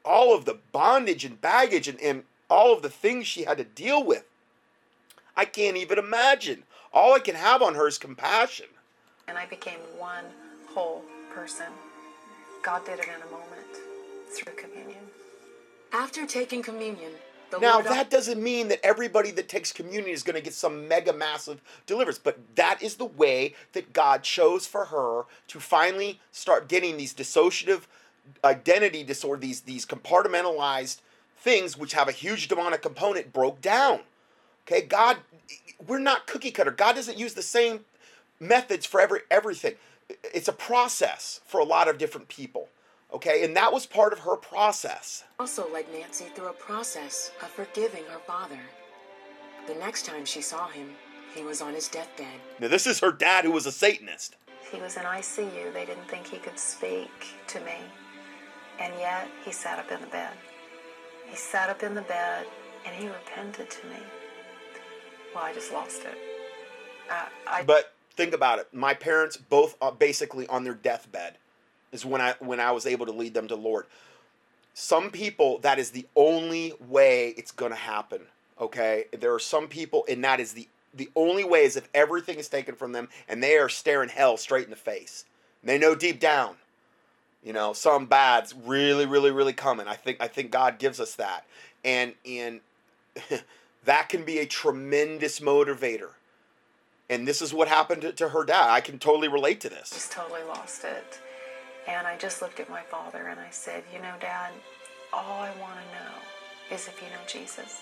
all 0.03 0.35
of 0.35 0.45
the 0.45 0.57
bondage 0.71 1.25
and 1.25 1.39
baggage 1.39 1.87
and, 1.87 1.99
and 2.01 2.23
all 2.49 2.73
of 2.73 2.81
the 2.81 2.89
things 2.89 3.27
she 3.27 3.43
had 3.43 3.57
to 3.57 3.63
deal 3.63 4.03
with. 4.03 4.25
I 5.37 5.45
can't 5.45 5.77
even 5.77 5.99
imagine. 5.99 6.63
All 6.93 7.13
I 7.13 7.19
can 7.19 7.35
have 7.35 7.61
on 7.61 7.75
her 7.75 7.87
is 7.87 7.97
compassion. 7.97 8.65
And 9.31 9.39
I 9.39 9.45
became 9.45 9.79
one 9.97 10.25
whole 10.73 11.05
person. 11.33 11.67
God 12.63 12.85
did 12.85 12.99
it 12.99 13.05
in 13.05 13.21
a 13.21 13.31
moment 13.31 13.65
through 14.27 14.53
communion. 14.55 14.99
After 15.93 16.25
taking 16.25 16.61
communion, 16.61 17.13
now 17.61 17.75
Lord 17.75 17.85
that 17.85 18.09
doesn't 18.09 18.43
mean 18.43 18.67
that 18.67 18.85
everybody 18.85 19.31
that 19.31 19.47
takes 19.47 19.71
communion 19.71 20.09
is 20.09 20.21
going 20.21 20.35
to 20.35 20.41
get 20.41 20.53
some 20.53 20.85
mega 20.85 21.13
massive 21.13 21.61
deliverance, 21.85 22.19
but 22.19 22.39
that 22.55 22.83
is 22.83 22.95
the 22.95 23.05
way 23.05 23.55
that 23.71 23.93
God 23.93 24.23
chose 24.23 24.67
for 24.67 24.83
her 24.83 25.23
to 25.47 25.61
finally 25.61 26.19
start 26.33 26.67
getting 26.67 26.97
these 26.97 27.13
dissociative 27.13 27.83
identity 28.43 29.01
disorder, 29.01 29.39
these 29.39 29.61
these 29.61 29.85
compartmentalized 29.85 30.99
things 31.37 31.77
which 31.77 31.93
have 31.93 32.09
a 32.09 32.11
huge 32.11 32.49
demonic 32.49 32.81
component 32.81 33.31
broke 33.31 33.61
down. 33.61 34.01
Okay, 34.67 34.81
God, 34.81 35.19
we're 35.87 35.99
not 35.99 36.27
cookie 36.27 36.51
cutter. 36.51 36.71
God 36.71 36.95
doesn't 36.95 37.17
use 37.17 37.33
the 37.33 37.41
same 37.41 37.85
methods 38.41 38.85
for 38.85 38.99
every 38.99 39.21
everything. 39.29 39.75
It's 40.33 40.49
a 40.49 40.53
process 40.53 41.39
for 41.45 41.59
a 41.61 41.63
lot 41.63 41.87
of 41.87 41.97
different 41.97 42.27
people. 42.27 42.67
Okay, 43.13 43.43
and 43.43 43.55
that 43.55 43.73
was 43.73 43.85
part 43.85 44.13
of 44.13 44.19
her 44.19 44.35
process. 44.35 45.23
Also 45.39 45.71
led 45.71 45.85
Nancy 45.91 46.25
through 46.33 46.47
a 46.47 46.53
process 46.53 47.31
of 47.41 47.49
forgiving 47.49 48.03
her 48.05 48.19
father. 48.19 48.59
The 49.67 49.75
next 49.75 50.05
time 50.05 50.25
she 50.25 50.41
saw 50.41 50.67
him, 50.69 50.91
he 51.35 51.43
was 51.43 51.61
on 51.61 51.73
his 51.73 51.87
deathbed. 51.87 52.39
Now, 52.59 52.67
this 52.69 52.87
is 52.87 52.99
her 52.99 53.11
dad 53.11 53.45
who 53.45 53.51
was 53.51 53.65
a 53.65 53.71
Satanist. 53.71 54.37
He 54.71 54.79
was 54.79 54.95
in 54.95 55.03
ICU. 55.03 55.73
They 55.73 55.85
didn't 55.85 56.07
think 56.07 56.27
he 56.27 56.37
could 56.37 56.57
speak 56.57 57.11
to 57.47 57.59
me. 57.61 57.75
And 58.79 58.93
yet 58.97 59.27
he 59.43 59.51
sat 59.51 59.77
up 59.77 59.91
in 59.91 60.01
the 60.01 60.07
bed. 60.07 60.33
He 61.27 61.35
sat 61.35 61.69
up 61.69 61.83
in 61.83 61.93
the 61.93 62.01
bed 62.01 62.45
and 62.85 62.95
he 62.95 63.07
repented 63.07 63.69
to 63.69 63.87
me. 63.87 63.97
Well, 65.35 65.43
I 65.43 65.53
just 65.53 65.71
lost 65.71 66.03
it. 66.03 66.17
Uh, 67.09 67.25
I, 67.47 67.63
but 67.63 67.93
think 68.15 68.33
about 68.33 68.59
it. 68.59 68.67
My 68.73 68.93
parents 68.93 69.37
both 69.37 69.75
are 69.81 69.91
basically 69.91 70.47
on 70.47 70.63
their 70.63 70.73
deathbed 70.73 71.37
is 71.91 72.05
when 72.05 72.21
I 72.21 72.35
when 72.39 72.59
I 72.59 72.71
was 72.71 72.85
able 72.85 73.05
to 73.05 73.11
lead 73.11 73.33
them 73.33 73.47
to 73.47 73.55
Lord. 73.55 73.85
Some 74.73 75.11
people 75.11 75.59
that 75.59 75.79
is 75.79 75.91
the 75.91 76.07
only 76.15 76.73
way 76.87 77.33
it's 77.37 77.51
going 77.51 77.71
to 77.71 77.77
happen. 77.77 78.21
Okay? 78.59 79.05
There 79.17 79.33
are 79.33 79.39
some 79.39 79.67
people 79.67 80.05
and 80.07 80.23
that 80.23 80.39
is 80.39 80.53
the 80.53 80.67
the 80.93 81.09
only 81.15 81.43
way 81.43 81.63
is 81.63 81.77
if 81.77 81.89
everything 81.93 82.37
is 82.37 82.49
taken 82.49 82.75
from 82.75 82.91
them 82.91 83.09
and 83.27 83.41
they 83.41 83.57
are 83.57 83.69
staring 83.69 84.09
hell 84.09 84.37
straight 84.37 84.65
in 84.65 84.69
the 84.69 84.75
face. 84.75 85.25
And 85.61 85.69
they 85.69 85.77
know 85.77 85.95
deep 85.95 86.19
down 86.19 86.55
you 87.43 87.53
know, 87.53 87.73
some 87.73 88.05
bad's 88.05 88.53
really, 88.53 89.05
really, 89.05 89.31
really 89.31 89.53
coming. 89.53 89.87
I 89.87 89.95
think 89.95 90.17
I 90.19 90.27
think 90.27 90.51
God 90.51 90.77
gives 90.77 90.99
us 90.99 91.15
that, 91.15 91.45
and 91.83 92.13
and 92.25 92.61
that 93.85 94.09
can 94.09 94.23
be 94.23 94.39
a 94.39 94.45
tremendous 94.45 95.39
motivator. 95.39 96.09
And 97.11 97.27
this 97.27 97.41
is 97.41 97.53
what 97.53 97.67
happened 97.67 98.03
to, 98.03 98.13
to 98.13 98.29
her 98.29 98.45
dad. 98.45 98.69
I 98.69 98.79
can 98.79 98.97
totally 98.97 99.27
relate 99.27 99.59
to 99.61 99.69
this. 99.69 99.89
Just 99.89 100.13
totally 100.13 100.43
lost 100.43 100.85
it, 100.85 101.19
and 101.85 102.07
I 102.07 102.17
just 102.17 102.41
looked 102.41 102.61
at 102.61 102.69
my 102.69 102.83
father 102.83 103.27
and 103.27 103.37
I 103.37 103.49
said, 103.49 103.83
you 103.93 104.01
know, 104.01 104.13
Dad, 104.21 104.51
all 105.11 105.41
I 105.41 105.51
want 105.59 105.75
to 105.75 105.93
know 105.93 106.73
is 106.73 106.87
if 106.87 107.01
you 107.01 107.09
know 107.09 107.21
Jesus. 107.27 107.81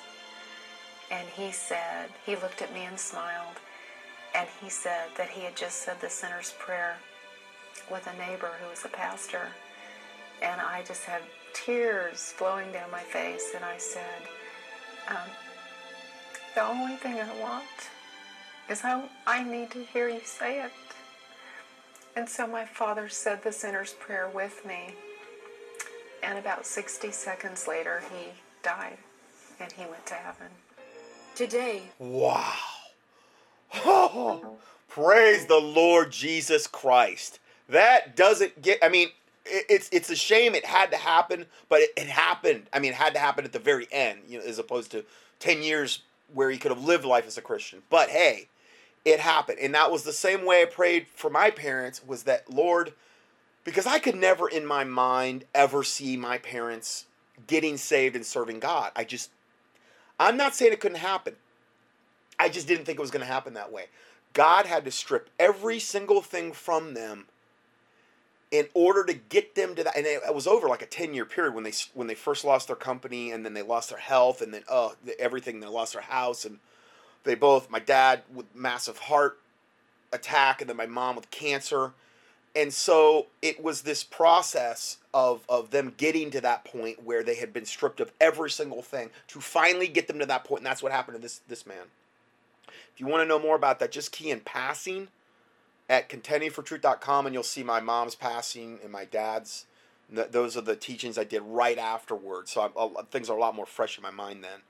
And 1.12 1.28
he 1.28 1.52
said, 1.52 2.10
he 2.26 2.36
looked 2.38 2.64
at 2.64 2.74
me 2.74 2.86
and 2.86 3.00
smiled, 3.00 3.58
and 4.34 4.48
he 4.64 4.70
said 4.70 5.10
that 5.16 5.30
he 5.30 5.42
had 5.42 5.56
just 5.56 5.84
said 5.84 6.02
the 6.02 6.10
sinner's 6.10 6.56
prayer 6.58 6.98
with 7.92 8.08
a 8.08 8.18
neighbor 8.18 8.50
who 8.60 8.68
was 8.68 8.84
a 8.84 8.90
pastor, 8.90 9.50
and 10.42 10.60
I 10.60 10.82
just 10.88 11.04
had 11.04 11.22
tears 11.54 12.34
flowing 12.36 12.72
down 12.72 12.90
my 12.90 13.02
face, 13.04 13.52
and 13.56 13.64
I 13.64 13.78
said, 13.78 14.24
um, 15.08 15.30
The 16.56 16.64
only 16.64 16.96
thing 16.96 17.20
I 17.20 17.40
want 17.40 17.90
is 18.70 18.84
I, 18.84 19.04
I 19.26 19.44
need 19.44 19.72
to 19.72 19.84
hear 19.84 20.08
you 20.10 20.22
say 20.24 20.62
it. 20.62 20.72
And 22.16 22.28
so 22.28 22.48
my 22.48 22.66
father 22.66 23.10
said 23.10 23.44
the 23.44 23.52
sinner's 23.52 23.94
prayer 23.94 24.30
with 24.34 24.66
me, 24.66 24.96
and 26.24 26.38
about 26.38 26.66
60 26.66 27.12
seconds 27.12 27.68
later, 27.68 28.02
he 28.14 28.28
died 28.64 28.98
and 29.60 29.72
he 29.72 29.86
went 29.86 30.06
to 30.08 30.16
heaven. 30.16 30.48
Today. 31.36 31.84
Wow. 32.00 32.54
Oh, 33.86 34.58
praise 34.90 35.46
the 35.46 35.60
Lord 35.60 36.12
Jesus 36.12 36.68
Christ 36.68 37.40
that 37.70 38.16
doesn't 38.16 38.62
get. 38.62 38.80
I 38.84 38.90
mean, 38.90 39.10
it's 39.46 39.90
it's 39.92 40.10
a 40.10 40.16
shame 40.16 40.56
it 40.56 40.66
had 40.66 40.92
to 40.92 40.98
happen, 40.98 41.46
but 41.70 41.82
it, 41.82 41.92
it 41.96 42.08
happened. 42.08 42.68
I 42.74 42.80
mean, 42.80 42.92
it 42.92 42.96
had 42.96 43.14
to 43.14 43.20
happen 43.20 43.46
at 43.46 43.52
the 43.52 43.60
very 43.60 43.88
end, 43.92 44.20
you 44.28 44.40
know, 44.40 44.46
as 44.46 44.60
opposed 44.60 44.92
to 44.92 45.06
ten 45.40 45.62
years 45.62 46.02
where 46.34 46.50
he 46.50 46.58
could 46.58 46.72
have 46.72 46.84
lived 46.84 47.06
life 47.06 47.26
as 47.26 47.38
a 47.38 47.42
Christian. 47.42 47.82
But 47.90 48.10
hey, 48.10 48.48
it 49.06 49.20
happened, 49.20 49.60
and 49.60 49.74
that 49.74 49.92
was 49.92 50.04
the 50.04 50.14
same 50.14 50.46
way 50.46 50.62
I 50.62 50.66
prayed 50.66 51.08
for 51.16 51.30
my 51.30 51.50
parents. 51.50 52.02
Was 52.06 52.24
that 52.24 52.52
Lord? 52.52 52.94
Because 53.64 53.86
I 53.86 54.00
could 54.00 54.16
never 54.16 54.48
in 54.48 54.66
my 54.66 54.84
mind 54.84 55.46
ever 55.54 55.84
see 55.84 56.18
my 56.18 56.38
parents 56.38 57.06
getting 57.48 57.78
saved 57.78 58.16
and 58.16 58.26
serving 58.26 58.60
God. 58.60 58.92
I 58.96 59.04
just, 59.04 59.32
I'm 60.20 60.38
not 60.38 60.56
saying 60.56 60.74
it 60.74 60.80
couldn't 60.80 60.98
happen. 60.98 61.36
I 62.40 62.50
just 62.50 62.68
didn't 62.68 62.86
think 62.86 62.98
it 62.98 63.02
was 63.02 63.12
going 63.12 63.26
to 63.26 63.32
happen 63.32 63.54
that 63.54 63.72
way. 63.72 63.86
God 64.34 64.66
had 64.66 64.86
to 64.86 64.92
strip 64.92 65.30
every 65.40 65.80
single 65.80 66.22
thing 66.22 66.54
from 66.54 66.94
them 66.94 67.26
in 68.52 68.68
order 68.74 69.04
to 69.04 69.14
get 69.14 69.56
them 69.56 69.76
to 69.76 69.84
that 69.84 69.96
and 69.96 70.06
it, 70.06 70.22
was 70.34 70.48
over 70.48 70.68
like 70.68 70.82
a 70.82 70.88
10 70.88 71.14
year 71.14 71.26
period 71.26 71.54
when 71.54 71.64
they 71.64 71.74
when 71.94 72.08
they 72.08 72.16
first 72.16 72.44
lost 72.44 72.68
their 72.68 72.76
company 72.76 73.32
and 73.32 73.46
then 73.46 73.54
they 73.54 73.62
lost 73.62 73.90
their 73.90 74.00
health 74.00 74.42
and 74.42 74.54
then 74.54 74.64
oh 74.70 74.96
everything 75.20 75.60
they 75.60 75.68
lost 75.68 75.94
their 75.94 76.02
house 76.02 76.46
and 76.46 76.58
they 77.24 77.36
both 77.36 77.70
my 77.70 77.80
dad 77.80 78.22
with 78.34 78.46
massive 78.56 78.98
heart 78.98 79.40
attack 80.12 80.62
and 80.62 80.70
then 80.70 80.78
my 80.78 80.86
mom 80.86 81.16
with 81.16 81.30
cancer 81.32 81.94
and 82.56 82.74
so 82.74 83.28
it 83.44 83.64
was 83.64 83.84
this 83.84 84.04
process 84.04 84.98
of 85.14 85.44
of 85.48 85.70
them 85.70 85.94
getting 85.98 86.32
to 86.32 86.42
that 86.42 86.66
point 86.66 87.04
where 87.04 87.24
they 87.24 87.36
had 87.36 87.54
been 87.54 87.66
stripped 87.66 88.00
of 88.00 88.12
every 88.20 88.50
single 88.50 88.82
thing 88.82 89.10
to 89.28 89.40
finally 89.40 89.88
get 89.88 90.08
them 90.08 90.20
to 90.20 90.26
that 90.26 90.44
point 90.44 90.62
and 90.62 90.66
that's 90.66 90.82
what 90.82 90.92
happened 90.92 91.16
to 91.16 91.22
this 91.22 91.42
this 91.48 91.66
man 91.66 91.86
if 92.68 93.00
you 93.00 93.06
want 93.06 93.22
to 93.22 93.28
know 93.28 93.40
more 93.40 93.56
about 93.56 93.80
that 93.80 93.92
just 93.92 94.12
key 94.12 94.32
in 94.32 94.40
passing 94.40 95.10
at 95.90 96.08
contendingfortruth.com 96.08 97.26
and 97.26 97.34
you'll 97.34 97.44
see 97.44 97.64
my 97.64 97.80
mom's 97.82 98.16
passing 98.16 98.80
and 98.84 98.92
my 98.92 99.06
dad's. 99.06 99.66
those 100.10 100.56
are 100.56 100.62
the 100.62 100.76
teachings 100.76 101.18
I 101.18 101.24
did 101.24 101.42
right 101.42 101.78
afterwards. 101.78 102.52
So 102.52 102.62
I'm, 102.62 102.72
uh, 102.78 103.04
things 103.10 103.30
are 103.30 103.38
a 103.38 103.42
lot 103.42 103.56
more 103.56 103.66
fresh 103.66 103.98
in 103.98 104.04
my 104.04 104.12
mind 104.12 104.44
then. 104.44 104.62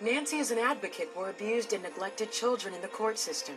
Nancy 0.00 0.36
is 0.38 0.50
an 0.50 0.58
advocate 0.58 1.08
for 1.14 1.30
abused 1.30 1.72
and 1.72 1.82
neglected 1.82 2.30
children 2.30 2.74
in 2.74 2.82
the 2.82 2.88
court 2.88 3.18
system. 3.18 3.54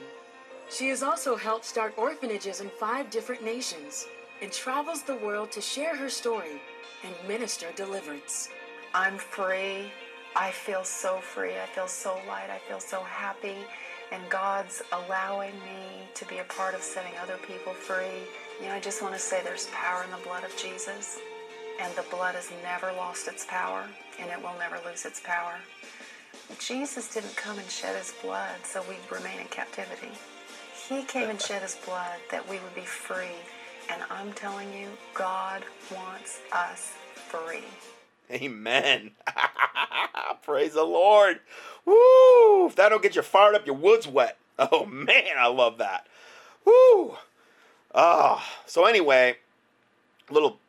She 0.70 0.88
has 0.90 1.04
also 1.04 1.36
helped 1.36 1.66
start 1.66 1.94
orphanages 1.98 2.62
in 2.62 2.70
five 2.70 3.10
different 3.10 3.44
nations 3.44 4.08
and 4.42 4.52
travels 4.52 5.04
the 5.04 5.18
world 5.18 5.52
to 5.52 5.62
share 5.62 5.98
her 5.98 6.10
story 6.10 6.62
and 7.04 7.14
minister 7.28 7.68
deliverance. 7.76 8.50
I'm 8.94 9.18
free. 9.18 9.92
I 10.36 10.52
feel 10.52 10.86
so 10.86 11.18
free. 11.18 11.60
I 11.60 11.66
feel 11.66 11.88
so 11.88 12.18
light. 12.28 12.50
I 12.50 12.60
feel 12.70 12.80
so 12.80 13.02
happy 13.02 13.58
and 14.12 14.30
God's 14.30 14.82
allowing 14.92 15.54
me 15.60 16.08
to 16.16 16.26
be 16.26 16.40
a 16.40 16.44
part 16.46 16.74
of 16.74 16.82
setting 16.82 17.12
other 17.22 17.38
people 17.48 17.74
free. 17.74 18.24
You 18.60 18.68
know, 18.68 18.74
I 18.74 18.80
just 18.80 19.02
want 19.02 19.14
to 19.14 19.20
say 19.20 19.42
there's 19.44 19.68
power 19.68 20.04
in 20.04 20.12
the 20.12 20.26
blood 20.26 20.44
of 20.44 20.56
Jesus, 20.58 21.20
and 21.80 21.94
the 21.96 22.06
blood 22.10 22.36
has 22.36 22.50
never 22.64 22.92
lost 22.94 23.28
its 23.28 23.46
power, 23.46 23.86
and 24.20 24.30
it 24.32 24.42
will 24.42 24.58
never 24.58 24.80
lose 24.86 25.06
its 25.06 25.20
power. 25.20 25.56
Jesus 26.58 27.14
didn't 27.14 27.36
come 27.36 27.60
and 27.60 27.70
shed 27.70 27.96
his 27.96 28.14
blood 28.22 28.56
so 28.64 28.82
we'd 28.90 28.98
remain 29.12 29.40
in 29.40 29.48
captivity. 29.48 30.12
He 30.88 31.04
came 31.04 31.30
and 31.30 31.40
shed 31.40 31.62
his 31.62 31.76
blood 31.86 32.18
that 32.32 32.48
we 32.50 32.58
would 32.60 32.74
be 32.74 32.82
free. 32.82 33.38
And 33.92 34.02
I'm 34.10 34.34
telling 34.34 34.74
you, 34.74 34.88
God 35.14 35.64
wants 35.96 36.40
us 36.52 36.94
free. 37.14 37.64
Amen. 38.32 39.12
Praise 40.44 40.74
the 40.74 40.84
Lord. 40.84 41.40
Woo! 41.86 42.68
If 42.68 42.76
that 42.76 42.90
don't 42.90 43.02
get 43.02 43.16
you 43.16 43.22
fired 43.22 43.56
up, 43.56 43.66
your 43.66 43.76
wood's 43.76 44.08
wet. 44.08 44.38
Oh 44.60 44.86
man, 44.86 45.38
I 45.38 45.48
love 45.48 45.78
that. 45.78 46.06
Woo! 46.66 47.16
Ah, 47.96 48.46
so 48.66 48.84
anyway, 48.84 49.38
little 50.30 50.60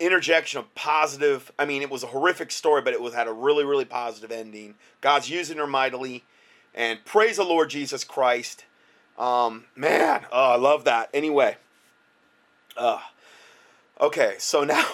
interjection 0.00 0.58
of 0.58 0.74
positive. 0.74 1.52
I 1.58 1.64
mean, 1.66 1.82
it 1.82 1.90
was 1.90 2.02
a 2.02 2.08
horrific 2.08 2.50
story, 2.50 2.82
but 2.82 2.92
it 2.92 3.00
was 3.00 3.14
had 3.14 3.28
a 3.28 3.32
really, 3.32 3.64
really 3.64 3.84
positive 3.84 4.32
ending. 4.32 4.74
God's 5.00 5.30
using 5.30 5.58
her 5.58 5.66
mightily, 5.66 6.24
and 6.74 7.04
praise 7.04 7.36
the 7.36 7.44
Lord 7.44 7.70
Jesus 7.70 8.02
Christ. 8.02 8.64
Um, 9.18 9.66
man, 9.76 10.26
oh, 10.32 10.52
I 10.52 10.56
love 10.56 10.84
that. 10.84 11.10
Anyway, 11.12 11.58
uh, 12.76 13.00
okay, 14.00 14.34
so 14.38 14.64
now 14.64 14.84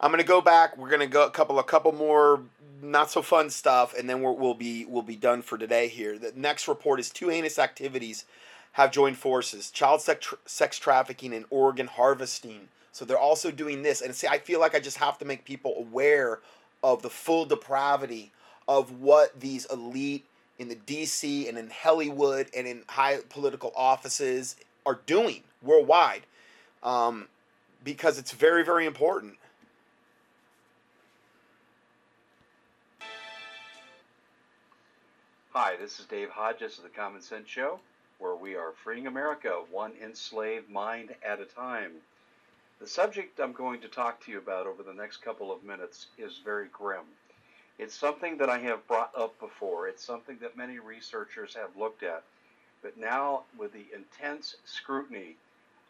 I'm 0.00 0.10
gonna 0.10 0.24
go 0.24 0.40
back. 0.40 0.76
We're 0.76 0.90
gonna 0.90 1.06
go 1.06 1.26
a 1.26 1.30
couple, 1.30 1.58
a 1.58 1.64
couple 1.64 1.92
more 1.92 2.42
not 2.82 3.10
so 3.10 3.22
fun 3.22 3.50
stuff, 3.50 3.94
and 3.96 4.08
then 4.08 4.22
we 4.22 4.26
will 4.26 4.54
be 4.54 4.84
we'll 4.84 5.02
be 5.02 5.16
done 5.16 5.42
for 5.42 5.58
today. 5.58 5.88
Here, 5.88 6.18
the 6.18 6.32
next 6.34 6.68
report 6.68 7.00
is 7.00 7.10
two 7.10 7.28
heinous 7.28 7.58
activities 7.58 8.24
have 8.72 8.90
joined 8.90 9.18
forces: 9.18 9.70
child 9.70 10.02
sex, 10.02 10.34
sex 10.44 10.78
trafficking 10.78 11.32
and 11.34 11.46
organ 11.50 11.86
harvesting. 11.86 12.68
So 12.96 13.04
they're 13.04 13.18
also 13.18 13.50
doing 13.50 13.82
this, 13.82 14.00
and 14.00 14.14
see, 14.14 14.26
I 14.26 14.38
feel 14.38 14.58
like 14.58 14.74
I 14.74 14.80
just 14.80 14.96
have 14.96 15.18
to 15.18 15.26
make 15.26 15.44
people 15.44 15.74
aware 15.76 16.40
of 16.82 17.02
the 17.02 17.10
full 17.10 17.44
depravity 17.44 18.32
of 18.66 19.02
what 19.02 19.38
these 19.38 19.66
elite 19.66 20.24
in 20.58 20.68
the 20.70 20.76
DC 20.76 21.46
and 21.46 21.58
in 21.58 21.68
Hollywood 21.68 22.48
and 22.56 22.66
in 22.66 22.84
high 22.88 23.18
political 23.28 23.70
offices 23.76 24.56
are 24.86 24.98
doing 25.04 25.42
worldwide, 25.60 26.22
um, 26.82 27.28
because 27.84 28.18
it's 28.18 28.32
very 28.32 28.64
very 28.64 28.86
important. 28.86 29.34
Hi, 35.50 35.76
this 35.78 36.00
is 36.00 36.06
Dave 36.06 36.30
Hodges 36.30 36.78
of 36.78 36.84
the 36.84 36.88
Common 36.88 37.20
Sense 37.20 37.46
Show, 37.46 37.78
where 38.20 38.36
we 38.36 38.54
are 38.54 38.72
freeing 38.82 39.06
America 39.06 39.50
one 39.70 39.92
enslaved 40.02 40.70
mind 40.70 41.14
at 41.22 41.40
a 41.40 41.44
time. 41.44 41.92
The 42.78 42.86
subject 42.86 43.40
I'm 43.40 43.52
going 43.52 43.80
to 43.80 43.88
talk 43.88 44.22
to 44.24 44.30
you 44.30 44.38
about 44.38 44.66
over 44.66 44.82
the 44.82 44.92
next 44.92 45.18
couple 45.18 45.50
of 45.50 45.64
minutes 45.64 46.08
is 46.18 46.38
very 46.44 46.68
grim. 46.68 47.06
It's 47.78 47.94
something 47.94 48.36
that 48.36 48.50
I 48.50 48.58
have 48.58 48.86
brought 48.86 49.12
up 49.16 49.38
before. 49.40 49.88
It's 49.88 50.04
something 50.04 50.36
that 50.40 50.58
many 50.58 50.78
researchers 50.78 51.54
have 51.54 51.74
looked 51.76 52.02
at. 52.02 52.22
But 52.82 52.98
now, 52.98 53.44
with 53.58 53.72
the 53.72 53.86
intense 53.94 54.56
scrutiny 54.64 55.36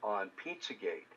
on 0.03 0.31
Pizzagate, 0.37 1.11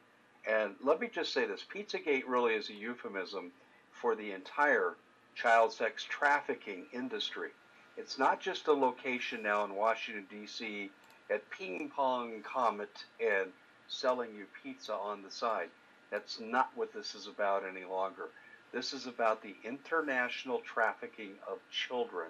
and 0.47 0.76
let 0.84 0.99
me 0.99 1.07
just 1.07 1.34
say 1.34 1.45
this 1.45 1.63
Pizzagate 1.63 2.24
really 2.28 2.55
is 2.55 2.70
a 2.70 2.74
euphemism 2.74 3.51
for 3.91 4.15
the 4.15 4.32
entire 4.32 4.95
child 5.36 5.72
sex 5.72 6.03
trafficking 6.03 6.86
industry. 6.93 7.49
It's 7.95 8.17
not 8.17 8.41
just 8.41 8.67
a 8.67 8.74
location 8.74 9.43
now 9.43 9.65
in 9.65 9.76
Washington, 9.76 10.26
D.C. 10.32 10.89
at 11.30 11.47
Ping 11.51 11.91
Pong 11.95 12.41
Comet 12.41 13.05
and 13.20 13.51
selling 13.90 14.30
you 14.36 14.46
pizza 14.64 14.94
on 14.94 15.22
the 15.24 15.32
side. 15.32 15.70
That's 16.12 16.40
not 16.40 16.72
what 16.76 16.94
this 16.94 17.16
is 17.16 17.28
about 17.28 17.64
any 17.68 17.86
longer. 17.86 18.30
This 18.72 18.94
is 18.94 19.08
about 19.08 19.42
the 19.42 19.56
international 19.64 20.60
trafficking 20.60 21.32
of 21.48 21.58
children 21.72 22.28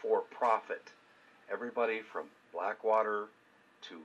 for 0.00 0.20
profit. 0.20 0.82
Everybody 1.50 2.00
from 2.00 2.26
Blackwater 2.52 3.28
to 3.82 3.98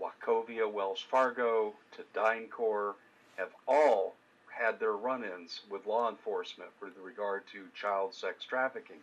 Wachovia 0.00 0.70
Wells 0.70 1.04
Fargo 1.10 1.74
to 1.96 2.02
DynCorp 2.18 2.94
have 3.36 3.50
all 3.66 4.14
had 4.50 4.78
their 4.78 4.92
run 4.92 5.24
ins 5.24 5.60
with 5.70 5.86
law 5.86 6.10
enforcement 6.10 6.70
with 6.82 6.92
regard 7.02 7.42
to 7.52 7.64
child 7.74 8.14
sex 8.14 8.44
trafficking. 8.44 8.98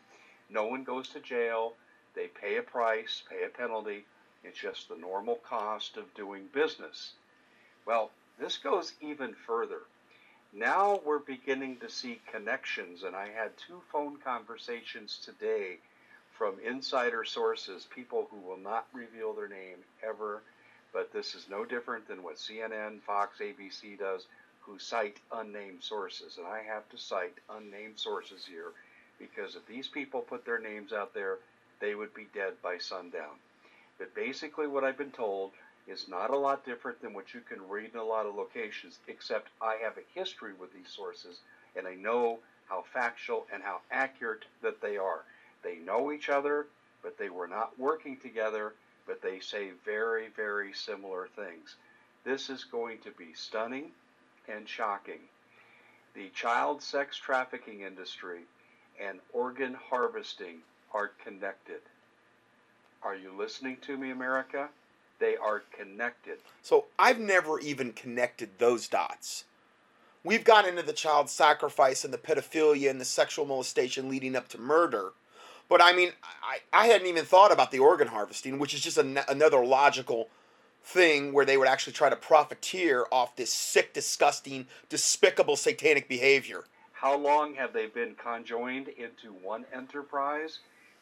No 0.50 0.66
one 0.68 0.84
goes 0.84 1.08
to 1.10 1.20
jail. 1.20 1.74
They 2.14 2.28
pay 2.28 2.58
a 2.58 2.62
price, 2.62 3.24
pay 3.30 3.46
a 3.46 3.50
penalty. 3.50 4.06
It's 4.48 4.60
just 4.60 4.90
the 4.90 4.96
normal 4.96 5.36
cost 5.48 5.98
of 5.98 6.14
doing 6.14 6.48
business. 6.54 7.14
Well, 7.86 8.12
this 8.40 8.58
goes 8.58 8.94
even 9.02 9.34
further. 9.34 9.82
Now 10.54 11.02
we're 11.04 11.20
beginning 11.20 11.78
to 11.78 11.90
see 11.90 12.22
connections, 12.32 13.04
and 13.04 13.16
I 13.16 13.30
had 13.30 13.58
two 13.58 13.82
phone 13.92 14.18
conversations 14.24 15.20
today 15.24 15.80
from 16.38 16.60
insider 16.64 17.24
sources, 17.24 17.88
people 17.94 18.28
who 18.30 18.38
will 18.38 18.58
not 18.58 18.88
reveal 18.94 19.34
their 19.34 19.48
name 19.48 19.78
ever, 20.04 20.42
but 20.94 21.12
this 21.12 21.36
is 21.36 21.50
no 21.50 21.66
different 21.66 22.08
than 22.08 22.24
what 22.24 22.36
CNN, 22.36 23.02
Fox, 23.02 23.40
ABC 23.40 23.98
does, 23.98 24.26
who 24.62 24.80
cite 24.80 25.18
unnamed 25.32 25.84
sources. 25.84 26.38
And 26.38 26.48
I 26.48 26.62
have 26.62 26.88
to 26.90 26.98
cite 26.98 27.38
unnamed 27.50 28.00
sources 28.00 28.46
here 28.46 28.72
because 29.20 29.56
if 29.56 29.66
these 29.68 29.88
people 29.88 30.22
put 30.22 30.46
their 30.46 30.60
names 30.60 30.92
out 30.94 31.14
there, 31.14 31.38
they 31.80 31.96
would 31.96 32.14
be 32.14 32.28
dead 32.34 32.54
by 32.62 32.78
sundown. 32.78 33.36
But 33.98 34.14
basically, 34.14 34.68
what 34.68 34.84
I've 34.84 34.98
been 34.98 35.12
told 35.12 35.52
is 35.88 36.08
not 36.08 36.32
a 36.32 36.38
lot 36.38 36.66
different 36.66 37.02
than 37.02 37.14
what 37.14 37.34
you 37.34 37.42
can 37.42 37.68
read 37.70 37.92
in 37.94 38.00
a 38.00 38.04
lot 38.04 38.26
of 38.26 38.36
locations, 38.36 39.00
except 39.08 39.50
I 39.62 39.76
have 39.76 39.98
a 39.98 40.20
history 40.20 40.54
with 40.54 40.74
these 40.74 40.90
sources 40.90 41.40
and 41.76 41.88
I 41.88 41.94
know 41.94 42.40
how 42.68 42.84
factual 42.94 43.46
and 43.54 43.62
how 43.62 43.82
accurate 43.92 44.46
that 44.62 44.82
they 44.82 44.98
are. 44.98 45.24
They 45.64 45.76
know 45.76 46.12
each 46.12 46.30
other, 46.30 46.68
but 47.04 47.18
they 47.18 47.30
were 47.30 47.48
not 47.48 47.78
working 47.78 48.18
together, 48.18 48.74
but 49.06 49.22
they 49.22 49.40
say 49.40 49.72
very, 49.84 50.30
very 50.30 50.74
similar 50.74 51.28
things. 51.36 51.76
This 52.24 52.50
is 52.50 52.64
going 52.64 53.00
to 53.00 53.12
be 53.12 53.34
stunning 53.34 53.92
and 54.48 54.68
shocking. 54.68 55.20
The 56.16 56.30
child 56.30 56.82
sex 56.82 57.18
trafficking 57.18 57.82
industry 57.82 58.46
and 59.00 59.20
organ 59.34 59.76
harvesting 59.90 60.62
are 60.94 61.12
connected. 61.24 61.82
Are 63.06 63.16
you 63.16 63.32
listening 63.38 63.78
to 63.82 63.98
me, 63.98 64.10
America? 64.10 64.68
They 65.20 65.38
are 65.38 65.62
connected. 65.78 66.40
So 66.64 66.86
I've 66.98 67.20
never 67.20 67.60
even 67.60 67.94
connected 67.94 68.58
those 68.58 68.88
dots. 68.88 69.44
We've 70.24 70.44
gone 70.44 70.68
into 70.68 70.82
the 70.82 70.92
child 70.92 71.30
sacrifice 71.30 72.04
and 72.04 72.12
the 72.12 72.18
pedophilia 72.18 72.90
and 72.90 73.00
the 73.00 73.06
sexual 73.06 73.46
molestation 73.46 74.10
leading 74.10 74.36
up 74.36 74.48
to 74.50 74.58
murder. 74.58 75.12
But 75.70 75.84
I 75.84 75.94
mean, 75.94 76.14
I, 76.44 76.58
I 76.74 76.88
hadn't 76.88 77.06
even 77.06 77.26
thought 77.26 77.52
about 77.52 77.70
the 77.70 77.78
organ 77.78 78.08
harvesting, 78.08 78.58
which 78.58 78.74
is 78.74 78.82
just 78.82 78.98
an, 78.98 79.20
another 79.30 79.64
logical 79.64 80.30
thing 80.84 81.32
where 81.32 81.46
they 81.46 81.58
would 81.58 81.68
actually 81.68 81.94
try 81.94 82.10
to 82.10 82.16
profiteer 82.16 83.06
off 83.12 83.36
this 83.36 83.54
sick, 83.54 83.94
disgusting, 83.94 84.66
despicable 84.90 85.58
satanic 85.58 86.10
behavior. 86.10 86.64
How 86.94 87.16
long 87.16 87.54
have 87.54 87.72
they 87.72 87.86
been 87.86 88.16
conjoined 88.16 88.88
into 88.88 89.32
one 89.44 89.66
enterprise? 89.72 90.58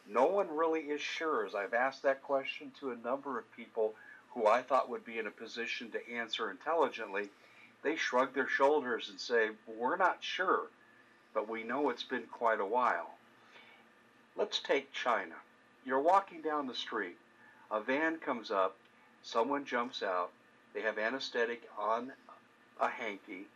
No 0.06 0.26
one 0.26 0.54
really 0.54 0.80
is 0.80 1.00
sure, 1.00 1.46
as 1.46 1.54
I've 1.54 1.74
asked 1.74 2.02
that 2.02 2.22
question 2.22 2.72
to 2.80 2.90
a 2.90 2.96
number 2.96 3.38
of 3.38 3.56
people 3.56 3.94
who 4.30 4.46
I 4.46 4.62
thought 4.62 4.90
would 4.90 5.04
be 5.04 5.18
in 5.18 5.26
a 5.26 5.30
position 5.30 5.90
to 5.92 6.12
answer 6.12 6.50
intelligently. 6.50 7.30
They 7.82 7.96
shrug 7.96 8.34
their 8.34 8.48
shoulders 8.48 9.08
and 9.08 9.20
say, 9.20 9.50
We're 9.66 9.96
not 9.96 10.18
sure, 10.20 10.68
but 11.32 11.48
we 11.48 11.62
know 11.62 11.90
it's 11.90 12.02
been 12.02 12.26
quite 12.26 12.60
a 12.60 12.66
while. 12.66 13.14
Let's 14.36 14.58
take 14.58 14.92
China. 14.92 15.34
You're 15.86 16.00
walking 16.00 16.40
down 16.42 16.66
the 16.66 16.74
street, 16.74 17.18
a 17.70 17.80
van 17.80 18.18
comes 18.18 18.50
up, 18.50 18.76
someone 19.22 19.64
jumps 19.64 20.02
out, 20.02 20.30
they 20.72 20.80
have 20.80 20.98
anesthetic 20.98 21.68
on 21.78 22.12
a 22.80 22.88
hanky, 22.88 23.46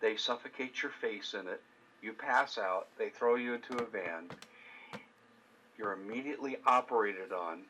they 0.00 0.16
suffocate 0.16 0.82
your 0.82 0.92
face 0.92 1.34
in 1.34 1.46
it, 1.46 1.60
you 2.02 2.12
pass 2.12 2.58
out, 2.58 2.88
they 2.98 3.10
throw 3.10 3.34
you 3.34 3.54
into 3.54 3.76
a 3.76 3.86
van, 3.86 4.30
you're 5.78 5.92
immediately 5.92 6.56
operated 6.66 7.32
on, 7.32 7.62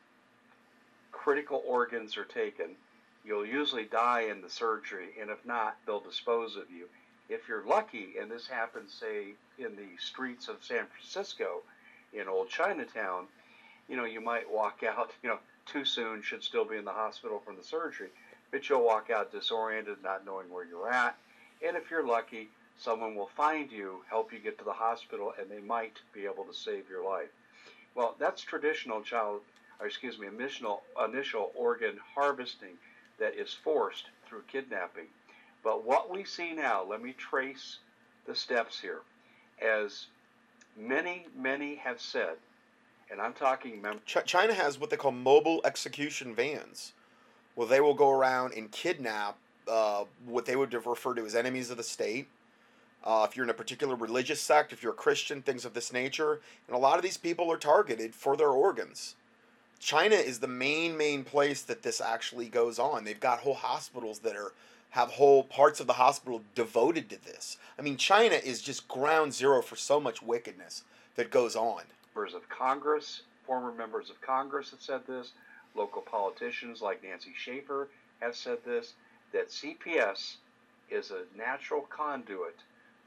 critical 1.11 1.63
organs 1.65 2.17
are 2.17 2.25
taken, 2.25 2.75
you'll 3.25 3.45
usually 3.45 3.85
die 3.85 4.21
in 4.21 4.41
the 4.41 4.49
surgery, 4.49 5.09
and 5.19 5.29
if 5.29 5.45
not, 5.45 5.77
they'll 5.85 5.99
dispose 5.99 6.55
of 6.55 6.71
you. 6.71 6.87
If 7.29 7.47
you're 7.47 7.65
lucky, 7.65 8.15
and 8.19 8.31
this 8.31 8.47
happens, 8.47 8.93
say, 8.93 9.33
in 9.57 9.75
the 9.75 9.97
streets 9.99 10.47
of 10.47 10.63
San 10.63 10.85
Francisco, 10.85 11.63
in 12.13 12.27
old 12.27 12.49
Chinatown, 12.49 13.27
you 13.89 13.97
know, 13.97 14.05
you 14.05 14.21
might 14.21 14.49
walk 14.49 14.83
out, 14.83 15.11
you 15.23 15.29
know, 15.29 15.39
too 15.65 15.83
soon, 15.83 16.21
should 16.21 16.43
still 16.43 16.63
be 16.63 16.77
in 16.77 16.85
the 16.85 16.91
hospital 16.91 17.41
from 17.45 17.57
the 17.57 17.63
surgery, 17.63 18.09
but 18.51 18.69
you'll 18.69 18.85
walk 18.85 19.09
out 19.09 19.31
disoriented, 19.31 20.01
not 20.01 20.25
knowing 20.25 20.49
where 20.49 20.65
you're 20.65 20.89
at. 20.89 21.17
And 21.65 21.75
if 21.75 21.91
you're 21.91 22.07
lucky, 22.07 22.49
someone 22.77 23.15
will 23.15 23.29
find 23.35 23.69
you, 23.71 24.03
help 24.09 24.31
you 24.31 24.39
get 24.39 24.57
to 24.59 24.63
the 24.63 24.71
hospital, 24.71 25.33
and 25.37 25.49
they 25.49 25.59
might 25.59 25.99
be 26.13 26.25
able 26.25 26.45
to 26.45 26.53
save 26.53 26.89
your 26.89 27.03
life. 27.03 27.29
Well, 27.97 28.15
that's 28.19 28.43
traditional 28.43 29.01
child, 29.01 29.41
or 29.79 29.87
excuse 29.87 30.19
me, 30.19 30.27
initial, 30.27 30.83
initial 31.03 31.51
organ 31.55 31.97
harvesting 32.15 32.77
that 33.19 33.33
is 33.33 33.51
forced 33.51 34.05
through 34.29 34.43
kidnapping. 34.47 35.07
But 35.63 35.83
what 35.83 36.11
we 36.11 36.23
see 36.23 36.53
now, 36.53 36.85
let 36.87 37.01
me 37.01 37.13
trace 37.17 37.79
the 38.27 38.35
steps 38.35 38.79
here. 38.79 38.99
As 39.59 40.05
many, 40.77 41.25
many 41.35 41.75
have 41.75 41.99
said, 41.99 42.35
and 43.09 43.19
I'm 43.19 43.33
talking. 43.33 43.81
Mem- 43.81 44.01
Ch- 44.05 44.25
China 44.25 44.53
has 44.53 44.79
what 44.79 44.91
they 44.91 44.97
call 44.97 45.11
mobile 45.11 45.59
execution 45.65 46.35
vans, 46.35 46.93
where 47.55 47.67
they 47.67 47.81
will 47.81 47.95
go 47.95 48.11
around 48.11 48.53
and 48.53 48.71
kidnap 48.71 49.37
uh, 49.67 50.03
what 50.27 50.45
they 50.45 50.55
would 50.55 50.71
refer 50.71 51.15
to 51.15 51.25
as 51.25 51.33
enemies 51.33 51.71
of 51.71 51.77
the 51.77 51.83
state. 51.83 52.27
Uh, 53.03 53.25
if 53.29 53.35
you're 53.35 53.45
in 53.45 53.49
a 53.49 53.53
particular 53.53 53.95
religious 53.95 54.41
sect, 54.41 54.73
if 54.73 54.83
you're 54.83 54.91
a 54.91 54.95
Christian, 54.95 55.41
things 55.41 55.65
of 55.65 55.73
this 55.73 55.93
nature, 55.93 56.41
and 56.67 56.75
a 56.75 56.79
lot 56.79 56.97
of 56.97 57.03
these 57.03 57.17
people 57.17 57.51
are 57.51 57.57
targeted 57.57 58.13
for 58.13 58.35
their 58.35 58.49
organs. 58.49 59.15
China 59.79 60.15
is 60.15 60.39
the 60.39 60.47
main 60.47 60.97
main 60.97 61.23
place 61.23 61.61
that 61.61 61.83
this 61.83 62.01
actually 62.01 62.49
goes 62.49 62.79
on. 62.79 63.03
They've 63.03 63.19
got 63.19 63.39
whole 63.39 63.53
hospitals 63.53 64.19
that 64.19 64.35
are 64.35 64.53
have 64.91 65.11
whole 65.11 65.43
parts 65.43 65.79
of 65.79 65.87
the 65.87 65.93
hospital 65.93 66.41
devoted 66.55 67.09
to 67.09 67.23
this. 67.23 67.57
I 67.77 67.81
mean, 67.81 67.97
China 67.97 68.35
is 68.35 68.61
just 68.61 68.87
ground 68.87 69.33
zero 69.33 69.61
for 69.61 69.75
so 69.75 69.99
much 69.99 70.21
wickedness 70.23 70.83
that 71.15 71.29
goes 71.29 71.55
on. 71.55 71.83
Members 72.15 72.33
of 72.33 72.49
Congress, 72.49 73.21
former 73.45 73.71
members 73.71 74.09
of 74.09 74.19
Congress 74.21 74.71
have 74.71 74.81
said 74.81 75.01
this. 75.05 75.33
Local 75.75 76.01
politicians 76.01 76.81
like 76.81 77.03
Nancy 77.03 77.33
Schaefer 77.37 77.89
have 78.21 78.35
said 78.35 78.59
this. 78.65 78.93
That 79.33 79.49
CPS 79.49 80.37
is 80.89 81.11
a 81.11 81.25
natural 81.37 81.81
conduit 81.81 82.55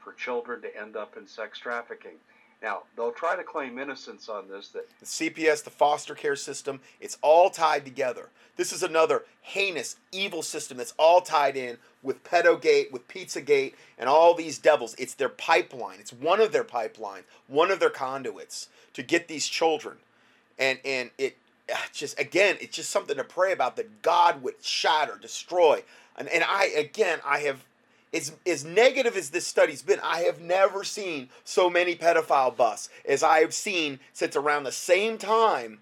for 0.03 0.13
children 0.13 0.61
to 0.61 0.79
end 0.79 0.95
up 0.95 1.17
in 1.17 1.27
sex 1.27 1.59
trafficking. 1.59 2.17
Now, 2.61 2.83
they'll 2.95 3.11
try 3.11 3.35
to 3.35 3.43
claim 3.43 3.79
innocence 3.79 4.29
on 4.29 4.47
this 4.47 4.67
that 4.69 4.87
the 4.99 5.05
CPS, 5.05 5.63
the 5.63 5.71
foster 5.71 6.13
care 6.13 6.35
system, 6.35 6.79
it's 6.99 7.17
all 7.23 7.49
tied 7.49 7.85
together. 7.85 8.29
This 8.55 8.71
is 8.71 8.83
another 8.83 9.23
heinous, 9.41 9.95
evil 10.11 10.43
system 10.43 10.77
that's 10.77 10.93
all 10.99 11.21
tied 11.21 11.57
in 11.57 11.77
with 12.03 12.23
Pedogate, 12.23 12.91
with 12.91 13.07
Pizzagate, 13.07 13.73
and 13.97 14.07
all 14.07 14.35
these 14.35 14.59
devils. 14.59 14.95
It's 14.99 15.15
their 15.15 15.29
pipeline. 15.29 15.99
It's 15.99 16.13
one 16.13 16.39
of 16.39 16.51
their 16.51 16.63
pipelines, 16.63 17.23
one 17.47 17.71
of 17.71 17.79
their 17.79 17.89
conduits 17.89 18.69
to 18.93 19.01
get 19.01 19.27
these 19.27 19.47
children. 19.47 19.97
And 20.59 20.77
and 20.85 21.09
it 21.17 21.37
ah, 21.73 21.87
just 21.91 22.19
again, 22.19 22.57
it's 22.61 22.75
just 22.75 22.91
something 22.91 23.17
to 23.17 23.23
pray 23.23 23.53
about 23.53 23.75
that 23.77 24.03
God 24.03 24.43
would 24.43 24.63
shatter, 24.63 25.17
destroy. 25.19 25.83
And 26.15 26.27
and 26.29 26.43
I 26.43 26.65
again, 26.65 27.19
I 27.25 27.39
have 27.39 27.63
as, 28.13 28.33
as 28.45 28.65
negative 28.65 29.15
as 29.15 29.29
this 29.29 29.47
study's 29.47 29.81
been, 29.81 29.99
I 30.03 30.21
have 30.21 30.41
never 30.41 30.83
seen 30.83 31.29
so 31.43 31.69
many 31.69 31.95
pedophile 31.95 32.55
busts 32.55 32.89
as 33.05 33.23
I 33.23 33.39
have 33.39 33.53
seen 33.53 33.99
since 34.13 34.35
around 34.35 34.63
the 34.63 34.71
same 34.71 35.17
time 35.17 35.79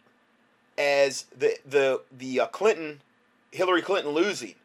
as 0.77 1.25
the 1.37 1.57
the 1.67 2.01
the 2.15 2.39
uh, 2.41 2.45
Clinton, 2.47 3.01
Hillary 3.51 3.81
Clinton 3.81 4.13
losing, 4.13 4.55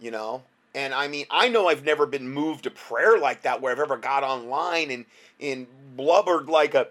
you 0.00 0.10
know. 0.10 0.42
And 0.74 0.94
I 0.94 1.08
mean, 1.08 1.26
I 1.30 1.48
know 1.48 1.68
I've 1.68 1.84
never 1.84 2.06
been 2.06 2.28
moved 2.28 2.64
to 2.64 2.70
prayer 2.70 3.18
like 3.18 3.42
that, 3.42 3.60
where 3.60 3.72
I've 3.72 3.78
ever 3.78 3.98
got 3.98 4.22
online 4.22 4.90
and 4.90 5.04
and 5.40 5.66
blubbered 5.96 6.46
like 6.48 6.74
a 6.74 6.88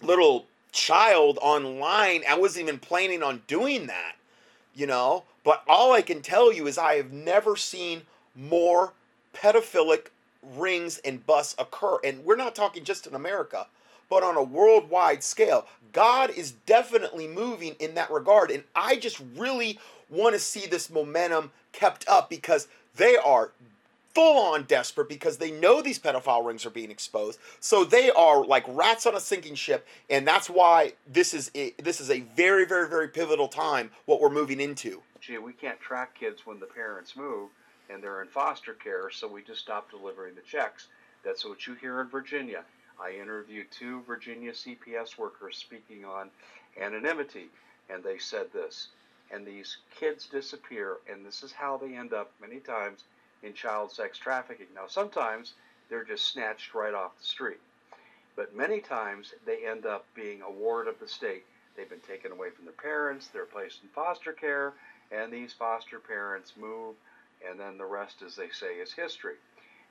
little 0.00 0.46
child 0.70 1.38
online. 1.40 2.22
I 2.28 2.38
wasn't 2.38 2.68
even 2.68 2.78
planning 2.78 3.22
on 3.22 3.42
doing 3.46 3.86
that, 3.86 4.16
you 4.74 4.86
know. 4.86 5.24
But 5.42 5.62
all 5.66 5.92
I 5.92 6.02
can 6.02 6.22
tell 6.22 6.52
you 6.52 6.66
is 6.66 6.78
I 6.78 6.94
have 6.94 7.12
never 7.12 7.56
seen 7.56 8.02
more 8.36 8.92
pedophilic 9.34 10.06
rings 10.56 10.98
and 10.98 11.26
busts 11.26 11.54
occur. 11.58 11.98
And 12.04 12.24
we're 12.24 12.36
not 12.36 12.54
talking 12.54 12.84
just 12.84 13.06
in 13.06 13.14
America, 13.14 13.66
but 14.08 14.22
on 14.22 14.36
a 14.36 14.42
worldwide 14.42 15.22
scale. 15.22 15.66
God 15.92 16.30
is 16.30 16.52
definitely 16.52 17.28
moving 17.28 17.76
in 17.78 17.94
that 17.94 18.10
regard. 18.10 18.50
And 18.50 18.64
I 18.74 18.96
just 18.96 19.20
really 19.36 19.78
want 20.10 20.34
to 20.34 20.38
see 20.38 20.66
this 20.66 20.90
momentum 20.90 21.50
kept 21.72 22.06
up 22.08 22.28
because 22.30 22.68
they 22.96 23.16
are 23.16 23.50
full 24.14 24.38
on 24.38 24.62
desperate 24.64 25.08
because 25.08 25.38
they 25.38 25.50
know 25.50 25.82
these 25.82 25.98
pedophile 25.98 26.46
rings 26.46 26.64
are 26.64 26.70
being 26.70 26.90
exposed. 26.90 27.38
So 27.60 27.84
they 27.84 28.10
are 28.10 28.44
like 28.44 28.64
rats 28.68 29.06
on 29.06 29.16
a 29.16 29.20
sinking 29.20 29.56
ship, 29.56 29.86
and 30.08 30.26
that's 30.26 30.48
why 30.48 30.92
this 31.12 31.34
is 31.34 31.50
a, 31.54 31.72
this 31.82 32.00
is 32.00 32.10
a 32.10 32.20
very 32.20 32.64
very 32.64 32.88
very 32.88 33.08
pivotal 33.08 33.48
time 33.48 33.90
what 34.06 34.20
we're 34.20 34.30
moving 34.30 34.60
into. 34.60 35.02
Gee, 35.20 35.38
we 35.38 35.52
can't 35.52 35.80
track 35.80 36.14
kids 36.14 36.46
when 36.46 36.60
the 36.60 36.66
parents 36.66 37.16
move 37.16 37.50
and 37.90 38.02
they're 38.02 38.22
in 38.22 38.28
foster 38.28 38.74
care, 38.74 39.10
so 39.10 39.28
we 39.28 39.42
just 39.42 39.60
stopped 39.60 39.90
delivering 39.90 40.34
the 40.34 40.40
checks. 40.42 40.88
That's 41.24 41.44
what 41.44 41.66
you 41.66 41.74
hear 41.74 42.00
in 42.00 42.08
Virginia. 42.08 42.64
I 43.00 43.12
interviewed 43.12 43.70
two 43.70 44.02
Virginia 44.02 44.52
CPS 44.52 45.18
workers 45.18 45.56
speaking 45.56 46.04
on 46.04 46.30
anonymity, 46.80 47.48
and 47.90 48.02
they 48.02 48.18
said 48.18 48.52
this. 48.52 48.88
And 49.30 49.46
these 49.46 49.78
kids 49.98 50.26
disappear, 50.26 50.98
and 51.10 51.24
this 51.24 51.42
is 51.42 51.52
how 51.52 51.76
they 51.76 51.96
end 51.96 52.12
up 52.12 52.30
many 52.40 52.60
times 52.60 53.04
in 53.42 53.52
child 53.54 53.90
sex 53.90 54.18
trafficking. 54.18 54.66
Now, 54.74 54.86
sometimes 54.86 55.54
they're 55.88 56.04
just 56.04 56.28
snatched 56.28 56.74
right 56.74 56.94
off 56.94 57.18
the 57.18 57.24
street, 57.24 57.60
but 58.36 58.54
many 58.54 58.80
times 58.80 59.34
they 59.44 59.66
end 59.66 59.86
up 59.86 60.06
being 60.14 60.42
a 60.42 60.50
ward 60.50 60.88
of 60.88 60.98
the 61.00 61.08
state. 61.08 61.44
They've 61.76 61.88
been 61.88 62.00
taken 62.00 62.32
away 62.32 62.50
from 62.50 62.64
their 62.64 62.74
parents, 62.74 63.28
they're 63.28 63.44
placed 63.44 63.82
in 63.82 63.88
foster 63.88 64.32
care, 64.32 64.74
and 65.10 65.32
these 65.32 65.52
foster 65.52 65.98
parents 65.98 66.52
move 66.56 66.94
and 67.48 67.58
then 67.58 67.78
the 67.78 67.84
rest, 67.84 68.22
as 68.22 68.36
they 68.36 68.48
say, 68.50 68.74
is 68.74 68.92
history. 68.92 69.36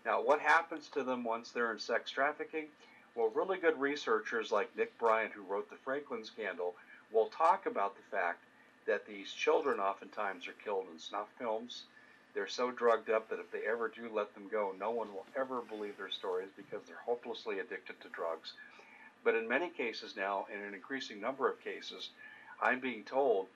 Now, 0.06 0.22
what 0.22 0.40
happens 0.40 0.90
to 0.90 1.04
them 1.04 1.24
once 1.24 1.52
they're 1.52 1.72
in 1.72 1.80
sex 1.80 2.12
trafficking? 2.12 2.68
Well, 3.16 3.30
really 3.30 3.58
good 3.58 3.80
researchers 3.80 4.52
like 4.52 4.76
Nick 4.76 4.98
Bryant, 4.98 5.32
who 5.34 5.44
wrote 5.44 5.70
the 5.70 5.78
Franklin 5.78 6.26
scandal, 6.26 6.76
will 7.12 7.28
talk 7.28 7.66
about 7.66 7.96
the 7.96 8.16
fact 8.16 8.40
that 8.86 9.06
these 9.06 9.32
children 9.32 9.80
oftentimes 9.80 10.48
are 10.48 10.64
killed 10.64 10.88
in 10.92 11.00
snuff 11.00 11.28
films. 11.38 11.84
They're 12.34 12.48
so 12.48 12.72
drugged 12.72 13.10
up 13.10 13.30
that 13.30 13.40
if 13.40 13.52
they 13.52 13.68
ever 13.68 13.88
do 13.88 14.10
let 14.12 14.34
them 14.34 14.48
go, 14.52 14.74
no 14.78 14.92
one 14.92 15.14
will 15.14 15.26
ever 15.38 15.62
believe 15.62 15.98
their 15.98 16.10
stories 16.10 16.50
because 16.58 16.82
they're 16.88 16.98
hopelessly 17.06 17.60
addicted 17.60 18.02
to 18.02 18.10
drugs. 18.10 18.54
But 19.24 19.36
in 19.36 19.48
many 19.48 19.70
cases 19.70 20.16
now, 20.18 20.48
in 20.54 20.60
an 20.60 20.74
increasing 20.74 21.22
number 21.22 21.50
of 21.50 21.64
cases, 21.64 22.10
I'm 22.62 22.80
being 22.80 23.04
told 23.04 23.48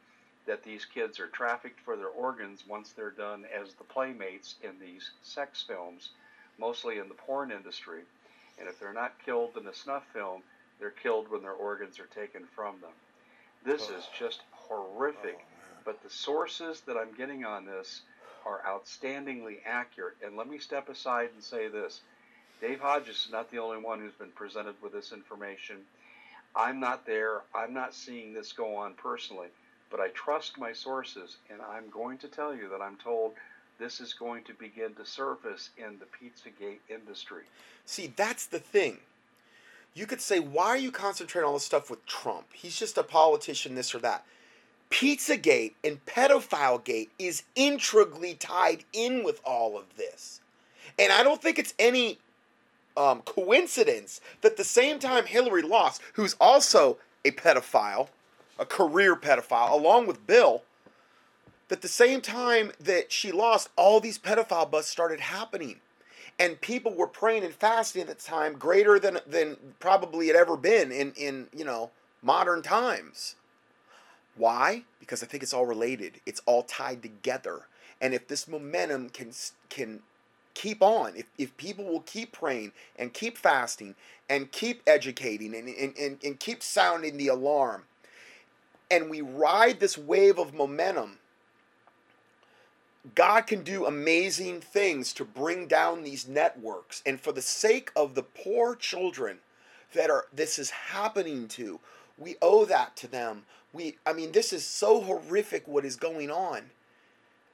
that 0.48 0.64
these 0.64 0.86
kids 0.86 1.20
are 1.20 1.28
trafficked 1.28 1.80
for 1.82 1.96
their 1.96 2.08
organs 2.08 2.64
once 2.68 2.92
they're 2.92 3.12
done 3.12 3.46
as 3.54 3.74
the 3.74 3.84
playmates 3.84 4.56
in 4.64 4.80
these 4.80 5.12
sex 5.22 5.64
films, 5.68 6.10
mostly 6.58 6.98
in 6.98 7.10
the 7.10 7.14
porn 7.14 7.52
industry. 7.52 8.02
And 8.58 8.68
if 8.68 8.80
they're 8.80 8.94
not 8.94 9.14
killed 9.24 9.58
in 9.58 9.68
a 9.68 9.74
snuff 9.74 10.04
film, 10.14 10.42
they're 10.80 10.90
killed 10.90 11.30
when 11.30 11.42
their 11.42 11.52
organs 11.52 12.00
are 12.00 12.08
taken 12.16 12.46
from 12.56 12.80
them. 12.82 12.92
This 13.66 13.90
oh. 13.92 13.98
is 13.98 14.08
just 14.18 14.42
horrific. 14.52 15.38
Oh, 15.40 15.82
but 15.86 16.02
the 16.02 16.10
sources 16.10 16.82
that 16.82 16.98
I'm 16.98 17.14
getting 17.16 17.46
on 17.46 17.66
this 17.66 18.02
are 18.46 18.62
outstandingly 18.66 19.58
accurate. 19.66 20.16
And 20.26 20.38
let 20.38 20.50
me 20.50 20.58
step 20.58 20.90
aside 20.90 21.30
and 21.36 21.44
say 21.44 21.68
this 21.68 22.02
Dave 22.62 22.80
Hodges 22.80 23.26
is 23.26 23.32
not 23.32 23.52
the 23.52 23.60
only 23.60 23.78
one 23.78 24.00
who's 24.00 24.14
been 24.14 24.32
presented 24.32 24.76
with 24.82 24.94
this 24.94 25.12
information. 25.12 25.78
I'm 26.56 26.80
not 26.80 27.06
there. 27.06 27.42
I'm 27.54 27.74
not 27.74 27.94
seeing 27.94 28.34
this 28.34 28.54
go 28.54 28.76
on 28.78 28.94
personally 28.94 29.50
but 29.90 30.00
I 30.00 30.10
trust 30.10 30.58
my 30.58 30.74
sources, 30.74 31.38
and 31.50 31.62
I'm 31.62 31.90
going 31.90 32.18
to 32.20 32.28
tell 32.28 32.54
you 32.56 32.68
that 32.70 32.82
I'm 32.82 32.98
told 32.98 33.34
this 33.80 34.00
is 34.02 34.14
going 34.14 34.44
to 34.46 34.54
begin 34.54 34.94
to 34.96 35.06
surface 35.06 35.70
in 35.78 36.00
the 36.00 36.06
Pizzagate 36.06 36.80
industry. 36.90 37.44
See, 37.86 38.12
that's 38.16 38.46
the 38.48 38.60
thing. 38.60 38.98
you 39.98 40.06
could 40.06 40.22
say, 40.22 40.40
why 40.40 40.68
are 40.68 40.78
you 40.78 40.92
concentrating 40.92 41.46
on 41.46 41.50
all 41.50 41.56
this 41.56 41.66
stuff 41.66 41.90
with 41.90 42.06
Trump? 42.06 42.46
He's 42.54 42.78
just 42.78 42.98
a 42.98 43.04
politician, 43.04 43.74
this 43.76 43.96
or 43.96 44.00
that. 44.00 44.24
Pizzagate 44.92 45.74
and 45.84 46.06
pedophile 46.06 46.84
gate 46.84 47.10
is 47.18 47.44
integrally 47.56 48.36
tied 48.36 48.84
in 48.94 49.24
with 49.24 49.42
all 49.44 49.78
of 49.78 49.86
this. 49.98 50.40
And 51.00 51.12
I 51.12 51.24
don't 51.24 51.42
think 51.42 51.58
it's 51.58 51.74
any 51.80 52.20
um, 52.96 53.22
coincidence 53.24 54.22
that 54.42 54.58
the 54.58 54.64
same 54.64 55.00
time 55.00 55.26
Hillary 55.26 55.64
lost, 55.64 56.02
who's 56.14 56.36
also 56.40 56.98
a 57.26 57.32
pedophile, 57.32 58.10
a 58.60 58.66
career 58.66 59.16
pedophile, 59.16 59.72
along 59.72 60.08
with 60.08 60.26
Bill, 60.28 60.64
that 61.68 61.82
the 61.82 61.88
same 61.88 62.22
time 62.22 62.72
that 62.80 63.12
she 63.12 63.32
lost, 63.32 63.70
all 63.76 64.00
these 64.00 64.18
pedophile 64.18 64.70
busts 64.70 64.92
started 64.92 65.20
happening. 65.20 65.80
And 66.40 66.62
people 66.62 66.94
were 66.94 67.08
praying 67.08 67.44
and 67.44 67.54
fasting 67.54 68.04
at 68.04 68.08
the 68.08 68.14
time 68.14 68.54
greater 68.54 69.00
than 69.00 69.20
than 69.26 69.58
probably 69.80 70.28
had 70.28 70.36
ever 70.36 70.56
been 70.56 70.92
in, 70.92 71.14
in 71.14 71.48
you 71.52 71.66
know 71.66 71.90
modern 72.22 72.62
times. 72.62 73.36
Why? 74.36 74.84
Because 75.00 75.24
I 75.24 75.26
think 75.26 75.42
it's 75.42 75.54
all 75.54 75.66
related. 75.66 76.22
It's 76.28 76.42
all 76.46 76.62
tied 76.62 77.02
together. 77.02 77.62
And 78.00 78.14
if 78.14 78.28
this 78.28 78.48
momentum 78.48 79.10
can 79.10 79.32
can 79.70 80.02
keep 80.54 80.82
on, 80.82 81.16
if, 81.16 81.26
if 81.38 81.56
people 81.58 81.86
will 81.86 82.02
keep 82.02 82.32
praying 82.32 82.72
and 82.98 83.14
keep 83.14 83.38
fasting 83.38 83.96
and 84.28 84.52
keep 84.52 84.82
educating 84.88 85.56
and, 85.56 85.68
and, 85.70 85.96
and, 85.98 86.18
and 86.24 86.40
keep 86.40 86.64
sounding 86.64 87.18
the 87.18 87.28
alarm, 87.28 87.84
and 88.90 89.10
we 89.10 89.22
ride 89.22 89.80
this 89.80 89.98
wave 89.98 90.40
of 90.40 90.54
momentum, 90.54 91.20
God 93.16 93.42
can 93.42 93.64
do 93.64 93.86
amazing 93.86 94.62
things 94.62 95.14
to 95.14 95.26
bring 95.26 95.68
down 95.68 96.04
these 96.04 96.28
networks. 96.28 97.02
And 97.06 97.20
for 97.20 97.32
the 97.32 97.42
sake 97.42 97.92
of 97.96 98.16
the 98.16 98.24
poor 98.24 98.76
children 98.76 99.40
that 99.94 100.10
are 100.10 100.26
this 100.34 100.60
is 100.60 100.70
happening 100.70 101.48
to, 101.50 101.80
we 102.18 102.36
owe 102.42 102.66
that 102.66 102.96
to 102.98 103.08
them. 103.08 103.44
We 103.74 103.98
I 104.06 104.14
mean 104.14 104.32
this 104.32 104.52
is 104.52 104.66
so 104.66 105.02
horrific 105.02 105.68
what 105.68 105.86
is 105.86 105.96
going 105.96 106.32
on 106.32 106.72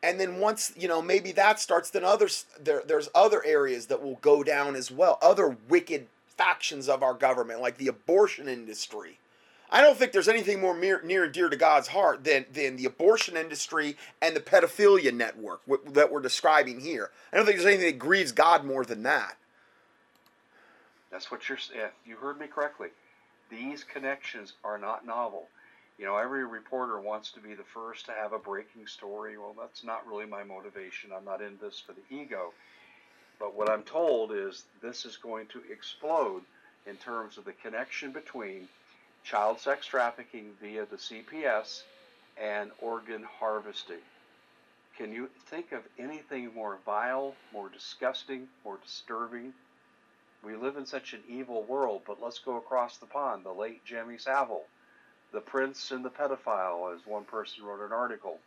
and 0.03 0.19
then 0.19 0.39
once 0.39 0.73
you 0.75 0.87
know 0.87 1.01
maybe 1.01 1.31
that 1.31 1.59
starts 1.59 1.89
then 1.89 2.03
others 2.03 2.45
there 2.61 2.83
there's 2.85 3.09
other 3.15 3.43
areas 3.45 3.87
that 3.87 4.03
will 4.03 4.17
go 4.17 4.43
down 4.43 4.75
as 4.75 4.91
well 4.91 5.17
other 5.21 5.57
wicked 5.69 6.07
factions 6.27 6.89
of 6.89 7.01
our 7.01 7.13
government 7.13 7.61
like 7.61 7.77
the 7.77 7.87
abortion 7.87 8.47
industry 8.47 9.17
i 9.73 9.81
don't 9.81 9.97
think 9.97 10.13
there's 10.13 10.29
anything 10.29 10.61
more 10.61 10.77
near, 10.77 11.01
near 11.03 11.25
and 11.25 11.33
dear 11.33 11.49
to 11.49 11.57
god's 11.57 11.89
heart 11.89 12.23
than 12.23 12.45
than 12.53 12.77
the 12.77 12.85
abortion 12.85 13.35
industry 13.35 13.97
and 14.21 14.35
the 14.35 14.39
pedophilia 14.39 15.13
network 15.13 15.61
that 15.87 16.09
we're 16.11 16.21
describing 16.21 16.79
here 16.79 17.11
i 17.31 17.35
don't 17.35 17.45
think 17.45 17.57
there's 17.57 17.67
anything 17.67 17.91
that 17.91 17.99
grieves 17.99 18.31
god 18.31 18.63
more 18.63 18.85
than 18.85 19.03
that 19.03 19.35
that's 21.11 21.29
what 21.29 21.49
you're 21.49 21.57
yeah, 21.75 21.89
you 22.05 22.15
heard 22.15 22.39
me 22.39 22.47
correctly 22.47 22.87
these 23.49 23.83
connections 23.83 24.53
are 24.63 24.77
not 24.77 25.05
novel 25.05 25.47
you 25.97 26.05
know, 26.05 26.17
every 26.17 26.45
reporter 26.45 26.99
wants 26.99 27.31
to 27.31 27.39
be 27.39 27.53
the 27.53 27.63
first 27.63 28.05
to 28.07 28.13
have 28.13 28.33
a 28.33 28.39
breaking 28.39 28.87
story. 28.87 29.37
Well, 29.37 29.55
that's 29.57 29.83
not 29.83 30.07
really 30.07 30.25
my 30.25 30.43
motivation. 30.43 31.11
I'm 31.15 31.25
not 31.25 31.41
in 31.41 31.57
this 31.61 31.79
for 31.79 31.93
the 31.93 32.01
ego. 32.09 32.51
But 33.39 33.55
what 33.55 33.69
I'm 33.69 33.83
told 33.83 34.31
is 34.31 34.65
this 34.81 35.05
is 35.05 35.17
going 35.17 35.47
to 35.47 35.61
explode 35.71 36.41
in 36.87 36.95
terms 36.97 37.37
of 37.37 37.45
the 37.45 37.53
connection 37.53 38.11
between 38.11 38.67
child 39.23 39.59
sex 39.59 39.85
trafficking 39.85 40.51
via 40.61 40.85
the 40.85 40.97
CPS 40.97 41.83
and 42.41 42.71
organ 42.79 43.23
harvesting. 43.39 44.01
Can 44.97 45.11
you 45.11 45.29
think 45.47 45.71
of 45.71 45.81
anything 45.97 46.53
more 46.53 46.77
vile, 46.85 47.33
more 47.51 47.69
disgusting, 47.69 48.47
more 48.63 48.77
disturbing? 48.83 49.53
We 50.43 50.55
live 50.55 50.77
in 50.77 50.85
such 50.85 51.13
an 51.13 51.23
evil 51.27 51.63
world, 51.63 52.01
but 52.05 52.21
let's 52.21 52.39
go 52.39 52.57
across 52.57 52.97
the 52.97 53.05
pond. 53.05 53.45
The 53.45 53.51
late 53.51 53.83
Jimmy 53.85 54.17
Savile 54.17 54.65
the 55.33 55.41
Prince 55.41 55.91
and 55.91 56.05
the 56.05 56.11
Pedophile, 56.11 56.95
as 56.95 57.07
one 57.07 57.23
person 57.23 57.65
wrote 57.65 57.83
an 57.83 57.91
article. 57.91 58.39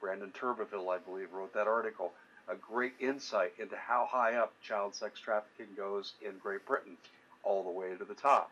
Brandon 0.00 0.32
Turbeville, 0.32 0.92
I 0.92 0.98
believe, 0.98 1.32
wrote 1.32 1.54
that 1.54 1.68
article. 1.68 2.12
A 2.48 2.56
great 2.56 2.94
insight 2.98 3.54
into 3.58 3.76
how 3.76 4.06
high 4.10 4.34
up 4.34 4.52
child 4.60 4.96
sex 4.96 5.20
trafficking 5.20 5.74
goes 5.76 6.12
in 6.20 6.36
Great 6.38 6.66
Britain, 6.66 6.96
all 7.44 7.62
the 7.62 7.70
way 7.70 7.94
to 7.96 8.04
the 8.04 8.14
top. 8.14 8.50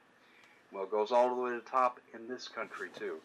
Well, 0.73 0.85
it 0.85 0.91
goes 0.91 1.13
all 1.13 1.35
the 1.35 1.41
way 1.41 1.51
to 1.51 1.57
the 1.57 1.71
top 1.71 2.01
in 2.15 2.29
this 2.29 2.49
country, 2.49 2.89
too. 2.99 3.17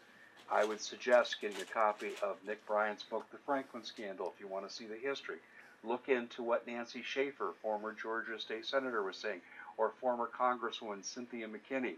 I 0.52 0.66
would 0.66 0.82
suggest 0.82 1.42
getting 1.42 1.62
a 1.62 1.66
copy 1.66 2.12
of 2.22 2.38
Nick 2.46 2.66
Bryant's 2.66 3.04
book, 3.04 3.26
The 3.32 3.38
Franklin 3.46 3.84
Scandal, 3.84 4.34
if 4.34 4.40
you 4.40 4.48
want 4.48 4.68
to 4.68 4.74
see 4.74 4.86
the 4.86 4.98
history. 4.98 5.38
Look 5.84 6.10
into 6.10 6.44
what 6.44 6.68
Nancy 6.68 7.02
Schaefer, 7.04 7.54
former 7.62 7.94
Georgia 7.94 8.40
state 8.40 8.66
senator, 8.66 9.04
was 9.04 9.18
saying, 9.18 9.42
or 9.78 9.94
former 10.02 10.30
Congresswoman 10.38 11.06
Cynthia 11.06 11.48
McKinney 11.48 11.96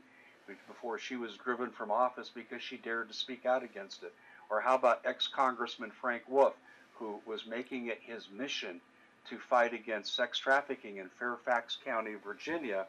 before 0.68 0.98
she 0.98 1.16
was 1.16 1.38
driven 1.38 1.70
from 1.70 1.92
office 1.92 2.30
because 2.34 2.62
she 2.62 2.78
dared 2.78 3.08
to 3.08 3.14
speak 3.14 3.46
out 3.46 3.64
against 3.64 4.04
it? 4.04 4.14
Or 4.50 4.62
how 4.62 4.76
about 4.76 5.02
ex 5.06 5.28
Congressman 5.28 5.92
Frank 5.92 6.24
Wolf, 6.28 6.56
who 6.96 7.20
was 7.26 7.46
making 7.46 7.88
it 7.88 8.00
his 8.02 8.28
mission 8.32 8.82
to 9.30 9.38
fight 9.38 9.74
against 9.74 10.16
sex 10.16 10.40
trafficking 10.40 10.98
in 10.98 11.10
Fairfax 11.20 11.78
County, 11.86 12.16
Virginia, 12.24 12.88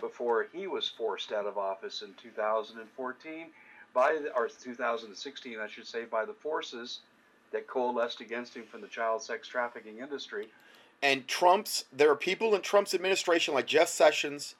before 0.00 0.46
he 0.52 0.66
was 0.66 0.88
forced 0.88 1.32
out 1.32 1.46
of 1.46 1.58
office 1.58 2.02
in 2.02 2.14
2014 2.22 3.46
by 3.94 4.18
the, 4.22 4.34
or 4.34 4.48
2016, 4.48 5.58
I 5.58 5.68
should 5.68 5.86
say, 5.86 6.04
by 6.04 6.24
the 6.24 6.32
forces 6.32 7.00
that 7.52 7.66
coalesced 7.66 8.20
against 8.20 8.54
him 8.54 8.64
from 8.64 8.80
the 8.80 8.88
child 8.88 9.22
sex 9.22 9.48
trafficking 9.48 9.98
industry. 9.98 10.48
And 11.02 11.26
Trump's, 11.26 11.84
there 11.92 12.10
are 12.10 12.16
people 12.16 12.54
in 12.54 12.60
Trump's 12.60 12.94
administration 12.94 13.54
like 13.54 13.66
Jeff 13.66 13.88
Sessions 13.88 14.54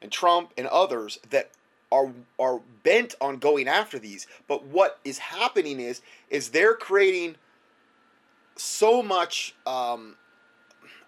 and 0.00 0.10
Trump 0.10 0.52
and 0.56 0.66
others 0.68 1.18
that 1.30 1.50
are 1.92 2.12
are 2.38 2.60
bent 2.84 3.14
on 3.20 3.38
going 3.38 3.68
after 3.68 3.98
these. 3.98 4.26
But 4.46 4.64
what 4.64 5.00
is 5.04 5.18
happening 5.18 5.80
is 5.80 6.02
is 6.28 6.50
they're 6.50 6.74
creating 6.74 7.36
so 8.56 9.02
much 9.02 9.54
um, 9.66 10.16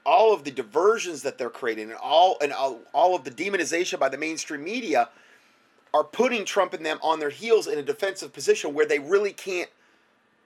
all 0.04 0.34
of 0.34 0.44
the 0.44 0.50
diversions 0.50 1.22
that 1.22 1.38
they're 1.38 1.50
creating 1.50 1.90
and 1.90 1.98
all 2.02 2.36
and 2.40 2.52
all, 2.52 2.80
all 2.92 3.14
of 3.14 3.24
the 3.24 3.30
demonization 3.30 3.98
by 3.98 4.08
the 4.08 4.18
mainstream 4.18 4.64
media 4.64 5.08
are 5.94 6.04
putting 6.04 6.44
Trump 6.44 6.72
and 6.72 6.84
them 6.84 6.98
on 7.02 7.20
their 7.20 7.30
heels 7.30 7.66
in 7.66 7.78
a 7.78 7.82
defensive 7.82 8.32
position 8.32 8.74
where 8.74 8.86
they 8.86 8.98
really 8.98 9.32
can't 9.32 9.68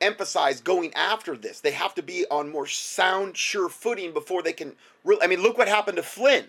emphasize 0.00 0.60
going 0.60 0.92
after 0.94 1.36
this. 1.36 1.60
They 1.60 1.70
have 1.70 1.94
to 1.94 2.02
be 2.02 2.26
on 2.30 2.50
more 2.50 2.66
sound, 2.66 3.36
sure 3.36 3.68
footing 3.68 4.12
before 4.12 4.42
they 4.42 4.52
can. 4.52 4.72
Really, 5.04 5.22
I 5.22 5.26
mean, 5.26 5.42
look 5.42 5.56
what 5.56 5.68
happened 5.68 5.96
to 5.96 6.02
Flynn 6.02 6.46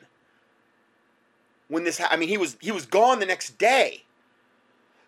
when 1.67 1.83
this 1.83 1.99
ha- 1.99 2.09
I 2.09 2.17
mean 2.17 2.29
he 2.29 2.37
was 2.37 2.57
he 2.59 2.71
was 2.71 2.85
gone 2.85 3.19
the 3.19 3.25
next 3.25 3.57
day. 3.57 4.03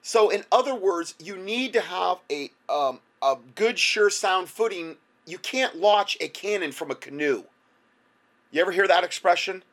So 0.02 0.30
in 0.30 0.46
other 0.52 0.76
words, 0.76 1.16
you 1.20 1.36
need 1.38 1.74
to 1.74 1.82
have 1.82 2.20
a 2.32 2.52
um, 2.70 3.00
a 3.22 3.38
good 3.56 3.80
sure 3.80 4.10
sound 4.10 4.50
footing. 4.50 4.96
You 5.26 5.38
can't 5.38 5.78
launch 5.78 6.18
a 6.22 6.28
cannon 6.28 6.72
from 6.72 6.92
a 6.92 6.96
canoe. 6.96 7.44
You 8.52 8.62
ever 8.62 8.72
hear 8.72 8.88
that 8.88 9.04
expression? 9.04 9.64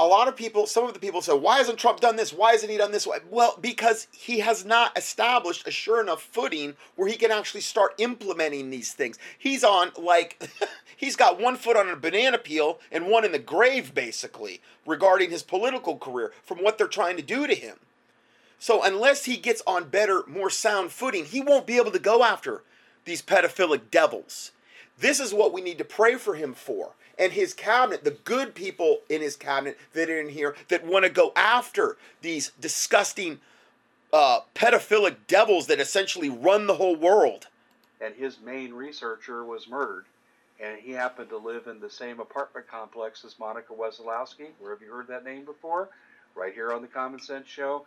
a 0.00 0.06
lot 0.06 0.28
of 0.28 0.34
people, 0.34 0.66
some 0.66 0.86
of 0.86 0.94
the 0.94 0.98
people 0.98 1.20
say, 1.20 1.34
why 1.34 1.58
hasn't 1.58 1.78
Trump 1.78 2.00
done 2.00 2.16
this? 2.16 2.32
Why 2.32 2.52
hasn't 2.52 2.72
he 2.72 2.78
done 2.78 2.90
this? 2.90 3.06
Well, 3.30 3.58
because 3.60 4.06
he 4.12 4.38
has 4.38 4.64
not 4.64 4.96
established 4.96 5.68
a 5.68 5.70
sure 5.70 6.00
enough 6.00 6.22
footing 6.22 6.74
where 6.96 7.06
he 7.06 7.16
can 7.16 7.30
actually 7.30 7.60
start 7.60 7.92
implementing 7.98 8.70
these 8.70 8.94
things. 8.94 9.18
He's 9.38 9.62
on, 9.62 9.90
like, 9.98 10.42
he's 10.96 11.16
got 11.16 11.38
one 11.38 11.56
foot 11.56 11.76
on 11.76 11.90
a 11.90 11.96
banana 11.96 12.38
peel 12.38 12.78
and 12.90 13.08
one 13.08 13.26
in 13.26 13.32
the 13.32 13.38
grave, 13.38 13.92
basically, 13.92 14.62
regarding 14.86 15.30
his 15.30 15.42
political 15.42 15.98
career 15.98 16.32
from 16.42 16.60
what 16.60 16.78
they're 16.78 16.88
trying 16.88 17.18
to 17.18 17.22
do 17.22 17.46
to 17.46 17.54
him. 17.54 17.76
So, 18.58 18.82
unless 18.82 19.26
he 19.26 19.36
gets 19.36 19.62
on 19.66 19.90
better, 19.90 20.22
more 20.26 20.48
sound 20.48 20.92
footing, 20.92 21.26
he 21.26 21.42
won't 21.42 21.66
be 21.66 21.76
able 21.76 21.92
to 21.92 21.98
go 21.98 22.24
after 22.24 22.62
these 23.04 23.20
pedophilic 23.20 23.90
devils. 23.90 24.52
This 24.98 25.20
is 25.20 25.34
what 25.34 25.52
we 25.52 25.60
need 25.60 25.76
to 25.76 25.84
pray 25.84 26.14
for 26.14 26.36
him 26.36 26.54
for 26.54 26.92
and 27.20 27.34
his 27.34 27.52
cabinet, 27.52 28.02
the 28.02 28.10
good 28.10 28.54
people 28.54 29.00
in 29.10 29.20
his 29.20 29.36
cabinet 29.36 29.78
that 29.92 30.08
are 30.08 30.18
in 30.18 30.30
here 30.30 30.56
that 30.68 30.84
want 30.84 31.04
to 31.04 31.10
go 31.10 31.32
after 31.36 31.98
these 32.22 32.50
disgusting 32.58 33.38
uh, 34.12 34.40
pedophilic 34.54 35.16
devils 35.28 35.66
that 35.66 35.78
essentially 35.78 36.30
run 36.30 36.66
the 36.66 36.74
whole 36.74 36.96
world. 36.96 37.46
And 38.00 38.14
his 38.14 38.40
main 38.40 38.72
researcher 38.72 39.44
was 39.44 39.68
murdered. 39.68 40.06
And 40.58 40.78
he 40.78 40.92
happened 40.92 41.28
to 41.28 41.36
live 41.36 41.66
in 41.66 41.78
the 41.78 41.90
same 41.90 42.20
apartment 42.20 42.66
complex 42.66 43.24
as 43.24 43.38
Monica 43.38 43.72
Wesolowski. 43.74 44.48
Where 44.58 44.72
have 44.72 44.82
you 44.82 44.90
heard 44.90 45.08
that 45.08 45.24
name 45.24 45.44
before? 45.44 45.90
Right 46.34 46.54
here 46.54 46.72
on 46.72 46.80
the 46.80 46.88
Common 46.88 47.20
Sense 47.20 47.46
Show. 47.46 47.86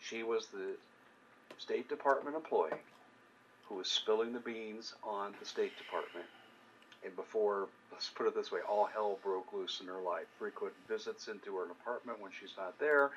She 0.00 0.22
was 0.22 0.46
the 0.46 0.76
State 1.58 1.88
Department 1.88 2.36
employee 2.36 2.70
who 3.68 3.76
was 3.76 3.88
spilling 3.88 4.32
the 4.32 4.40
beans 4.40 4.94
on 5.02 5.34
the 5.40 5.46
State 5.46 5.72
Department 5.78 6.26
and 7.04 7.14
before, 7.16 7.68
let's 7.92 8.08
put 8.08 8.26
it 8.26 8.34
this 8.34 8.50
way, 8.50 8.60
all 8.68 8.86
hell 8.86 9.18
broke 9.22 9.52
loose 9.52 9.80
in 9.80 9.86
her 9.86 10.00
life. 10.00 10.26
Frequent 10.38 10.72
visits 10.88 11.28
into 11.28 11.56
her 11.56 11.70
apartment 11.70 12.20
when 12.20 12.32
she's 12.38 12.54
not 12.56 12.78
there, 12.78 13.10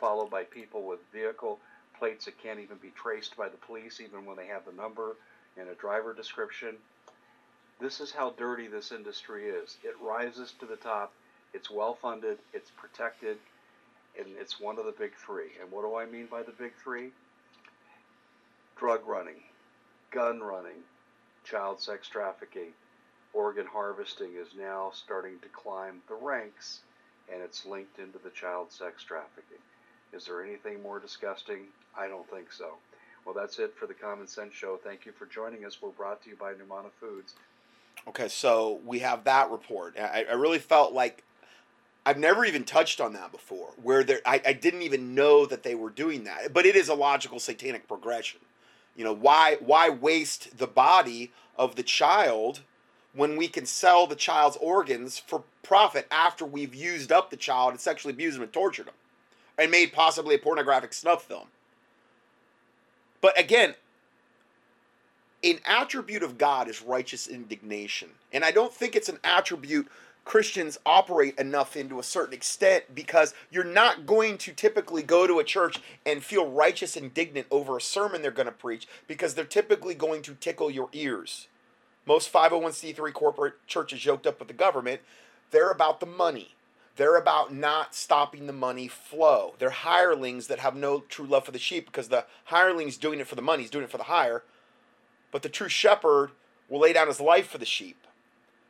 followed 0.00 0.30
by 0.30 0.44
people 0.44 0.82
with 0.82 1.00
vehicle 1.12 1.58
plates 1.98 2.24
that 2.24 2.42
can't 2.42 2.58
even 2.60 2.76
be 2.78 2.92
traced 2.96 3.36
by 3.36 3.48
the 3.48 3.56
police, 3.58 4.00
even 4.00 4.24
when 4.24 4.36
they 4.36 4.46
have 4.46 4.64
the 4.64 4.72
number 4.72 5.16
and 5.58 5.68
a 5.68 5.74
driver 5.74 6.12
description. 6.12 6.74
This 7.80 8.00
is 8.00 8.10
how 8.10 8.30
dirty 8.30 8.66
this 8.66 8.92
industry 8.92 9.46
is. 9.46 9.76
It 9.84 9.94
rises 10.00 10.52
to 10.60 10.66
the 10.66 10.76
top, 10.76 11.12
it's 11.52 11.70
well 11.70 11.94
funded, 11.94 12.38
it's 12.52 12.70
protected, 12.70 13.36
and 14.18 14.26
it's 14.40 14.60
one 14.60 14.78
of 14.78 14.86
the 14.86 14.92
big 14.92 15.12
three. 15.14 15.50
And 15.60 15.70
what 15.70 15.82
do 15.82 15.96
I 15.96 16.06
mean 16.06 16.26
by 16.30 16.42
the 16.42 16.52
big 16.52 16.72
three? 16.82 17.10
Drug 18.76 19.06
running, 19.06 19.42
gun 20.10 20.40
running, 20.40 20.82
child 21.44 21.80
sex 21.80 22.08
trafficking, 22.08 22.72
organ 23.34 23.66
harvesting 23.66 24.30
is 24.40 24.48
now 24.58 24.90
starting 24.94 25.38
to 25.40 25.48
climb 25.48 26.00
the 26.08 26.14
ranks, 26.14 26.80
and 27.30 27.42
it's 27.42 27.66
linked 27.66 27.98
into 27.98 28.18
the 28.18 28.30
child 28.30 28.72
sex 28.72 29.02
trafficking. 29.02 29.58
Is 30.12 30.24
there 30.24 30.42
anything 30.42 30.82
more 30.82 31.00
disgusting? 31.00 31.66
I 31.98 32.08
don't 32.08 32.28
think 32.30 32.52
so. 32.52 32.74
Well, 33.24 33.34
that's 33.34 33.58
it 33.58 33.74
for 33.76 33.86
the 33.86 33.94
Common 33.94 34.26
Sense 34.26 34.54
Show. 34.54 34.78
Thank 34.82 35.06
you 35.06 35.12
for 35.12 35.26
joining 35.26 35.64
us. 35.64 35.82
We're 35.82 35.90
brought 35.90 36.22
to 36.24 36.30
you 36.30 36.36
by 36.36 36.52
NuManna 36.52 36.90
Foods. 37.00 37.34
Okay, 38.06 38.28
so 38.28 38.80
we 38.84 38.98
have 39.00 39.24
that 39.24 39.50
report. 39.50 39.98
I, 39.98 40.26
I 40.30 40.34
really 40.34 40.58
felt 40.58 40.92
like 40.92 41.24
I've 42.04 42.18
never 42.18 42.44
even 42.44 42.64
touched 42.64 43.00
on 43.00 43.14
that 43.14 43.32
before, 43.32 43.70
where 43.82 44.04
there 44.04 44.20
I, 44.26 44.40
I 44.46 44.52
didn't 44.52 44.82
even 44.82 45.14
know 45.14 45.46
that 45.46 45.62
they 45.62 45.74
were 45.74 45.90
doing 45.90 46.24
that. 46.24 46.52
But 46.52 46.66
it 46.66 46.76
is 46.76 46.88
a 46.88 46.94
logical 46.94 47.40
satanic 47.40 47.88
progression. 47.88 48.40
You 48.94 49.04
know, 49.04 49.14
why 49.14 49.56
why 49.60 49.88
waste 49.88 50.58
the 50.58 50.66
body 50.66 51.32
of 51.56 51.76
the 51.76 51.82
child 51.82 52.60
when 53.14 53.36
we 53.36 53.48
can 53.48 53.66
sell 53.66 54.06
the 54.06 54.16
child's 54.16 54.56
organs 54.60 55.18
for 55.18 55.44
profit 55.62 56.06
after 56.10 56.44
we've 56.44 56.74
used 56.74 57.12
up 57.12 57.30
the 57.30 57.36
child 57.36 57.70
and 57.70 57.80
sexually 57.80 58.12
abused 58.12 58.36
him 58.36 58.42
and 58.42 58.52
tortured 58.52 58.86
him 58.86 58.94
and 59.56 59.70
made 59.70 59.92
possibly 59.92 60.34
a 60.34 60.38
pornographic 60.38 60.92
snuff 60.92 61.24
film. 61.24 61.46
But 63.20 63.38
again, 63.38 63.74
an 65.42 65.60
attribute 65.64 66.22
of 66.22 66.38
God 66.38 66.68
is 66.68 66.82
righteous 66.82 67.26
indignation. 67.26 68.10
And 68.32 68.44
I 68.44 68.50
don't 68.50 68.72
think 68.72 68.96
it's 68.96 69.08
an 69.08 69.18
attribute 69.22 69.88
Christians 70.24 70.78
operate 70.86 71.38
enough 71.38 71.76
into 71.76 71.98
a 71.98 72.02
certain 72.02 72.34
extent 72.34 72.94
because 72.94 73.34
you're 73.50 73.62
not 73.62 74.06
going 74.06 74.38
to 74.38 74.52
typically 74.52 75.02
go 75.02 75.26
to 75.26 75.38
a 75.38 75.44
church 75.44 75.80
and 76.06 76.24
feel 76.24 76.50
righteous 76.50 76.96
indignant 76.96 77.46
over 77.50 77.76
a 77.76 77.80
sermon 77.80 78.22
they're 78.22 78.30
going 78.30 78.46
to 78.46 78.52
preach 78.52 78.88
because 79.06 79.34
they're 79.34 79.44
typically 79.44 79.94
going 79.94 80.22
to 80.22 80.34
tickle 80.34 80.70
your 80.70 80.88
ears. 80.92 81.46
Most 82.06 82.32
501c3 82.32 83.12
corporate 83.12 83.54
churches 83.66 84.04
yoked 84.04 84.26
up 84.26 84.38
with 84.38 84.48
the 84.48 84.54
government, 84.54 85.00
they're 85.50 85.70
about 85.70 86.00
the 86.00 86.06
money. 86.06 86.54
They're 86.96 87.16
about 87.16 87.52
not 87.52 87.94
stopping 87.94 88.46
the 88.46 88.52
money 88.52 88.86
flow. 88.86 89.54
They're 89.58 89.70
hirelings 89.70 90.46
that 90.46 90.60
have 90.60 90.76
no 90.76 91.00
true 91.00 91.26
love 91.26 91.44
for 91.44 91.50
the 91.50 91.58
sheep 91.58 91.86
because 91.86 92.08
the 92.08 92.24
hireling's 92.46 92.96
doing 92.96 93.18
it 93.18 93.26
for 93.26 93.34
the 93.34 93.42
money, 93.42 93.62
he's 93.62 93.70
doing 93.70 93.84
it 93.84 93.90
for 93.90 93.98
the 93.98 94.04
hire. 94.04 94.42
But 95.32 95.42
the 95.42 95.48
true 95.48 95.68
shepherd 95.68 96.30
will 96.68 96.80
lay 96.80 96.92
down 96.92 97.08
his 97.08 97.20
life 97.20 97.48
for 97.48 97.58
the 97.58 97.64
sheep. 97.64 98.06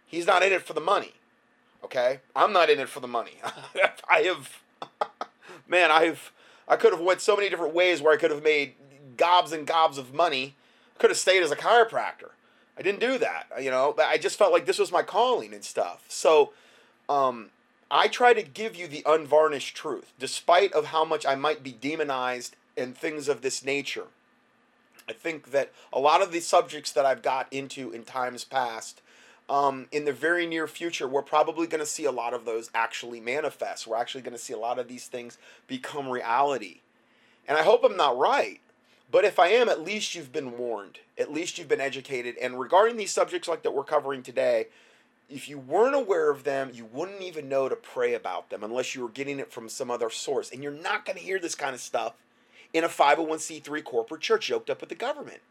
He's 0.06 0.26
not 0.26 0.42
in 0.42 0.52
it 0.52 0.62
for 0.62 0.72
the 0.72 0.80
money. 0.80 1.12
Okay? 1.84 2.20
I'm 2.34 2.52
not 2.52 2.70
in 2.70 2.78
it 2.78 2.88
for 2.88 3.00
the 3.00 3.08
money. 3.08 3.38
I 4.08 4.20
have 4.20 4.62
man, 5.68 5.90
I've 5.90 6.32
I 6.66 6.76
could 6.76 6.92
have 6.92 7.00
went 7.00 7.20
so 7.20 7.36
many 7.36 7.50
different 7.50 7.74
ways 7.74 8.00
where 8.00 8.12
I 8.12 8.16
could 8.16 8.30
have 8.30 8.42
made 8.42 8.74
gobs 9.16 9.52
and 9.52 9.66
gobs 9.66 9.98
of 9.98 10.14
money. 10.14 10.54
Could 10.98 11.10
have 11.10 11.18
stayed 11.18 11.42
as 11.42 11.50
a 11.50 11.56
chiropractor. 11.56 12.30
I 12.76 12.82
didn't 12.82 13.00
do 13.00 13.18
that. 13.18 13.46
You 13.60 13.70
know, 13.70 13.94
I 13.98 14.18
just 14.18 14.38
felt 14.38 14.52
like 14.52 14.66
this 14.66 14.78
was 14.78 14.92
my 14.92 15.02
calling 15.02 15.54
and 15.54 15.64
stuff. 15.64 16.04
So, 16.08 16.52
um, 17.08 17.50
I 17.90 18.08
try 18.08 18.32
to 18.32 18.42
give 18.42 18.74
you 18.74 18.88
the 18.88 19.04
unvarnished 19.06 19.76
truth, 19.76 20.12
despite 20.18 20.72
of 20.72 20.86
how 20.86 21.04
much 21.04 21.24
I 21.24 21.34
might 21.34 21.62
be 21.62 21.72
demonized 21.72 22.56
and 22.76 22.96
things 22.96 23.28
of 23.28 23.42
this 23.42 23.64
nature. 23.64 24.06
I 25.08 25.12
think 25.12 25.50
that 25.50 25.70
a 25.92 26.00
lot 26.00 26.22
of 26.22 26.32
the 26.32 26.40
subjects 26.40 26.90
that 26.92 27.06
I've 27.06 27.22
got 27.22 27.46
into 27.52 27.92
in 27.92 28.04
times 28.04 28.42
past, 28.42 29.00
um, 29.48 29.86
in 29.92 30.06
the 30.06 30.12
very 30.12 30.46
near 30.46 30.66
future, 30.66 31.06
we're 31.06 31.22
probably 31.22 31.66
going 31.66 31.80
to 31.80 31.86
see 31.86 32.04
a 32.04 32.10
lot 32.10 32.32
of 32.32 32.46
those 32.46 32.70
actually 32.74 33.20
manifest. 33.20 33.86
We're 33.86 33.96
actually 33.96 34.22
going 34.22 34.36
to 34.36 34.42
see 34.42 34.54
a 34.54 34.58
lot 34.58 34.78
of 34.78 34.88
these 34.88 35.06
things 35.06 35.36
become 35.66 36.08
reality. 36.08 36.80
And 37.46 37.58
I 37.58 37.62
hope 37.62 37.84
I'm 37.84 37.96
not 37.96 38.16
right. 38.16 38.60
But 39.14 39.24
if 39.24 39.38
I 39.38 39.46
am, 39.50 39.68
at 39.68 39.84
least 39.84 40.16
you've 40.16 40.32
been 40.32 40.58
warned. 40.58 40.98
At 41.16 41.32
least 41.32 41.56
you've 41.56 41.68
been 41.68 41.80
educated. 41.80 42.36
And 42.42 42.58
regarding 42.58 42.96
these 42.96 43.12
subjects 43.12 43.46
like 43.46 43.62
that 43.62 43.70
we're 43.70 43.84
covering 43.84 44.24
today, 44.24 44.66
if 45.30 45.48
you 45.48 45.56
weren't 45.56 45.94
aware 45.94 46.32
of 46.32 46.42
them, 46.42 46.72
you 46.74 46.84
wouldn't 46.86 47.22
even 47.22 47.48
know 47.48 47.68
to 47.68 47.76
pray 47.76 48.14
about 48.14 48.50
them 48.50 48.64
unless 48.64 48.92
you 48.92 49.02
were 49.02 49.08
getting 49.08 49.38
it 49.38 49.52
from 49.52 49.68
some 49.68 49.88
other 49.88 50.10
source. 50.10 50.50
And 50.50 50.64
you're 50.64 50.72
not 50.72 51.04
going 51.06 51.16
to 51.16 51.22
hear 51.22 51.38
this 51.38 51.54
kind 51.54 51.76
of 51.76 51.80
stuff 51.80 52.14
in 52.72 52.82
a 52.82 52.88
501c3 52.88 53.84
corporate 53.84 54.20
church 54.20 54.48
yoked 54.48 54.68
up 54.68 54.80
with 54.80 54.88
the 54.88 54.96
government. 54.96 55.42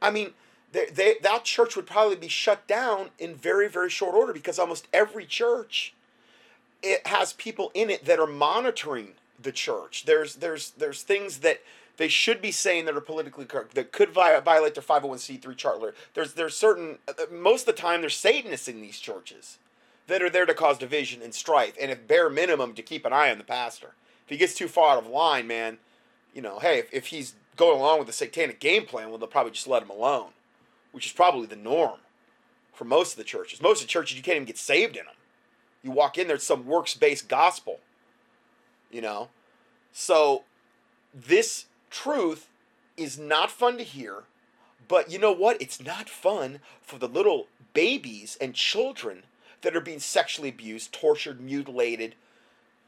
I 0.00 0.10
mean, 0.10 0.30
they, 0.72 0.86
they, 0.86 1.16
that 1.20 1.44
church 1.44 1.76
would 1.76 1.86
probably 1.86 2.16
be 2.16 2.28
shut 2.28 2.66
down 2.66 3.10
in 3.18 3.34
very, 3.34 3.68
very 3.68 3.90
short 3.90 4.14
order 4.14 4.32
because 4.32 4.58
almost 4.58 4.88
every 4.94 5.26
church 5.26 5.92
it 6.82 7.06
has 7.06 7.34
people 7.34 7.70
in 7.74 7.90
it 7.90 8.06
that 8.06 8.18
are 8.18 8.26
monitoring 8.26 9.08
the 9.38 9.52
church. 9.52 10.04
There's 10.06 10.36
there's 10.36 10.70
there's 10.70 11.02
things 11.02 11.40
that 11.40 11.60
they 11.96 12.08
should 12.08 12.42
be 12.42 12.50
saying 12.50 12.84
that 12.84 12.96
are 12.96 13.00
politically 13.00 13.44
correct 13.44 13.74
that 13.74 13.92
could 13.92 14.10
violate 14.10 14.74
their 14.74 14.82
501c3 14.82 15.56
charter. 15.56 15.94
There's 16.14 16.34
there's 16.34 16.56
certain 16.56 16.98
uh, 17.08 17.12
most 17.30 17.68
of 17.68 17.74
the 17.74 17.80
time 17.80 18.00
there's 18.00 18.16
Satanists 18.16 18.68
in 18.68 18.80
these 18.80 18.98
churches 18.98 19.58
that 20.06 20.22
are 20.22 20.30
there 20.30 20.46
to 20.46 20.54
cause 20.54 20.78
division 20.78 21.22
and 21.22 21.34
strife, 21.34 21.74
and 21.80 21.90
if 21.90 22.06
bare 22.06 22.28
minimum 22.28 22.74
to 22.74 22.82
keep 22.82 23.06
an 23.06 23.12
eye 23.12 23.30
on 23.30 23.38
the 23.38 23.44
pastor. 23.44 23.94
If 24.24 24.30
he 24.30 24.36
gets 24.36 24.54
too 24.54 24.68
far 24.68 24.96
out 24.96 25.04
of 25.04 25.06
line, 25.06 25.46
man, 25.46 25.78
you 26.34 26.42
know, 26.42 26.58
hey, 26.58 26.78
if, 26.78 26.92
if 26.92 27.06
he's 27.06 27.34
going 27.56 27.78
along 27.78 27.98
with 27.98 28.06
the 28.06 28.12
satanic 28.12 28.58
game 28.58 28.86
plan, 28.86 29.08
well, 29.08 29.18
they'll 29.18 29.28
probably 29.28 29.52
just 29.52 29.68
let 29.68 29.82
him 29.82 29.90
alone, 29.90 30.30
which 30.92 31.06
is 31.06 31.12
probably 31.12 31.46
the 31.46 31.56
norm 31.56 32.00
for 32.72 32.84
most 32.84 33.12
of 33.12 33.18
the 33.18 33.24
churches. 33.24 33.62
Most 33.62 33.80
of 33.80 33.86
the 33.86 33.92
churches, 33.92 34.16
you 34.16 34.22
can't 34.22 34.36
even 34.36 34.46
get 34.46 34.58
saved 34.58 34.96
in 34.96 35.04
them. 35.04 35.14
You 35.82 35.90
walk 35.90 36.18
in 36.18 36.26
there, 36.26 36.36
it's 36.36 36.44
some 36.44 36.66
works 36.66 36.94
based 36.94 37.28
gospel, 37.28 37.80
you 38.90 39.00
know. 39.00 39.28
So, 39.92 40.44
this 41.14 41.66
truth 41.94 42.48
is 42.96 43.18
not 43.18 43.50
fun 43.50 43.78
to 43.78 43.84
hear, 43.84 44.24
but 44.88 45.10
you 45.10 45.18
know 45.18 45.32
what? 45.32 45.60
It's 45.62 45.80
not 45.80 46.08
fun 46.08 46.58
for 46.82 46.98
the 46.98 47.08
little 47.08 47.46
babies 47.72 48.36
and 48.40 48.54
children 48.54 49.22
that 49.62 49.74
are 49.74 49.80
being 49.80 50.00
sexually 50.00 50.50
abused, 50.50 50.92
tortured, 50.92 51.40
mutilated, 51.40 52.14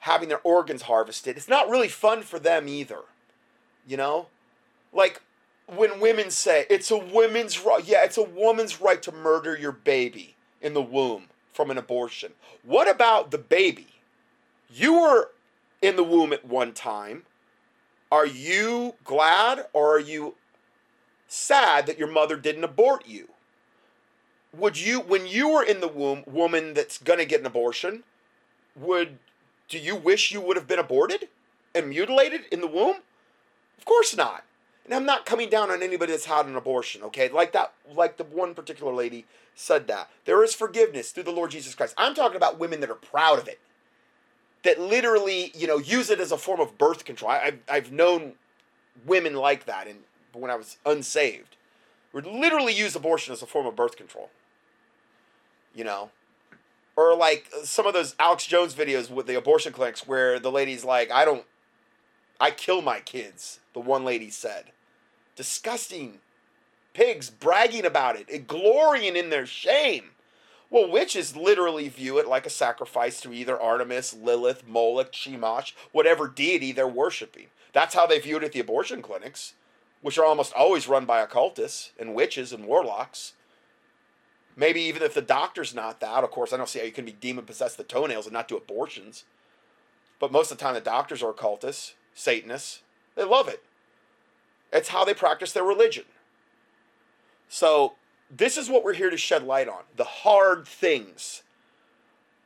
having 0.01 0.29
their 0.29 0.41
organs 0.43 0.83
harvested. 0.83 1.37
It's 1.37 1.49
not 1.49 1.71
really 1.71 1.89
fun 1.89 2.23
for 2.23 2.39
them 2.39 2.69
either. 2.69 3.01
You 3.87 3.97
know? 3.97 4.27
Like 4.93 5.23
when 5.67 6.01
women 6.01 6.31
say 6.31 6.67
it's 6.69 6.91
a 6.91 6.99
woman's 6.99 7.65
right, 7.65 7.85
yeah, 7.85 8.05
it's 8.05 8.19
a 8.19 8.23
woman's 8.23 8.81
right 8.81 9.03
to 9.03 9.13
murder 9.13 9.57
your 9.57 9.73
baby 9.73 10.35
in 10.61 10.75
the 10.75 10.83
womb 10.83 11.25
from 11.53 11.71
an 11.71 11.79
abortion. 11.79 12.33
What 12.63 12.91
about 12.91 13.31
the 13.31 13.39
baby? 13.39 13.87
You 14.71 15.01
were 15.01 15.31
in 15.81 15.97
the 15.97 16.05
womb 16.05 16.33
at 16.33 16.45
one 16.45 16.73
time 16.73 17.23
are 18.17 18.27
you 18.27 18.95
glad 19.05 19.67
or 19.75 19.97
are 19.97 20.01
you 20.01 20.37
sad 21.29 21.87
that 21.87 21.99
your 21.99 22.09
mother 22.09 22.37
didn't 22.37 22.65
abort 22.65 23.07
you? 23.07 23.29
Would 24.57 24.81
you, 24.81 25.01
when 25.01 25.27
you 25.27 25.51
were 25.51 25.63
in 25.63 25.81
the 25.81 25.89
womb, 25.89 26.25
woman 26.27 26.73
that's 26.73 26.97
going 26.97 27.19
to 27.19 27.27
get 27.27 27.41
an 27.41 27.47
abortion, 27.47 28.05
would, 28.75 29.19
do 29.69 29.79
you 29.79 29.95
wish 29.95 30.33
you 30.33 30.41
would 30.41 30.57
have 30.57 30.67
been 30.67 30.79
aborted 30.79 31.29
and 31.75 31.91
mutilated 31.91 32.47
in 32.51 32.63
the 32.63 32.67
womb? 32.67 32.97
Of 33.77 33.85
course 33.85 34.17
not. 34.17 34.45
And 34.87 34.95
I'm 34.95 35.05
not 35.05 35.27
coming 35.27 35.51
down 35.51 35.71
on 35.71 35.83
anybody 35.83 36.13
that's 36.13 36.25
had 36.25 36.47
an 36.47 36.57
abortion, 36.57 37.03
okay? 37.03 37.29
Like 37.29 37.53
that, 37.53 37.75
like 37.93 38.17
the 38.17 38.25
one 38.25 38.55
particular 38.55 38.95
lady 38.95 39.27
said 39.55 39.89
that. 39.89 40.09
There 40.25 40.43
is 40.43 40.55
forgiveness 40.55 41.11
through 41.11 41.25
the 41.25 41.33
Lord 41.33 41.51
Jesus 41.51 41.75
Christ. 41.75 41.95
I'm 41.99 42.15
talking 42.15 42.37
about 42.37 42.59
women 42.59 42.81
that 42.81 42.91
are 42.91 42.95
proud 42.95 43.39
of 43.39 43.47
it 43.47 43.61
that 44.63 44.81
literally, 44.81 45.53
you 45.55 45.67
know, 45.67 45.79
use 45.79 46.11
it 46.11 46.21
as 46.21 46.33
a 46.33 46.39
form 46.39 46.61
of 46.61 46.77
birth 46.79 47.05
control. 47.05 47.31
I, 47.31 47.39
have 47.39 47.59
I've 47.69 47.93
known 47.93 48.33
women 49.05 49.35
like 49.35 49.67
that, 49.67 49.87
and 49.87 50.01
when 50.33 50.51
I 50.51 50.57
was 50.57 50.77
unsaved, 50.85 51.57
would 52.13 52.27
literally 52.27 52.73
use 52.73 52.97
abortion 52.97 53.33
as 53.33 53.43
a 53.43 53.47
form 53.47 53.67
of 53.67 53.77
birth 53.77 53.97
control. 53.97 54.31
You 55.75 55.85
know, 55.85 56.11
or 56.97 57.15
like 57.15 57.51
some 57.65 57.87
of 57.87 57.93
those 57.93 58.15
Alex 58.19 58.47
Jones 58.47 58.75
videos 58.75 59.11
with 59.11 59.27
the 59.27 59.37
abortion 59.37 59.73
clinics 59.73 60.07
where 60.07 60.39
the 60.39 60.51
lady's 60.51 60.85
like, 60.85 61.11
"I 61.11 61.25
don't, 61.25 61.45
I 62.41 62.51
kill 62.51 62.83
my 62.83 63.01
kids." 63.01 63.61
The 63.75 63.81
one 63.81 64.05
lady 64.05 64.31
said, 64.31 64.67
"Disgusting." 65.37 66.21
Pigs 66.95 67.29
bragging 67.29 67.85
about 67.85 68.17
it 68.17 68.49
glorying 68.49 69.17
in 69.17 69.29
their 69.29 69.45
shame. 69.45 70.13
Well, 70.69 70.91
witches 70.91 71.37
literally 71.37 71.89
view 71.89 72.19
it 72.19 72.27
like 72.27 72.45
a 72.45 72.51
sacrifice 72.51 73.21
to 73.21 73.33
either 73.33 73.61
Artemis, 73.61 74.15
Lilith, 74.15 74.67
Moloch, 74.67 75.13
Chemosh, 75.13 75.73
whatever 75.93 76.27
deity 76.27 76.73
they're 76.73 76.89
worshiping. 76.89 77.47
That's 77.73 77.95
how 77.95 78.07
they 78.07 78.19
view 78.19 78.39
it 78.39 78.43
at 78.43 78.53
the 78.53 78.61
abortion 78.61 79.01
clinics, 79.01 79.55
which 80.03 80.19
are 80.19 80.25
almost 80.25 80.53
always 80.55 80.89
run 80.89 81.05
by 81.05 81.21
occultists 81.21 81.93
and 81.99 82.15
witches 82.15 82.53
and 82.53 82.67
warlocks. 82.67 83.35
Maybe 84.57 84.81
even 84.81 85.03
if 85.03 85.15
the 85.15 85.23
doctor's 85.23 85.75
not 85.75 86.01
that, 86.01 86.25
of 86.25 86.31
course, 86.31 86.53
I 86.53 86.57
don't 86.57 86.69
see 86.69 86.79
how 86.79 86.87
you 86.87 86.93
can 86.93 87.05
be 87.05 87.13
demon 87.13 87.45
possessed 87.45 87.77
the 87.77 87.85
toenails 87.85 88.27
and 88.27 88.33
not 88.33 88.49
do 88.49 88.57
abortions. 88.57 89.25
But 90.19 90.33
most 90.33 90.51
of 90.51 90.59
the 90.59 90.65
time, 90.65 90.75
the 90.75 90.81
doctors 90.81 91.23
are 91.23 91.31
occultists, 91.31 91.95
Satanists. 92.15 92.81
They 93.15 93.25
love 93.25 93.49
it. 93.49 93.63
It's 94.73 94.89
how 94.89 95.05
they 95.05 95.15
practice 95.15 95.53
their 95.53 95.63
religion. 95.63 96.05
So 97.49 97.95
this 98.31 98.57
is 98.57 98.69
what 98.69 98.85
we're 98.85 98.95
here 98.95 99.11
to 99.11 99.17
shed 99.17 99.43
light 99.45 99.69
on 99.69 99.83
the 99.97 100.05
hard 100.05 100.67
things 100.67 101.43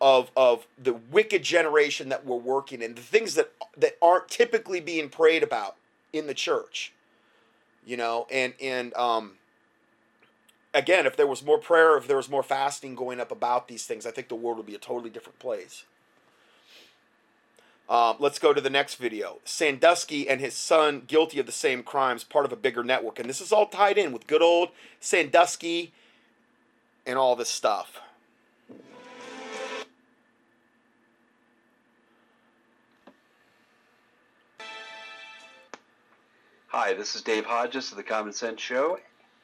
of 0.01 0.31
of 0.37 0.67
the 0.83 0.95
wicked 0.95 1.43
generation 1.43 2.09
that 2.09 2.25
we're 2.25 2.37
working 2.37 2.83
in, 2.83 2.95
the 2.95 3.01
things 3.01 3.35
that 3.35 3.53
that 3.77 3.97
aren't 4.01 4.29
typically 4.29 4.81
being 4.81 5.09
prayed 5.09 5.43
about 5.43 5.77
in 6.13 6.27
the 6.27 6.35
church. 6.35 6.93
You 7.85 7.97
know, 7.97 8.27
and 8.31 8.55
and 8.61 8.95
um 8.95 9.33
again, 10.73 11.07
if 11.07 11.17
there 11.17 11.27
was 11.27 11.43
more 11.43 11.59
prayer, 11.59 11.97
if 11.97 12.07
there 12.07 12.17
was 12.17 12.29
more 12.29 12.43
fasting 12.43 12.95
going 12.95 13.21
up 13.21 13.31
about 13.31 13.69
these 13.69 13.87
things, 13.87 14.07
I 14.07 14.11
think 14.11 14.29
the 14.29 14.35
world 14.35 14.57
would 14.59 14.67
be 14.67 14.75
a 14.75 14.79
totally 14.79 15.11
different 15.11 15.39
place. 15.39 15.85
Um, 17.91 18.15
let's 18.21 18.39
go 18.39 18.55
to 18.55 18.61
the 18.61 18.71
next 18.71 18.95
video. 18.95 19.41
Sandusky 19.45 20.29
and 20.29 20.41
his 20.41 20.55
son 20.55 21.03
guilty 21.09 21.41
of 21.41 21.47
the 21.47 21.53
same 21.53 21.83
crimes, 21.83 22.23
part 22.23 22.45
of 22.45 22.53
a 22.53 22.57
bigger 22.57 22.85
network. 22.85 23.19
And 23.19 23.29
this 23.29 23.41
is 23.41 23.51
all 23.51 23.67
tied 23.67 23.99
in 23.99 24.13
with 24.13 24.29
good 24.29 24.43
old 24.43 24.69
Sandusky 25.01 25.93
and 27.05 27.19
all 27.19 27.35
this 27.35 27.49
stuff. 27.49 28.01
Hi, 36.69 36.95
this 36.95 37.17
is 37.17 37.23
Dave 37.23 37.45
Hodges 37.45 37.91
of 37.91 37.97
the 37.97 38.05
Common 38.05 38.33
Sense 38.33 38.61
Show, 38.61 39.01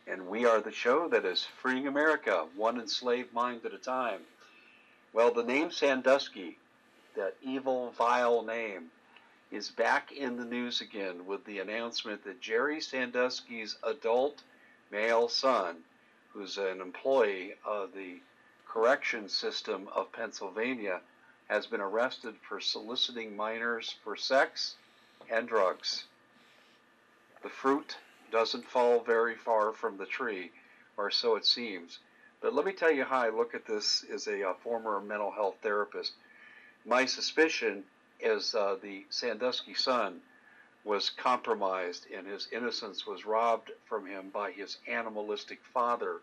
and 0.07 0.28
we 0.28 0.44
are 0.47 0.61
the 0.61 0.70
show 0.70 1.09
that 1.09 1.24
is 1.24 1.44
freeing 1.61 1.88
America, 1.88 2.47
one 2.55 2.78
enslaved 2.78 3.34
mind 3.34 3.62
at 3.64 3.74
a 3.74 3.78
time. 3.78 4.20
Well, 5.12 5.32
the 5.32 5.42
name 5.42 5.72
Sandusky, 5.72 6.59
that 7.16 7.36
evil, 7.42 7.90
vile 7.98 8.42
name, 8.42 8.90
is 9.50 9.70
back 9.70 10.12
in 10.12 10.36
the 10.36 10.44
news 10.44 10.80
again 10.80 11.26
with 11.26 11.44
the 11.44 11.58
announcement 11.58 12.24
that 12.24 12.40
Jerry 12.40 12.80
Sandusky's 12.80 13.76
adult 13.82 14.42
male 14.90 15.28
son, 15.28 15.76
who's 16.32 16.58
an 16.58 16.80
employee 16.80 17.54
of 17.64 17.92
the 17.94 18.20
correction 18.66 19.28
system 19.28 19.88
of 19.94 20.12
Pennsylvania, 20.12 21.00
has 21.48 21.66
been 21.66 21.80
arrested 21.80 22.34
for 22.42 22.60
soliciting 22.60 23.36
minors 23.36 23.94
for 24.02 24.16
sex 24.16 24.76
and 25.30 25.48
drugs. 25.48 26.04
The 27.42 27.48
fruit 27.48 27.96
doesn't 28.32 28.66
fall 28.66 29.00
very 29.00 29.36
far 29.36 29.72
from 29.72 29.96
the 29.96 30.06
tree, 30.06 30.50
or 30.96 31.10
so 31.10 31.36
it 31.36 31.46
seems. 31.46 32.00
But 32.40 32.52
let 32.54 32.66
me 32.66 32.72
tell 32.72 32.90
you 32.90 33.04
how 33.04 33.20
I 33.20 33.28
look 33.28 33.54
at 33.54 33.66
this 33.66 34.04
as 34.12 34.26
a, 34.26 34.50
uh, 34.50 34.54
former 34.54 35.00
mental 35.00 35.30
health 35.30 35.56
therapist. 35.62 36.12
My 36.87 37.05
suspicion 37.05 37.82
is 38.20 38.55
uh, 38.55 38.76
the 38.80 39.05
Sandusky 39.11 39.74
son 39.74 40.20
was 40.84 41.11
compromised 41.11 42.07
and 42.16 42.26
his 42.26 42.47
innocence 42.53 43.05
was 43.07 43.26
robbed 43.26 43.72
from 43.89 44.07
him 44.07 44.30
by 44.32 44.53
his 44.53 44.78
animalistic 44.87 45.59
father 45.74 46.20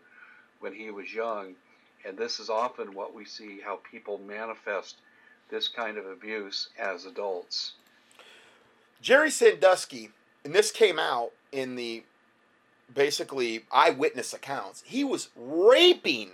when 0.60 0.72
he 0.72 0.90
was 0.90 1.12
young. 1.12 1.54
And 2.06 2.16
this 2.16 2.40
is 2.40 2.48
often 2.48 2.94
what 2.94 3.14
we 3.14 3.26
see 3.26 3.60
how 3.62 3.80
people 3.90 4.18
manifest 4.26 4.96
this 5.50 5.68
kind 5.68 5.98
of 5.98 6.06
abuse 6.06 6.70
as 6.78 7.04
adults. 7.04 7.72
Jerry 9.02 9.30
Sandusky 9.30 10.10
and 10.44 10.54
this 10.54 10.70
came 10.70 10.98
out 10.98 11.32
in 11.52 11.76
the 11.76 12.04
basically 12.92 13.64
eyewitness 13.72 14.32
accounts. 14.34 14.82
He 14.86 15.04
was 15.04 15.28
raping 15.36 16.30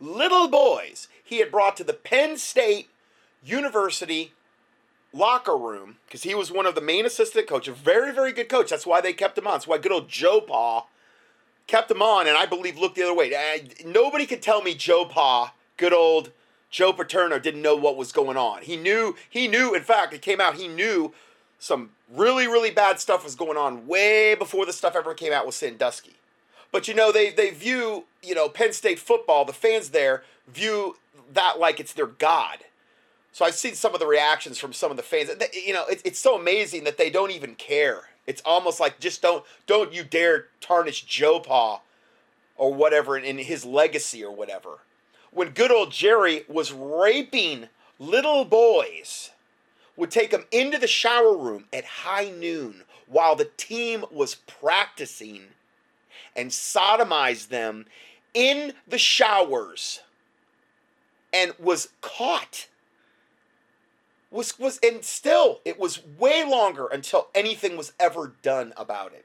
little 0.00 0.48
boys 0.48 1.08
he 1.22 1.38
had 1.38 1.50
brought 1.50 1.76
to 1.76 1.84
the 1.84 1.92
Penn 1.92 2.36
State 2.36 2.88
University 3.44 4.32
locker 5.12 5.56
room 5.56 5.96
because 6.06 6.22
he 6.22 6.34
was 6.34 6.50
one 6.50 6.66
of 6.66 6.74
the 6.74 6.80
main 6.80 7.04
assistant 7.04 7.46
coach, 7.46 7.68
a 7.68 7.72
very, 7.72 8.12
very 8.12 8.32
good 8.32 8.48
coach. 8.48 8.70
That's 8.70 8.86
why 8.86 9.00
they 9.00 9.12
kept 9.12 9.36
him 9.38 9.46
on. 9.46 9.54
That's 9.54 9.66
why 9.66 9.78
good 9.78 9.92
old 9.92 10.08
Joe 10.08 10.40
Pa 10.40 10.86
kept 11.66 11.90
him 11.90 12.02
on, 12.02 12.26
and 12.26 12.36
I 12.36 12.46
believe 12.46 12.78
looked 12.78 12.96
the 12.96 13.02
other 13.02 13.14
way. 13.14 13.34
Uh, 13.34 13.58
nobody 13.84 14.26
could 14.26 14.42
tell 14.42 14.62
me 14.62 14.74
Joe 14.74 15.04
Pa, 15.04 15.54
good 15.76 15.92
old 15.92 16.30
Joe 16.70 16.92
Paterno, 16.92 17.38
didn't 17.38 17.62
know 17.62 17.76
what 17.76 17.96
was 17.96 18.12
going 18.12 18.36
on. 18.36 18.62
He 18.62 18.76
knew. 18.76 19.16
He 19.28 19.48
knew. 19.48 19.74
In 19.74 19.82
fact, 19.82 20.14
it 20.14 20.22
came 20.22 20.40
out. 20.40 20.56
He 20.56 20.68
knew 20.68 21.12
some 21.58 21.90
really, 22.10 22.46
really 22.46 22.70
bad 22.70 22.98
stuff 22.98 23.24
was 23.24 23.34
going 23.34 23.56
on 23.56 23.86
way 23.86 24.34
before 24.34 24.66
the 24.66 24.72
stuff 24.72 24.96
ever 24.96 25.14
came 25.14 25.32
out 25.32 25.46
with 25.46 25.54
Sandusky. 25.54 26.14
But 26.72 26.88
you 26.88 26.94
know, 26.94 27.12
they, 27.12 27.30
they 27.30 27.50
view, 27.50 28.04
you 28.22 28.34
know, 28.34 28.48
Penn 28.48 28.72
State 28.72 28.98
football, 28.98 29.44
the 29.44 29.52
fans 29.52 29.90
there 29.90 30.24
view 30.48 30.96
that 31.32 31.58
like 31.58 31.78
it's 31.78 31.92
their 31.92 32.06
God. 32.06 32.58
So 33.32 33.46
I've 33.46 33.54
seen 33.54 33.74
some 33.74 33.94
of 33.94 34.00
the 34.00 34.06
reactions 34.06 34.58
from 34.58 34.74
some 34.74 34.90
of 34.90 34.96
the 34.96 35.02
fans. 35.02 35.30
You 35.54 35.72
know, 35.72 35.86
it's, 35.86 36.02
it's 36.04 36.18
so 36.18 36.38
amazing 36.38 36.84
that 36.84 36.98
they 36.98 37.08
don't 37.10 37.30
even 37.30 37.54
care. 37.54 38.02
It's 38.26 38.42
almost 38.44 38.78
like 38.78 39.00
just 39.00 39.22
don't 39.22 39.44
don't 39.66 39.92
you 39.92 40.04
dare 40.04 40.46
tarnish 40.60 41.02
Joe 41.02 41.40
Pa 41.40 41.80
or 42.56 42.72
whatever 42.72 43.16
in 43.16 43.38
his 43.38 43.64
legacy 43.64 44.22
or 44.22 44.34
whatever. 44.34 44.78
When 45.32 45.50
good 45.50 45.72
old 45.72 45.90
Jerry 45.92 46.44
was 46.46 46.72
raping 46.72 47.68
little 47.98 48.44
boys 48.44 49.30
would 49.96 50.10
take 50.10 50.30
them 50.30 50.44
into 50.50 50.78
the 50.78 50.86
shower 50.86 51.36
room 51.36 51.64
at 51.72 51.84
high 51.84 52.30
noon 52.30 52.84
while 53.06 53.34
the 53.34 53.50
team 53.56 54.04
was 54.10 54.34
practicing 54.34 55.42
and 56.36 56.50
sodomize 56.50 57.48
them 57.48 57.86
in 58.34 58.72
the 58.86 58.98
showers 58.98 60.00
and 61.32 61.54
was 61.58 61.88
caught 62.00 62.68
was 64.32 64.58
was 64.58 64.78
and 64.82 65.04
still 65.04 65.60
it 65.64 65.78
was 65.78 66.04
way 66.18 66.44
longer 66.44 66.86
until 66.86 67.28
anything 67.34 67.76
was 67.76 67.92
ever 68.00 68.32
done 68.42 68.72
about 68.76 69.12
it. 69.12 69.24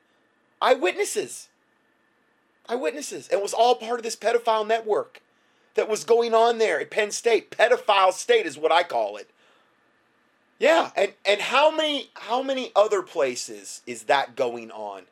Eyewitnesses. 0.62 1.50
Eyewitnesses. 2.68 3.28
And 3.30 3.40
it 3.40 3.44
was 3.44 3.54
all 3.54 3.76
part 3.76 4.00
of 4.00 4.04
this 4.04 4.16
pedophile 4.16 4.68
network 4.68 5.22
that 5.76 5.88
was 5.88 6.04
going 6.04 6.34
on 6.34 6.58
there 6.58 6.80
at 6.80 6.92
penn 6.92 7.12
state. 7.12 7.52
Pedophile 7.52 8.12
state 8.12 8.46
is 8.46 8.58
what 8.58 8.72
i 8.72 8.84
call 8.84 9.18
it. 9.18 9.30
Yeah, 10.60 10.90
and 10.96 11.14
and 11.26 11.40
how 11.40 11.70
many 11.70 12.10
how 12.16 12.42
many 12.42 12.72
other 12.76 13.02
places 13.02 13.82
is 13.86 14.04
that 14.04 14.36
going 14.36 14.72
on? 14.72 15.04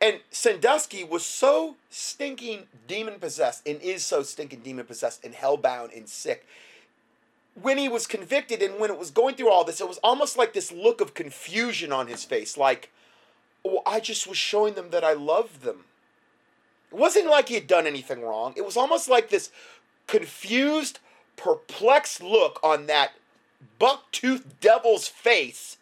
And 0.00 0.18
Sandusky 0.32 1.04
was 1.04 1.24
so 1.24 1.76
stinking 1.88 2.66
demon 2.88 3.20
possessed 3.20 3.62
and 3.64 3.80
is 3.80 4.04
so 4.04 4.24
stinking 4.24 4.60
demon 4.60 4.84
possessed 4.84 5.24
and 5.24 5.32
hellbound 5.32 5.96
and 5.96 6.08
sick. 6.08 6.44
When 7.60 7.76
he 7.76 7.88
was 7.88 8.06
convicted 8.06 8.62
and 8.62 8.78
when 8.78 8.90
it 8.90 8.98
was 8.98 9.10
going 9.10 9.34
through 9.34 9.50
all 9.50 9.64
this, 9.64 9.80
it 9.80 9.88
was 9.88 9.98
almost 9.98 10.38
like 10.38 10.52
this 10.52 10.72
look 10.72 11.00
of 11.00 11.14
confusion 11.14 11.92
on 11.92 12.06
his 12.06 12.24
face, 12.24 12.56
like, 12.56 12.90
oh, 13.64 13.82
I 13.84 14.00
just 14.00 14.26
was 14.26 14.38
showing 14.38 14.74
them 14.74 14.90
that 14.90 15.04
I 15.04 15.12
loved 15.12 15.62
them. 15.62 15.84
It 16.90 16.96
wasn't 16.98 17.28
like 17.28 17.48
he 17.48 17.54
had 17.54 17.66
done 17.66 17.86
anything 17.86 18.22
wrong. 18.22 18.54
It 18.56 18.64
was 18.64 18.76
almost 18.76 19.08
like 19.08 19.28
this 19.28 19.50
confused, 20.06 20.98
perplexed 21.36 22.22
look 22.22 22.58
on 22.62 22.86
that 22.86 23.12
bucktooth 23.80 24.44
devil's 24.60 25.08
face. 25.08 25.76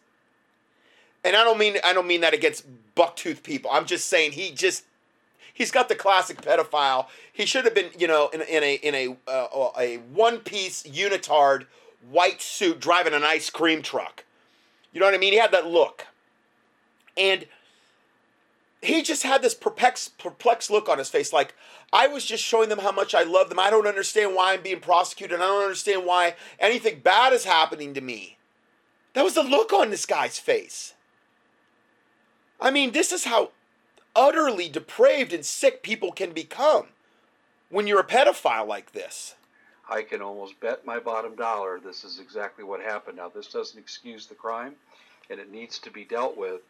And 1.23 1.35
I 1.35 1.43
don't 1.43 1.57
mean 1.57 1.77
I 1.83 1.93
don't 1.93 2.07
mean 2.07 2.21
that 2.21 2.33
against 2.33 2.65
bucktooth 2.95 3.43
people. 3.43 3.69
I'm 3.71 3.85
just 3.85 4.07
saying 4.07 4.33
he 4.33 4.51
just 4.51 4.85
he's 5.61 5.71
got 5.71 5.89
the 5.89 5.95
classic 5.95 6.41
pedophile. 6.41 7.05
He 7.31 7.45
should 7.45 7.65
have 7.65 7.75
been, 7.75 7.91
you 7.97 8.07
know, 8.07 8.29
in, 8.29 8.41
in 8.41 8.63
a 8.63 8.73
in 8.75 8.95
a 8.95 9.31
uh, 9.31 9.69
a 9.77 9.97
one 9.97 10.39
piece 10.39 10.83
unitard 10.83 11.67
white 12.09 12.41
suit 12.41 12.79
driving 12.79 13.13
an 13.13 13.23
ice 13.23 13.49
cream 13.51 13.83
truck. 13.83 14.25
You 14.91 14.99
know 14.99 15.05
what 15.05 15.13
I 15.13 15.19
mean? 15.19 15.33
He 15.33 15.39
had 15.39 15.51
that 15.51 15.67
look, 15.67 16.07
and 17.15 17.45
he 18.81 19.03
just 19.03 19.21
had 19.21 19.43
this 19.43 19.53
perplexed 19.53 20.17
perplexed 20.17 20.71
look 20.71 20.89
on 20.89 20.97
his 20.97 21.09
face, 21.09 21.31
like 21.31 21.53
I 21.93 22.07
was 22.07 22.25
just 22.25 22.43
showing 22.43 22.69
them 22.69 22.79
how 22.79 22.91
much 22.91 23.13
I 23.13 23.21
love 23.21 23.49
them. 23.49 23.59
I 23.59 23.69
don't 23.69 23.87
understand 23.87 24.35
why 24.35 24.53
I'm 24.53 24.63
being 24.63 24.79
prosecuted. 24.79 25.39
I 25.39 25.43
don't 25.43 25.63
understand 25.63 26.05
why 26.05 26.35
anything 26.59 27.01
bad 27.01 27.33
is 27.33 27.45
happening 27.45 27.93
to 27.93 28.01
me. 28.01 28.37
That 29.13 29.23
was 29.23 29.35
the 29.35 29.43
look 29.43 29.71
on 29.71 29.91
this 29.91 30.07
guy's 30.07 30.39
face. 30.39 30.95
I 32.59 32.71
mean, 32.71 32.91
this 32.91 33.11
is 33.11 33.25
how 33.25 33.51
utterly 34.15 34.69
depraved 34.69 35.33
and 35.33 35.45
sick 35.45 35.83
people 35.83 36.11
can 36.11 36.31
become 36.31 36.87
when 37.69 37.87
you're 37.87 37.99
a 37.99 38.05
pedophile 38.05 38.67
like 38.67 38.91
this. 38.91 39.35
I 39.89 40.03
can 40.03 40.21
almost 40.21 40.59
bet 40.59 40.85
my 40.85 40.99
bottom 40.99 41.35
dollar 41.35 41.79
this 41.79 42.03
is 42.03 42.19
exactly 42.19 42.63
what 42.63 42.81
happened. 42.81 43.17
Now, 43.17 43.29
this 43.29 43.47
doesn't 43.47 43.79
excuse 43.79 44.27
the 44.27 44.35
crime, 44.35 44.75
and 45.29 45.39
it 45.39 45.51
needs 45.51 45.79
to 45.79 45.91
be 45.91 46.05
dealt 46.05 46.37
with 46.37 46.61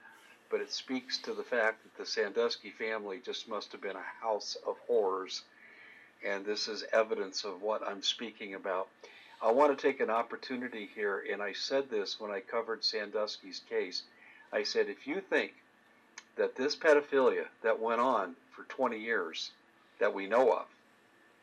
but 0.51 0.59
it 0.59 0.71
speaks 0.71 1.17
to 1.17 1.33
the 1.33 1.43
fact 1.43 1.81
that 1.81 1.97
the 1.97 2.05
Sandusky 2.05 2.71
family 2.71 3.21
just 3.25 3.47
must 3.47 3.71
have 3.71 3.81
been 3.81 3.95
a 3.95 4.25
house 4.25 4.57
of 4.67 4.75
horrors. 4.85 5.43
And 6.23 6.45
this 6.45 6.67
is 6.67 6.83
evidence 6.91 7.45
of 7.45 7.61
what 7.61 7.87
I'm 7.87 8.03
speaking 8.03 8.53
about. 8.53 8.89
I 9.41 9.49
want 9.49 9.75
to 9.75 9.81
take 9.81 10.01
an 10.01 10.09
opportunity 10.09 10.89
here, 10.93 11.23
and 11.31 11.41
I 11.41 11.53
said 11.53 11.89
this 11.89 12.19
when 12.19 12.29
I 12.29 12.41
covered 12.41 12.83
Sandusky's 12.83 13.61
case. 13.69 14.03
I 14.51 14.63
said, 14.63 14.87
if 14.89 15.07
you 15.07 15.21
think 15.21 15.53
that 16.37 16.55
this 16.55 16.75
pedophilia 16.75 17.45
that 17.63 17.79
went 17.79 18.01
on 18.01 18.35
for 18.55 18.63
20 18.63 18.97
years 18.97 19.51
that 19.99 20.13
we 20.13 20.27
know 20.27 20.51
of, 20.51 20.65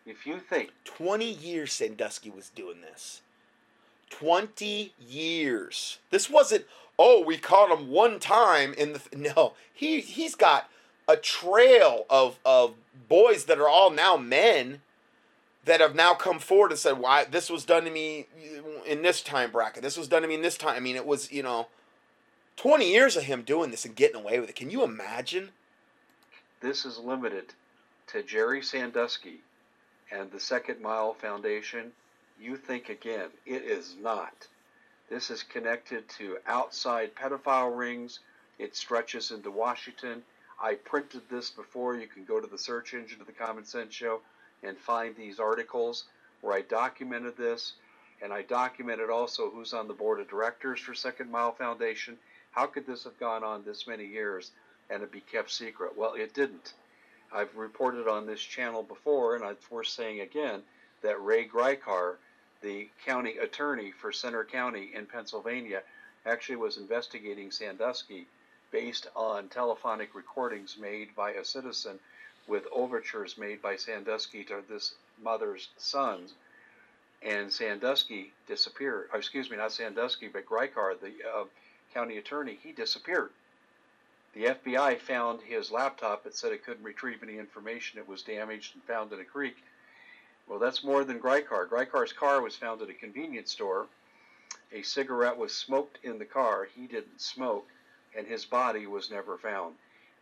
if 0.06 0.26
you 0.26 0.38
think 0.38 0.70
20 0.84 1.30
years 1.30 1.72
Sandusky 1.72 2.30
was 2.30 2.48
doing 2.50 2.80
this, 2.80 3.22
20 4.10 4.92
years. 4.98 5.98
This 6.10 6.30
wasn't, 6.30 6.64
oh, 6.98 7.22
we 7.22 7.36
caught 7.36 7.76
him 7.76 7.90
one 7.90 8.18
time 8.18 8.74
in 8.74 8.94
the 8.94 9.02
no. 9.16 9.52
He 9.72 10.00
he's 10.00 10.34
got 10.34 10.68
a 11.06 11.16
trail 11.16 12.04
of 12.10 12.38
of 12.44 12.74
boys 13.08 13.44
that 13.44 13.58
are 13.58 13.68
all 13.68 13.90
now 13.90 14.16
men 14.16 14.82
that 15.64 15.80
have 15.80 15.94
now 15.94 16.14
come 16.14 16.38
forward 16.38 16.70
and 16.70 16.78
said, 16.78 16.98
"Why 16.98 17.24
this 17.24 17.50
was 17.50 17.64
done 17.64 17.84
to 17.84 17.90
me 17.90 18.26
in 18.86 19.02
this 19.02 19.22
time 19.22 19.50
bracket? 19.50 19.82
This 19.82 19.96
was 19.96 20.08
done 20.08 20.22
to 20.22 20.28
me 20.28 20.34
in 20.34 20.42
this 20.42 20.58
time." 20.58 20.76
I 20.76 20.80
mean, 20.80 20.96
it 20.96 21.06
was 21.06 21.30
you 21.30 21.42
know, 21.42 21.68
twenty 22.58 22.90
years 22.90 23.16
of 23.16 23.22
him 23.22 23.42
doing 23.42 23.70
this 23.70 23.84
and 23.84 23.94
getting 23.94 24.20
away 24.20 24.40
with 24.40 24.50
it. 24.50 24.56
Can 24.56 24.68
you 24.68 24.82
imagine? 24.82 25.50
This 26.60 26.84
is 26.84 26.98
limited 26.98 27.54
to 28.08 28.24
Jerry 28.24 28.62
Sandusky 28.62 29.38
and 30.10 30.30
the 30.32 30.40
Second 30.40 30.82
Mile 30.82 31.14
Foundation. 31.14 31.92
You 32.40 32.56
think 32.56 32.88
again. 32.88 33.28
It 33.46 33.62
is 33.62 33.94
not. 34.02 34.48
This 35.08 35.30
is 35.30 35.44
connected 35.44 36.08
to 36.18 36.38
outside 36.48 37.14
pedophile 37.14 37.78
rings. 37.78 38.18
It 38.58 38.74
stretches 38.74 39.30
into 39.30 39.52
Washington. 39.52 40.22
I 40.60 40.74
printed 40.74 41.22
this 41.30 41.50
before. 41.50 41.96
You 41.96 42.08
can 42.08 42.24
go 42.24 42.40
to 42.40 42.46
the 42.48 42.58
search 42.58 42.92
engine 42.92 43.20
of 43.20 43.28
the 43.28 43.32
Common 43.32 43.64
Sense 43.64 43.94
Show 43.94 44.20
and 44.64 44.76
find 44.76 45.14
these 45.14 45.38
articles 45.38 46.04
where 46.40 46.54
I 46.54 46.62
documented 46.62 47.36
this. 47.36 47.74
And 48.20 48.32
I 48.32 48.42
documented 48.42 49.10
also 49.10 49.48
who's 49.48 49.72
on 49.72 49.86
the 49.86 49.94
board 49.94 50.18
of 50.18 50.28
directors 50.28 50.80
for 50.80 50.92
Second 50.92 51.30
Mile 51.30 51.52
Foundation. 51.52 52.16
How 52.58 52.66
could 52.66 52.88
this 52.88 53.04
have 53.04 53.16
gone 53.20 53.44
on 53.44 53.62
this 53.62 53.86
many 53.86 54.04
years 54.04 54.50
and 54.90 55.04
it 55.04 55.12
be 55.12 55.20
kept 55.20 55.48
secret? 55.48 55.96
Well, 55.96 56.14
it 56.14 56.34
didn't. 56.34 56.72
I've 57.32 57.54
reported 57.54 58.08
on 58.08 58.26
this 58.26 58.40
channel 58.40 58.82
before, 58.82 59.36
and 59.36 59.44
it's 59.44 59.70
worth 59.70 59.86
saying 59.86 60.22
again 60.22 60.62
that 61.02 61.22
Ray 61.22 61.46
Gricar, 61.46 62.16
the 62.60 62.88
county 63.06 63.38
attorney 63.38 63.92
for 63.92 64.10
Centre 64.10 64.44
County 64.44 64.90
in 64.92 65.06
Pennsylvania, 65.06 65.84
actually 66.26 66.56
was 66.56 66.78
investigating 66.78 67.52
Sandusky 67.52 68.26
based 68.72 69.06
on 69.14 69.48
telephonic 69.48 70.16
recordings 70.16 70.76
made 70.80 71.14
by 71.14 71.30
a 71.34 71.44
citizen 71.44 72.00
with 72.48 72.66
overtures 72.72 73.38
made 73.38 73.62
by 73.62 73.76
Sandusky 73.76 74.42
to 74.42 74.64
this 74.68 74.96
mother's 75.22 75.68
sons. 75.76 76.34
And 77.22 77.52
Sandusky 77.52 78.32
disappeared. 78.48 79.10
Oh, 79.14 79.18
excuse 79.18 79.48
me, 79.48 79.58
not 79.58 79.70
Sandusky, 79.70 80.26
but 80.26 80.44
Gricar, 80.44 80.98
the 81.00 81.12
uh, 81.32 81.44
county 81.94 82.18
attorney, 82.18 82.58
he 82.62 82.72
disappeared. 82.72 83.30
The 84.34 84.44
FBI 84.46 84.98
found 84.98 85.40
his 85.40 85.70
laptop. 85.70 86.26
It 86.26 86.36
said 86.36 86.52
it 86.52 86.64
couldn't 86.64 86.84
retrieve 86.84 87.22
any 87.22 87.38
information. 87.38 87.98
It 87.98 88.08
was 88.08 88.22
damaged 88.22 88.74
and 88.74 88.84
found 88.84 89.12
in 89.12 89.20
a 89.20 89.24
creek. 89.24 89.56
Well, 90.46 90.58
that's 90.58 90.84
more 90.84 91.04
than 91.04 91.18
Gricar. 91.18 91.68
Gricar's 91.68 92.12
car 92.12 92.40
was 92.40 92.56
found 92.56 92.80
at 92.80 92.90
a 92.90 92.94
convenience 92.94 93.50
store. 93.50 93.86
A 94.72 94.82
cigarette 94.82 95.36
was 95.36 95.54
smoked 95.54 95.98
in 96.02 96.18
the 96.18 96.24
car. 96.24 96.64
He 96.64 96.86
didn't 96.86 97.20
smoke, 97.20 97.68
and 98.16 98.26
his 98.26 98.44
body 98.44 98.86
was 98.86 99.10
never 99.10 99.38
found. 99.38 99.74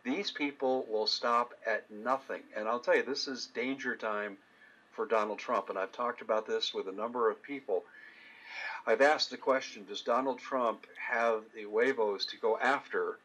These 0.03 0.31
people 0.31 0.85
will 0.89 1.07
stop 1.07 1.53
at 1.65 1.89
nothing. 1.91 2.43
And 2.55 2.67
I'll 2.67 2.79
tell 2.79 2.95
you, 2.95 3.03
this 3.03 3.27
is 3.27 3.47
danger 3.47 3.95
time 3.95 4.37
for 4.93 5.05
Donald 5.05 5.39
Trump. 5.39 5.69
And 5.69 5.77
I've 5.77 5.91
talked 5.91 6.21
about 6.21 6.47
this 6.47 6.73
with 6.73 6.87
a 6.87 6.93
number 6.93 7.29
of 7.29 7.41
people. 7.43 7.83
I've 8.85 9.01
asked 9.01 9.29
the 9.29 9.37
question 9.37 9.85
Does 9.85 10.01
Donald 10.01 10.39
Trump 10.39 10.87
have 10.97 11.43
the 11.53 11.65
huevos 11.65 12.25
to 12.27 12.37
go 12.37 12.57
after 12.57 13.17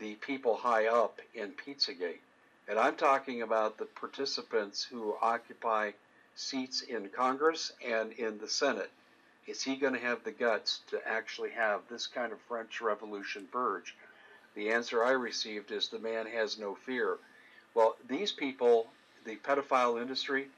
the 0.00 0.14
people 0.16 0.56
high 0.56 0.86
up 0.86 1.20
in 1.34 1.52
Pizzagate? 1.52 2.20
And 2.68 2.78
I'm 2.78 2.96
talking 2.96 3.42
about 3.42 3.78
the 3.78 3.86
participants 3.86 4.82
who 4.82 5.14
occupy 5.20 5.92
seats 6.34 6.82
in 6.82 7.08
Congress 7.08 7.72
and 7.84 8.12
in 8.12 8.38
the 8.38 8.48
Senate. 8.48 8.90
Is 9.46 9.62
he 9.62 9.76
going 9.76 9.94
to 9.94 10.00
have 10.00 10.22
the 10.22 10.32
guts 10.32 10.80
to 10.88 11.06
actually 11.06 11.50
have 11.50 11.80
this 11.88 12.06
kind 12.06 12.32
of 12.32 12.40
French 12.42 12.80
Revolution 12.80 13.48
purge? 13.50 13.94
The 14.54 14.70
answer 14.70 15.04
I 15.04 15.12
received 15.12 15.72
is 15.72 15.88
the 15.88 15.98
man 15.98 16.26
has 16.26 16.58
no 16.58 16.74
fear. 16.74 17.18
Well, 17.74 17.96
these 18.08 18.32
people, 18.32 18.88
the 19.24 19.36
pedophile 19.36 20.00
industry, 20.00 20.48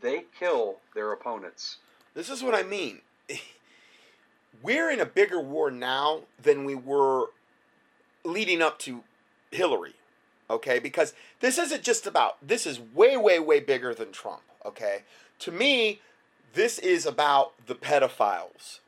they 0.00 0.24
kill 0.38 0.78
their 0.94 1.12
opponents. 1.12 1.76
This 2.14 2.30
is 2.30 2.42
what 2.42 2.54
I 2.54 2.62
mean. 2.62 3.00
We're 4.62 4.90
in 4.90 5.00
a 5.00 5.06
bigger 5.06 5.40
war 5.40 5.70
now 5.70 6.22
than 6.40 6.64
we 6.64 6.74
were 6.74 7.26
leading 8.24 8.62
up 8.62 8.78
to 8.80 9.02
Hillary. 9.50 9.94
Okay? 10.48 10.78
Because 10.78 11.14
this 11.40 11.58
isn't 11.58 11.82
just 11.82 12.06
about, 12.06 12.46
this 12.46 12.66
is 12.66 12.78
way, 12.78 13.16
way, 13.16 13.38
way 13.38 13.60
bigger 13.60 13.94
than 13.94 14.12
Trump. 14.12 14.42
Okay? 14.64 15.02
To 15.40 15.50
me, 15.50 16.00
this 16.54 16.78
is 16.78 17.06
about 17.06 17.54
the 17.66 17.74
pedophiles 17.74 18.80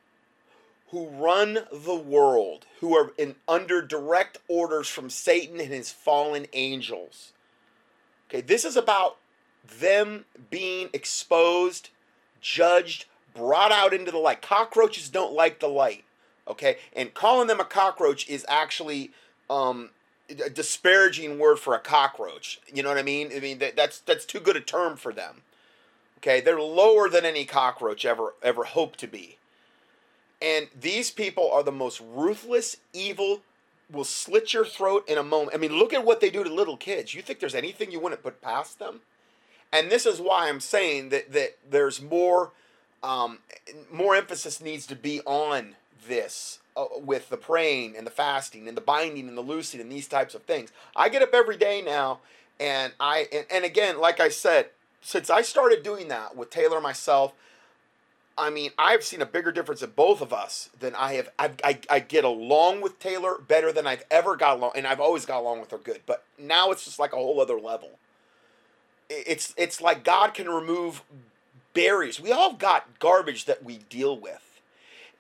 who 0.95 1.09
run 1.09 1.59
the 1.73 1.95
world, 1.95 2.67
who 2.79 2.97
are 2.97 3.13
in 3.19 3.35
under 3.49 3.83
direct 3.83 4.39
orders 4.47 4.89
from 4.89 5.11
Satan 5.11 5.59
and 5.59 5.73
his 5.73 5.91
fallen 5.91 6.47
angels. 6.53 7.33
Okay, 8.29 8.41
this 8.41 8.65
is 8.65 8.77
about 8.77 9.17
them 9.81 10.25
being 10.51 10.91
exposed, 10.93 11.91
judged, 12.41 13.07
brought 13.35 13.73
out 13.73 13.93
into 13.93 14.11
the 14.11 14.19
light. 14.19 14.43
Cockroaches 14.43 15.09
don't 15.09 15.33
like 15.33 15.61
the 15.61 15.69
light. 15.69 16.05
Okay, 16.47 16.77
and 16.95 17.15
calling 17.15 17.49
them 17.49 17.61
a 17.61 17.65
cockroach 17.65 18.29
is 18.29 18.45
actually 18.49 19.13
um, 19.49 19.91
a 20.29 20.51
disparaging 20.51 21.39
word 21.39 21.59
for 21.59 21.75
a 21.75 21.79
cockroach. 21.79 22.61
You 22.73 22.83
know 22.83 22.91
what 22.91 22.99
I 22.99 23.03
mean? 23.03 23.31
I 23.35 23.41
mean 23.41 23.59
that, 23.59 23.77
that's 23.77 24.01
that's 24.01 24.27
too 24.27 24.41
good 24.41 24.57
a 24.57 24.61
term 24.61 24.97
for 24.97 25.13
them. 25.13 25.43
Okay, 26.19 26.41
they're 26.41 26.61
lower 26.61 27.09
than 27.09 27.25
any 27.25 27.45
cockroach 27.45 28.05
ever 28.05 28.35
ever 28.43 28.65
hoped 28.65 28.99
to 29.01 29.07
be. 29.07 29.39
And 30.43 30.69
these 30.79 31.11
people 31.11 31.51
are 31.51 31.63
the 31.63 31.73
most 31.73 32.01
ruthless, 32.01 32.77
evil, 32.93 33.41
will 33.91 34.05
slit 34.05 34.53
your 34.53 34.65
throat 34.65 35.09
in 35.09 35.17
a 35.17 35.23
moment. 35.23 35.55
I 35.55 35.59
mean, 35.59 35.79
look 35.79 35.95
at 35.95 36.05
what 36.05 36.21
they 36.21 36.29
do 36.29 36.45
to 36.45 36.53
little 36.53 36.77
kids. 36.77 37.15
You 37.15 37.23
think 37.23 37.41
there's 37.41 37.55
anything 37.55 37.91
you 37.91 38.01
wouldn't 38.01 38.23
put 38.23 38.43
past 38.43 38.79
them? 38.79 39.01
And 39.73 39.91
this 39.91 40.05
is 40.05 40.21
why 40.21 40.49
I'm 40.49 40.61
saying 40.61 41.09
that 41.09 41.33
that 41.33 41.57
there's 41.69 42.03
more 42.03 42.53
um, 43.05 43.39
more 43.93 44.17
emphasis 44.17 44.61
needs 44.61 44.87
to 44.87 44.97
be 44.97 45.21
on 45.27 45.77
this 46.09 46.59
uh, 46.77 46.87
with 46.99 47.29
the 47.29 47.37
praying 47.37 47.97
and 47.97 48.07
the 48.07 48.11
fasting 48.11 48.67
and 48.67 48.77
the 48.77 48.81
binding 48.81 49.29
and 49.29 49.37
the 49.37 49.43
loosing 49.43 49.81
and 49.81 49.93
these 49.93 50.09
types 50.09 50.35
of 50.35 50.43
things. 50.45 50.73
I 50.97 51.11
get 51.11 51.23
up 51.23 51.35
every 51.35 51.57
day 51.57 51.83
now, 51.83 52.21
and 52.59 52.95
I 52.99 53.29
and, 53.31 53.47
and 53.51 53.65
again, 53.65 54.01
like 54.01 54.21
I 54.21 54.31
said, 54.31 54.71
since 55.03 55.29
I 55.29 55.43
started 55.43 55.83
doing 55.83 56.09
that 56.09 56.35
with 56.35 56.49
Taylor 56.49 56.81
myself, 56.81 57.35
I 58.39 58.49
mean, 58.49 58.71
I've 58.79 59.05
seen 59.05 59.21
a 59.21 59.27
bigger 59.27 59.53
difference 59.53 59.83
in 59.83 59.91
both 59.91 60.23
of 60.23 60.33
us 60.33 60.71
than 60.81 60.95
I 60.95 61.13
have. 61.15 61.29
I, 61.39 61.51
I, 61.63 61.79
I 61.91 61.99
get 62.01 62.25
along 62.25 62.81
with 62.81 62.99
Taylor 62.99 63.37
better 63.39 63.71
than 63.71 63.87
I've 63.87 64.05
ever 64.11 64.35
got 64.35 64.57
along, 64.57 64.73
and 64.77 64.87
I've 64.87 65.01
always 65.01 65.27
got 65.27 65.41
along 65.41 65.61
with 65.61 65.71
her 65.73 65.79
good. 65.79 66.01
But 66.07 66.25
now 66.39 66.71
it's 66.71 66.87
just 66.87 66.99
like 66.99 67.13
a 67.13 67.17
whole 67.17 67.39
other 67.41 67.61
level. 67.61 67.99
It's 69.11 69.53
it's 69.59 69.83
like 69.83 70.03
God 70.03 70.33
can 70.33 70.49
remove 70.49 71.03
barriers. 71.75 72.21
We 72.21 72.33
all 72.33 72.55
got 72.55 72.99
garbage 72.99 73.45
that 73.45 73.63
we 73.63 73.79
deal 73.91 74.19
with, 74.19 74.61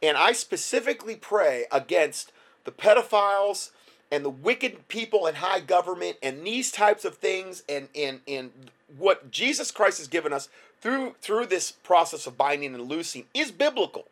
and 0.02 0.16
I 0.16 0.32
specifically 0.32 1.16
pray 1.16 1.66
against 1.70 2.32
the 2.64 2.72
pedophiles 2.72 3.70
and 4.10 4.24
the 4.24 4.30
wicked 4.30 4.88
people 4.88 5.26
in 5.26 5.36
high 5.36 5.60
government 5.60 6.16
and 6.22 6.46
these 6.46 6.70
types 6.70 7.04
of 7.04 7.16
things 7.16 7.62
and 7.68 7.88
and 7.94 8.20
and 8.26 8.50
what 8.96 9.30
Jesus 9.30 9.70
Christ 9.70 9.98
has 9.98 10.08
given 10.08 10.32
us 10.32 10.48
through 10.80 11.14
through 11.20 11.46
this 11.46 11.72
process 11.72 12.26
of 12.26 12.36
binding 12.36 12.74
and 12.74 12.88
loosing 12.88 13.24
is 13.34 13.50
biblical. 13.50 14.06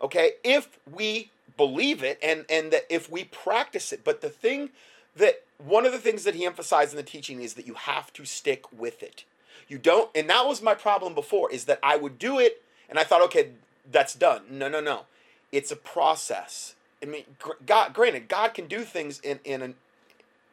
Okay, 0.00 0.32
if 0.44 0.78
we 0.90 1.30
believe 1.56 2.02
it 2.02 2.18
and 2.22 2.44
and 2.48 2.72
that 2.72 2.86
if 2.88 3.10
we 3.10 3.24
practice 3.24 3.92
it, 3.92 4.04
but 4.04 4.20
the 4.20 4.30
thing 4.30 4.70
that 5.16 5.42
one 5.58 5.84
of 5.86 5.92
the 5.92 5.98
things 5.98 6.24
that 6.24 6.34
he 6.34 6.46
emphasized 6.46 6.92
in 6.92 6.96
the 6.96 7.02
teaching 7.02 7.40
is 7.40 7.54
that 7.54 7.66
you 7.66 7.74
have 7.74 8.12
to 8.12 8.24
stick 8.24 8.64
with 8.72 9.02
it. 9.02 9.24
You 9.72 9.78
don't, 9.78 10.10
and 10.14 10.28
that 10.28 10.46
was 10.46 10.60
my 10.60 10.74
problem 10.74 11.14
before, 11.14 11.50
is 11.50 11.64
that 11.64 11.78
I 11.82 11.96
would 11.96 12.18
do 12.18 12.38
it 12.38 12.62
and 12.90 12.98
I 12.98 13.04
thought, 13.04 13.22
okay, 13.22 13.52
that's 13.90 14.14
done. 14.14 14.42
No, 14.50 14.68
no, 14.68 14.82
no. 14.82 15.06
It's 15.50 15.70
a 15.70 15.76
process. 15.76 16.74
I 17.02 17.06
mean, 17.06 17.24
God, 17.64 17.94
granted, 17.94 18.28
God 18.28 18.52
can 18.52 18.66
do 18.66 18.84
things 18.84 19.18
in 19.20 19.40
in 19.44 19.62
an 19.62 19.74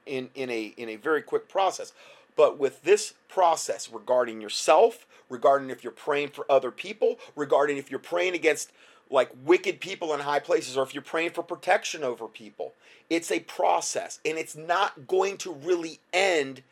in 0.06 0.30
in 0.36 0.50
a 0.50 0.74
in 0.78 0.88
a 0.88 0.96
very 0.96 1.22
quick 1.22 1.50
process, 1.50 1.92
but 2.38 2.58
with 2.58 2.82
this 2.84 3.14
process 3.28 3.92
regarding 3.92 4.40
yourself, 4.40 5.06
regarding 5.28 5.70
if 5.70 5.84
you're 5.84 5.92
praying 5.92 6.30
for 6.30 6.50
other 6.50 6.72
people, 6.72 7.20
regarding 7.36 7.76
if 7.76 7.92
you're 7.92 8.00
praying 8.00 8.36
against 8.36 8.72
like 9.10 9.32
wicked 9.44 9.82
people 9.82 10.14
in 10.14 10.22
high 10.22 10.40
places, 10.40 10.78
or 10.78 10.84
if 10.84 10.94
you're 10.94 11.04
praying 11.04 11.32
for 11.32 11.44
protection 11.44 12.06
over 12.06 12.26
people, 12.30 12.72
it's 13.10 13.32
a 13.32 13.42
process 13.42 14.22
and 14.24 14.38
it's 14.38 14.56
not 14.56 15.08
going 15.08 15.36
to 15.40 15.52
really 15.52 16.00
end 16.14 16.64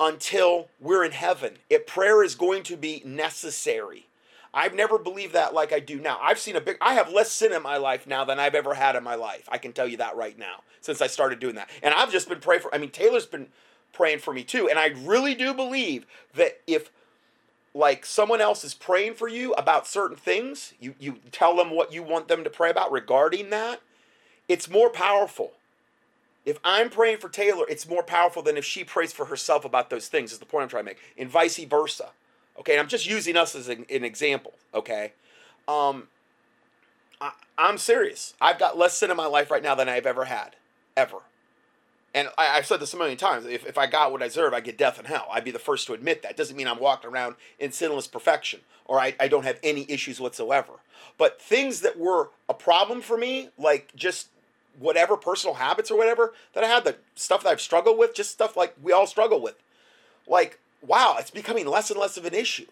until 0.00 0.68
we're 0.80 1.04
in 1.04 1.12
heaven. 1.12 1.54
It 1.68 1.86
prayer 1.86 2.22
is 2.22 2.34
going 2.34 2.62
to 2.64 2.76
be 2.76 3.02
necessary. 3.04 4.06
I've 4.54 4.74
never 4.74 4.98
believed 4.98 5.34
that 5.34 5.54
like 5.54 5.72
I 5.72 5.80
do 5.80 6.00
now. 6.00 6.18
I've 6.22 6.38
seen 6.38 6.56
a 6.56 6.60
big 6.60 6.78
I 6.80 6.94
have 6.94 7.12
less 7.12 7.30
sin 7.30 7.52
in 7.52 7.62
my 7.62 7.76
life 7.76 8.06
now 8.06 8.24
than 8.24 8.38
I've 8.38 8.54
ever 8.54 8.74
had 8.74 8.96
in 8.96 9.04
my 9.04 9.14
life. 9.14 9.48
I 9.48 9.58
can 9.58 9.72
tell 9.72 9.86
you 9.86 9.98
that 9.98 10.16
right 10.16 10.38
now 10.38 10.62
since 10.80 11.02
I 11.02 11.06
started 11.06 11.38
doing 11.38 11.56
that. 11.56 11.68
And 11.82 11.92
I've 11.92 12.12
just 12.12 12.28
been 12.28 12.40
praying 12.40 12.62
for 12.62 12.74
I 12.74 12.78
mean 12.78 12.90
Taylor's 12.90 13.26
been 13.26 13.48
praying 13.92 14.20
for 14.20 14.32
me 14.32 14.44
too. 14.44 14.68
And 14.68 14.78
I 14.78 14.88
really 15.04 15.34
do 15.34 15.52
believe 15.52 16.06
that 16.34 16.60
if 16.66 16.90
like 17.74 18.06
someone 18.06 18.40
else 18.40 18.64
is 18.64 18.74
praying 18.74 19.14
for 19.14 19.28
you 19.28 19.52
about 19.54 19.86
certain 19.86 20.16
things, 20.16 20.72
you, 20.80 20.94
you 20.98 21.16
tell 21.30 21.56
them 21.56 21.70
what 21.70 21.92
you 21.92 22.02
want 22.02 22.28
them 22.28 22.42
to 22.44 22.50
pray 22.50 22.70
about 22.70 22.90
regarding 22.90 23.50
that, 23.50 23.80
it's 24.48 24.68
more 24.68 24.90
powerful. 24.90 25.52
If 26.44 26.58
I'm 26.64 26.88
praying 26.88 27.18
for 27.18 27.28
Taylor, 27.28 27.66
it's 27.68 27.88
more 27.88 28.02
powerful 28.02 28.42
than 28.42 28.56
if 28.56 28.64
she 28.64 28.84
prays 28.84 29.12
for 29.12 29.26
herself 29.26 29.64
about 29.64 29.90
those 29.90 30.08
things, 30.08 30.32
is 30.32 30.38
the 30.38 30.46
point 30.46 30.64
I'm 30.64 30.68
trying 30.68 30.84
to 30.84 30.90
make. 30.90 30.98
And 31.16 31.28
vice 31.28 31.58
versa. 31.58 32.10
Okay, 32.58 32.72
and 32.72 32.80
I'm 32.80 32.88
just 32.88 33.08
using 33.08 33.36
us 33.36 33.54
as 33.54 33.68
an, 33.68 33.86
an 33.90 34.04
example. 34.04 34.54
Okay, 34.74 35.12
um, 35.66 36.08
I, 37.20 37.32
I'm 37.56 37.78
serious. 37.78 38.34
I've 38.40 38.58
got 38.58 38.78
less 38.78 38.96
sin 38.96 39.10
in 39.10 39.16
my 39.16 39.26
life 39.26 39.50
right 39.50 39.62
now 39.62 39.74
than 39.74 39.88
I've 39.88 40.06
ever 40.06 40.24
had, 40.24 40.56
ever. 40.96 41.18
And 42.14 42.28
I, 42.38 42.46
have 42.46 42.66
said 42.66 42.80
this 42.80 42.94
a 42.94 42.96
million 42.96 43.18
times. 43.18 43.44
If, 43.46 43.66
if 43.66 43.76
I 43.76 43.86
got 43.86 44.10
what 44.10 44.22
I 44.22 44.26
deserve, 44.28 44.54
I 44.54 44.60
get 44.60 44.78
death 44.78 44.98
and 44.98 45.06
hell. 45.06 45.28
I'd 45.30 45.44
be 45.44 45.50
the 45.50 45.58
first 45.58 45.86
to 45.86 45.92
admit 45.92 46.22
that. 46.22 46.36
Doesn't 46.36 46.56
mean 46.56 46.66
I'm 46.66 46.80
walking 46.80 47.10
around 47.10 47.36
in 47.58 47.70
sinless 47.70 48.06
perfection 48.06 48.60
or 48.86 48.98
I, 48.98 49.14
I 49.20 49.28
don't 49.28 49.44
have 49.44 49.60
any 49.62 49.86
issues 49.88 50.18
whatsoever. 50.18 50.72
But 51.18 51.40
things 51.40 51.80
that 51.82 51.98
were 51.98 52.30
a 52.48 52.54
problem 52.54 53.02
for 53.02 53.16
me, 53.16 53.50
like 53.58 53.92
just 53.94 54.28
whatever 54.78 55.16
personal 55.16 55.54
habits 55.54 55.90
or 55.90 55.98
whatever 55.98 56.32
that 56.52 56.64
I 56.64 56.68
had, 56.68 56.84
the 56.84 56.96
stuff 57.14 57.42
that 57.42 57.50
I've 57.50 57.60
struggled 57.60 57.98
with, 57.98 58.14
just 58.14 58.30
stuff 58.30 58.56
like 58.56 58.74
we 58.82 58.92
all 58.92 59.06
struggle 59.06 59.40
with. 59.40 59.56
Like, 60.26 60.58
wow, 60.82 61.16
it's 61.18 61.30
becoming 61.30 61.66
less 61.66 61.90
and 61.90 61.98
less 61.98 62.16
of 62.16 62.24
an 62.24 62.34
issue. 62.34 62.66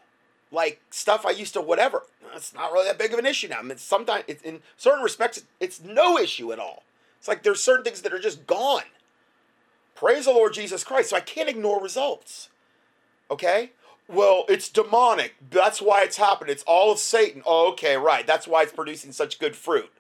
Like 0.53 0.81
stuff 0.91 1.27
I 1.27 1.31
used 1.31 1.55
to 1.55 1.61
whatever. 1.61 2.05
It's 2.35 2.55
not 2.55 2.73
really 2.73 2.87
that 2.87 2.99
big 2.99 3.13
of 3.13 3.19
an 3.19 3.27
issue 3.27 3.49
now. 3.49 3.59
I 3.59 3.63
mean, 3.63 3.79
sometimes 3.79 4.25
in 4.45 4.61
certain 4.77 5.03
respects, 5.03 5.43
it's 5.59 5.83
no 5.83 6.19
issue 6.19 6.53
at 6.53 6.59
all. 6.59 6.85
It's 7.19 7.29
like 7.29 7.43
there's 7.43 7.63
certain 7.63 7.85
things 7.85 8.03
that 8.03 8.13
are 8.13 8.19
just 8.19 8.47
gone. 8.47 8.83
Praise 9.95 10.27
the 10.27 10.33
Lord 10.33 10.53
Jesus 10.53 10.85
Christ. 10.85 11.11
So 11.11 11.17
I 11.17 11.21
can't 11.21 11.49
ignore 11.49 11.83
results. 11.83 12.49
Okay? 13.31 13.71
Well, 14.09 14.45
it's 14.49 14.69
demonic. 14.69 15.35
That's 15.51 15.83
why 15.83 16.03
it's 16.03 16.19
happened. 16.19 16.51
It's 16.51 16.63
all 16.65 16.93
of 16.93 16.99
Satan. 16.99 17.43
Oh, 17.45 17.71
okay, 17.73 17.97
right. 17.97 18.27
That's 18.27 18.47
why 18.47 18.63
it's 18.63 18.73
producing 18.73 19.11
such 19.11 19.41
good 19.41 19.57
fruit. 19.57 19.91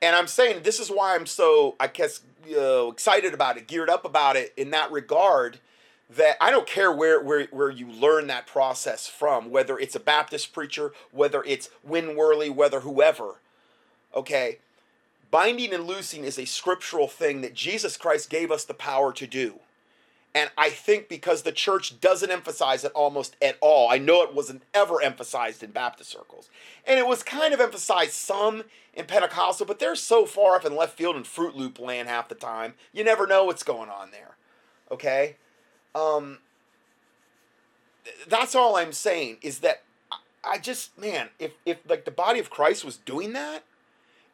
And 0.00 0.14
I'm 0.14 0.28
saying 0.28 0.62
this 0.62 0.78
is 0.78 0.90
why 0.90 1.14
I'm 1.14 1.26
so, 1.26 1.74
I 1.80 1.88
guess, 1.88 2.20
uh, 2.56 2.88
excited 2.88 3.34
about 3.34 3.56
it, 3.56 3.66
geared 3.66 3.90
up 3.90 4.04
about 4.04 4.36
it 4.36 4.52
in 4.56 4.70
that 4.70 4.90
regard. 4.90 5.58
That 6.10 6.36
I 6.40 6.50
don't 6.50 6.66
care 6.66 6.90
where, 6.90 7.20
where 7.20 7.46
where 7.50 7.70
you 7.70 7.86
learn 7.86 8.28
that 8.28 8.46
process 8.46 9.06
from, 9.06 9.50
whether 9.50 9.78
it's 9.78 9.94
a 9.94 10.00
Baptist 10.00 10.54
preacher, 10.54 10.92
whether 11.10 11.44
it's 11.44 11.68
Win 11.84 12.16
Worley, 12.16 12.48
whether 12.48 12.80
whoever. 12.80 13.40
Okay, 14.14 14.58
binding 15.30 15.74
and 15.74 15.86
loosing 15.86 16.24
is 16.24 16.38
a 16.38 16.46
scriptural 16.46 17.08
thing 17.08 17.42
that 17.42 17.52
Jesus 17.52 17.98
Christ 17.98 18.30
gave 18.30 18.50
us 18.50 18.64
the 18.64 18.72
power 18.72 19.12
to 19.12 19.26
do. 19.26 19.60
And 20.34 20.50
I 20.58 20.70
think 20.70 21.08
because 21.08 21.42
the 21.42 21.52
church 21.52 22.00
doesn't 22.00 22.30
emphasize 22.30 22.84
it 22.84 22.92
almost 22.92 23.34
at 23.40 23.56
all, 23.60 23.90
I 23.90 23.98
know 23.98 24.22
it 24.22 24.34
wasn't 24.34 24.62
ever 24.74 25.00
emphasized 25.02 25.62
in 25.62 25.70
Baptist 25.70 26.10
circles. 26.10 26.50
And 26.86 26.98
it 26.98 27.06
was 27.06 27.22
kind 27.22 27.54
of 27.54 27.60
emphasized 27.60 28.12
some 28.12 28.64
in 28.92 29.06
Pentecostal, 29.06 29.66
but 29.66 29.78
they're 29.78 29.96
so 29.96 30.26
far 30.26 30.56
up 30.56 30.64
in 30.64 30.76
left 30.76 30.96
field 30.96 31.16
and 31.16 31.26
Fruit 31.26 31.56
Loop 31.56 31.78
land 31.78 32.08
half 32.08 32.28
the 32.28 32.34
time, 32.34 32.74
you 32.92 33.04
never 33.04 33.26
know 33.26 33.44
what's 33.44 33.62
going 33.62 33.88
on 33.88 34.10
there. 34.10 34.36
Okay? 34.90 35.36
Um, 35.94 36.38
that's 38.28 38.54
all 38.54 38.76
I'm 38.76 38.92
saying 38.92 39.38
is 39.40 39.60
that 39.60 39.82
I 40.44 40.58
just, 40.58 40.96
man, 40.98 41.30
if, 41.38 41.52
if 41.64 41.78
like 41.88 42.04
the 42.04 42.10
body 42.10 42.38
of 42.38 42.50
Christ 42.50 42.84
was 42.84 42.98
doing 42.98 43.32
that, 43.32 43.64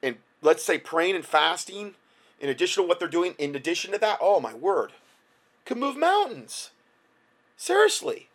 and 0.02 0.16
let's 0.42 0.64
say 0.64 0.78
praying 0.78 1.14
and 1.14 1.24
fasting, 1.24 1.94
in 2.40 2.48
addition 2.48 2.82
to 2.82 2.88
what 2.88 2.98
they're 2.98 3.08
doing, 3.08 3.34
in 3.38 3.54
addition 3.54 3.92
to 3.92 3.98
that, 3.98 4.18
oh 4.20 4.40
my 4.40 4.54
word 4.54 4.90
could 5.64 5.78
move 5.78 5.96
mountains. 5.96 6.70
Seriously. 7.56 8.28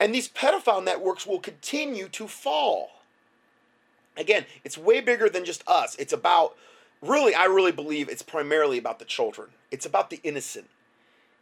And 0.00 0.14
these 0.14 0.28
pedophile 0.28 0.84
networks 0.84 1.26
will 1.26 1.40
continue 1.40 2.08
to 2.08 2.26
fall. 2.26 2.90
Again, 4.16 4.44
it's 4.64 4.78
way 4.78 5.00
bigger 5.00 5.28
than 5.28 5.44
just 5.44 5.62
us. 5.66 5.96
It's 5.96 6.12
about, 6.12 6.56
really, 7.02 7.34
I 7.34 7.44
really 7.44 7.72
believe 7.72 8.08
it's 8.08 8.22
primarily 8.22 8.78
about 8.78 8.98
the 8.98 9.04
children. 9.04 9.50
It's 9.70 9.86
about 9.86 10.10
the 10.10 10.20
innocent. 10.22 10.68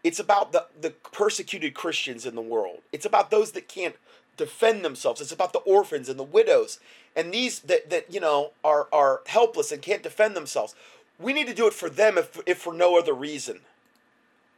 It's 0.02 0.18
about 0.18 0.52
the, 0.52 0.66
the 0.80 0.90
persecuted 0.90 1.74
Christians 1.74 2.26
in 2.26 2.34
the 2.34 2.40
world. 2.40 2.80
It's 2.92 3.06
about 3.06 3.30
those 3.30 3.52
that 3.52 3.68
can't 3.68 3.96
defend 4.36 4.84
themselves. 4.84 5.20
It's 5.20 5.32
about 5.32 5.52
the 5.52 5.60
orphans 5.60 6.08
and 6.08 6.18
the 6.18 6.24
widows 6.24 6.78
and 7.14 7.32
these 7.32 7.60
that, 7.60 7.90
that 7.90 8.12
you 8.12 8.20
know 8.20 8.52
are, 8.64 8.88
are 8.92 9.20
helpless 9.26 9.72
and 9.72 9.82
can't 9.82 10.02
defend 10.02 10.34
themselves. 10.34 10.74
We 11.18 11.32
need 11.32 11.46
to 11.46 11.54
do 11.54 11.66
it 11.66 11.74
for 11.74 11.90
them 11.90 12.18
if, 12.18 12.40
if 12.46 12.58
for 12.58 12.72
no 12.72 12.98
other 12.98 13.12
reason. 13.12 13.60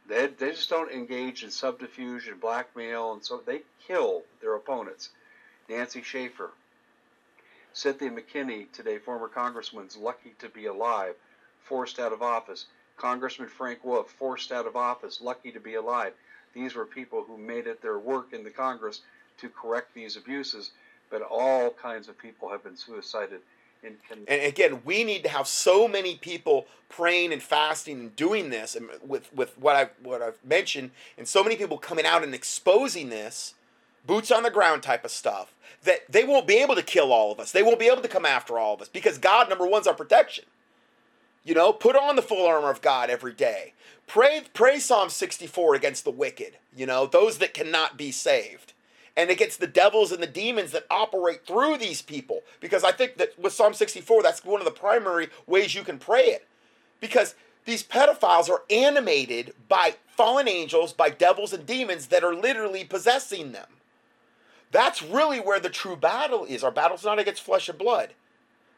They, 0.07 0.27
they 0.27 0.51
just 0.51 0.69
don't 0.69 0.91
engage 0.91 1.43
in 1.43 1.51
subterfuge 1.51 2.27
and 2.27 2.39
blackmail, 2.39 3.13
and 3.13 3.23
so 3.23 3.41
they 3.43 3.61
kill 3.87 4.23
their 4.41 4.55
opponents. 4.55 5.09
Nancy 5.67 6.01
Schaefer, 6.03 6.51
Cynthia 7.73 8.11
McKinney, 8.11 8.71
today 8.71 8.99
former 8.99 9.27
congressman's 9.27 9.97
lucky 9.97 10.35
to 10.39 10.49
be 10.49 10.67
alive, 10.67 11.15
forced 11.63 11.99
out 11.99 12.13
of 12.13 12.21
office. 12.21 12.67
Congressman 12.97 13.49
Frank 13.49 13.83
Wolf, 13.83 14.11
forced 14.11 14.51
out 14.51 14.67
of 14.67 14.75
office, 14.75 15.19
lucky 15.21 15.51
to 15.51 15.59
be 15.59 15.73
alive. 15.73 16.13
These 16.53 16.75
were 16.75 16.85
people 16.85 17.23
who 17.23 17.37
made 17.37 17.67
it 17.67 17.81
their 17.81 17.99
work 17.99 18.31
in 18.31 18.43
the 18.43 18.51
Congress 18.51 19.01
to 19.39 19.49
correct 19.49 19.93
these 19.93 20.15
abuses, 20.15 20.71
but 21.09 21.21
all 21.21 21.71
kinds 21.71 22.07
of 22.07 22.17
people 22.17 22.49
have 22.49 22.63
been 22.63 22.77
suicided 22.77 23.41
and 23.85 24.41
again, 24.41 24.81
we 24.85 25.03
need 25.03 25.23
to 25.23 25.29
have 25.29 25.47
so 25.47 25.87
many 25.87 26.15
people 26.15 26.65
praying 26.89 27.33
and 27.33 27.41
fasting 27.41 27.99
and 27.99 28.15
doing 28.15 28.49
this, 28.49 28.75
and 28.75 28.89
with 29.05 29.33
with 29.33 29.57
what 29.57 29.75
I 29.75 29.89
what 30.01 30.21
I've 30.21 30.43
mentioned, 30.43 30.91
and 31.17 31.27
so 31.27 31.43
many 31.43 31.55
people 31.55 31.77
coming 31.77 32.05
out 32.05 32.23
and 32.23 32.33
exposing 32.33 33.09
this, 33.09 33.53
boots 34.05 34.31
on 34.31 34.43
the 34.43 34.49
ground 34.49 34.83
type 34.83 35.05
of 35.05 35.11
stuff, 35.11 35.53
that 35.83 36.09
they 36.09 36.23
won't 36.23 36.47
be 36.47 36.57
able 36.57 36.75
to 36.75 36.83
kill 36.83 37.11
all 37.11 37.31
of 37.31 37.39
us. 37.39 37.51
They 37.51 37.63
won't 37.63 37.79
be 37.79 37.87
able 37.87 38.01
to 38.01 38.07
come 38.07 38.25
after 38.25 38.57
all 38.57 38.75
of 38.75 38.81
us 38.81 38.89
because 38.89 39.17
God, 39.17 39.49
number 39.49 39.65
one's 39.65 39.87
our 39.87 39.93
protection. 39.93 40.45
You 41.43 41.53
know, 41.53 41.71
put 41.71 41.95
on 41.95 42.15
the 42.15 42.23
full 42.23 42.47
armor 42.47 42.71
of 42.71 42.81
God 42.81 43.09
every 43.09 43.33
day. 43.33 43.73
Pray 44.07 44.43
pray 44.53 44.79
Psalm 44.79 45.09
64 45.09 45.75
against 45.75 46.03
the 46.03 46.11
wicked, 46.11 46.57
you 46.75 46.85
know, 46.85 47.05
those 47.05 47.39
that 47.39 47.53
cannot 47.53 47.97
be 47.97 48.11
saved 48.11 48.73
and 49.17 49.29
against 49.29 49.59
the 49.59 49.67
devils 49.67 50.11
and 50.11 50.21
the 50.21 50.27
demons 50.27 50.71
that 50.71 50.85
operate 50.89 51.45
through 51.45 51.77
these 51.77 52.01
people. 52.01 52.41
Because 52.59 52.83
I 52.83 52.91
think 52.91 53.17
that 53.17 53.37
with 53.39 53.53
Psalm 53.53 53.73
64, 53.73 54.21
that's 54.21 54.43
one 54.43 54.59
of 54.59 54.65
the 54.65 54.71
primary 54.71 55.29
ways 55.47 55.73
you 55.73 55.83
can 55.83 55.97
pray 55.97 56.25
it. 56.25 56.47
Because 56.99 57.35
these 57.65 57.83
pedophiles 57.83 58.49
are 58.49 58.63
animated 58.69 59.53
by 59.67 59.95
fallen 60.07 60.47
angels, 60.47 60.93
by 60.93 61.09
devils 61.09 61.53
and 61.53 61.65
demons 61.65 62.07
that 62.07 62.23
are 62.23 62.35
literally 62.35 62.83
possessing 62.83 63.51
them. 63.51 63.67
That's 64.71 65.01
really 65.01 65.39
where 65.39 65.59
the 65.59 65.69
true 65.69 65.95
battle 65.95 66.45
is. 66.45 66.63
Our 66.63 66.71
battle's 66.71 67.05
not 67.05 67.19
against 67.19 67.43
flesh 67.43 67.69
and 67.69 67.77
blood. 67.77 68.13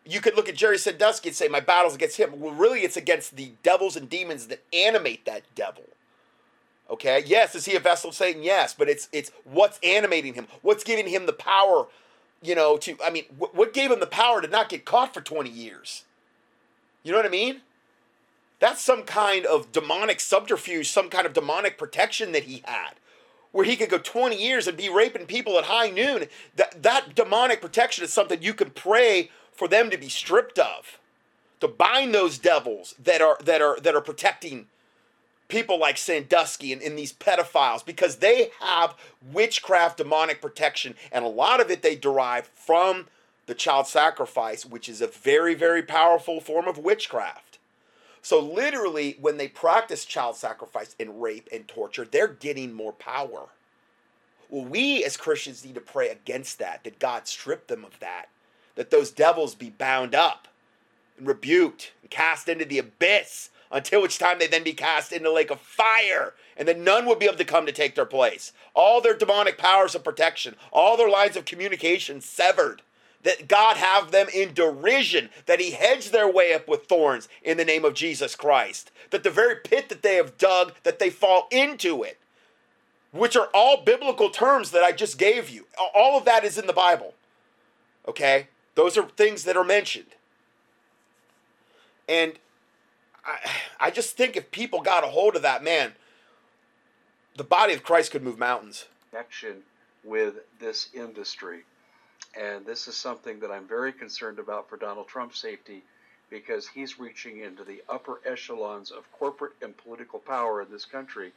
You 0.05 0.21
could 0.21 0.35
look 0.35 0.47
at 0.47 0.55
Jerry 0.55 0.77
Sandusky 0.77 1.29
and 1.29 1.35
say, 1.35 1.47
My 1.47 1.59
battle's 1.59 1.95
against 1.95 2.17
him. 2.17 2.39
Well, 2.39 2.53
really, 2.53 2.81
it's 2.81 2.95
against 2.95 3.35
the 3.35 3.53
devils 3.63 3.97
and 3.97 4.09
demons 4.09 4.47
that 4.47 4.63
animate 4.71 5.25
that 5.25 5.43
devil. 5.53 5.83
Okay, 6.89 7.23
yes, 7.25 7.53
is 7.53 7.65
he 7.65 7.75
a 7.75 7.79
vessel 7.79 8.09
of 8.09 8.15
Satan? 8.15 8.43
Yes, 8.43 8.73
but 8.73 8.87
it's 8.87 9.09
it's 9.11 9.31
what's 9.43 9.79
animating 9.83 10.35
him, 10.35 10.47
what's 10.61 10.83
giving 10.83 11.07
him 11.07 11.25
the 11.25 11.33
power, 11.33 11.87
you 12.41 12.55
know, 12.55 12.77
to 12.77 12.95
I 13.03 13.09
mean, 13.09 13.25
what, 13.37 13.53
what 13.53 13.73
gave 13.73 13.91
him 13.91 13.99
the 13.99 14.07
power 14.07 14.41
to 14.41 14.47
not 14.47 14.69
get 14.69 14.85
caught 14.85 15.13
for 15.13 15.21
20 15.21 15.49
years? 15.49 16.03
You 17.03 17.11
know 17.11 17.17
what 17.17 17.25
I 17.25 17.29
mean? 17.29 17.61
That's 18.59 18.81
some 18.81 19.03
kind 19.03 19.45
of 19.45 19.71
demonic 19.71 20.19
subterfuge, 20.19 20.89
some 20.89 21.09
kind 21.09 21.27
of 21.27 21.33
demonic 21.33 21.77
protection 21.77 22.31
that 22.31 22.43
he 22.43 22.63
had, 22.65 22.93
where 23.51 23.65
he 23.65 23.75
could 23.75 23.89
go 23.89 23.99
20 23.99 24.41
years 24.41 24.67
and 24.67 24.77
be 24.77 24.89
raping 24.89 25.25
people 25.25 25.57
at 25.57 25.65
high 25.65 25.89
noon. 25.89 26.25
That 26.55 26.83
that 26.83 27.15
demonic 27.15 27.59
protection 27.59 28.05
is 28.05 28.13
something 28.13 28.41
you 28.41 28.53
can 28.53 28.69
pray 28.69 29.29
for 29.51 29.67
them 29.67 29.89
to 29.89 29.97
be 29.97 30.09
stripped 30.09 30.57
of, 30.57 30.99
to 31.59 31.67
bind 31.67 32.13
those 32.13 32.37
devils 32.37 32.95
that 33.03 33.21
are 33.21 33.37
that 33.43 33.61
are 33.61 33.77
that 33.81 33.93
are 33.93 34.01
protecting 34.01 34.67
people 35.47 35.79
like 35.79 35.97
Sandusky 35.97 36.73
and, 36.73 36.81
and, 36.81 36.97
these 36.97 37.13
pedophiles 37.13 37.85
because 37.85 38.17
they 38.17 38.51
have 38.59 38.95
witchcraft 39.31 39.97
demonic 39.97 40.41
protection, 40.41 40.95
and 41.11 41.23
a 41.23 41.29
lot 41.29 41.61
of 41.61 41.71
it 41.71 41.81
they 41.81 41.95
derive 41.95 42.47
from 42.47 43.07
the 43.45 43.55
child 43.55 43.87
sacrifice, 43.87 44.65
which 44.65 44.89
is 44.89 45.01
a 45.01 45.07
very, 45.07 45.55
very 45.55 45.81
powerful 45.81 46.41
form 46.41 46.67
of 46.67 46.77
witchcraft. 46.77 47.59
So, 48.21 48.39
literally, 48.39 49.15
when 49.21 49.37
they 49.37 49.47
practice 49.47 50.03
child 50.03 50.35
sacrifice 50.35 50.95
and 50.99 51.21
rape 51.21 51.47
and 51.51 51.65
torture, 51.65 52.03
they're 52.03 52.27
getting 52.27 52.73
more 52.73 52.91
power. 52.91 53.47
Well, 54.49 54.65
we 54.65 55.03
as 55.03 55.15
Christians 55.15 55.63
need 55.63 55.75
to 55.75 55.81
pray 55.81 56.09
against 56.09 56.59
that, 56.59 56.83
that 56.83 56.99
God 56.99 57.27
strip 57.27 57.67
them 57.67 57.85
of 57.85 57.99
that, 57.99 58.27
that 58.75 58.91
those 58.91 59.11
devils 59.11 59.55
be 59.55 59.69
bound 59.69 60.13
up 60.13 60.47
and 61.17 61.27
rebuked 61.27 61.93
and 62.01 62.11
cast 62.11 62.49
into 62.49 62.65
the 62.65 62.79
abyss 62.79 63.49
until 63.71 64.01
which 64.01 64.19
time 64.19 64.39
they 64.39 64.47
then 64.47 64.63
be 64.63 64.73
cast 64.73 65.11
into 65.11 65.25
the 65.25 65.35
lake 65.35 65.51
of 65.51 65.59
fire, 65.59 66.33
and 66.55 66.67
then 66.67 66.83
none 66.83 67.05
would 67.05 67.19
be 67.19 67.25
able 67.25 67.37
to 67.37 67.45
come 67.45 67.65
to 67.65 67.71
take 67.71 67.95
their 67.95 68.05
place. 68.05 68.53
All 68.73 69.01
their 69.01 69.15
demonic 69.17 69.57
powers 69.57 69.95
of 69.95 70.03
protection, 70.03 70.55
all 70.71 70.97
their 70.97 71.09
lines 71.09 71.35
of 71.35 71.45
communication 71.45 72.21
severed. 72.21 72.81
That 73.23 73.47
God 73.47 73.77
have 73.77 74.11
them 74.11 74.27
in 74.33 74.53
derision, 74.53 75.29
that 75.47 75.59
He 75.59 75.71
hedged 75.71 76.13
their 76.13 76.31
way 76.31 76.53
up 76.53 76.67
with 76.67 76.85
thorns 76.85 77.27
in 77.43 77.57
the 77.57 77.65
name 77.65 77.83
of 77.83 77.93
Jesus 77.93 78.35
Christ. 78.35 78.91
That 79.09 79.23
the 79.23 79.31
very 79.31 79.55
pit 79.55 79.89
that 79.89 80.01
they 80.01 80.15
have 80.15 80.37
dug, 80.37 80.73
that 80.83 80.99
they 80.99 81.09
fall 81.09 81.47
into 81.51 82.03
it. 82.03 82.19
Which 83.11 83.35
are 83.35 83.49
all 83.53 83.83
biblical 83.83 84.29
terms 84.29 84.71
that 84.71 84.83
I 84.83 84.91
just 84.91 85.17
gave 85.17 85.49
you. 85.49 85.65
All 85.95 86.17
of 86.17 86.25
that 86.25 86.43
is 86.43 86.57
in 86.57 86.67
the 86.67 86.73
Bible. 86.73 87.15
Okay? 88.07 88.47
Those 88.75 88.97
are 88.97 89.09
things 89.09 89.43
that 89.43 89.57
are 89.57 89.63
mentioned. 89.63 90.15
And 92.07 92.33
I, 93.79 93.91
just 93.91 94.15
think 94.15 94.35
if 94.37 94.51
people 94.51 94.81
got 94.81 95.03
a 95.03 95.07
hold 95.07 95.35
of 95.35 95.41
that, 95.41 95.63
man, 95.63 95.93
the 97.35 97.43
body 97.43 97.73
of 97.73 97.83
Christ 97.83 98.11
could 98.11 98.23
move 98.23 98.39
mountains. 98.39 98.85
Connection 99.11 99.57
with 100.03 100.35
this 100.59 100.89
industry. 100.93 101.63
And 102.39 102.65
this 102.65 102.87
is 102.87 102.95
something 102.95 103.39
that 103.39 103.51
I'm 103.51 103.67
very 103.67 103.91
concerned 103.91 104.39
about 104.39 104.69
for 104.69 104.77
Donald 104.77 105.07
Trump's 105.07 105.39
safety 105.39 105.83
because 106.29 106.67
he's 106.67 106.99
reaching 106.99 107.39
into 107.39 107.63
the 107.63 107.83
upper 107.89 108.19
echelons 108.25 108.91
of 108.91 109.11
corporate 109.11 109.53
and 109.61 109.75
political 109.77 110.19
power 110.19 110.61
in 110.61 110.71
this 110.71 110.85
country 110.85 111.31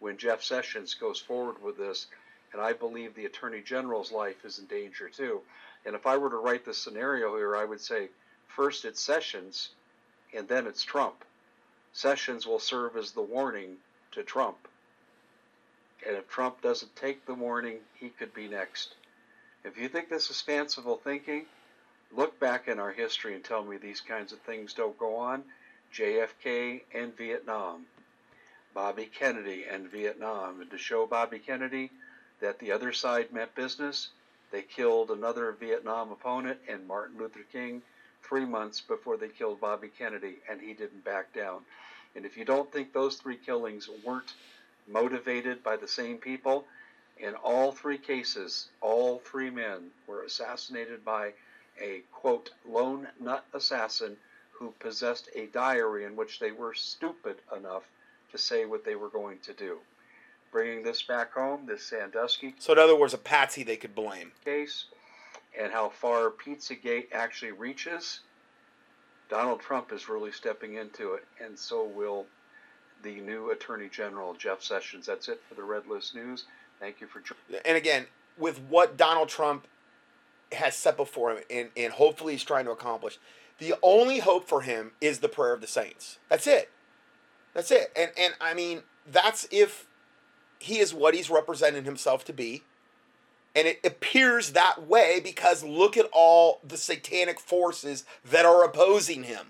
when 0.00 0.16
Jeff 0.16 0.42
Sessions 0.42 0.94
goes 0.94 1.18
forward 1.18 1.62
with 1.62 1.78
this. 1.78 2.06
And 2.52 2.60
I 2.60 2.72
believe 2.72 3.14
the 3.14 3.26
Attorney 3.26 3.62
General's 3.62 4.12
life 4.12 4.44
is 4.44 4.58
in 4.58 4.66
danger 4.66 5.08
too. 5.08 5.40
And 5.86 5.94
if 5.94 6.06
I 6.06 6.16
were 6.16 6.30
to 6.30 6.36
write 6.36 6.64
this 6.64 6.78
scenario 6.78 7.36
here, 7.36 7.56
I 7.56 7.64
would 7.64 7.80
say 7.80 8.08
first 8.48 8.84
it's 8.84 9.00
Sessions 9.00 9.70
and 10.36 10.48
then 10.48 10.66
it's 10.66 10.82
Trump. 10.82 11.24
Sessions 11.92 12.46
will 12.46 12.58
serve 12.58 12.96
as 12.96 13.12
the 13.12 13.22
warning 13.22 13.76
to 14.12 14.22
Trump. 14.22 14.56
And 16.06 16.16
if 16.16 16.28
Trump 16.28 16.62
doesn't 16.62 16.96
take 16.96 17.26
the 17.26 17.34
warning, 17.34 17.78
he 17.94 18.08
could 18.08 18.34
be 18.34 18.48
next. 18.48 18.94
If 19.64 19.78
you 19.78 19.88
think 19.88 20.08
this 20.08 20.30
is 20.30 20.40
fanciful 20.40 20.96
thinking, 20.96 21.46
look 22.10 22.40
back 22.40 22.66
in 22.66 22.80
our 22.80 22.90
history 22.90 23.34
and 23.34 23.44
tell 23.44 23.62
me 23.62 23.76
these 23.76 24.00
kinds 24.00 24.32
of 24.32 24.40
things 24.40 24.74
don't 24.74 24.98
go 24.98 25.16
on. 25.16 25.44
JFK 25.94 26.80
and 26.94 27.16
Vietnam, 27.16 27.84
Bobby 28.74 29.06
Kennedy 29.06 29.66
and 29.70 29.90
Vietnam. 29.90 30.60
And 30.60 30.70
to 30.70 30.78
show 30.78 31.06
Bobby 31.06 31.38
Kennedy 31.38 31.90
that 32.40 32.58
the 32.58 32.72
other 32.72 32.92
side 32.92 33.32
meant 33.32 33.54
business, 33.54 34.08
they 34.50 34.62
killed 34.62 35.10
another 35.10 35.52
Vietnam 35.52 36.10
opponent 36.10 36.58
and 36.68 36.88
Martin 36.88 37.18
Luther 37.18 37.44
King 37.52 37.82
three 38.22 38.44
months 38.44 38.80
before 38.80 39.16
they 39.16 39.28
killed 39.28 39.60
Bobby 39.60 39.90
Kennedy, 39.96 40.36
and 40.50 40.60
he 40.60 40.72
didn't 40.72 41.04
back 41.04 41.32
down. 41.34 41.60
And 42.14 42.24
if 42.24 42.36
you 42.36 42.44
don't 42.44 42.70
think 42.72 42.92
those 42.92 43.16
three 43.16 43.36
killings 43.36 43.88
weren't 44.04 44.34
motivated 44.88 45.62
by 45.62 45.76
the 45.76 45.88
same 45.88 46.18
people, 46.18 46.64
in 47.18 47.34
all 47.34 47.72
three 47.72 47.98
cases, 47.98 48.68
all 48.80 49.20
three 49.20 49.50
men 49.50 49.90
were 50.06 50.22
assassinated 50.22 51.04
by 51.04 51.32
a 51.80 52.02
quote 52.12 52.50
lone 52.68 53.08
nut 53.20 53.44
assassin 53.54 54.16
who 54.50 54.74
possessed 54.78 55.28
a 55.34 55.46
diary 55.46 56.04
in 56.04 56.16
which 56.16 56.38
they 56.38 56.52
were 56.52 56.74
stupid 56.74 57.36
enough 57.56 57.84
to 58.30 58.38
say 58.38 58.64
what 58.64 58.84
they 58.84 58.94
were 58.94 59.08
going 59.08 59.38
to 59.40 59.52
do. 59.52 59.78
Bringing 60.50 60.82
this 60.82 61.02
back 61.02 61.32
home, 61.32 61.66
this 61.66 61.82
Sandusky. 61.82 62.54
So, 62.58 62.72
in 62.72 62.78
other 62.78 62.94
words, 62.96 63.14
a 63.14 63.18
patsy 63.18 63.62
they 63.62 63.76
could 63.76 63.94
blame. 63.94 64.32
Case, 64.44 64.84
and 65.58 65.72
how 65.72 65.88
far 65.88 66.30
Pizzagate 66.30 67.06
actually 67.12 67.52
reaches. 67.52 68.20
Donald 69.28 69.60
Trump 69.60 69.92
is 69.92 70.08
really 70.08 70.32
stepping 70.32 70.74
into 70.74 71.14
it, 71.14 71.24
and 71.42 71.58
so 71.58 71.84
will 71.84 72.26
the 73.02 73.20
new 73.20 73.50
Attorney 73.50 73.88
General, 73.88 74.34
Jeff 74.34 74.62
Sessions. 74.62 75.06
That's 75.06 75.28
it 75.28 75.40
for 75.48 75.54
the 75.54 75.62
Red 75.62 75.86
List 75.86 76.14
News. 76.14 76.44
Thank 76.80 77.00
you 77.00 77.06
for 77.06 77.20
joining. 77.20 77.62
And 77.64 77.76
again, 77.76 78.06
with 78.38 78.60
what 78.68 78.96
Donald 78.96 79.28
Trump 79.28 79.66
has 80.52 80.76
set 80.76 80.96
before 80.96 81.32
him 81.32 81.42
and, 81.50 81.68
and 81.76 81.92
hopefully 81.92 82.34
he's 82.34 82.44
trying 82.44 82.64
to 82.66 82.70
accomplish, 82.70 83.18
the 83.58 83.74
only 83.82 84.18
hope 84.18 84.48
for 84.48 84.62
him 84.62 84.92
is 85.00 85.20
the 85.20 85.28
prayer 85.28 85.52
of 85.52 85.60
the 85.60 85.66
saints. 85.66 86.18
That's 86.28 86.46
it. 86.46 86.70
That's 87.54 87.70
it. 87.70 87.92
And 87.96 88.10
and 88.18 88.34
I 88.40 88.54
mean, 88.54 88.82
that's 89.10 89.46
if 89.50 89.86
he 90.58 90.78
is 90.78 90.94
what 90.94 91.14
he's 91.14 91.30
representing 91.30 91.84
himself 91.84 92.24
to 92.26 92.32
be. 92.32 92.62
And 93.54 93.68
it 93.68 93.80
appears 93.84 94.52
that 94.52 94.86
way 94.86 95.20
because 95.22 95.62
look 95.62 95.96
at 95.96 96.08
all 96.12 96.60
the 96.66 96.76
satanic 96.78 97.38
forces 97.38 98.04
that 98.24 98.46
are 98.46 98.64
opposing 98.64 99.24
him. 99.24 99.48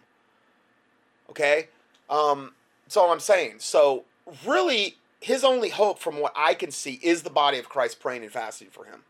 Okay? 1.31 1.69
Um, 2.11 2.55
that's 2.85 2.97
all 2.97 3.13
I'm 3.13 3.21
saying. 3.21 3.57
So, 3.59 4.05
really, 4.45 4.97
his 5.21 5.45
only 5.45 5.69
hope, 5.69 6.01
from 6.01 6.19
what 6.19 6.33
I 6.37 6.55
can 6.55 6.73
see, 6.73 6.99
is 7.03 7.23
the 7.23 7.31
body 7.31 7.59
of 7.59 7.69
Christ 7.69 8.01
praying 8.01 8.23
and 8.23 8.33
fasting 8.33 8.69
for 8.71 8.85
him. 8.85 9.03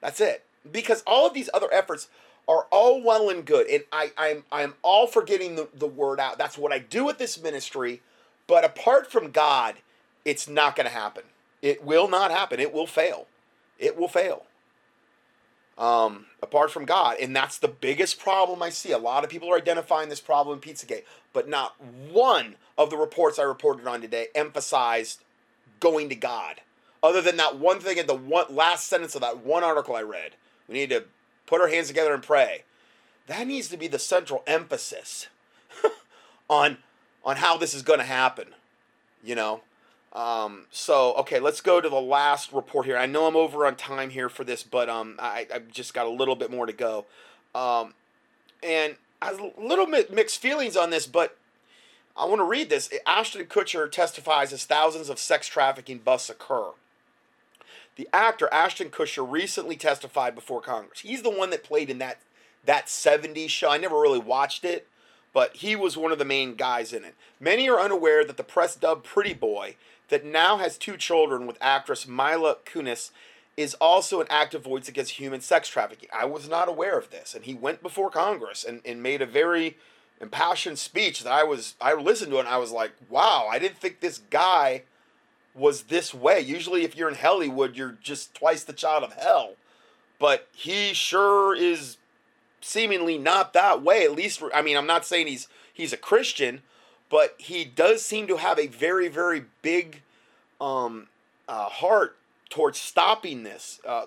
That's 0.00 0.20
it. 0.20 0.44
Because 0.70 1.02
all 1.06 1.26
of 1.26 1.34
these 1.34 1.50
other 1.52 1.68
efforts 1.70 2.08
are 2.48 2.66
all 2.70 3.02
well 3.02 3.28
and 3.28 3.44
good. 3.44 3.66
And 3.68 3.84
I, 3.92 4.12
I'm, 4.16 4.44
I'm 4.50 4.74
all 4.82 5.06
for 5.06 5.22
getting 5.22 5.56
the, 5.56 5.68
the 5.74 5.86
word 5.86 6.20
out. 6.20 6.38
That's 6.38 6.58
what 6.58 6.72
I 6.72 6.78
do 6.78 7.04
with 7.04 7.18
this 7.18 7.40
ministry. 7.42 8.00
But 8.46 8.64
apart 8.64 9.10
from 9.10 9.30
God, 9.30 9.76
it's 10.24 10.48
not 10.48 10.74
going 10.74 10.86
to 10.86 10.92
happen. 10.92 11.24
It 11.62 11.84
will 11.84 12.08
not 12.08 12.30
happen. 12.30 12.60
It 12.60 12.72
will 12.72 12.86
fail. 12.86 13.26
It 13.78 13.98
will 13.98 14.08
fail. 14.08 14.44
Um, 15.76 16.26
apart 16.40 16.70
from 16.70 16.84
God. 16.84 17.16
And 17.20 17.34
that's 17.34 17.58
the 17.58 17.68
biggest 17.68 18.20
problem 18.20 18.62
I 18.62 18.70
see. 18.70 18.92
A 18.92 18.98
lot 18.98 19.24
of 19.24 19.30
people 19.30 19.50
are 19.50 19.56
identifying 19.56 20.08
this 20.08 20.20
problem 20.20 20.58
in 20.58 20.60
Pizzagate, 20.60 21.02
but 21.32 21.48
not 21.48 21.74
one 21.80 22.56
of 22.78 22.90
the 22.90 22.96
reports 22.96 23.38
I 23.38 23.42
reported 23.42 23.86
on 23.86 24.00
today 24.00 24.28
emphasized 24.34 25.22
going 25.80 26.08
to 26.10 26.14
God. 26.14 26.60
Other 27.02 27.20
than 27.20 27.36
that 27.36 27.58
one 27.58 27.80
thing 27.80 27.98
in 27.98 28.06
the 28.06 28.14
one 28.14 28.46
last 28.48 28.88
sentence 28.88 29.14
of 29.14 29.20
that 29.20 29.44
one 29.44 29.64
article 29.64 29.96
I 29.96 30.02
read. 30.02 30.32
We 30.68 30.74
need 30.74 30.90
to 30.90 31.04
put 31.46 31.60
our 31.60 31.68
hands 31.68 31.88
together 31.88 32.14
and 32.14 32.22
pray. 32.22 32.62
That 33.26 33.46
needs 33.46 33.68
to 33.68 33.76
be 33.76 33.88
the 33.88 33.98
central 33.98 34.42
emphasis 34.46 35.28
on 36.48 36.78
on 37.24 37.36
how 37.36 37.56
this 37.56 37.74
is 37.74 37.82
going 37.82 37.98
to 37.98 38.04
happen. 38.04 38.48
You 39.22 39.34
know, 39.34 39.62
um, 40.14 40.66
so 40.70 41.14
okay, 41.14 41.40
let's 41.40 41.60
go 41.60 41.80
to 41.80 41.88
the 41.88 42.00
last 42.00 42.52
report 42.52 42.86
here. 42.86 42.96
I 42.96 43.06
know 43.06 43.26
I'm 43.26 43.36
over 43.36 43.66
on 43.66 43.74
time 43.74 44.10
here 44.10 44.28
for 44.28 44.44
this, 44.44 44.62
but 44.62 44.88
um, 44.88 45.16
I 45.18 45.46
I've 45.52 45.70
just 45.70 45.92
got 45.92 46.06
a 46.06 46.10
little 46.10 46.36
bit 46.36 46.50
more 46.50 46.66
to 46.66 46.72
go, 46.72 47.06
um, 47.54 47.94
and 48.62 48.96
I 49.20 49.26
have 49.26 49.40
a 49.40 49.52
little 49.58 49.86
bit 49.86 50.12
mixed 50.12 50.40
feelings 50.40 50.76
on 50.76 50.90
this, 50.90 51.06
but 51.06 51.36
I 52.16 52.26
want 52.26 52.38
to 52.38 52.44
read 52.44 52.70
this. 52.70 52.90
Ashton 53.06 53.46
Kutcher 53.46 53.90
testifies 53.90 54.52
as 54.52 54.64
thousands 54.64 55.08
of 55.08 55.18
sex 55.18 55.48
trafficking 55.48 55.98
busts 55.98 56.30
occur. 56.30 56.70
The 57.96 58.08
actor 58.12 58.48
Ashton 58.52 58.90
Kutcher 58.90 59.28
recently 59.28 59.76
testified 59.76 60.34
before 60.34 60.60
Congress. 60.60 61.00
He's 61.00 61.22
the 61.22 61.30
one 61.30 61.50
that 61.50 61.64
played 61.64 61.90
in 61.90 61.98
that 61.98 62.18
that 62.64 62.86
70s 62.86 63.50
show. 63.50 63.70
I 63.70 63.78
never 63.78 64.00
really 64.00 64.20
watched 64.20 64.64
it, 64.64 64.86
but 65.32 65.56
he 65.56 65.76
was 65.76 65.96
one 65.96 66.12
of 66.12 66.18
the 66.18 66.24
main 66.24 66.54
guys 66.54 66.92
in 66.92 67.04
it. 67.04 67.14
Many 67.38 67.68
are 67.68 67.80
unaware 67.80 68.24
that 68.24 68.36
the 68.36 68.44
press 68.44 68.74
dubbed 68.74 69.04
Pretty 69.04 69.34
Boy 69.34 69.76
that 70.08 70.24
now 70.24 70.58
has 70.58 70.76
two 70.76 70.96
children 70.96 71.46
with 71.46 71.58
actress 71.60 72.06
Mila 72.06 72.56
Kunis 72.64 73.10
is 73.56 73.74
also 73.74 74.20
an 74.20 74.26
active 74.30 74.64
voice 74.64 74.88
against 74.88 75.12
human 75.12 75.40
sex 75.40 75.68
trafficking. 75.68 76.08
I 76.12 76.24
was 76.24 76.48
not 76.48 76.68
aware 76.68 76.98
of 76.98 77.10
this, 77.10 77.34
and 77.34 77.44
he 77.44 77.54
went 77.54 77.82
before 77.82 78.10
Congress 78.10 78.64
and, 78.64 78.80
and 78.84 79.02
made 79.02 79.22
a 79.22 79.26
very 79.26 79.76
impassioned 80.20 80.78
speech 80.78 81.22
that 81.22 81.32
I 81.32 81.44
was 81.44 81.74
I 81.80 81.94
listened 81.94 82.32
to 82.32 82.38
and 82.38 82.48
I 82.48 82.58
was 82.58 82.70
like, 82.70 82.92
wow, 83.08 83.46
I 83.50 83.58
didn't 83.58 83.78
think 83.78 84.00
this 84.00 84.18
guy 84.30 84.82
was 85.54 85.84
this 85.84 86.12
way. 86.12 86.40
Usually 86.40 86.84
if 86.84 86.96
you're 86.96 87.08
in 87.08 87.16
Hollywood, 87.16 87.76
you're 87.76 87.96
just 88.02 88.34
twice 88.34 88.64
the 88.64 88.72
child 88.72 89.04
of 89.04 89.12
hell. 89.12 89.54
But 90.18 90.48
he 90.52 90.94
sure 90.94 91.54
is 91.54 91.98
seemingly 92.60 93.18
not 93.18 93.52
that 93.52 93.82
way. 93.82 94.04
At 94.04 94.12
least 94.12 94.38
for, 94.38 94.54
I 94.54 94.62
mean, 94.62 94.76
I'm 94.76 94.86
not 94.86 95.04
saying 95.04 95.26
he's 95.26 95.48
he's 95.72 95.92
a 95.92 95.98
Christian, 95.98 96.62
but 97.10 97.34
he 97.38 97.64
does 97.64 98.02
seem 98.02 98.26
to 98.26 98.36
have 98.36 98.58
a 98.58 98.66
very, 98.66 99.08
very 99.08 99.44
big 99.62 100.02
um, 100.60 101.08
uh, 101.48 101.68
heart 101.68 102.16
towards 102.48 102.78
stopping 102.78 103.42
this. 103.42 103.80
Uh, 103.86 104.06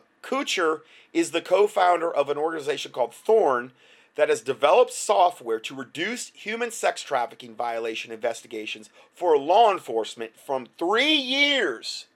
is 1.13 1.31
the 1.31 1.41
co 1.41 1.67
founder 1.67 2.13
of 2.13 2.29
an 2.29 2.37
organization 2.37 2.91
called 2.91 3.13
Thorn 3.13 3.71
that 4.15 4.29
has 4.29 4.41
developed 4.41 4.91
software 4.91 5.59
to 5.59 5.75
reduce 5.75 6.29
human 6.29 6.71
sex 6.71 7.01
trafficking 7.01 7.55
violation 7.55 8.11
investigations 8.11 8.89
for 9.13 9.37
law 9.37 9.71
enforcement 9.71 10.31
from 10.37 10.67
three 10.77 11.13
years 11.13 12.07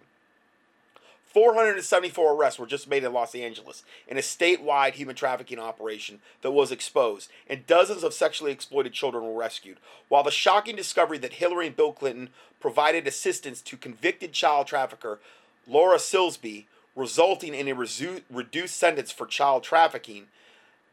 474 1.35 2.33
arrests 2.33 2.57
were 2.57 2.65
just 2.65 2.89
made 2.89 3.03
in 3.03 3.11
Los 3.11 3.35
Angeles 3.35 3.83
in 4.07 4.17
a 4.17 4.21
statewide 4.21 4.93
human 4.93 5.17
trafficking 5.17 5.59
operation 5.59 6.21
that 6.41 6.51
was 6.51 6.71
exposed, 6.71 7.29
and 7.49 7.67
dozens 7.67 8.05
of 8.05 8.13
sexually 8.13 8.53
exploited 8.53 8.93
children 8.93 9.25
were 9.25 9.37
rescued. 9.37 9.75
While 10.07 10.23
the 10.23 10.31
shocking 10.31 10.77
discovery 10.77 11.17
that 11.17 11.33
Hillary 11.33 11.67
and 11.67 11.75
Bill 11.75 11.91
Clinton 11.91 12.29
provided 12.61 13.05
assistance 13.05 13.59
to 13.63 13.75
convicted 13.75 14.31
child 14.31 14.67
trafficker 14.67 15.19
Laura 15.67 15.97
Silsby, 15.97 16.67
resulting 16.95 17.53
in 17.53 17.67
a 17.67 17.75
resu- 17.75 18.21
reduced 18.29 18.77
sentence 18.77 19.11
for 19.11 19.25
child 19.25 19.63
trafficking, 19.63 20.27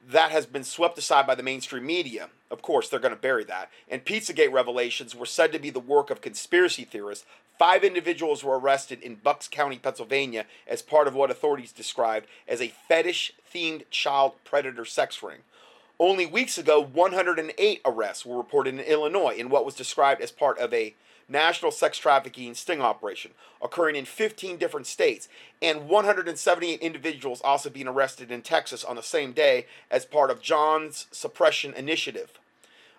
that 0.05 0.33
has 0.33 0.47
been 0.47 0.65
swept 0.65 0.99
aside 0.99 1.27
by 1.27 1.35
the 1.35 1.43
mainstream 1.43 1.87
media. 1.87 2.29
Of 2.51 2.61
course, 2.61 2.89
they're 2.89 2.99
going 2.99 3.15
to 3.15 3.21
bury 3.21 3.45
that. 3.45 3.71
And 3.89 4.05
Pizzagate 4.05 4.53
revelations 4.53 5.15
were 5.15 5.27
said 5.27 5.53
to 5.53 5.61
be 5.61 5.71
the 5.71 5.79
work 5.79 6.11
of 6.11 6.21
conspiracy 6.21 6.85
theorists 6.85 7.25
Five 7.59 7.85
individuals 7.85 8.43
were 8.43 8.59
arrested 8.59 9.01
in 9.03 9.17
Bucks 9.17 9.47
County, 9.47 9.79
Pennsylvania, 9.79 10.47
as 10.67 10.83
part 10.83 11.07
of 11.07 11.15
what 11.15 11.31
authorities 11.31 11.71
described 11.71 12.27
as 12.49 12.61
a 12.61 12.73
fetish 12.89 13.35
themed 13.55 13.85
child 13.91 14.33
predator 14.43 14.85
sex 14.85 15.23
ring. 15.23 15.41
Only 16.01 16.27
weeks 16.27 16.59
ago, 16.59 16.81
108 16.81 17.81
arrests 17.85 18.27
were 18.27 18.37
reported 18.37 18.75
in 18.75 18.81
Illinois 18.81 19.37
in 19.37 19.49
what 19.49 19.65
was 19.65 19.77
described 19.77 20.21
as 20.21 20.33
part 20.33 20.59
of 20.59 20.75
a 20.75 20.95
national 21.33 21.73
sex 21.73 21.99
trafficking 21.99 22.55
sting 22.55 22.81
operation 22.81 23.33
occurring 23.63 23.97
in 23.97 24.05
15 24.05 24.57
different 24.59 24.87
states, 24.87 25.29
and 25.61 25.89
178 25.89 26.81
individuals 26.81 27.41
also 27.43 27.71
being 27.71 27.89
arrested 27.89 28.31
in 28.31 28.43
Texas 28.43 28.85
on 28.85 28.97
the 28.97 29.03
same 29.03 29.33
day 29.33 29.67
as 29.91 30.05
part 30.05 30.31
of 30.31 30.43
John's 30.43 31.07
Suppression 31.13 31.73
Initiative. 31.75 32.39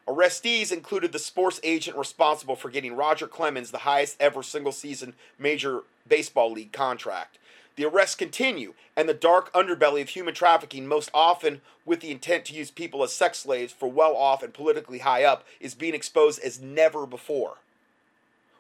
Arrestees 0.07 0.71
included 0.71 1.11
the 1.11 1.19
sports 1.19 1.61
agent 1.63 1.97
responsible 1.97 2.55
for 2.55 2.69
getting 2.69 2.95
Roger 2.95 3.27
Clemens 3.27 3.71
the 3.71 3.79
highest 3.79 4.17
ever 4.19 4.43
single 4.43 4.71
season 4.73 5.13
Major 5.39 5.81
Baseball 6.07 6.51
League 6.51 6.73
contract. 6.73 7.37
The 7.75 7.85
arrests 7.85 8.15
continue, 8.15 8.73
and 8.95 9.09
the 9.09 9.13
dark 9.13 9.51
underbelly 9.53 10.01
of 10.01 10.09
human 10.09 10.33
trafficking, 10.33 10.87
most 10.87 11.09
often 11.13 11.61
with 11.85 12.01
the 12.01 12.11
intent 12.11 12.45
to 12.45 12.53
use 12.53 12.69
people 12.69 13.01
as 13.03 13.13
sex 13.13 13.39
slaves 13.39 13.73
for 13.73 13.89
well 13.89 14.15
off 14.15 14.43
and 14.43 14.53
politically 14.53 14.99
high 14.99 15.23
up, 15.23 15.45
is 15.59 15.73
being 15.73 15.95
exposed 15.95 16.39
as 16.41 16.61
never 16.61 17.05
before. 17.05 17.57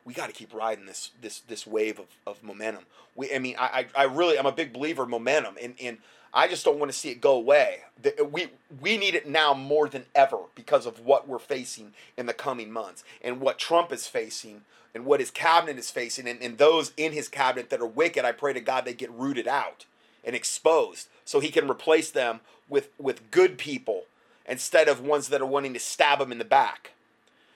We 0.05 0.13
got 0.13 0.27
to 0.27 0.33
keep 0.33 0.53
riding 0.53 0.85
this 0.85 1.11
this 1.21 1.39
this 1.39 1.65
wave 1.65 1.99
of, 1.99 2.07
of 2.27 2.43
momentum. 2.43 2.85
We, 3.15 3.33
I 3.33 3.39
mean, 3.39 3.55
I, 3.57 3.87
I 3.95 4.03
really 4.03 4.37
I'm 4.37 4.45
a 4.45 4.51
big 4.51 4.73
believer 4.73 5.03
in 5.03 5.09
momentum, 5.09 5.55
and 5.61 5.75
and 5.81 5.97
I 6.33 6.47
just 6.47 6.65
don't 6.65 6.79
want 6.79 6.91
to 6.91 6.97
see 6.97 7.09
it 7.09 7.21
go 7.21 7.35
away. 7.35 7.81
We 8.29 8.47
we 8.81 8.97
need 8.97 9.15
it 9.15 9.27
now 9.27 9.53
more 9.53 9.87
than 9.87 10.05
ever 10.15 10.39
because 10.55 10.85
of 10.85 10.99
what 11.05 11.27
we're 11.27 11.39
facing 11.39 11.93
in 12.17 12.25
the 12.25 12.33
coming 12.33 12.71
months 12.71 13.03
and 13.21 13.39
what 13.39 13.59
Trump 13.59 13.91
is 13.91 14.07
facing 14.07 14.61
and 14.95 15.05
what 15.05 15.19
his 15.19 15.31
cabinet 15.31 15.77
is 15.77 15.91
facing 15.91 16.27
and, 16.27 16.41
and 16.41 16.57
those 16.57 16.91
in 16.97 17.11
his 17.11 17.27
cabinet 17.27 17.69
that 17.69 17.81
are 17.81 17.85
wicked. 17.85 18.25
I 18.25 18.31
pray 18.31 18.53
to 18.53 18.59
God 18.59 18.85
they 18.85 18.93
get 18.93 19.11
rooted 19.11 19.47
out 19.47 19.85
and 20.23 20.35
exposed 20.35 21.07
so 21.23 21.39
he 21.39 21.49
can 21.49 21.69
replace 21.69 22.09
them 22.09 22.39
with 22.67 22.89
with 22.97 23.29
good 23.29 23.59
people 23.59 24.05
instead 24.47 24.87
of 24.87 25.01
ones 25.01 25.29
that 25.29 25.41
are 25.41 25.45
wanting 25.45 25.73
to 25.73 25.79
stab 25.79 26.19
him 26.19 26.31
in 26.31 26.39
the 26.39 26.45
back. 26.45 26.91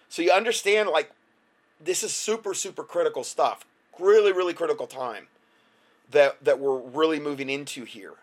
So 0.07 0.21
you 0.21 0.31
understand 0.31 0.89
like 0.89 1.11
this 1.83 2.03
is 2.03 2.13
super 2.13 2.53
super 2.53 2.83
critical 2.83 3.23
stuff. 3.23 3.65
Really 3.99 4.31
really 4.31 4.53
critical 4.53 4.87
time 4.87 5.27
that 6.11 6.43
that 6.43 6.59
we're 6.59 6.77
really 6.77 7.19
moving 7.19 7.49
into 7.49 7.83
here 7.83 8.13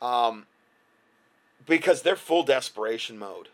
um, 0.00 0.46
because 1.66 2.02
they're 2.02 2.16
full 2.16 2.42
desperation 2.42 3.18
mode. 3.18 3.48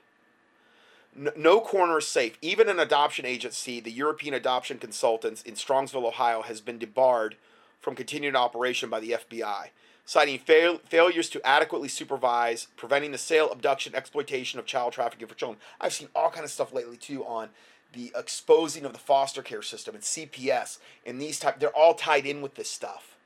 No, 1.15 1.33
no 1.37 1.61
corner 1.61 1.99
is 1.99 2.07
safe. 2.07 2.37
Even 2.43 2.69
an 2.69 2.79
adoption 2.79 3.25
agency, 3.25 3.81
the 3.81 3.91
European 3.91 4.35
Adoption 4.35 4.79
Consultants 4.79 5.43
in 5.43 5.55
Strongsville, 5.55 6.07
Ohio, 6.07 6.43
has 6.43 6.61
been 6.61 6.79
debarred 6.79 7.37
from 7.81 7.95
continued 7.95 8.37
operation 8.37 8.91
by 8.91 9.01
the 9.01 9.13
FBI, 9.13 9.69
citing 10.05 10.39
fail, 10.39 10.79
failures 10.79 11.31
to 11.31 11.47
adequately 11.47 11.89
supervise, 11.89 12.69
preventing 12.77 13.13
the 13.13 13.19
sale, 13.19 13.51
abduction, 13.51 13.95
exploitation 13.95 14.59
of 14.59 14.67
child 14.67 14.93
trafficking 14.93 15.27
for 15.27 15.35
children. 15.35 15.61
I've 15.81 15.93
seen 15.93 16.09
all 16.15 16.31
kind 16.31 16.45
of 16.45 16.51
stuff 16.51 16.73
lately 16.73 16.97
too 16.97 17.25
on 17.25 17.49
the 17.93 18.13
exposing 18.15 18.85
of 18.85 18.93
the 18.93 18.99
foster 18.99 19.43
care 19.43 19.63
system 19.63 19.95
and 19.95 20.05
CPS 20.05 20.79
and 21.05 21.21
these 21.21 21.39
type. 21.39 21.59
They're 21.59 21.71
all 21.71 21.95
tied 21.95 22.27
in 22.27 22.43
with 22.43 22.55
this 22.55 22.71
stuff. 22.71 23.17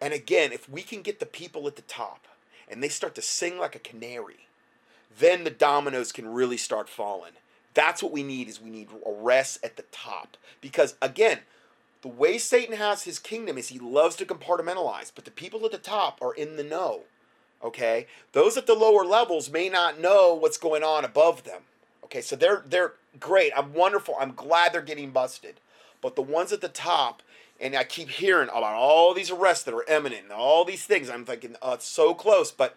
And 0.00 0.12
again, 0.12 0.52
if 0.52 0.68
we 0.68 0.82
can 0.82 1.02
get 1.02 1.20
the 1.20 1.26
people 1.26 1.66
at 1.66 1.76
the 1.76 1.82
top 1.82 2.26
and 2.68 2.82
they 2.82 2.88
start 2.88 3.14
to 3.14 3.22
sing 3.22 3.58
like 3.58 3.74
a 3.74 3.78
canary, 3.78 4.48
then 5.18 5.44
the 5.44 5.50
dominoes 5.50 6.12
can 6.12 6.28
really 6.28 6.56
start 6.56 6.88
falling. 6.88 7.32
That's 7.72 8.02
what 8.02 8.12
we 8.12 8.22
need 8.22 8.48
is 8.48 8.60
we 8.60 8.70
need 8.70 8.88
arrests 9.06 9.58
at 9.62 9.76
the 9.76 9.84
top. 9.90 10.36
Because 10.60 10.94
again, 11.00 11.40
the 12.02 12.08
way 12.08 12.38
Satan 12.38 12.76
has 12.76 13.04
his 13.04 13.18
kingdom 13.18 13.56
is 13.56 13.68
he 13.68 13.78
loves 13.78 14.16
to 14.16 14.26
compartmentalize, 14.26 15.10
but 15.14 15.24
the 15.24 15.30
people 15.30 15.64
at 15.64 15.72
the 15.72 15.78
top 15.78 16.20
are 16.20 16.34
in 16.34 16.56
the 16.56 16.62
know. 16.62 17.02
Okay? 17.62 18.06
Those 18.32 18.56
at 18.56 18.66
the 18.66 18.74
lower 18.74 19.04
levels 19.04 19.50
may 19.50 19.68
not 19.68 19.98
know 19.98 20.34
what's 20.34 20.58
going 20.58 20.82
on 20.82 21.04
above 21.04 21.44
them. 21.44 21.62
Okay, 22.04 22.20
so 22.20 22.36
they're 22.36 22.62
they're 22.66 22.92
great. 23.18 23.52
I'm 23.56 23.72
wonderful. 23.72 24.16
I'm 24.18 24.34
glad 24.34 24.72
they're 24.72 24.82
getting 24.82 25.10
busted. 25.10 25.60
But 26.00 26.16
the 26.16 26.22
ones 26.22 26.52
at 26.52 26.60
the 26.60 26.68
top, 26.68 27.22
and 27.60 27.74
I 27.74 27.84
keep 27.84 28.10
hearing 28.10 28.48
about 28.48 28.74
all 28.74 29.14
these 29.14 29.30
arrests 29.30 29.64
that 29.64 29.74
are 29.74 29.84
imminent 29.88 30.24
and 30.24 30.32
all 30.32 30.64
these 30.64 30.84
things. 30.84 31.08
I'm 31.08 31.24
thinking, 31.24 31.56
oh, 31.62 31.74
it's 31.74 31.86
so 31.86 32.14
close, 32.14 32.50
but 32.50 32.76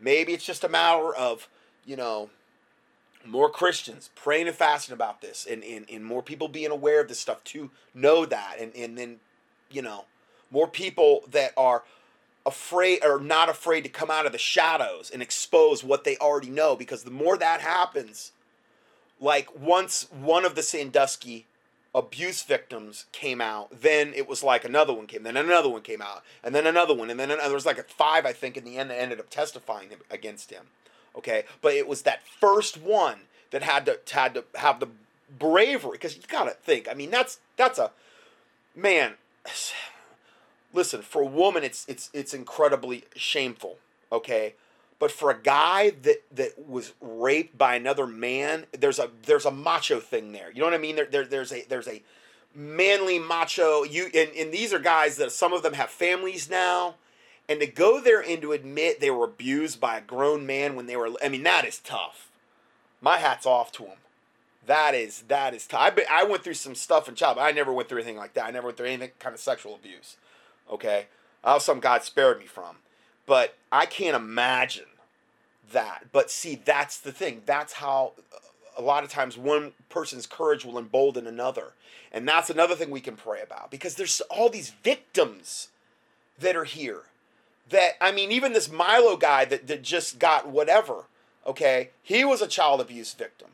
maybe 0.00 0.32
it's 0.32 0.44
just 0.44 0.64
a 0.64 0.68
matter 0.68 1.14
of, 1.14 1.48
you 1.86 1.96
know, 1.96 2.30
more 3.24 3.50
Christians 3.50 4.10
praying 4.14 4.48
and 4.48 4.56
fasting 4.56 4.94
about 4.94 5.20
this 5.20 5.46
and, 5.48 5.62
and, 5.62 5.86
and 5.90 6.04
more 6.04 6.22
people 6.22 6.48
being 6.48 6.70
aware 6.70 7.00
of 7.00 7.08
this 7.08 7.20
stuff 7.20 7.44
to 7.44 7.70
know 7.94 8.24
that. 8.26 8.56
And, 8.58 8.74
and 8.74 8.96
then, 8.96 9.16
you 9.70 9.82
know, 9.82 10.04
more 10.50 10.66
people 10.66 11.22
that 11.30 11.52
are 11.56 11.84
afraid 12.46 13.04
or 13.04 13.20
not 13.20 13.48
afraid 13.48 13.82
to 13.82 13.90
come 13.90 14.10
out 14.10 14.26
of 14.26 14.32
the 14.32 14.38
shadows 14.38 15.10
and 15.10 15.22
expose 15.22 15.84
what 15.84 16.04
they 16.04 16.16
already 16.16 16.50
know 16.50 16.74
because 16.74 17.04
the 17.04 17.10
more 17.10 17.36
that 17.36 17.60
happens, 17.60 18.32
like 19.20 19.48
once 19.58 20.08
one 20.10 20.44
of 20.44 20.54
the 20.54 20.62
Sandusky 20.62 21.46
abuse 21.94 22.42
victims 22.42 23.06
came 23.12 23.40
out, 23.40 23.68
then 23.82 24.12
it 24.14 24.28
was 24.28 24.42
like 24.42 24.64
another 24.64 24.92
one 24.92 25.06
came, 25.06 25.22
then 25.22 25.36
another 25.36 25.68
one 25.68 25.82
came 25.82 26.00
out, 26.00 26.22
and 26.42 26.54
then 26.54 26.66
another 26.66 26.94
one, 26.94 27.10
and 27.10 27.18
then 27.18 27.30
another, 27.30 27.48
there 27.48 27.54
was 27.54 27.66
like 27.66 27.78
a 27.78 27.82
five, 27.82 28.24
I 28.24 28.32
think, 28.32 28.56
in 28.56 28.64
the 28.64 28.78
end 28.78 28.90
that 28.90 29.00
ended 29.00 29.20
up 29.20 29.30
testifying 29.30 29.90
against 30.10 30.50
him. 30.50 30.66
Okay, 31.16 31.44
but 31.60 31.74
it 31.74 31.88
was 31.88 32.02
that 32.02 32.22
first 32.22 32.80
one 32.80 33.22
that 33.50 33.62
had 33.62 33.86
to 33.86 33.98
had 34.12 34.34
to 34.34 34.44
have 34.54 34.80
the 34.80 34.88
bravery 35.38 35.92
because 35.92 36.16
you 36.16 36.22
gotta 36.28 36.52
think. 36.52 36.88
I 36.88 36.94
mean, 36.94 37.10
that's 37.10 37.38
that's 37.56 37.78
a 37.78 37.90
man. 38.74 39.14
Listen, 40.72 41.02
for 41.02 41.22
a 41.22 41.26
woman, 41.26 41.64
it's 41.64 41.84
it's 41.88 42.10
it's 42.12 42.32
incredibly 42.32 43.04
shameful. 43.16 43.78
Okay, 44.12 44.54
but 45.00 45.10
for 45.10 45.30
a 45.30 45.42
guy 45.42 45.90
that 46.02 46.22
that 46.30 46.68
was 46.68 46.92
raped 47.00 47.58
by 47.58 47.74
another 47.74 48.06
man, 48.06 48.66
there's 48.78 49.00
a 49.00 49.10
there's 49.24 49.46
a 49.46 49.50
macho 49.50 49.98
thing 49.98 50.30
there. 50.30 50.52
You 50.52 50.60
know 50.60 50.66
what 50.66 50.74
I 50.74 50.78
mean? 50.78 50.94
There, 50.94 51.06
there 51.06 51.24
there's 51.24 51.52
a 51.52 51.64
there's 51.68 51.88
a 51.88 52.02
manly 52.54 53.18
macho 53.18 53.82
you 53.82 54.10
and, 54.14 54.30
and 54.36 54.52
these 54.52 54.72
are 54.72 54.78
guys 54.78 55.16
that 55.16 55.32
some 55.32 55.52
of 55.52 55.64
them 55.64 55.72
have 55.72 55.90
families 55.90 56.48
now. 56.48 56.94
And 57.48 57.58
to 57.60 57.66
go 57.66 58.00
there 58.00 58.22
and 58.22 58.40
to 58.42 58.52
admit 58.52 59.00
they 59.00 59.10
were 59.10 59.24
abused 59.24 59.80
by 59.80 59.98
a 59.98 60.00
grown 60.00 60.46
man 60.46 60.76
when 60.76 60.86
they 60.86 60.96
were 60.96 61.10
I 61.24 61.28
mean, 61.28 61.42
that 61.44 61.64
is 61.64 61.78
tough. 61.78 62.28
My 63.00 63.16
hat's 63.16 63.46
off 63.46 63.72
to 63.72 63.84
them. 63.84 63.96
That 64.66 64.94
is 64.94 65.22
that 65.28 65.54
is 65.54 65.66
tough. 65.66 65.80
I, 65.98 66.20
I 66.20 66.24
went 66.24 66.44
through 66.44 66.54
some 66.54 66.74
stuff 66.74 67.08
in 67.08 67.14
childhood. 67.14 67.44
I 67.44 67.52
never 67.52 67.72
went 67.72 67.88
through 67.88 68.02
anything 68.02 68.18
like 68.18 68.34
that. 68.34 68.44
I 68.44 68.50
never 68.50 68.66
went 68.66 68.76
through 68.76 68.88
anything 68.88 69.12
kind 69.18 69.34
of 69.34 69.40
sexual 69.40 69.74
abuse. 69.74 70.18
Okay, 70.70 71.06
I 71.42 71.54
was 71.54 71.64
some 71.64 71.80
God 71.80 72.04
spared 72.04 72.38
me 72.38 72.44
from, 72.44 72.76
but 73.24 73.56
I 73.72 73.86
can't 73.86 74.14
imagine 74.14 74.84
that. 75.72 76.06
But 76.12 76.30
see, 76.30 76.60
that's 76.64 76.98
the 76.98 77.12
thing. 77.12 77.42
That's 77.46 77.74
how 77.74 78.12
uh, 78.32 78.38
a 78.76 78.82
lot 78.82 79.04
of 79.04 79.10
times 79.10 79.36
one 79.36 79.72
person's 79.88 80.26
courage 80.26 80.64
will 80.64 80.78
embolden 80.78 81.26
another. 81.26 81.72
And 82.12 82.26
that's 82.26 82.50
another 82.50 82.74
thing 82.74 82.90
we 82.90 83.00
can 83.00 83.16
pray 83.16 83.40
about 83.40 83.70
because 83.70 83.94
there's 83.94 84.20
all 84.22 84.48
these 84.48 84.70
victims 84.70 85.68
that 86.38 86.56
are 86.56 86.64
here. 86.64 87.02
That, 87.68 87.92
I 88.00 88.10
mean, 88.10 88.32
even 88.32 88.52
this 88.52 88.70
Milo 88.70 89.16
guy 89.16 89.44
that, 89.44 89.68
that 89.68 89.82
just 89.82 90.18
got 90.18 90.48
whatever, 90.48 91.04
okay, 91.46 91.90
he 92.02 92.24
was 92.24 92.42
a 92.42 92.48
child 92.48 92.80
abuse 92.80 93.14
victim. 93.14 93.50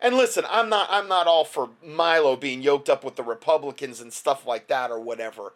And 0.00 0.16
listen, 0.16 0.44
I'm 0.48 0.68
not 0.68 0.88
I'm 0.90 1.08
not 1.08 1.26
all 1.26 1.44
for 1.44 1.70
Milo 1.84 2.34
being 2.34 2.62
yoked 2.62 2.88
up 2.88 3.04
with 3.04 3.16
the 3.16 3.22
Republicans 3.22 4.00
and 4.00 4.12
stuff 4.12 4.46
like 4.46 4.66
that 4.68 4.90
or 4.90 4.98
whatever. 4.98 5.52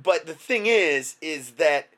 But 0.00 0.26
the 0.26 0.34
thing 0.34 0.66
is 0.66 1.16
is 1.22 1.52
that 1.52 1.88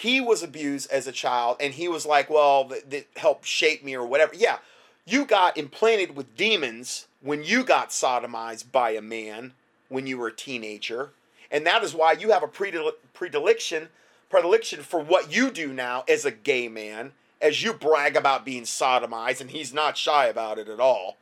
he 0.00 0.18
was 0.18 0.42
abused 0.42 0.90
as 0.90 1.06
a 1.06 1.12
child 1.12 1.58
and 1.60 1.74
he 1.74 1.86
was 1.86 2.06
like, 2.06 2.30
well, 2.30 2.64
that, 2.64 2.88
that 2.90 3.06
helped 3.16 3.44
shape 3.44 3.84
me 3.84 3.94
or 3.94 4.06
whatever. 4.06 4.32
Yeah, 4.34 4.56
you 5.04 5.26
got 5.26 5.58
implanted 5.58 6.16
with 6.16 6.38
demons 6.38 7.06
when 7.20 7.44
you 7.44 7.64
got 7.64 7.90
sodomized 7.90 8.72
by 8.72 8.92
a 8.92 9.02
man 9.02 9.52
when 9.90 10.06
you 10.06 10.16
were 10.16 10.28
a 10.28 10.32
teenager. 10.32 11.10
And 11.50 11.66
that 11.66 11.84
is 11.84 11.94
why 11.94 12.12
you 12.12 12.30
have 12.30 12.42
a 12.42 12.48
predilection 12.48 13.88
predilection 14.30 14.80
for 14.80 15.00
what 15.00 15.34
you 15.34 15.50
do 15.50 15.70
now 15.70 16.04
as 16.08 16.24
a 16.24 16.30
gay 16.30 16.66
man 16.66 17.12
as 17.42 17.62
you 17.62 17.74
brag 17.74 18.16
about 18.16 18.44
being 18.44 18.62
sodomized 18.62 19.40
and 19.42 19.50
he's 19.50 19.74
not 19.74 19.98
shy 19.98 20.26
about 20.26 20.56
it 20.56 20.68
at 20.68 20.78
all 20.78 21.16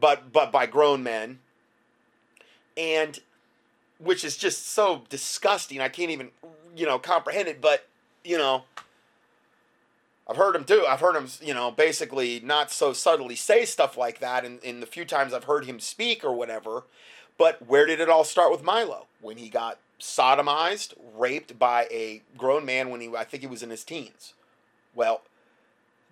but 0.00 0.32
but 0.32 0.52
by 0.52 0.64
grown 0.64 1.02
men 1.02 1.40
and 2.76 3.18
which 3.98 4.24
is 4.24 4.36
just 4.36 4.68
so 4.68 5.02
disgusting 5.08 5.80
i 5.80 5.88
can't 5.88 6.12
even 6.12 6.30
you 6.76 6.86
know 6.86 6.96
comprehend 6.96 7.48
it 7.48 7.60
but 7.60 7.88
you 8.24 8.38
know 8.38 8.64
I've 10.26 10.36
heard 10.36 10.56
him 10.56 10.62
do. 10.62 10.86
I've 10.86 11.00
heard 11.00 11.16
him, 11.16 11.28
you 11.42 11.52
know, 11.52 11.70
basically 11.70 12.40
not 12.40 12.70
so 12.70 12.92
subtly 12.92 13.36
say 13.36 13.64
stuff 13.64 13.96
like 13.96 14.20
that 14.20 14.44
in, 14.44 14.58
in 14.60 14.80
the 14.80 14.86
few 14.86 15.04
times 15.04 15.34
I've 15.34 15.44
heard 15.44 15.66
him 15.66 15.78
speak 15.80 16.24
or 16.24 16.32
whatever. 16.32 16.84
But 17.36 17.66
where 17.66 17.84
did 17.84 18.00
it 18.00 18.08
all 18.08 18.24
start 18.24 18.50
with 18.50 18.62
Milo? 18.62 19.06
When 19.20 19.36
he 19.36 19.48
got 19.48 19.78
sodomized, 20.00 20.94
raped 21.14 21.58
by 21.58 21.86
a 21.90 22.22
grown 22.38 22.64
man 22.64 22.90
when 22.90 23.00
he, 23.00 23.14
I 23.14 23.24
think 23.24 23.42
he 23.42 23.46
was 23.46 23.62
in 23.62 23.70
his 23.70 23.84
teens. 23.84 24.32
Well, 24.94 25.22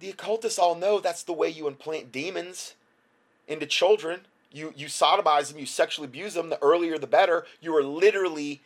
the 0.01 0.11
occultists 0.11 0.59
all 0.59 0.75
know 0.75 1.01
that's 1.01 1.23
the 1.23 1.33
way 1.33 1.49
you 1.49 1.67
implant 1.67 2.13
demons 2.13 2.75
into 3.49 3.67
children. 3.67 4.23
You, 4.53 4.75
you 4.77 4.89
sodomize 4.89 5.49
them, 5.49 5.59
you 5.59 5.67
sexually 5.67 6.07
abuse 6.07 6.35
them, 6.35 6.51
the 6.51 6.63
earlier 6.63 6.99
the 6.99 7.07
better. 7.07 7.47
You 7.63 7.75
are 7.77 7.85
literally 7.85 8.61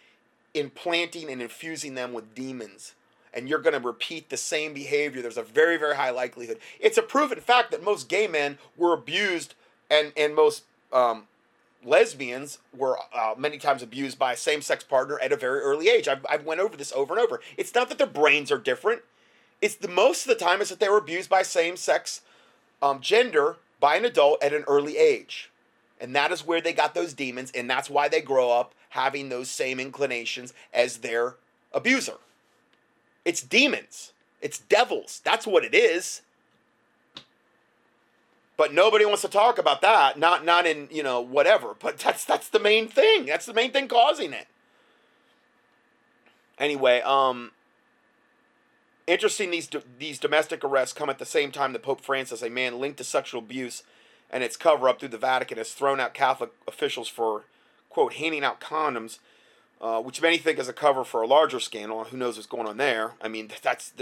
implanting 0.55 1.31
and 1.31 1.41
infusing 1.41 1.95
them 1.95 2.13
with 2.13 2.35
demons 2.35 2.95
and 3.37 3.49
you're 3.49 3.61
going 3.61 3.81
to 3.81 3.87
repeat 3.87 4.31
the 4.31 4.37
same 4.37 4.73
behavior, 4.73 5.21
there's 5.21 5.37
a 5.37 5.43
very, 5.43 5.77
very 5.77 5.95
high 5.95 6.11
likelihood. 6.11 6.59
It's 6.81 6.97
a 6.97 7.03
proven 7.03 7.39
fact 7.41 7.71
that 7.71 7.85
most 7.85 8.09
gay 8.09 8.27
men 8.27 8.59
were 8.77 8.95
abused 8.95 9.55
and, 9.91 10.13
and 10.17 10.35
most 10.35 10.65
um, 10.93 11.29
lesbians 11.85 12.59
were 12.77 12.99
uh, 13.15 13.35
many 13.37 13.59
times 13.59 13.83
abused 13.83 14.19
by 14.19 14.33
a 14.33 14.37
same-sex 14.37 14.83
partner 14.85 15.21
at 15.21 15.33
a 15.33 15.37
very 15.37 15.61
early 15.61 15.89
age. 15.89 16.09
I've, 16.09 16.25
I've 16.29 16.45
went 16.45 16.61
over 16.61 16.77
this 16.77 16.93
over 16.93 17.15
and 17.15 17.23
over. 17.23 17.41
It's 17.57 17.75
not 17.75 17.91
that 17.91 17.99
their 17.99 18.07
brains 18.07 18.51
are 18.51 18.59
different. 18.59 19.03
It's 19.61 19.77
the 19.77 19.89
most 19.89 20.27
of 20.27 20.29
the 20.29 20.45
time 20.45 20.61
is 20.61 20.71
that 20.71 20.81
they 20.81 20.89
were 20.89 20.99
abused 20.99 21.31
by 21.31 21.43
same-sex 21.43 22.23
um, 22.81 23.01
gender 23.01 23.57
by 23.79 23.97
an 23.97 24.05
adult 24.07 24.43
at 24.43 24.55
an 24.55 24.65
early 24.67 24.97
age. 24.97 25.51
And 26.01 26.17
that 26.17 26.33
is 26.33 26.47
where 26.47 26.61
they 26.61 26.73
got 26.73 26.95
those 26.95 27.13
demons, 27.15 27.51
and 27.55 27.69
that's 27.69 27.91
why 27.91 28.09
they 28.09 28.21
grow 28.21 28.51
up 28.51 28.75
having 28.91 29.29
those 29.29 29.51
same 29.51 29.79
inclinations 29.79 30.55
as 30.73 30.99
their 30.99 31.37
abuser. 31.73 32.15
It's 33.27 33.43
demons. 33.43 34.13
It's 34.41 34.61
devils. 34.61 35.21
That's 35.25 35.49
what 35.49 35.65
it 35.65 35.75
is. 35.75 36.23
But 38.57 38.73
nobody 38.73 39.05
wants 39.05 39.23
to 39.23 39.29
talk 39.29 39.59
about 39.59 39.83
that. 39.83 40.17
Not 40.17 40.45
not 40.45 40.65
in, 40.65 40.89
you 40.93 41.03
know, 41.03 41.21
whatever. 41.21 41.75
But 41.79 41.99
that's 41.99 42.25
that's 42.25 42.49
the 42.49 42.61
main 42.61 42.87
thing. 42.87 43.27
That's 43.27 43.45
the 43.45 43.53
main 43.53 43.73
thing 43.73 43.89
causing 43.89 44.33
it. 44.33 44.47
Anyway, 46.57 47.01
um 47.01 47.51
interesting 49.09 49.51
these 49.51 49.69
these 49.99 50.21
domestic 50.21 50.63
arrests 50.63 50.95
come 50.95 51.11
at 51.11 51.19
the 51.19 51.27
same 51.27 51.51
time 51.51 51.73
that 51.73 51.83
Pope 51.83 52.01
Francis, 52.01 52.43
a 52.43 52.49
man 52.49 52.79
linked 52.79 52.99
to 52.99 53.05
sexual 53.05 53.41
abuse 53.41 53.83
and 54.31 54.45
its 54.45 54.57
cover 54.57 54.89
up 54.89 55.01
through 55.01 55.09
the 55.09 55.19
Vatican, 55.19 55.59
has 55.59 55.73
thrown 55.73 55.99
out 55.99 56.15
Catholic 56.15 56.53
officials 56.69 57.09
for 57.09 57.43
quote 57.91 58.15
handing 58.15 58.45
out 58.45 58.61
condoms 58.61 59.19
uh, 59.81 60.01
which 60.01 60.23
many 60.23 60.39
think 60.39 60.59
is 60.59 60.69
a 60.69 60.73
cover 60.73 61.05
for 61.05 61.23
a 61.23 61.27
larger 61.27 61.61
scandal. 61.61 62.05
Who 62.05 62.17
knows 62.17 62.37
what's 62.37 62.47
going 62.47 62.67
on 62.67 62.77
there? 62.77 63.13
I 63.21 63.29
mean, 63.29 63.51
that's 63.63 63.93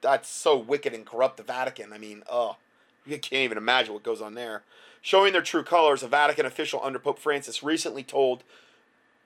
that's 0.00 0.28
so 0.28 0.56
wicked 0.56 0.92
and 0.94 1.06
corrupt. 1.06 1.36
The 1.36 1.42
Vatican. 1.42 1.92
I 1.92 1.98
mean, 1.98 2.22
oh, 2.30 2.56
you 3.04 3.18
can't 3.18 3.42
even 3.42 3.58
imagine 3.58 3.94
what 3.94 4.02
goes 4.02 4.20
on 4.20 4.34
there. 4.34 4.62
Showing 5.02 5.32
their 5.32 5.42
true 5.42 5.62
colors, 5.62 6.02
a 6.02 6.08
Vatican 6.08 6.46
official 6.46 6.80
under 6.82 6.98
Pope 6.98 7.18
Francis 7.18 7.62
recently 7.62 8.02
told, 8.02 8.42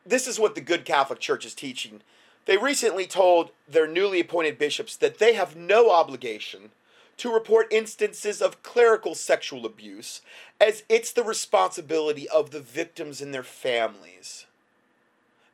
"This 0.04 0.26
is 0.26 0.38
what 0.38 0.54
the 0.54 0.60
good 0.60 0.84
Catholic 0.84 1.20
Church 1.20 1.44
is 1.44 1.54
teaching." 1.54 2.02
They 2.46 2.56
recently 2.56 3.06
told 3.06 3.50
their 3.68 3.86
newly 3.86 4.20
appointed 4.20 4.58
bishops 4.58 4.96
that 4.96 5.18
they 5.18 5.34
have 5.34 5.56
no 5.56 5.90
obligation 5.90 6.70
to 7.18 7.32
report 7.32 7.68
instances 7.70 8.40
of 8.40 8.62
clerical 8.62 9.14
sexual 9.14 9.66
abuse, 9.66 10.22
as 10.58 10.84
it's 10.88 11.12
the 11.12 11.22
responsibility 11.22 12.26
of 12.30 12.50
the 12.50 12.60
victims 12.60 13.20
and 13.20 13.34
their 13.34 13.42
families. 13.42 14.46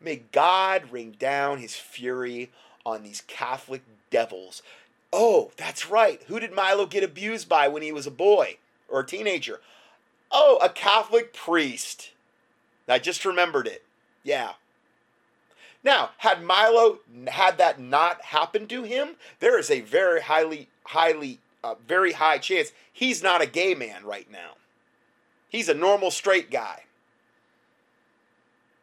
May 0.00 0.22
God 0.32 0.92
rain 0.92 1.16
down 1.18 1.58
his 1.58 1.74
fury 1.74 2.50
on 2.84 3.02
these 3.02 3.22
Catholic 3.26 3.82
devils. 4.10 4.62
Oh, 5.12 5.52
that's 5.56 5.88
right. 5.88 6.22
Who 6.26 6.38
did 6.38 6.52
Milo 6.52 6.86
get 6.86 7.02
abused 7.02 7.48
by 7.48 7.68
when 7.68 7.82
he 7.82 7.92
was 7.92 8.06
a 8.06 8.10
boy 8.10 8.58
or 8.88 9.00
a 9.00 9.06
teenager? 9.06 9.60
Oh, 10.30 10.58
a 10.62 10.68
Catholic 10.68 11.32
priest. 11.32 12.10
I 12.88 12.98
just 12.98 13.24
remembered 13.24 13.66
it. 13.66 13.84
Yeah. 14.22 14.52
Now, 15.82 16.10
had 16.18 16.42
Milo 16.42 16.98
had 17.28 17.58
that 17.58 17.80
not 17.80 18.22
happened 18.26 18.68
to 18.70 18.82
him, 18.82 19.16
there 19.40 19.58
is 19.58 19.70
a 19.70 19.80
very 19.80 20.22
highly, 20.22 20.68
highly, 20.84 21.38
uh, 21.62 21.76
very 21.86 22.12
high 22.12 22.38
chance 22.38 22.72
he's 22.92 23.22
not 23.22 23.42
a 23.42 23.46
gay 23.46 23.74
man 23.74 24.04
right 24.04 24.30
now. 24.30 24.56
He's 25.48 25.68
a 25.68 25.74
normal 25.74 26.10
straight 26.10 26.50
guy. 26.50 26.84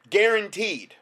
Guaranteed. 0.10 0.96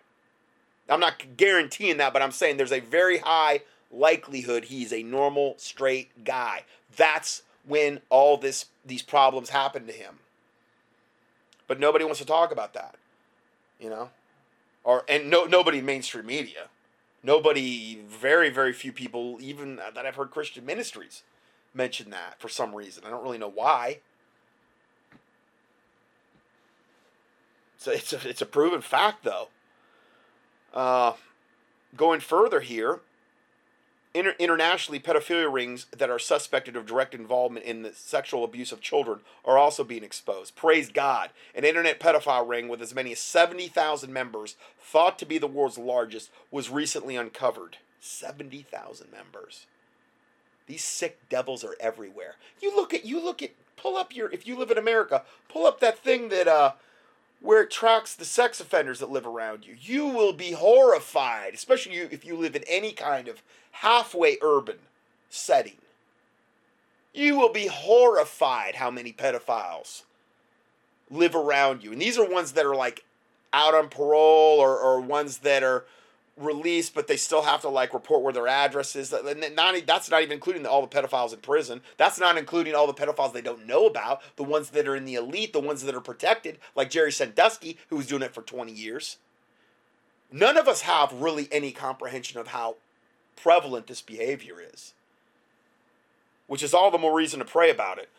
I'm 0.92 1.00
not 1.00 1.38
guaranteeing 1.38 1.98
that, 1.98 2.12
but 2.12 2.22
I'm 2.22 2.32
saying 2.32 2.58
there's 2.58 2.72
a 2.72 2.82
very 2.82 3.20
high 3.20 3.62
likelihood 3.90 4.66
he's 4.66 4.92
a 4.92 5.04
normal 5.04 5.56
straight 5.58 6.26
guy. 6.26 6.64
That's 6.96 7.44
when 7.66 8.02
all 8.10 8.38
this 8.38 8.66
these 8.86 9.02
problems 9.02 9.50
happen 9.50 9.88
to 9.88 9.94
him. 9.94 10.20
But 11.68 11.80
nobody 11.80 12.04
wants 12.04 12.20
to 12.20 12.26
talk 12.26 12.52
about 12.52 12.74
that. 12.74 12.96
You 13.80 13.90
know? 13.90 14.10
Or 14.84 15.06
and 15.08 15.30
no 15.30 15.46
nobody 15.46 15.80
in 15.80 15.86
mainstream 15.86 16.26
media. 16.26 16.68
Nobody 17.24 18.02
very 18.08 18.50
very 18.50 18.74
few 18.74 18.92
people 18.92 19.38
even 19.40 19.80
uh, 19.80 19.92
that 19.92 20.06
I've 20.06 20.16
heard 20.16 20.32
Christian 20.32 20.66
ministries 20.66 21.24
mention 21.74 22.10
that 22.10 22.36
for 22.40 22.50
some 22.50 22.76
reason. 22.76 23.06
I 23.06 23.10
don't 23.10 23.24
really 23.24 23.38
know 23.38 23.50
why. 23.50 24.00
So 27.78 27.92
it's 27.92 28.12
a, 28.12 28.28
it's 28.28 28.42
a 28.42 28.46
proven 28.46 28.82
fact 28.82 29.24
though. 29.24 29.48
Uh, 30.74 31.14
going 31.96 32.20
further 32.20 32.62
here, 32.62 33.02
inter- 34.14 34.36
internationally, 34.40 35.00
pedophilia 35.00 35.52
rings 35.52 35.86
that 35.98 36.10
are 36.10 36.20
suspected 36.20 36.76
of 36.76 36.86
direct 36.86 37.14
involvement 37.14 37.66
in 37.66 37.84
the 37.84 37.94
sexual 37.94 38.44
abuse 38.44 38.72
of 38.72 38.82
children 38.82 39.20
are 39.46 39.58
also 39.58 39.84
being 39.84 40.04
exposed. 40.04 40.56
Praise 40.56 40.90
God. 40.90 41.30
An 41.56 41.66
internet 41.66 42.00
pedophile 42.00 42.48
ring 42.48 42.68
with 42.68 42.82
as 42.82 42.96
many 42.96 43.12
as 43.12 43.20
70,000 43.20 44.12
members, 44.12 44.56
thought 44.80 45.20
to 45.20 45.26
be 45.26 45.38
the 45.38 45.48
world's 45.48 45.78
largest, 45.78 46.30
was 46.50 46.70
recently 46.70 47.16
uncovered. 47.16 47.78
70,000 48.00 49.12
members. 49.12 49.66
These 50.68 50.84
sick 50.84 51.20
devils 51.30 51.64
are 51.64 51.76
everywhere. 51.80 52.36
You 52.62 52.76
look 52.76 52.94
at, 52.94 53.06
you 53.06 53.24
look 53.24 53.42
at, 53.44 53.52
pull 53.78 53.98
up 53.98 54.16
your, 54.16 54.32
if 54.32 54.48
you 54.48 54.58
live 54.58 54.72
in 54.72 54.78
America, 54.78 55.24
pull 55.50 55.66
up 55.66 55.80
that 55.82 56.00
thing 56.00 56.30
that, 56.30 56.48
uh, 56.48 56.74
where 57.42 57.64
it 57.64 57.72
tracks 57.72 58.14
the 58.14 58.26
sex 58.26 58.60
offenders 58.60 59.00
that 59.00 59.12
live 59.12 59.26
around 59.26 59.66
you. 59.66 59.76
You 59.80 60.08
will 60.08 60.34
be 60.34 60.52
horrified, 60.52 61.54
especially 61.54 61.98
if 61.98 62.24
you 62.24 62.38
live 62.38 62.56
in 62.56 62.64
any 62.68 62.92
kind 62.92 63.28
of 63.28 63.42
halfway 63.72 64.38
urban 64.42 64.78
setting. 65.30 65.78
You 67.14 67.38
will 67.38 67.52
be 67.52 67.68
horrified 67.68 68.76
how 68.76 68.92
many 68.92 69.12
pedophiles 69.12 70.04
live 71.10 71.36
around 71.36 71.84
you. 71.84 71.92
And 71.92 72.02
these 72.02 72.18
are 72.18 72.30
ones 72.30 72.54
that 72.54 72.66
are 72.66 72.76
like 72.76 73.04
out 73.52 73.74
on 73.74 73.90
parole 73.90 74.60
or, 74.60 74.78
or 74.78 75.02
ones 75.02 75.40
that 75.40 75.64
are 75.64 75.86
released, 76.42 76.94
but 76.94 77.08
they 77.08 77.18
still 77.18 77.44
have 77.44 77.62
to 77.62 77.70
like 77.70 77.94
report 77.94 78.22
where 78.22 78.34
their 78.34 78.48
address 78.48 78.96
is. 78.96 79.12
Not, 79.12 79.86
that's 79.86 80.10
not 80.10 80.22
even 80.22 80.34
including 80.34 80.66
all 80.66 80.86
the 80.86 80.88
pedophiles 80.88 81.34
in 81.34 81.40
prison. 81.40 81.82
That's 81.98 82.20
not 82.20 82.38
including 82.38 82.76
all 82.76 82.88
the 82.88 82.94
pedophiles 82.94 83.34
they 83.34 83.42
don't 83.42 83.66
know 83.66 83.86
about, 83.86 84.22
the 84.36 84.44
ones 84.44 84.72
that 84.72 84.88
are 84.88 84.96
in 84.96 85.06
the 85.06 85.16
elite, 85.16 85.54
the 85.54 85.60
ones 85.60 85.84
that 85.84 85.96
are 85.96 86.02
protected, 86.02 86.60
like 86.76 86.90
Jerry 86.90 87.12
Sandusky, 87.12 87.78
who 87.90 87.98
was 87.98 88.08
doing 88.08 88.22
it 88.22 88.34
for 88.34 88.42
20 88.42 88.72
years. 88.72 89.18
None 90.32 90.58
of 90.58 90.68
us 90.68 90.82
have 90.82 91.14
really 91.14 91.48
any 91.52 91.72
comprehension 91.72 92.40
of 92.40 92.48
how 92.48 92.78
prevalent 93.36 93.88
this 93.88 94.02
behavior 94.02 94.56
is, 94.62 94.94
which 96.48 96.64
is 96.64 96.74
all 96.74 96.92
the 96.92 96.98
more 96.98 97.16
reason 97.16 97.40
to 97.40 97.46
pray 97.46 97.70
about 97.70 97.98
it. 97.98 98.10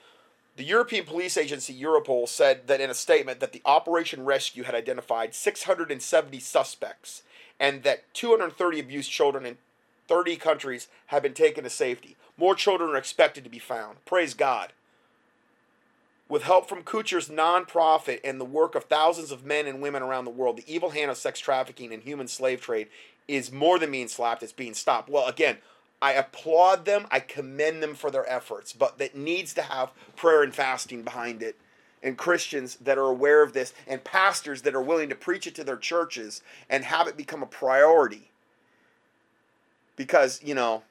The 0.56 0.64
European 0.64 1.06
police 1.06 1.38
agency 1.38 1.74
Europol 1.80 2.28
said 2.28 2.66
that 2.66 2.80
in 2.80 2.90
a 2.90 2.94
statement 2.94 3.40
that 3.40 3.52
the 3.52 3.62
Operation 3.64 4.26
Rescue 4.26 4.64
had 4.64 4.74
identified 4.74 5.34
670 5.34 6.38
suspects 6.40 7.22
and 7.62 7.84
that 7.84 8.12
230 8.12 8.80
abused 8.80 9.08
children 9.08 9.46
in 9.46 9.56
30 10.08 10.34
countries 10.36 10.88
have 11.06 11.22
been 11.22 11.32
taken 11.32 11.62
to 11.62 11.70
safety. 11.70 12.16
More 12.36 12.56
children 12.56 12.90
are 12.90 12.96
expected 12.96 13.44
to 13.44 13.50
be 13.50 13.60
found. 13.60 14.04
Praise 14.04 14.34
God. 14.34 14.72
With 16.28 16.42
help 16.42 16.68
from 16.68 16.82
Kutcher's 16.82 17.28
nonprofit 17.28 18.18
and 18.24 18.40
the 18.40 18.44
work 18.44 18.74
of 18.74 18.84
thousands 18.84 19.30
of 19.30 19.44
men 19.44 19.66
and 19.68 19.80
women 19.80 20.02
around 20.02 20.24
the 20.24 20.30
world, 20.32 20.56
the 20.56 20.74
evil 20.74 20.90
hand 20.90 21.10
of 21.10 21.16
sex 21.16 21.38
trafficking 21.38 21.92
and 21.92 22.02
human 22.02 22.26
slave 22.26 22.60
trade 22.60 22.88
is 23.28 23.52
more 23.52 23.78
than 23.78 23.92
being 23.92 24.08
slapped, 24.08 24.42
it's 24.42 24.52
being 24.52 24.74
stopped. 24.74 25.08
Well, 25.08 25.28
again, 25.28 25.58
I 26.00 26.14
applaud 26.14 26.84
them, 26.84 27.06
I 27.12 27.20
commend 27.20 27.80
them 27.80 27.94
for 27.94 28.10
their 28.10 28.28
efforts, 28.28 28.72
but 28.72 28.98
that 28.98 29.14
needs 29.14 29.54
to 29.54 29.62
have 29.62 29.92
prayer 30.16 30.42
and 30.42 30.52
fasting 30.52 31.02
behind 31.02 31.44
it. 31.44 31.56
And 32.02 32.18
Christians 32.18 32.76
that 32.76 32.98
are 32.98 33.06
aware 33.06 33.42
of 33.42 33.52
this, 33.52 33.72
and 33.86 34.02
pastors 34.02 34.62
that 34.62 34.74
are 34.74 34.82
willing 34.82 35.08
to 35.08 35.14
preach 35.14 35.46
it 35.46 35.54
to 35.54 35.64
their 35.64 35.76
churches 35.76 36.42
and 36.68 36.84
have 36.84 37.06
it 37.06 37.16
become 37.16 37.42
a 37.42 37.46
priority. 37.46 38.30
Because, 39.94 40.42
you 40.42 40.54
know, 40.54 40.82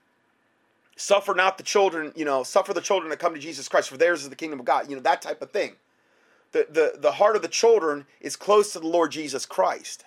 suffer 0.96 1.34
not 1.34 1.58
the 1.58 1.64
children, 1.64 2.14
you 2.16 2.24
know, 2.24 2.44
suffer 2.44 2.74
the 2.74 2.82
children 2.82 3.10
that 3.10 3.20
come 3.20 3.34
to 3.34 3.40
Jesus 3.40 3.68
Christ, 3.68 3.90
for 3.90 3.98
theirs 3.98 4.24
is 4.24 4.30
the 4.30 4.36
kingdom 4.36 4.60
of 4.60 4.66
God, 4.66 4.90
you 4.90 4.96
know, 4.96 5.02
that 5.02 5.22
type 5.22 5.42
of 5.42 5.52
thing. 5.52 5.74
The, 6.54 6.68
the, 6.70 6.94
the 7.00 7.14
heart 7.14 7.36
of 7.36 7.42
the 7.42 7.48
children 7.48 8.06
is 8.20 8.36
close 8.36 8.74
to 8.74 8.80
the 8.80 8.88
Lord 8.88 9.12
Jesus 9.12 9.46
Christ. 9.46 10.06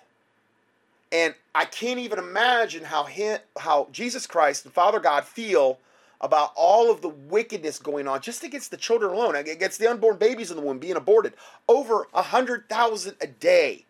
And 1.11 1.35
I 1.53 1.65
can't 1.65 1.99
even 1.99 2.19
imagine 2.19 2.83
how 2.83 3.03
he, 3.03 3.35
how 3.59 3.89
Jesus 3.91 4.25
Christ 4.27 4.65
and 4.65 4.73
Father 4.73 4.99
God 4.99 5.25
feel 5.25 5.79
about 6.21 6.51
all 6.55 6.91
of 6.91 7.01
the 7.01 7.09
wickedness 7.09 7.79
going 7.79 8.07
on 8.07 8.21
just 8.21 8.43
against 8.43 8.71
the 8.71 8.77
children 8.77 9.13
alone, 9.13 9.35
against 9.35 9.79
the 9.79 9.89
unborn 9.89 10.17
babies 10.17 10.49
in 10.49 10.57
the 10.57 10.63
womb 10.63 10.79
being 10.79 10.95
aborted. 10.95 11.33
Over 11.67 12.07
a 12.13 12.21
hundred 12.21 12.69
thousand 12.69 13.15
a 13.21 13.27
day 13.27 13.85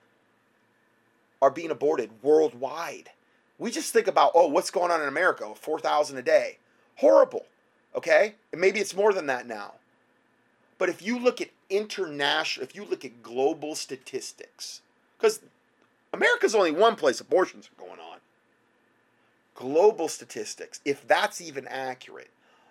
are 1.41 1.51
being 1.51 1.71
aborted 1.71 2.09
worldwide. 2.21 3.11
We 3.57 3.71
just 3.71 3.93
think 3.93 4.07
about, 4.07 4.31
oh, 4.35 4.47
what's 4.47 4.71
going 4.71 4.91
on 4.91 5.01
in 5.01 5.07
America? 5.07 5.45
Oh, 5.45 5.53
four 5.53 5.79
thousand 5.79 6.17
a 6.17 6.21
day. 6.21 6.57
Horrible. 6.97 7.45
Okay? 7.95 8.35
And 8.51 8.59
maybe 8.59 8.79
it's 8.79 8.95
more 8.95 9.13
than 9.13 9.27
that 9.27 9.47
now. 9.47 9.73
But 10.77 10.89
if 10.89 11.01
you 11.01 11.17
look 11.19 11.39
at 11.39 11.49
international, 11.69 12.65
if 12.65 12.75
you 12.75 12.83
look 12.83 13.05
at 13.05 13.23
global 13.23 13.75
statistics, 13.75 14.81
because 15.17 15.39
America's 16.13 16.55
only 16.55 16.71
one 16.71 16.95
place 16.95 17.21
abortions 17.21 17.69
are 17.69 17.85
going 17.85 17.99
on. 17.99 18.14
Global 19.55 20.09
statistics, 20.09 20.81
if 20.85 21.07
that's 21.07 21.41
even 21.41 21.67
accurate, 21.67 22.29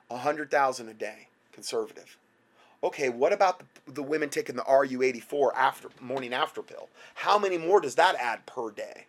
100,000 0.09 0.89
a 0.89 0.95
day, 0.95 1.29
conservative. 1.51 2.19
Okay, 2.83 3.09
what 3.09 3.33
about 3.33 3.61
the, 3.61 3.93
the 3.93 4.03
women 4.03 4.29
taking 4.29 4.57
the 4.57 4.63
RU84 4.63 5.55
after 5.57 5.89
morning 6.01 6.35
after 6.35 6.61
pill? 6.61 6.89
How 7.15 7.39
many 7.39 7.57
more 7.57 7.81
does 7.81 7.95
that 7.95 8.15
add 8.17 8.45
per 8.45 8.71
day 8.71 9.07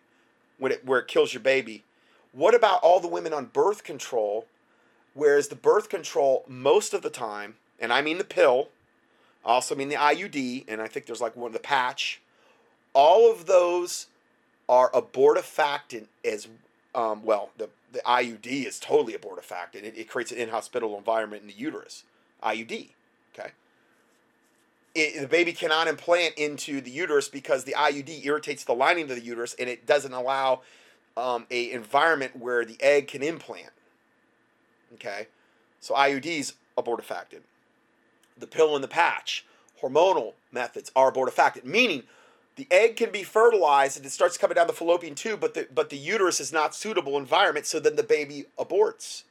when 0.58 0.72
it 0.72 0.86
where 0.86 1.00
it 1.00 1.08
kills 1.08 1.34
your 1.34 1.42
baby? 1.42 1.84
What 2.32 2.54
about 2.54 2.80
all 2.82 3.00
the 3.00 3.08
women 3.08 3.34
on 3.34 3.46
birth 3.46 3.84
control? 3.84 4.46
Whereas 5.12 5.48
the 5.48 5.56
birth 5.56 5.90
control 5.90 6.44
most 6.48 6.94
of 6.94 7.02
the 7.02 7.10
time, 7.10 7.56
and 7.78 7.92
I 7.92 8.00
mean 8.00 8.16
the 8.16 8.24
pill, 8.24 8.68
I 9.44 9.50
also 9.50 9.74
mean 9.74 9.90
the 9.90 9.96
IUD, 9.96 10.64
and 10.68 10.80
I 10.80 10.88
think 10.88 11.04
there's 11.04 11.20
like 11.20 11.36
one 11.36 11.52
the 11.52 11.58
patch. 11.58 12.20
All 12.94 13.30
of 13.30 13.44
those 13.44 14.06
are 14.68 14.90
abortifacient 14.90 16.06
as 16.24 16.48
um, 16.96 17.22
well. 17.22 17.50
The, 17.58 17.68
the 17.92 18.00
IUD 18.00 18.66
is 18.66 18.80
totally 18.80 19.12
abortifacient. 19.12 19.84
It, 19.84 19.94
it 19.96 20.08
creates 20.08 20.32
an 20.32 20.38
inhospitable 20.38 20.98
environment 20.98 21.42
in 21.42 21.48
the 21.48 21.54
uterus. 21.54 22.02
IUD, 22.42 22.88
okay. 23.38 23.50
It, 24.94 25.20
the 25.20 25.28
baby 25.28 25.52
cannot 25.52 25.86
implant 25.86 26.34
into 26.34 26.80
the 26.80 26.90
uterus 26.90 27.28
because 27.28 27.64
the 27.64 27.74
IUD 27.74 28.24
irritates 28.24 28.64
the 28.64 28.72
lining 28.72 29.04
of 29.04 29.16
the 29.16 29.22
uterus 29.22 29.54
and 29.58 29.68
it 29.68 29.86
doesn't 29.86 30.12
allow 30.12 30.62
um, 31.16 31.46
a 31.50 31.70
environment 31.70 32.36
where 32.36 32.64
the 32.64 32.76
egg 32.80 33.08
can 33.08 33.22
implant. 33.22 33.70
Okay, 34.94 35.28
so 35.80 35.94
IUDs 35.94 36.54
abortifacient. 36.76 37.42
The 38.38 38.46
pill 38.46 38.74
and 38.74 38.84
the 38.84 38.88
patch, 38.88 39.44
hormonal 39.82 40.34
methods 40.52 40.90
are 40.94 41.12
abortifacient, 41.12 41.64
meaning 41.64 42.02
the 42.56 42.66
egg 42.70 42.96
can 42.96 43.10
be 43.10 43.22
fertilized 43.22 43.96
and 43.96 44.06
it 44.06 44.10
starts 44.10 44.38
coming 44.38 44.54
down 44.54 44.66
the 44.66 44.72
fallopian 44.72 45.14
tube, 45.14 45.40
but 45.40 45.54
the, 45.54 45.68
but 45.72 45.90
the 45.90 45.96
uterus 45.96 46.40
is 46.40 46.52
not 46.52 46.74
suitable 46.74 47.18
environment, 47.18 47.66
so 47.66 47.78
then 47.78 47.96
the 47.96 48.02
baby 48.02 48.46
aborts. 48.58 49.22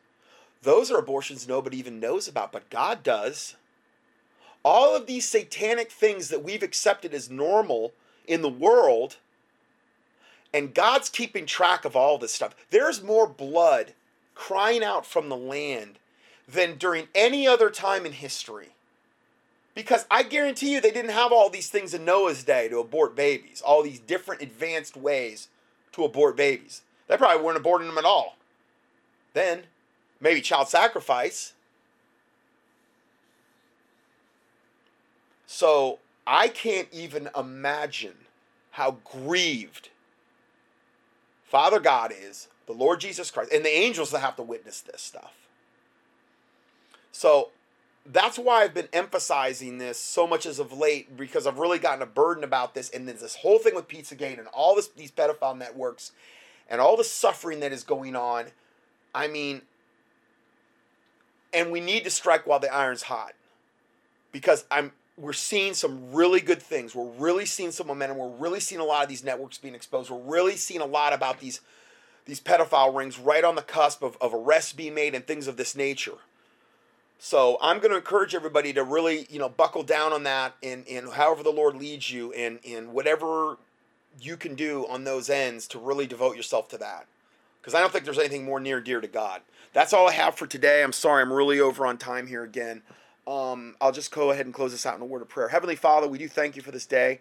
Those 0.61 0.91
are 0.91 0.99
abortions 0.99 1.47
nobody 1.47 1.77
even 1.77 1.99
knows 1.99 2.27
about, 2.27 2.51
but 2.51 2.69
God 2.69 3.03
does. 3.03 3.55
All 4.63 4.95
of 4.95 5.05
these 5.05 5.27
satanic 5.27 5.91
things 5.91 6.29
that 6.29 6.43
we've 6.43 6.63
accepted 6.63 7.13
as 7.13 7.29
normal 7.29 7.93
in 8.27 8.41
the 8.41 8.49
world, 8.49 9.17
and 10.53 10.73
God's 10.73 11.09
keeping 11.09 11.45
track 11.45 11.85
of 11.85 11.95
all 11.95 12.17
this 12.17 12.33
stuff. 12.33 12.55
There's 12.69 13.03
more 13.03 13.27
blood 13.27 13.93
crying 14.33 14.83
out 14.83 15.05
from 15.05 15.29
the 15.29 15.37
land 15.37 15.97
than 16.47 16.77
during 16.77 17.07
any 17.15 17.47
other 17.47 17.69
time 17.69 18.05
in 18.05 18.13
history. 18.13 18.74
Because 19.75 20.05
I 20.09 20.23
guarantee 20.23 20.73
you 20.73 20.81
they 20.81 20.91
didn't 20.91 21.11
have 21.11 21.33
all 21.33 21.49
these 21.49 21.69
things 21.69 21.93
in 21.93 22.05
Noah's 22.05 22.43
day 22.43 22.69
to 22.69 22.79
abort 22.79 23.15
babies, 23.15 23.61
all 23.61 23.83
these 23.83 23.99
different 23.99 24.41
advanced 24.41 24.95
ways 24.95 25.49
to 25.91 26.05
abort 26.05 26.37
babies. 26.37 26.81
They 27.07 27.17
probably 27.17 27.43
weren't 27.43 27.61
aborting 27.61 27.87
them 27.87 27.97
at 27.97 28.05
all. 28.05 28.37
Then, 29.33 29.63
maybe 30.21 30.39
child 30.39 30.69
sacrifice. 30.69 31.53
So, 35.45 35.99
I 36.25 36.47
can't 36.47 36.87
even 36.91 37.29
imagine 37.37 38.15
how 38.71 38.97
grieved 39.03 39.89
Father 41.43 41.79
God 41.79 42.11
is, 42.11 42.47
the 42.65 42.73
Lord 42.73 42.99
Jesus 42.99 43.29
Christ, 43.29 43.51
and 43.53 43.63
the 43.63 43.69
angels 43.69 44.11
that 44.11 44.19
have 44.19 44.35
to 44.37 44.41
witness 44.41 44.81
this 44.81 45.01
stuff. 45.01 45.33
So, 47.11 47.51
that's 48.05 48.37
why 48.37 48.63
I've 48.63 48.73
been 48.73 48.89
emphasizing 48.93 49.79
this 49.79 49.99
so 49.99 50.27
much 50.27 50.45
as 50.45 50.59
of 50.59 50.71
late 50.71 51.17
because 51.17 51.47
I've 51.47 51.57
really 51.57 51.79
gotten 51.79 52.01
a 52.01 52.07
burden 52.07 52.43
about 52.43 52.75
this 52.75 52.89
and 52.89 53.07
there's 53.07 53.21
this 53.21 53.37
whole 53.37 53.57
thing 53.57 53.73
with 53.73 53.87
Pizzagate 53.87 54.37
and 54.37 54.47
all 54.49 54.75
this 54.75 54.89
these 54.89 55.11
pedophile 55.11 55.57
networks 55.57 56.11
and 56.69 56.79
all 56.79 56.97
the 56.97 57.03
suffering 57.03 57.59
that 57.61 57.71
is 57.71 57.83
going 57.83 58.15
on. 58.15 58.45
I 59.13 59.27
mean, 59.27 59.61
and 61.53 61.71
we 61.71 61.79
need 61.79 62.03
to 62.03 62.09
strike 62.11 62.45
while 62.45 62.59
the 62.59 62.73
iron's 62.73 63.03
hot 63.03 63.33
because 64.31 64.65
I'm 64.69 64.91
we're 65.17 65.33
seeing 65.33 65.73
some 65.73 66.13
really 66.13 66.41
good 66.41 66.61
things. 66.61 66.93
We're 66.93 67.05
really 67.05 67.45
seeing 67.45 67.71
some 67.71 67.87
momentum. 67.87 68.17
We're 68.17 68.27
really 68.27 68.59
seeing 68.59 68.81
a 68.81 68.85
lot 68.85 69.03
of 69.03 69.09
these 69.09 69.23
networks 69.23 69.57
being 69.57 69.73
exposed. 69.73 70.09
We're 70.11 70.19
really 70.19 70.57
seeing 70.57 70.81
a 70.81 70.85
lot 70.85 71.13
about 71.13 71.39
these 71.39 71.61
these 72.25 72.39
pedophile 72.39 72.95
rings 72.95 73.17
right 73.17 73.43
on 73.43 73.55
the 73.55 73.61
cusp 73.61 74.03
of, 74.03 74.17
of 74.19 74.33
arrests 74.33 74.73
being 74.73 74.93
made 74.93 75.15
and 75.15 75.25
things 75.25 75.47
of 75.47 75.57
this 75.57 75.75
nature. 75.75 76.17
So 77.17 77.57
I'm 77.61 77.79
going 77.79 77.91
to 77.91 77.97
encourage 77.97 78.35
everybody 78.35 78.73
to 78.73 78.83
really, 78.83 79.27
you 79.29 79.39
know, 79.39 79.49
buckle 79.49 79.83
down 79.83 80.13
on 80.13 80.23
that 80.23 80.55
and, 80.61 80.87
and 80.87 81.11
however 81.13 81.43
the 81.43 81.51
Lord 81.51 81.75
leads 81.75 82.11
you 82.11 82.31
and, 82.33 82.59
and 82.67 82.93
whatever 82.93 83.57
you 84.21 84.37
can 84.37 84.55
do 84.55 84.85
on 84.87 85.03
those 85.03 85.29
ends 85.29 85.67
to 85.69 85.79
really 85.79 86.07
devote 86.07 86.35
yourself 86.35 86.67
to 86.69 86.77
that. 86.77 87.07
Because 87.61 87.73
I 87.73 87.79
don't 87.79 87.91
think 87.91 88.05
there's 88.05 88.19
anything 88.19 88.45
more 88.45 88.59
near 88.59 88.79
dear 88.79 89.01
to 89.01 89.07
God. 89.07 89.41
That's 89.73 89.91
all 89.91 90.07
I 90.07 90.13
have 90.13 90.35
for 90.35 90.45
today. 90.45 90.83
I'm 90.83 90.93
sorry, 90.93 91.21
I'm 91.21 91.33
really 91.33 91.59
over 91.59 91.85
on 91.85 91.97
time 91.97 92.27
here 92.27 92.43
again. 92.43 92.83
Um, 93.27 93.75
I'll 93.81 93.91
just 93.91 94.11
go 94.11 94.29
ahead 94.29 94.45
and 94.45 94.53
close 94.53 94.71
this 94.71 94.85
out 94.85 94.95
in 94.95 95.01
a 95.01 95.05
word 95.05 95.23
of 95.23 95.29
prayer. 95.29 95.47
Heavenly 95.47 95.75
Father, 95.75 96.07
we 96.07 96.17
do 96.17 96.27
thank 96.27 96.55
you 96.55 96.61
for 96.61 96.71
this 96.71 96.85
day 96.85 97.19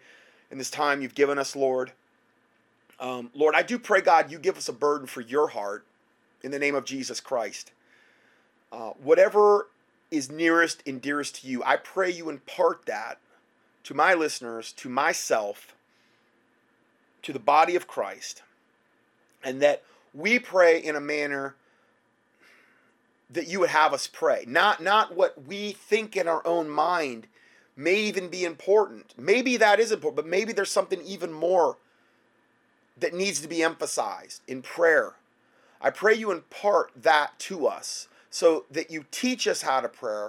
and 0.50 0.60
this 0.60 0.70
time 0.70 1.00
you've 1.00 1.14
given 1.14 1.38
us, 1.38 1.56
Lord. 1.56 1.92
Um, 3.00 3.30
Lord, 3.34 3.54
I 3.54 3.62
do 3.62 3.78
pray, 3.78 4.02
God, 4.02 4.30
you 4.30 4.38
give 4.38 4.56
us 4.56 4.68
a 4.68 4.72
burden 4.72 5.06
for 5.06 5.22
your 5.22 5.48
heart 5.48 5.86
in 6.42 6.50
the 6.50 6.58
name 6.58 6.74
of 6.74 6.84
Jesus 6.84 7.20
Christ. 7.20 7.72
Uh, 8.70 8.90
whatever 9.02 9.68
is 10.14 10.30
nearest 10.30 10.82
and 10.86 11.00
dearest 11.00 11.36
to 11.36 11.48
you. 11.48 11.62
I 11.64 11.76
pray 11.76 12.10
you 12.10 12.30
impart 12.30 12.86
that 12.86 13.18
to 13.84 13.94
my 13.94 14.14
listeners, 14.14 14.72
to 14.72 14.88
myself, 14.88 15.74
to 17.22 17.32
the 17.32 17.38
body 17.38 17.76
of 17.76 17.86
Christ, 17.86 18.42
and 19.42 19.60
that 19.62 19.82
we 20.12 20.38
pray 20.38 20.78
in 20.78 20.96
a 20.96 21.00
manner 21.00 21.54
that 23.30 23.48
you 23.48 23.60
would 23.60 23.70
have 23.70 23.92
us 23.92 24.06
pray. 24.06 24.44
Not 24.46 24.82
not 24.82 25.14
what 25.16 25.46
we 25.46 25.72
think 25.72 26.16
in 26.16 26.28
our 26.28 26.46
own 26.46 26.68
mind 26.68 27.26
may 27.76 27.96
even 27.96 28.28
be 28.28 28.44
important. 28.44 29.14
Maybe 29.18 29.56
that 29.56 29.80
is 29.80 29.90
important, 29.90 30.16
but 30.16 30.26
maybe 30.26 30.52
there's 30.52 30.70
something 30.70 31.02
even 31.02 31.32
more 31.32 31.76
that 32.96 33.14
needs 33.14 33.40
to 33.40 33.48
be 33.48 33.62
emphasized 33.62 34.42
in 34.46 34.62
prayer. 34.62 35.14
I 35.80 35.90
pray 35.90 36.14
you 36.14 36.30
impart 36.30 36.92
that 36.96 37.38
to 37.40 37.66
us 37.66 38.08
so 38.34 38.64
that 38.68 38.90
you 38.90 39.04
teach 39.12 39.46
us 39.46 39.62
how 39.62 39.80
to 39.80 39.88
pray, 39.88 40.26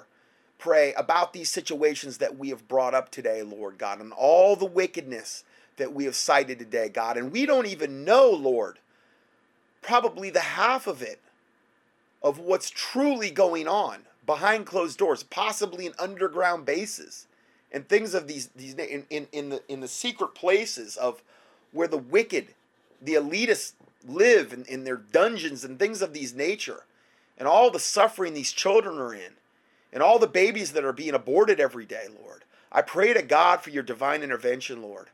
pray 0.59 0.93
about 0.93 1.33
these 1.33 1.49
situations 1.49 2.19
that 2.19 2.37
we 2.37 2.49
have 2.49 2.67
brought 2.67 2.93
up 2.93 3.09
today, 3.09 3.41
Lord 3.41 3.79
God, 3.79 3.99
and 3.99 4.13
all 4.13 4.55
the 4.55 4.63
wickedness 4.63 5.43
that 5.77 5.91
we 5.91 6.05
have 6.05 6.15
cited 6.15 6.59
today, 6.59 6.87
God. 6.87 7.17
And 7.17 7.31
we 7.31 7.47
don't 7.47 7.65
even 7.65 8.05
know, 8.05 8.29
Lord, 8.29 8.77
probably 9.81 10.29
the 10.29 10.39
half 10.39 10.85
of 10.85 11.01
it 11.01 11.19
of 12.21 12.37
what's 12.37 12.69
truly 12.69 13.31
going 13.31 13.67
on 13.67 14.01
behind 14.27 14.67
closed 14.67 14.99
doors, 14.99 15.23
possibly 15.23 15.87
in 15.87 15.93
underground 15.97 16.63
bases, 16.63 17.25
and 17.71 17.89
things 17.89 18.13
of 18.13 18.27
these 18.27 18.49
these 18.55 18.75
in, 18.75 19.07
in, 19.09 19.27
in 19.31 19.49
the 19.49 19.63
in 19.67 19.79
the 19.79 19.87
secret 19.87 20.35
places 20.35 20.95
of 20.95 21.23
where 21.71 21.87
the 21.87 21.97
wicked, 21.97 22.49
the 23.01 23.15
elitists 23.15 23.73
live 24.07 24.53
in, 24.53 24.63
in 24.65 24.83
their 24.83 24.97
dungeons 24.97 25.63
and 25.63 25.79
things 25.79 26.03
of 26.03 26.13
these 26.13 26.35
nature, 26.35 26.83
and 27.37 27.47
all 27.47 27.71
the 27.71 27.79
suffering 27.79 28.33
these 28.33 28.51
children 28.51 28.97
are 28.97 29.13
in, 29.13 29.33
and 29.91 30.01
all 30.01 30.19
the 30.19 30.27
babies 30.27 30.71
that 30.73 30.85
are 30.85 30.93
being 30.93 31.13
aborted 31.13 31.59
every 31.59 31.85
day, 31.85 32.07
Lord. 32.21 32.43
I 32.71 32.81
pray 32.81 33.13
to 33.13 33.21
God 33.21 33.61
for 33.61 33.69
your 33.69 33.83
divine 33.83 34.23
intervention, 34.23 34.81
Lord. 34.81 35.09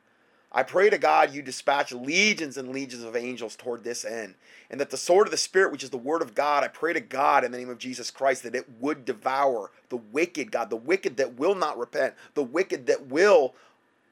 I 0.51 0.63
pray 0.63 0.89
to 0.89 0.97
God 0.97 1.33
you 1.33 1.41
dispatch 1.41 1.93
legions 1.93 2.57
and 2.57 2.69
legions 2.69 3.03
of 3.03 3.15
angels 3.15 3.55
toward 3.55 3.83
this 3.83 4.03
end. 4.03 4.35
And 4.69 4.79
that 4.81 4.89
the 4.89 4.97
sword 4.97 5.27
of 5.27 5.31
the 5.31 5.37
Spirit, 5.37 5.71
which 5.71 5.83
is 5.83 5.91
the 5.91 5.97
word 5.97 6.21
of 6.21 6.35
God, 6.35 6.63
I 6.63 6.67
pray 6.67 6.91
to 6.93 6.99
God 6.99 7.43
in 7.43 7.51
the 7.51 7.57
name 7.57 7.69
of 7.69 7.77
Jesus 7.77 8.11
Christ 8.11 8.43
that 8.43 8.55
it 8.55 8.67
would 8.79 9.05
devour 9.05 9.71
the 9.89 9.97
wicked, 9.97 10.51
God, 10.51 10.69
the 10.69 10.75
wicked 10.75 11.17
that 11.17 11.37
will 11.37 11.55
not 11.55 11.77
repent, 11.77 12.15
the 12.33 12.43
wicked 12.43 12.87
that 12.87 13.07
will 13.07 13.53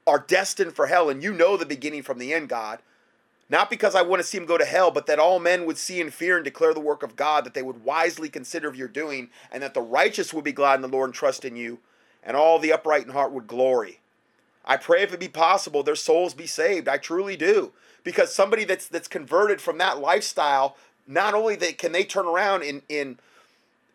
are 0.08 0.24
destined 0.28 0.74
for 0.74 0.88
hell. 0.88 1.10
And 1.10 1.22
you 1.22 1.34
know 1.34 1.58
the 1.58 1.66
beginning 1.66 2.04
from 2.04 2.20
the 2.20 2.34
end, 2.34 2.48
God. 2.50 2.80
Not 3.50 3.70
because 3.70 3.96
I 3.96 4.04
want 4.04 4.22
to 4.22 4.28
see 4.28 4.38
them 4.38 4.46
go 4.46 4.58
to 4.58 4.66
hell, 4.66 4.92
but 4.92 5.08
that 5.08 5.18
all 5.20 5.40
men 5.40 5.66
would 5.66 5.78
see 5.78 6.00
and 6.00 6.14
fear 6.14 6.36
and 6.36 6.46
declare 6.46 6.74
the 6.74 6.80
work 6.80 7.02
of 7.02 7.16
God, 7.16 7.44
that 7.46 7.56
they 7.56 7.64
would 7.64 7.84
wisely 7.84 8.30
consider 8.30 8.68
of 8.68 8.76
your 8.76 8.88
doing, 8.88 9.30
and 9.52 9.64
that 9.64 9.74
the 9.74 9.82
righteous 9.82 10.34
would 10.34 10.44
be 10.44 10.52
glad 10.52 10.76
in 10.76 10.82
the 10.82 10.88
Lord 10.88 11.08
and 11.10 11.16
trust 11.16 11.44
in 11.44 11.56
you, 11.56 11.80
and 12.24 12.38
all 12.38 12.60
the 12.60 12.72
upright 12.72 13.06
in 13.06 13.12
heart 13.12 13.32
would 13.32 13.48
glory. 13.48 14.00
I 14.66 14.78
pray 14.78 15.02
if 15.02 15.12
it 15.14 15.20
be 15.20 15.28
possible, 15.28 15.82
their 15.82 15.96
souls 15.96 16.36
be 16.36 16.46
saved. 16.46 16.88
I 16.88 16.98
truly 16.98 17.36
do. 17.36 17.72
Because 18.04 18.34
somebody 18.34 18.66
that's 18.66 18.88
that's 18.88 19.08
converted 19.08 19.62
from 19.62 19.80
that 19.80 20.00
lifestyle, 20.00 20.78
not 21.08 21.34
only 21.34 21.56
they 21.56 21.74
can 21.74 21.92
they 21.92 22.04
turn 22.04 22.28
around 22.28 22.64
and 22.64 22.84
in 22.88 23.18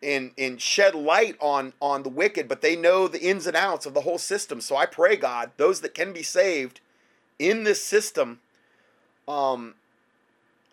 in 0.01 0.31
in 0.37 0.57
shed 0.57 0.93
light 0.93 1.35
on 1.39 1.73
on 1.81 2.03
the 2.03 2.09
wicked, 2.09 2.47
but 2.47 2.61
they 2.61 2.75
know 2.75 3.07
the 3.07 3.23
ins 3.23 3.47
and 3.47 3.55
outs 3.55 3.85
of 3.85 3.93
the 3.93 4.01
whole 4.01 4.17
system. 4.17 4.59
So 4.59 4.75
I 4.75 4.85
pray, 4.85 5.15
God, 5.15 5.51
those 5.57 5.81
that 5.81 5.93
can 5.93 6.13
be 6.13 6.23
saved 6.23 6.81
in 7.39 7.63
this 7.63 7.81
system, 7.83 8.39
um, 9.27 9.75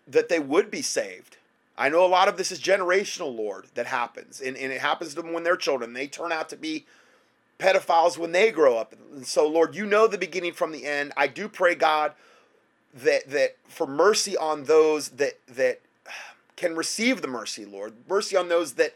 that 0.07 0.29
they 0.29 0.39
would 0.39 0.69
be 0.69 0.81
saved. 0.81 1.37
I 1.77 1.89
know 1.89 2.05
a 2.05 2.07
lot 2.07 2.27
of 2.27 2.37
this 2.37 2.51
is 2.51 2.59
generational, 2.59 3.35
Lord, 3.35 3.65
that 3.73 3.87
happens. 3.87 4.41
And, 4.41 4.55
and 4.55 4.71
it 4.71 4.81
happens 4.81 5.15
to 5.15 5.21
them 5.21 5.33
when 5.33 5.43
they're 5.43 5.57
children. 5.57 5.93
They 5.93 6.07
turn 6.07 6.31
out 6.31 6.49
to 6.49 6.55
be 6.55 6.85
pedophiles 7.57 8.17
when 8.17 8.31
they 8.31 8.51
grow 8.51 8.77
up. 8.77 8.93
And 9.13 9.25
so, 9.25 9.47
Lord, 9.47 9.75
you 9.75 9.85
know 9.85 10.07
the 10.07 10.17
beginning 10.17 10.53
from 10.53 10.71
the 10.71 10.85
end. 10.85 11.13
I 11.17 11.27
do 11.27 11.47
pray, 11.47 11.75
God, 11.75 12.13
that 12.93 13.29
that 13.29 13.55
for 13.67 13.87
mercy 13.87 14.37
on 14.37 14.65
those 14.65 15.09
that 15.09 15.39
that 15.47 15.79
can 16.55 16.75
receive 16.75 17.21
the 17.21 17.27
mercy, 17.27 17.65
Lord. 17.65 17.93
Mercy 18.07 18.35
on 18.35 18.49
those 18.49 18.73
that 18.73 18.95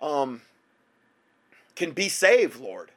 um 0.00 0.42
can 1.74 1.90
be 1.90 2.08
saved, 2.08 2.60
Lord. 2.60 2.90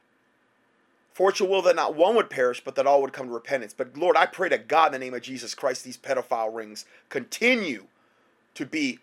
Fortune 1.13 1.49
will 1.49 1.61
that 1.63 1.75
not 1.75 1.95
one 1.95 2.15
would 2.15 2.29
perish, 2.29 2.63
but 2.63 2.75
that 2.75 2.87
all 2.87 3.01
would 3.01 3.13
come 3.13 3.27
to 3.27 3.33
repentance. 3.33 3.73
But 3.73 3.97
Lord, 3.97 4.15
I 4.15 4.25
pray 4.25 4.49
to 4.49 4.57
God 4.57 4.87
in 4.87 4.91
the 4.93 5.05
name 5.05 5.13
of 5.13 5.21
Jesus 5.21 5.53
Christ, 5.53 5.83
these 5.83 5.97
pedophile 5.97 6.55
rings 6.55 6.85
continue 7.09 7.87
to 8.55 8.65
be 8.65 8.99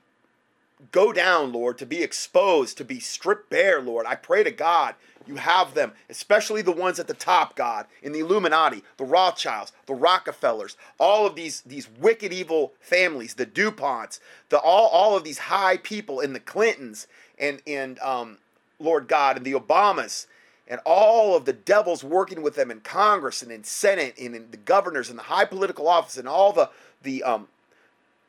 go 0.93 1.13
down, 1.13 1.53
Lord, 1.53 1.77
to 1.79 1.87
be 1.87 2.03
exposed, 2.03 2.79
to 2.79 2.85
be 2.85 3.01
stripped 3.01 3.51
bare, 3.51 3.81
Lord. 3.81 4.07
I 4.07 4.15
pray 4.15 4.45
to 4.45 4.51
God 4.51 4.95
you 5.29 5.37
have 5.37 5.75
them, 5.75 5.93
especially 6.09 6.63
the 6.63 6.73
ones 6.73 6.99
at 6.99 7.07
the 7.07 7.15
top, 7.15 7.55
God, 7.55 7.87
in 8.03 8.13
the 8.13 8.21
Illuminati, 8.21 8.83
the 8.97 9.05
Rothschilds, 9.05 9.73
the 9.87 9.95
Rockefellers, 9.95 10.77
all 10.99 11.27
of 11.27 11.35
these 11.37 11.61
these 11.61 11.89
wicked 12.01 12.33
evil 12.33 12.73
families, 12.81 13.35
the 13.35 13.45
DuPonts, 13.47 14.21
the 14.49 14.59
all 14.59 14.89
all 14.89 15.17
of 15.17 15.25
these 15.25 15.39
high 15.39 15.77
people 15.77 16.21
in 16.21 16.33
the 16.33 16.41
Clintons 16.41 17.07
and 17.39 17.61
and 17.67 17.99
um, 18.01 18.39
Lord 18.79 19.07
God 19.07 19.37
and 19.37 19.45
the 19.45 19.53
Obamas 19.53 20.27
and 20.69 20.81
all 20.85 21.35
of 21.35 21.45
the 21.45 21.53
devils 21.53 22.05
working 22.05 22.43
with 22.43 22.55
them 22.55 22.71
in 22.71 22.81
Congress 22.81 23.43
and 23.43 23.51
in 23.51 23.65
Senate 23.65 24.15
and 24.21 24.35
in 24.37 24.51
the 24.51 24.57
governors 24.57 25.11
and 25.11 25.19
the 25.19 25.25
high 25.25 25.45
political 25.45 25.89
office 25.89 26.17
and 26.17 26.29
all 26.29 26.53
the 26.53 26.71
the 27.03 27.23
um, 27.23 27.49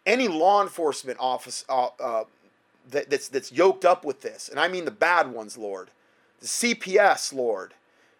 any 0.05 0.27
law 0.27 0.61
enforcement 0.61 1.19
office 1.19 1.65
uh, 1.69 1.89
uh, 1.99 2.23
that, 2.89 3.09
that's 3.09 3.27
that's 3.27 3.51
yoked 3.51 3.85
up 3.85 4.03
with 4.03 4.21
this, 4.21 4.49
and 4.49 4.59
I 4.59 4.67
mean 4.67 4.85
the 4.85 4.91
bad 4.91 5.31
ones, 5.31 5.57
Lord 5.57 5.89
the 6.39 6.47
CPS, 6.47 7.33
Lord, 7.33 7.73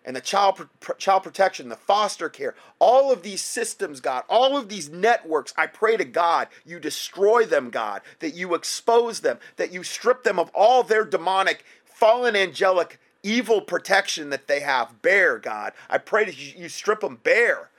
and 0.05 0.15
the 0.15 0.21
child 0.21 0.67
child 0.97 1.23
protection, 1.23 1.69
the 1.69 1.75
foster 1.75 2.29
care, 2.29 2.55
all 2.79 3.11
of 3.11 3.21
these 3.23 3.41
systems, 3.41 3.99
God, 3.99 4.23
all 4.29 4.57
of 4.57 4.69
these 4.69 4.89
networks, 4.89 5.53
I 5.57 5.67
pray 5.67 5.97
to 5.97 6.05
God, 6.05 6.47
you 6.65 6.79
destroy 6.79 7.45
them, 7.45 7.69
God, 7.69 8.01
that 8.19 8.33
you 8.33 8.55
expose 8.55 9.21
them, 9.21 9.39
that 9.57 9.71
you 9.71 9.83
strip 9.83 10.23
them 10.23 10.39
of 10.39 10.51
all 10.53 10.83
their 10.83 11.05
demonic, 11.05 11.63
fallen 11.85 12.35
angelic 12.35 12.99
evil 13.23 13.61
protection 13.61 14.29
that 14.29 14.47
they 14.47 14.61
have 14.61 15.01
bare, 15.01 15.37
God. 15.37 15.73
I 15.89 15.97
pray 15.97 16.25
that 16.25 16.57
you 16.57 16.69
strip 16.69 17.01
them 17.01 17.19
bare, 17.23 17.69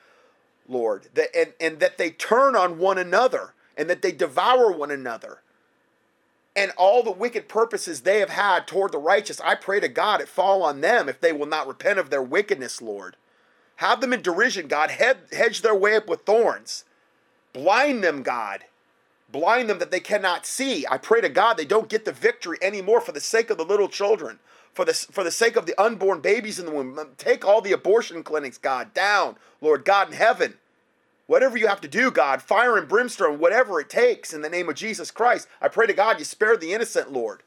Lord, 0.69 1.09
that 1.15 1.35
and, 1.37 1.53
and 1.61 1.81
that 1.81 1.99
they 1.99 2.11
turn 2.11 2.57
on 2.57 2.79
one 2.79 2.99
another 2.99 3.55
and 3.77 3.89
that 3.89 4.03
they 4.03 4.13
devour 4.13 4.71
one 4.71 4.91
another 4.91 5.41
and 6.57 6.73
all 6.77 7.03
the 7.03 7.11
wicked 7.11 7.49
purposes 7.49 8.01
they 8.01 8.19
have 8.19 8.31
had 8.31 8.67
toward 8.67 8.93
the 8.93 8.99
righteous, 8.99 9.41
I 9.41 9.55
pray 9.55 9.81
to 9.81 9.89
God 9.89 10.21
it 10.21 10.29
fall 10.29 10.63
on 10.63 10.81
them 10.81 11.09
if 11.09 11.21
they 11.21 11.33
will 11.33 11.47
not 11.47 11.67
repent 11.67 11.99
of 11.99 12.11
their 12.11 12.23
wickedness, 12.23 12.83
Lord. 12.83 13.17
Have 13.77 14.01
them 14.01 14.13
in 14.13 14.21
derision, 14.21 14.67
God. 14.67 14.91
hedge 14.91 15.63
their 15.63 15.75
way 15.75 15.97
up 15.97 16.09
with 16.09 16.23
thorns. 16.23 16.85
Blind 17.53 18.05
them, 18.05 18.23
God. 18.23 18.65
Blind 19.31 19.71
them 19.71 19.79
that 19.79 19.91
they 19.91 20.01
cannot 20.01 20.45
see. 20.45 20.85
I 20.91 20.99
pray 20.99 21.21
to 21.21 21.29
God 21.29 21.57
they 21.57 21.65
don't 21.65 21.89
get 21.89 22.05
the 22.05 22.13
victory 22.13 22.59
anymore 22.61 23.01
for 23.01 23.13
the 23.13 23.21
sake 23.21 23.49
of 23.49 23.57
the 23.57 23.65
little 23.65 23.89
children, 23.89 24.39
for 24.73 24.85
the, 24.85 24.95
for 24.95 25.25
the 25.25 25.31
sake 25.31 25.57
of 25.57 25.67
the 25.67 25.81
unborn 25.81 26.21
babies 26.21 26.59
in 26.59 26.67
the 26.67 26.73
womb. 26.73 26.99
Take 27.19 27.45
all 27.45 27.61
the 27.61 27.73
abortion 27.73 28.23
clinics, 28.23 28.59
God, 28.59 28.95
down, 28.95 29.37
Lord 29.61 29.85
God 29.85 30.09
in 30.09 30.15
heaven. 30.15 30.55
Whatever 31.27 31.57
you 31.57 31.69
have 31.69 31.81
to 31.83 31.89
do, 31.89 32.11
God, 32.11 32.43
fire 32.43 32.77
and 32.77 32.89
brimstone, 32.89 33.39
whatever 33.39 33.81
it 33.81 33.89
takes, 33.89 34.33
in 34.33 34.43
the 34.43 34.49
name 34.49 34.69
of 34.69 34.75
Jesus 34.75 35.13
Christ, 35.13 35.47
I 35.61 35.69
pray 35.69 35.87
to 35.87 35.93
God 35.93 36.19
you 36.19 36.25
spare 36.25 36.57
the 36.57 36.73
innocent, 36.73 37.13
Lord. 37.13 37.43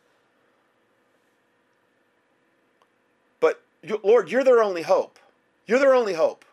But 3.41 3.61
Lord, 4.03 4.31
you're 4.31 4.45
their 4.45 4.63
only 4.63 4.83
hope. 4.83 5.19
You're 5.65 5.79
their 5.79 5.93
only 5.93 6.13
hope. 6.13 6.45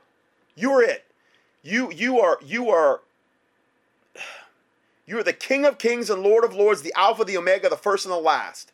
You 0.56 0.72
are 0.72 0.82
it. 0.82 1.04
You 1.62 1.92
you 1.92 2.18
are 2.18 2.38
you 2.44 2.68
are 2.70 3.02
you 5.06 5.18
are 5.18 5.22
the 5.22 5.32
King 5.32 5.64
of 5.64 5.78
Kings 5.78 6.10
and 6.10 6.22
Lord 6.22 6.44
of 6.44 6.54
Lords, 6.54 6.82
the 6.82 6.94
Alpha, 6.96 7.24
the 7.24 7.36
Omega, 7.36 7.68
the 7.68 7.76
first 7.76 8.04
and 8.04 8.12
the 8.12 8.18
last. 8.18 8.72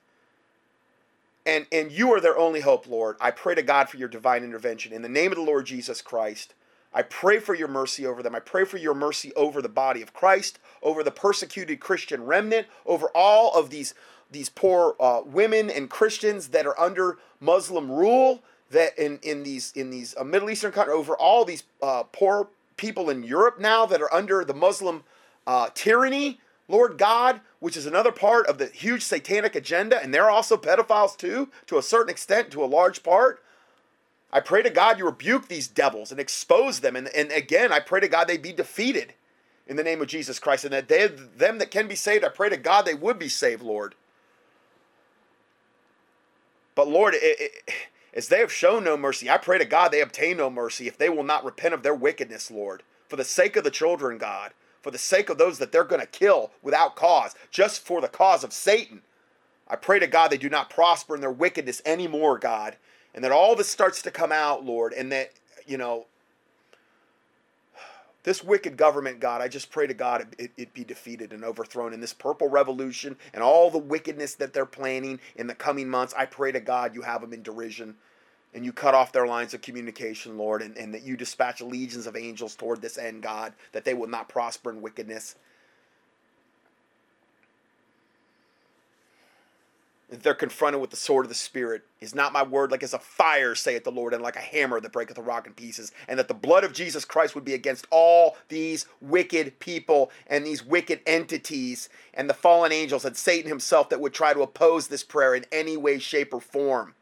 And 1.47 1.67
and 1.71 1.93
you 1.93 2.13
are 2.13 2.21
their 2.21 2.37
only 2.37 2.61
hope, 2.61 2.89
Lord. 2.89 3.17
I 3.21 3.31
pray 3.31 3.55
to 3.55 3.63
God 3.63 3.89
for 3.89 3.97
your 3.97 4.09
divine 4.09 4.43
intervention 4.43 4.93
in 4.93 5.03
the 5.03 5.09
name 5.09 5.31
of 5.31 5.37
the 5.37 5.45
Lord 5.45 5.65
Jesus 5.65 6.03
Christ. 6.03 6.55
I 6.93 7.03
pray 7.03 7.39
for 7.39 7.55
your 7.55 7.69
mercy 7.69 8.07
over 8.07 8.23
them. 8.23 8.35
I 8.35 8.41
pray 8.41 8.65
for 8.65 8.79
your 8.79 8.95
mercy 8.95 9.33
over 9.35 9.63
the 9.63 9.69
body 9.69 10.03
of 10.03 10.13
Christ, 10.13 10.59
over 10.83 11.03
the 11.05 11.11
persecuted 11.11 11.79
Christian 11.79 12.25
remnant, 12.25 12.67
over 12.85 13.09
all 13.15 13.55
of 13.55 13.71
these 13.71 13.95
these 14.31 14.49
poor 14.49 14.97
uh, 14.99 15.21
women 15.25 15.71
and 15.71 15.89
Christians 15.89 16.49
that 16.49 16.67
are 16.67 16.79
under 16.81 17.19
Muslim 17.39 17.91
rule, 17.91 18.43
that 18.71 18.99
in, 18.99 19.19
in 19.23 19.45
these 19.45 19.73
in 19.77 19.91
these 19.91 20.17
uh, 20.17 20.25
Middle 20.25 20.51
Eastern 20.51 20.73
countries, 20.73 20.97
over 20.97 21.17
all 21.17 21.45
these 21.45 21.63
uh, 21.81 22.03
poor 22.13 22.49
people 22.77 23.09
in 23.09 23.23
Europe 23.23 23.61
now 23.61 23.87
that 23.87 24.03
are 24.03 24.13
under 24.13 24.45
the 24.45 24.55
Muslim 24.55 25.05
uh, 25.47 25.69
tyranny, 25.75 26.41
Lord 26.69 26.99
God, 26.99 27.41
which 27.61 27.77
is 27.77 27.87
another 27.87 28.13
part 28.13 28.47
of 28.47 28.59
the 28.59 28.67
huge 28.67 29.03
satanic 29.03 29.55
agenda, 29.55 30.03
and 30.03 30.13
they're 30.13 30.31
also 30.31 30.57
pedophiles 30.57 31.17
too, 31.17 31.49
to 31.67 31.79
a 31.79 31.83
certain 31.83 32.11
extent, 32.11 32.51
to 32.51 32.65
a 32.65 32.67
large 32.67 33.03
part. 33.03 33.43
I 34.33 34.41
pray 34.41 34.63
to 34.63 34.71
God 34.71 34.99
you 34.99 35.07
rebuke 35.07 35.49
these 35.49 35.69
devils 35.69 36.11
and 36.11 36.21
expose 36.21 36.81
them. 36.81 36.97
And, 36.97 37.09
and 37.09 37.31
again, 37.31 37.73
I 37.73 37.81
pray 37.81 38.01
to 38.01 38.09
God 38.09 38.27
they 38.27 38.37
be 38.37 38.53
defeated 38.53 39.15
in 39.67 39.77
the 39.77 39.85
name 39.85 40.03
of 40.03 40.09
Jesus 40.09 40.39
Christ. 40.39 40.65
And 40.65 40.75
that 40.75 40.89
they, 40.89 41.07
them 41.07 41.59
that 41.59 41.71
can 41.71 41.89
be 41.89 41.95
saved, 41.95 42.25
I 42.25 42.29
pray 42.29 42.49
to 42.51 42.57
God 42.57 42.85
they 42.85 42.95
would 42.95 43.19
be 43.19 43.29
saved, 43.29 43.63
Lord. 43.63 43.95
But 46.75 46.89
Lord, 46.89 47.15
it, 47.15 47.23
it, 47.23 47.71
as 48.13 48.29
they 48.29 48.41
have 48.41 48.53
shown 48.53 48.85
no 48.85 48.97
mercy, 48.97 49.31
I 49.31 49.39
pray 49.39 49.59
to 49.59 49.65
God 49.65 49.91
they 49.91 50.03
obtain 50.03 50.37
no 50.37 50.51
mercy 50.51 50.87
if 50.87 50.99
they 50.99 51.09
will 51.09 51.23
not 51.23 51.45
repent 51.45 51.75
of 51.75 51.83
their 51.83 51.95
wickedness, 51.95 52.51
Lord. 52.51 52.83
For 53.09 53.17
the 53.17 53.25
sake 53.25 53.57
of 53.57 53.65
the 53.65 53.71
children, 53.71 54.19
God. 54.19 54.53
For 54.87 54.93
the 54.93 54.99
sake 54.99 55.31
of 55.31 55.37
those 55.37 55.59
that 55.59 55.73
they're 55.73 55.83
going 55.83 56.01
to 56.01 56.07
kill 56.07 56.53
without 56.63 56.95
cause, 56.95 57.35
just 57.51 57.85
for 57.85 58.01
the 58.01 58.07
cause 58.07 58.45
of 58.45 58.53
Satan. 58.53 59.03
I 59.67 59.75
pray 59.75 59.99
to 59.99 60.07
God 60.07 60.29
they 60.29 60.39
do 60.39 60.49
not 60.49 60.71
prosper 60.71 61.17
in 61.17 61.21
their 61.21 61.29
wickedness 61.29 61.83
anymore, 61.85 62.39
God 62.39 62.77
and 63.17 63.25
that 63.25 63.33
all 63.33 63.57
this 63.57 63.69
starts 63.69 64.03
to 64.03 64.11
come 64.11 64.31
out, 64.31 64.65
Lord, 64.65 64.93
and 64.93 65.11
that, 65.11 65.33
you 65.67 65.79
know, 65.79 66.07
this 68.23 68.45
wicked 68.45 68.77
government, 68.77 69.21
God, 69.21 69.41
I 69.41 69.49
just 69.49 69.71
pray 69.71 69.87
to 69.87 69.95
God 69.95 70.27
it, 70.39 70.51
it, 70.57 70.75
be 70.75 70.85
defeated 70.85 71.33
and 71.33 71.43
overthrown 71.43 71.93
in 71.93 72.01
this 72.01 72.13
purple 72.13 72.49
revolution 72.49 73.17
and 73.33 73.43
all 73.43 73.71
the 73.71 73.79
wickedness 73.79 74.35
that 74.35 74.53
they're 74.53 74.67
planning 74.67 75.19
in 75.37 75.47
the 75.47 75.55
coming 75.55 75.89
months. 75.89 76.13
I 76.17 76.27
pray 76.27 76.53
to 76.53 76.61
God 76.61 76.95
you 76.95 77.03
have 77.03 77.23
them 77.23 77.33
in 77.33 77.43
derision 77.43 77.97
and 78.57 78.65
you 78.65 78.73
cut 78.73 78.95
off 78.95 79.13
their 79.13 79.27
lines 79.27 79.53
of 79.53 79.61
communication, 79.61 80.39
Lord, 80.39 80.63
and, 80.63 80.79
and 80.79 80.95
that 80.95 81.03
you 81.03 81.15
dispatch 81.15 81.61
legions 81.61 82.07
of 82.07 82.17
angels 82.17 82.57
toward 82.57 82.81
this 82.81 82.97
end, 82.97 83.23
God, 83.23 83.53
that 83.73 83.85
they 83.85 83.93
will 83.93 84.09
not 84.09 84.31
prosper 84.31 84.71
in 84.71 84.81
wickedness. 84.81 85.37
they're 90.09 90.35
confronted 90.35 90.81
with 90.81 90.91
the 90.91 90.97
sword 90.97 91.25
of 91.25 91.29
the 91.29 91.35
Spirit. 91.35 91.83
Is 92.01 92.15
not 92.15 92.33
my 92.33 92.43
word 92.43 92.71
like 92.71 92.83
as 92.85 92.95
a 92.95 92.99
fire, 92.99 93.55
saith 93.55 93.85
the 93.85 93.91
Lord, 93.91 94.15
and 94.15 94.23
like 94.23 94.37
a 94.37 94.41
hammer 94.41 94.81
that 94.81 94.93
breaketh 94.93 95.19
a 95.19 95.23
rock 95.23 95.47
in 95.47 95.53
pieces. 95.53 95.93
And 96.09 96.19
that 96.19 96.29
the 96.29 96.33
blood 96.33 96.65
of 96.65 96.73
Jesus 96.73 97.05
Christ 97.05 97.35
would 97.35 97.45
be 97.45 97.55
against 97.55 97.87
all 97.91 98.37
these 98.49 98.87
wicked 99.01 99.59
people 99.59 100.11
and 100.29 100.47
these 100.47 100.65
wicked 100.65 101.01
entities 101.07 101.89
and 102.15 102.31
the 102.31 102.35
fallen 102.35 102.73
angels 102.73 103.05
and 103.05 103.17
Satan 103.17 103.49
himself 103.49 103.89
that 103.91 104.01
would 104.01 104.15
try 104.15 104.33
to 104.33 104.43
oppose 104.43 104.87
this 104.87 105.03
prayer 105.03 105.35
in 105.35 105.45
any 105.51 105.77
way, 105.77 105.99
shape, 105.99 106.33
or 106.33 106.41
form. 106.41 106.95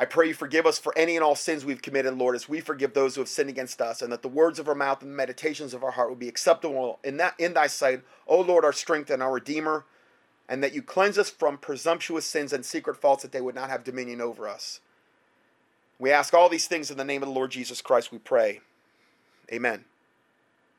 I 0.00 0.06
pray 0.06 0.28
you 0.28 0.34
forgive 0.34 0.66
us 0.66 0.78
for 0.78 0.96
any 0.96 1.14
and 1.14 1.22
all 1.22 1.36
sins 1.36 1.64
we've 1.64 1.82
committed, 1.82 2.16
Lord, 2.16 2.34
as 2.34 2.48
we 2.48 2.60
forgive 2.60 2.94
those 2.94 3.14
who 3.14 3.20
have 3.20 3.28
sinned 3.28 3.50
against 3.50 3.80
us, 3.80 4.02
and 4.02 4.10
that 4.10 4.22
the 4.22 4.28
words 4.28 4.58
of 4.58 4.66
our 4.66 4.74
mouth 4.74 5.02
and 5.02 5.12
the 5.12 5.16
meditations 5.16 5.74
of 5.74 5.84
our 5.84 5.92
heart 5.92 6.08
will 6.08 6.16
be 6.16 6.28
acceptable 6.28 6.98
in 7.04 7.18
that 7.18 7.34
in 7.38 7.54
thy 7.54 7.68
sight, 7.68 8.02
O 8.26 8.40
Lord, 8.40 8.64
our 8.64 8.72
strength 8.72 9.10
and 9.10 9.22
our 9.22 9.34
Redeemer 9.34 9.84
and 10.50 10.64
that 10.64 10.74
you 10.74 10.82
cleanse 10.82 11.16
us 11.16 11.30
from 11.30 11.56
presumptuous 11.56 12.26
sins 12.26 12.52
and 12.52 12.66
secret 12.66 12.96
faults 12.96 13.22
that 13.22 13.30
they 13.30 13.40
would 13.40 13.54
not 13.54 13.70
have 13.70 13.84
dominion 13.84 14.20
over 14.20 14.48
us. 14.48 14.80
We 16.00 16.10
ask 16.10 16.34
all 16.34 16.48
these 16.48 16.66
things 16.66 16.90
in 16.90 16.96
the 16.96 17.04
name 17.04 17.22
of 17.22 17.28
the 17.28 17.34
Lord 17.34 17.52
Jesus 17.52 17.80
Christ, 17.80 18.10
we 18.10 18.18
pray. 18.18 18.60
Amen. 19.52 19.84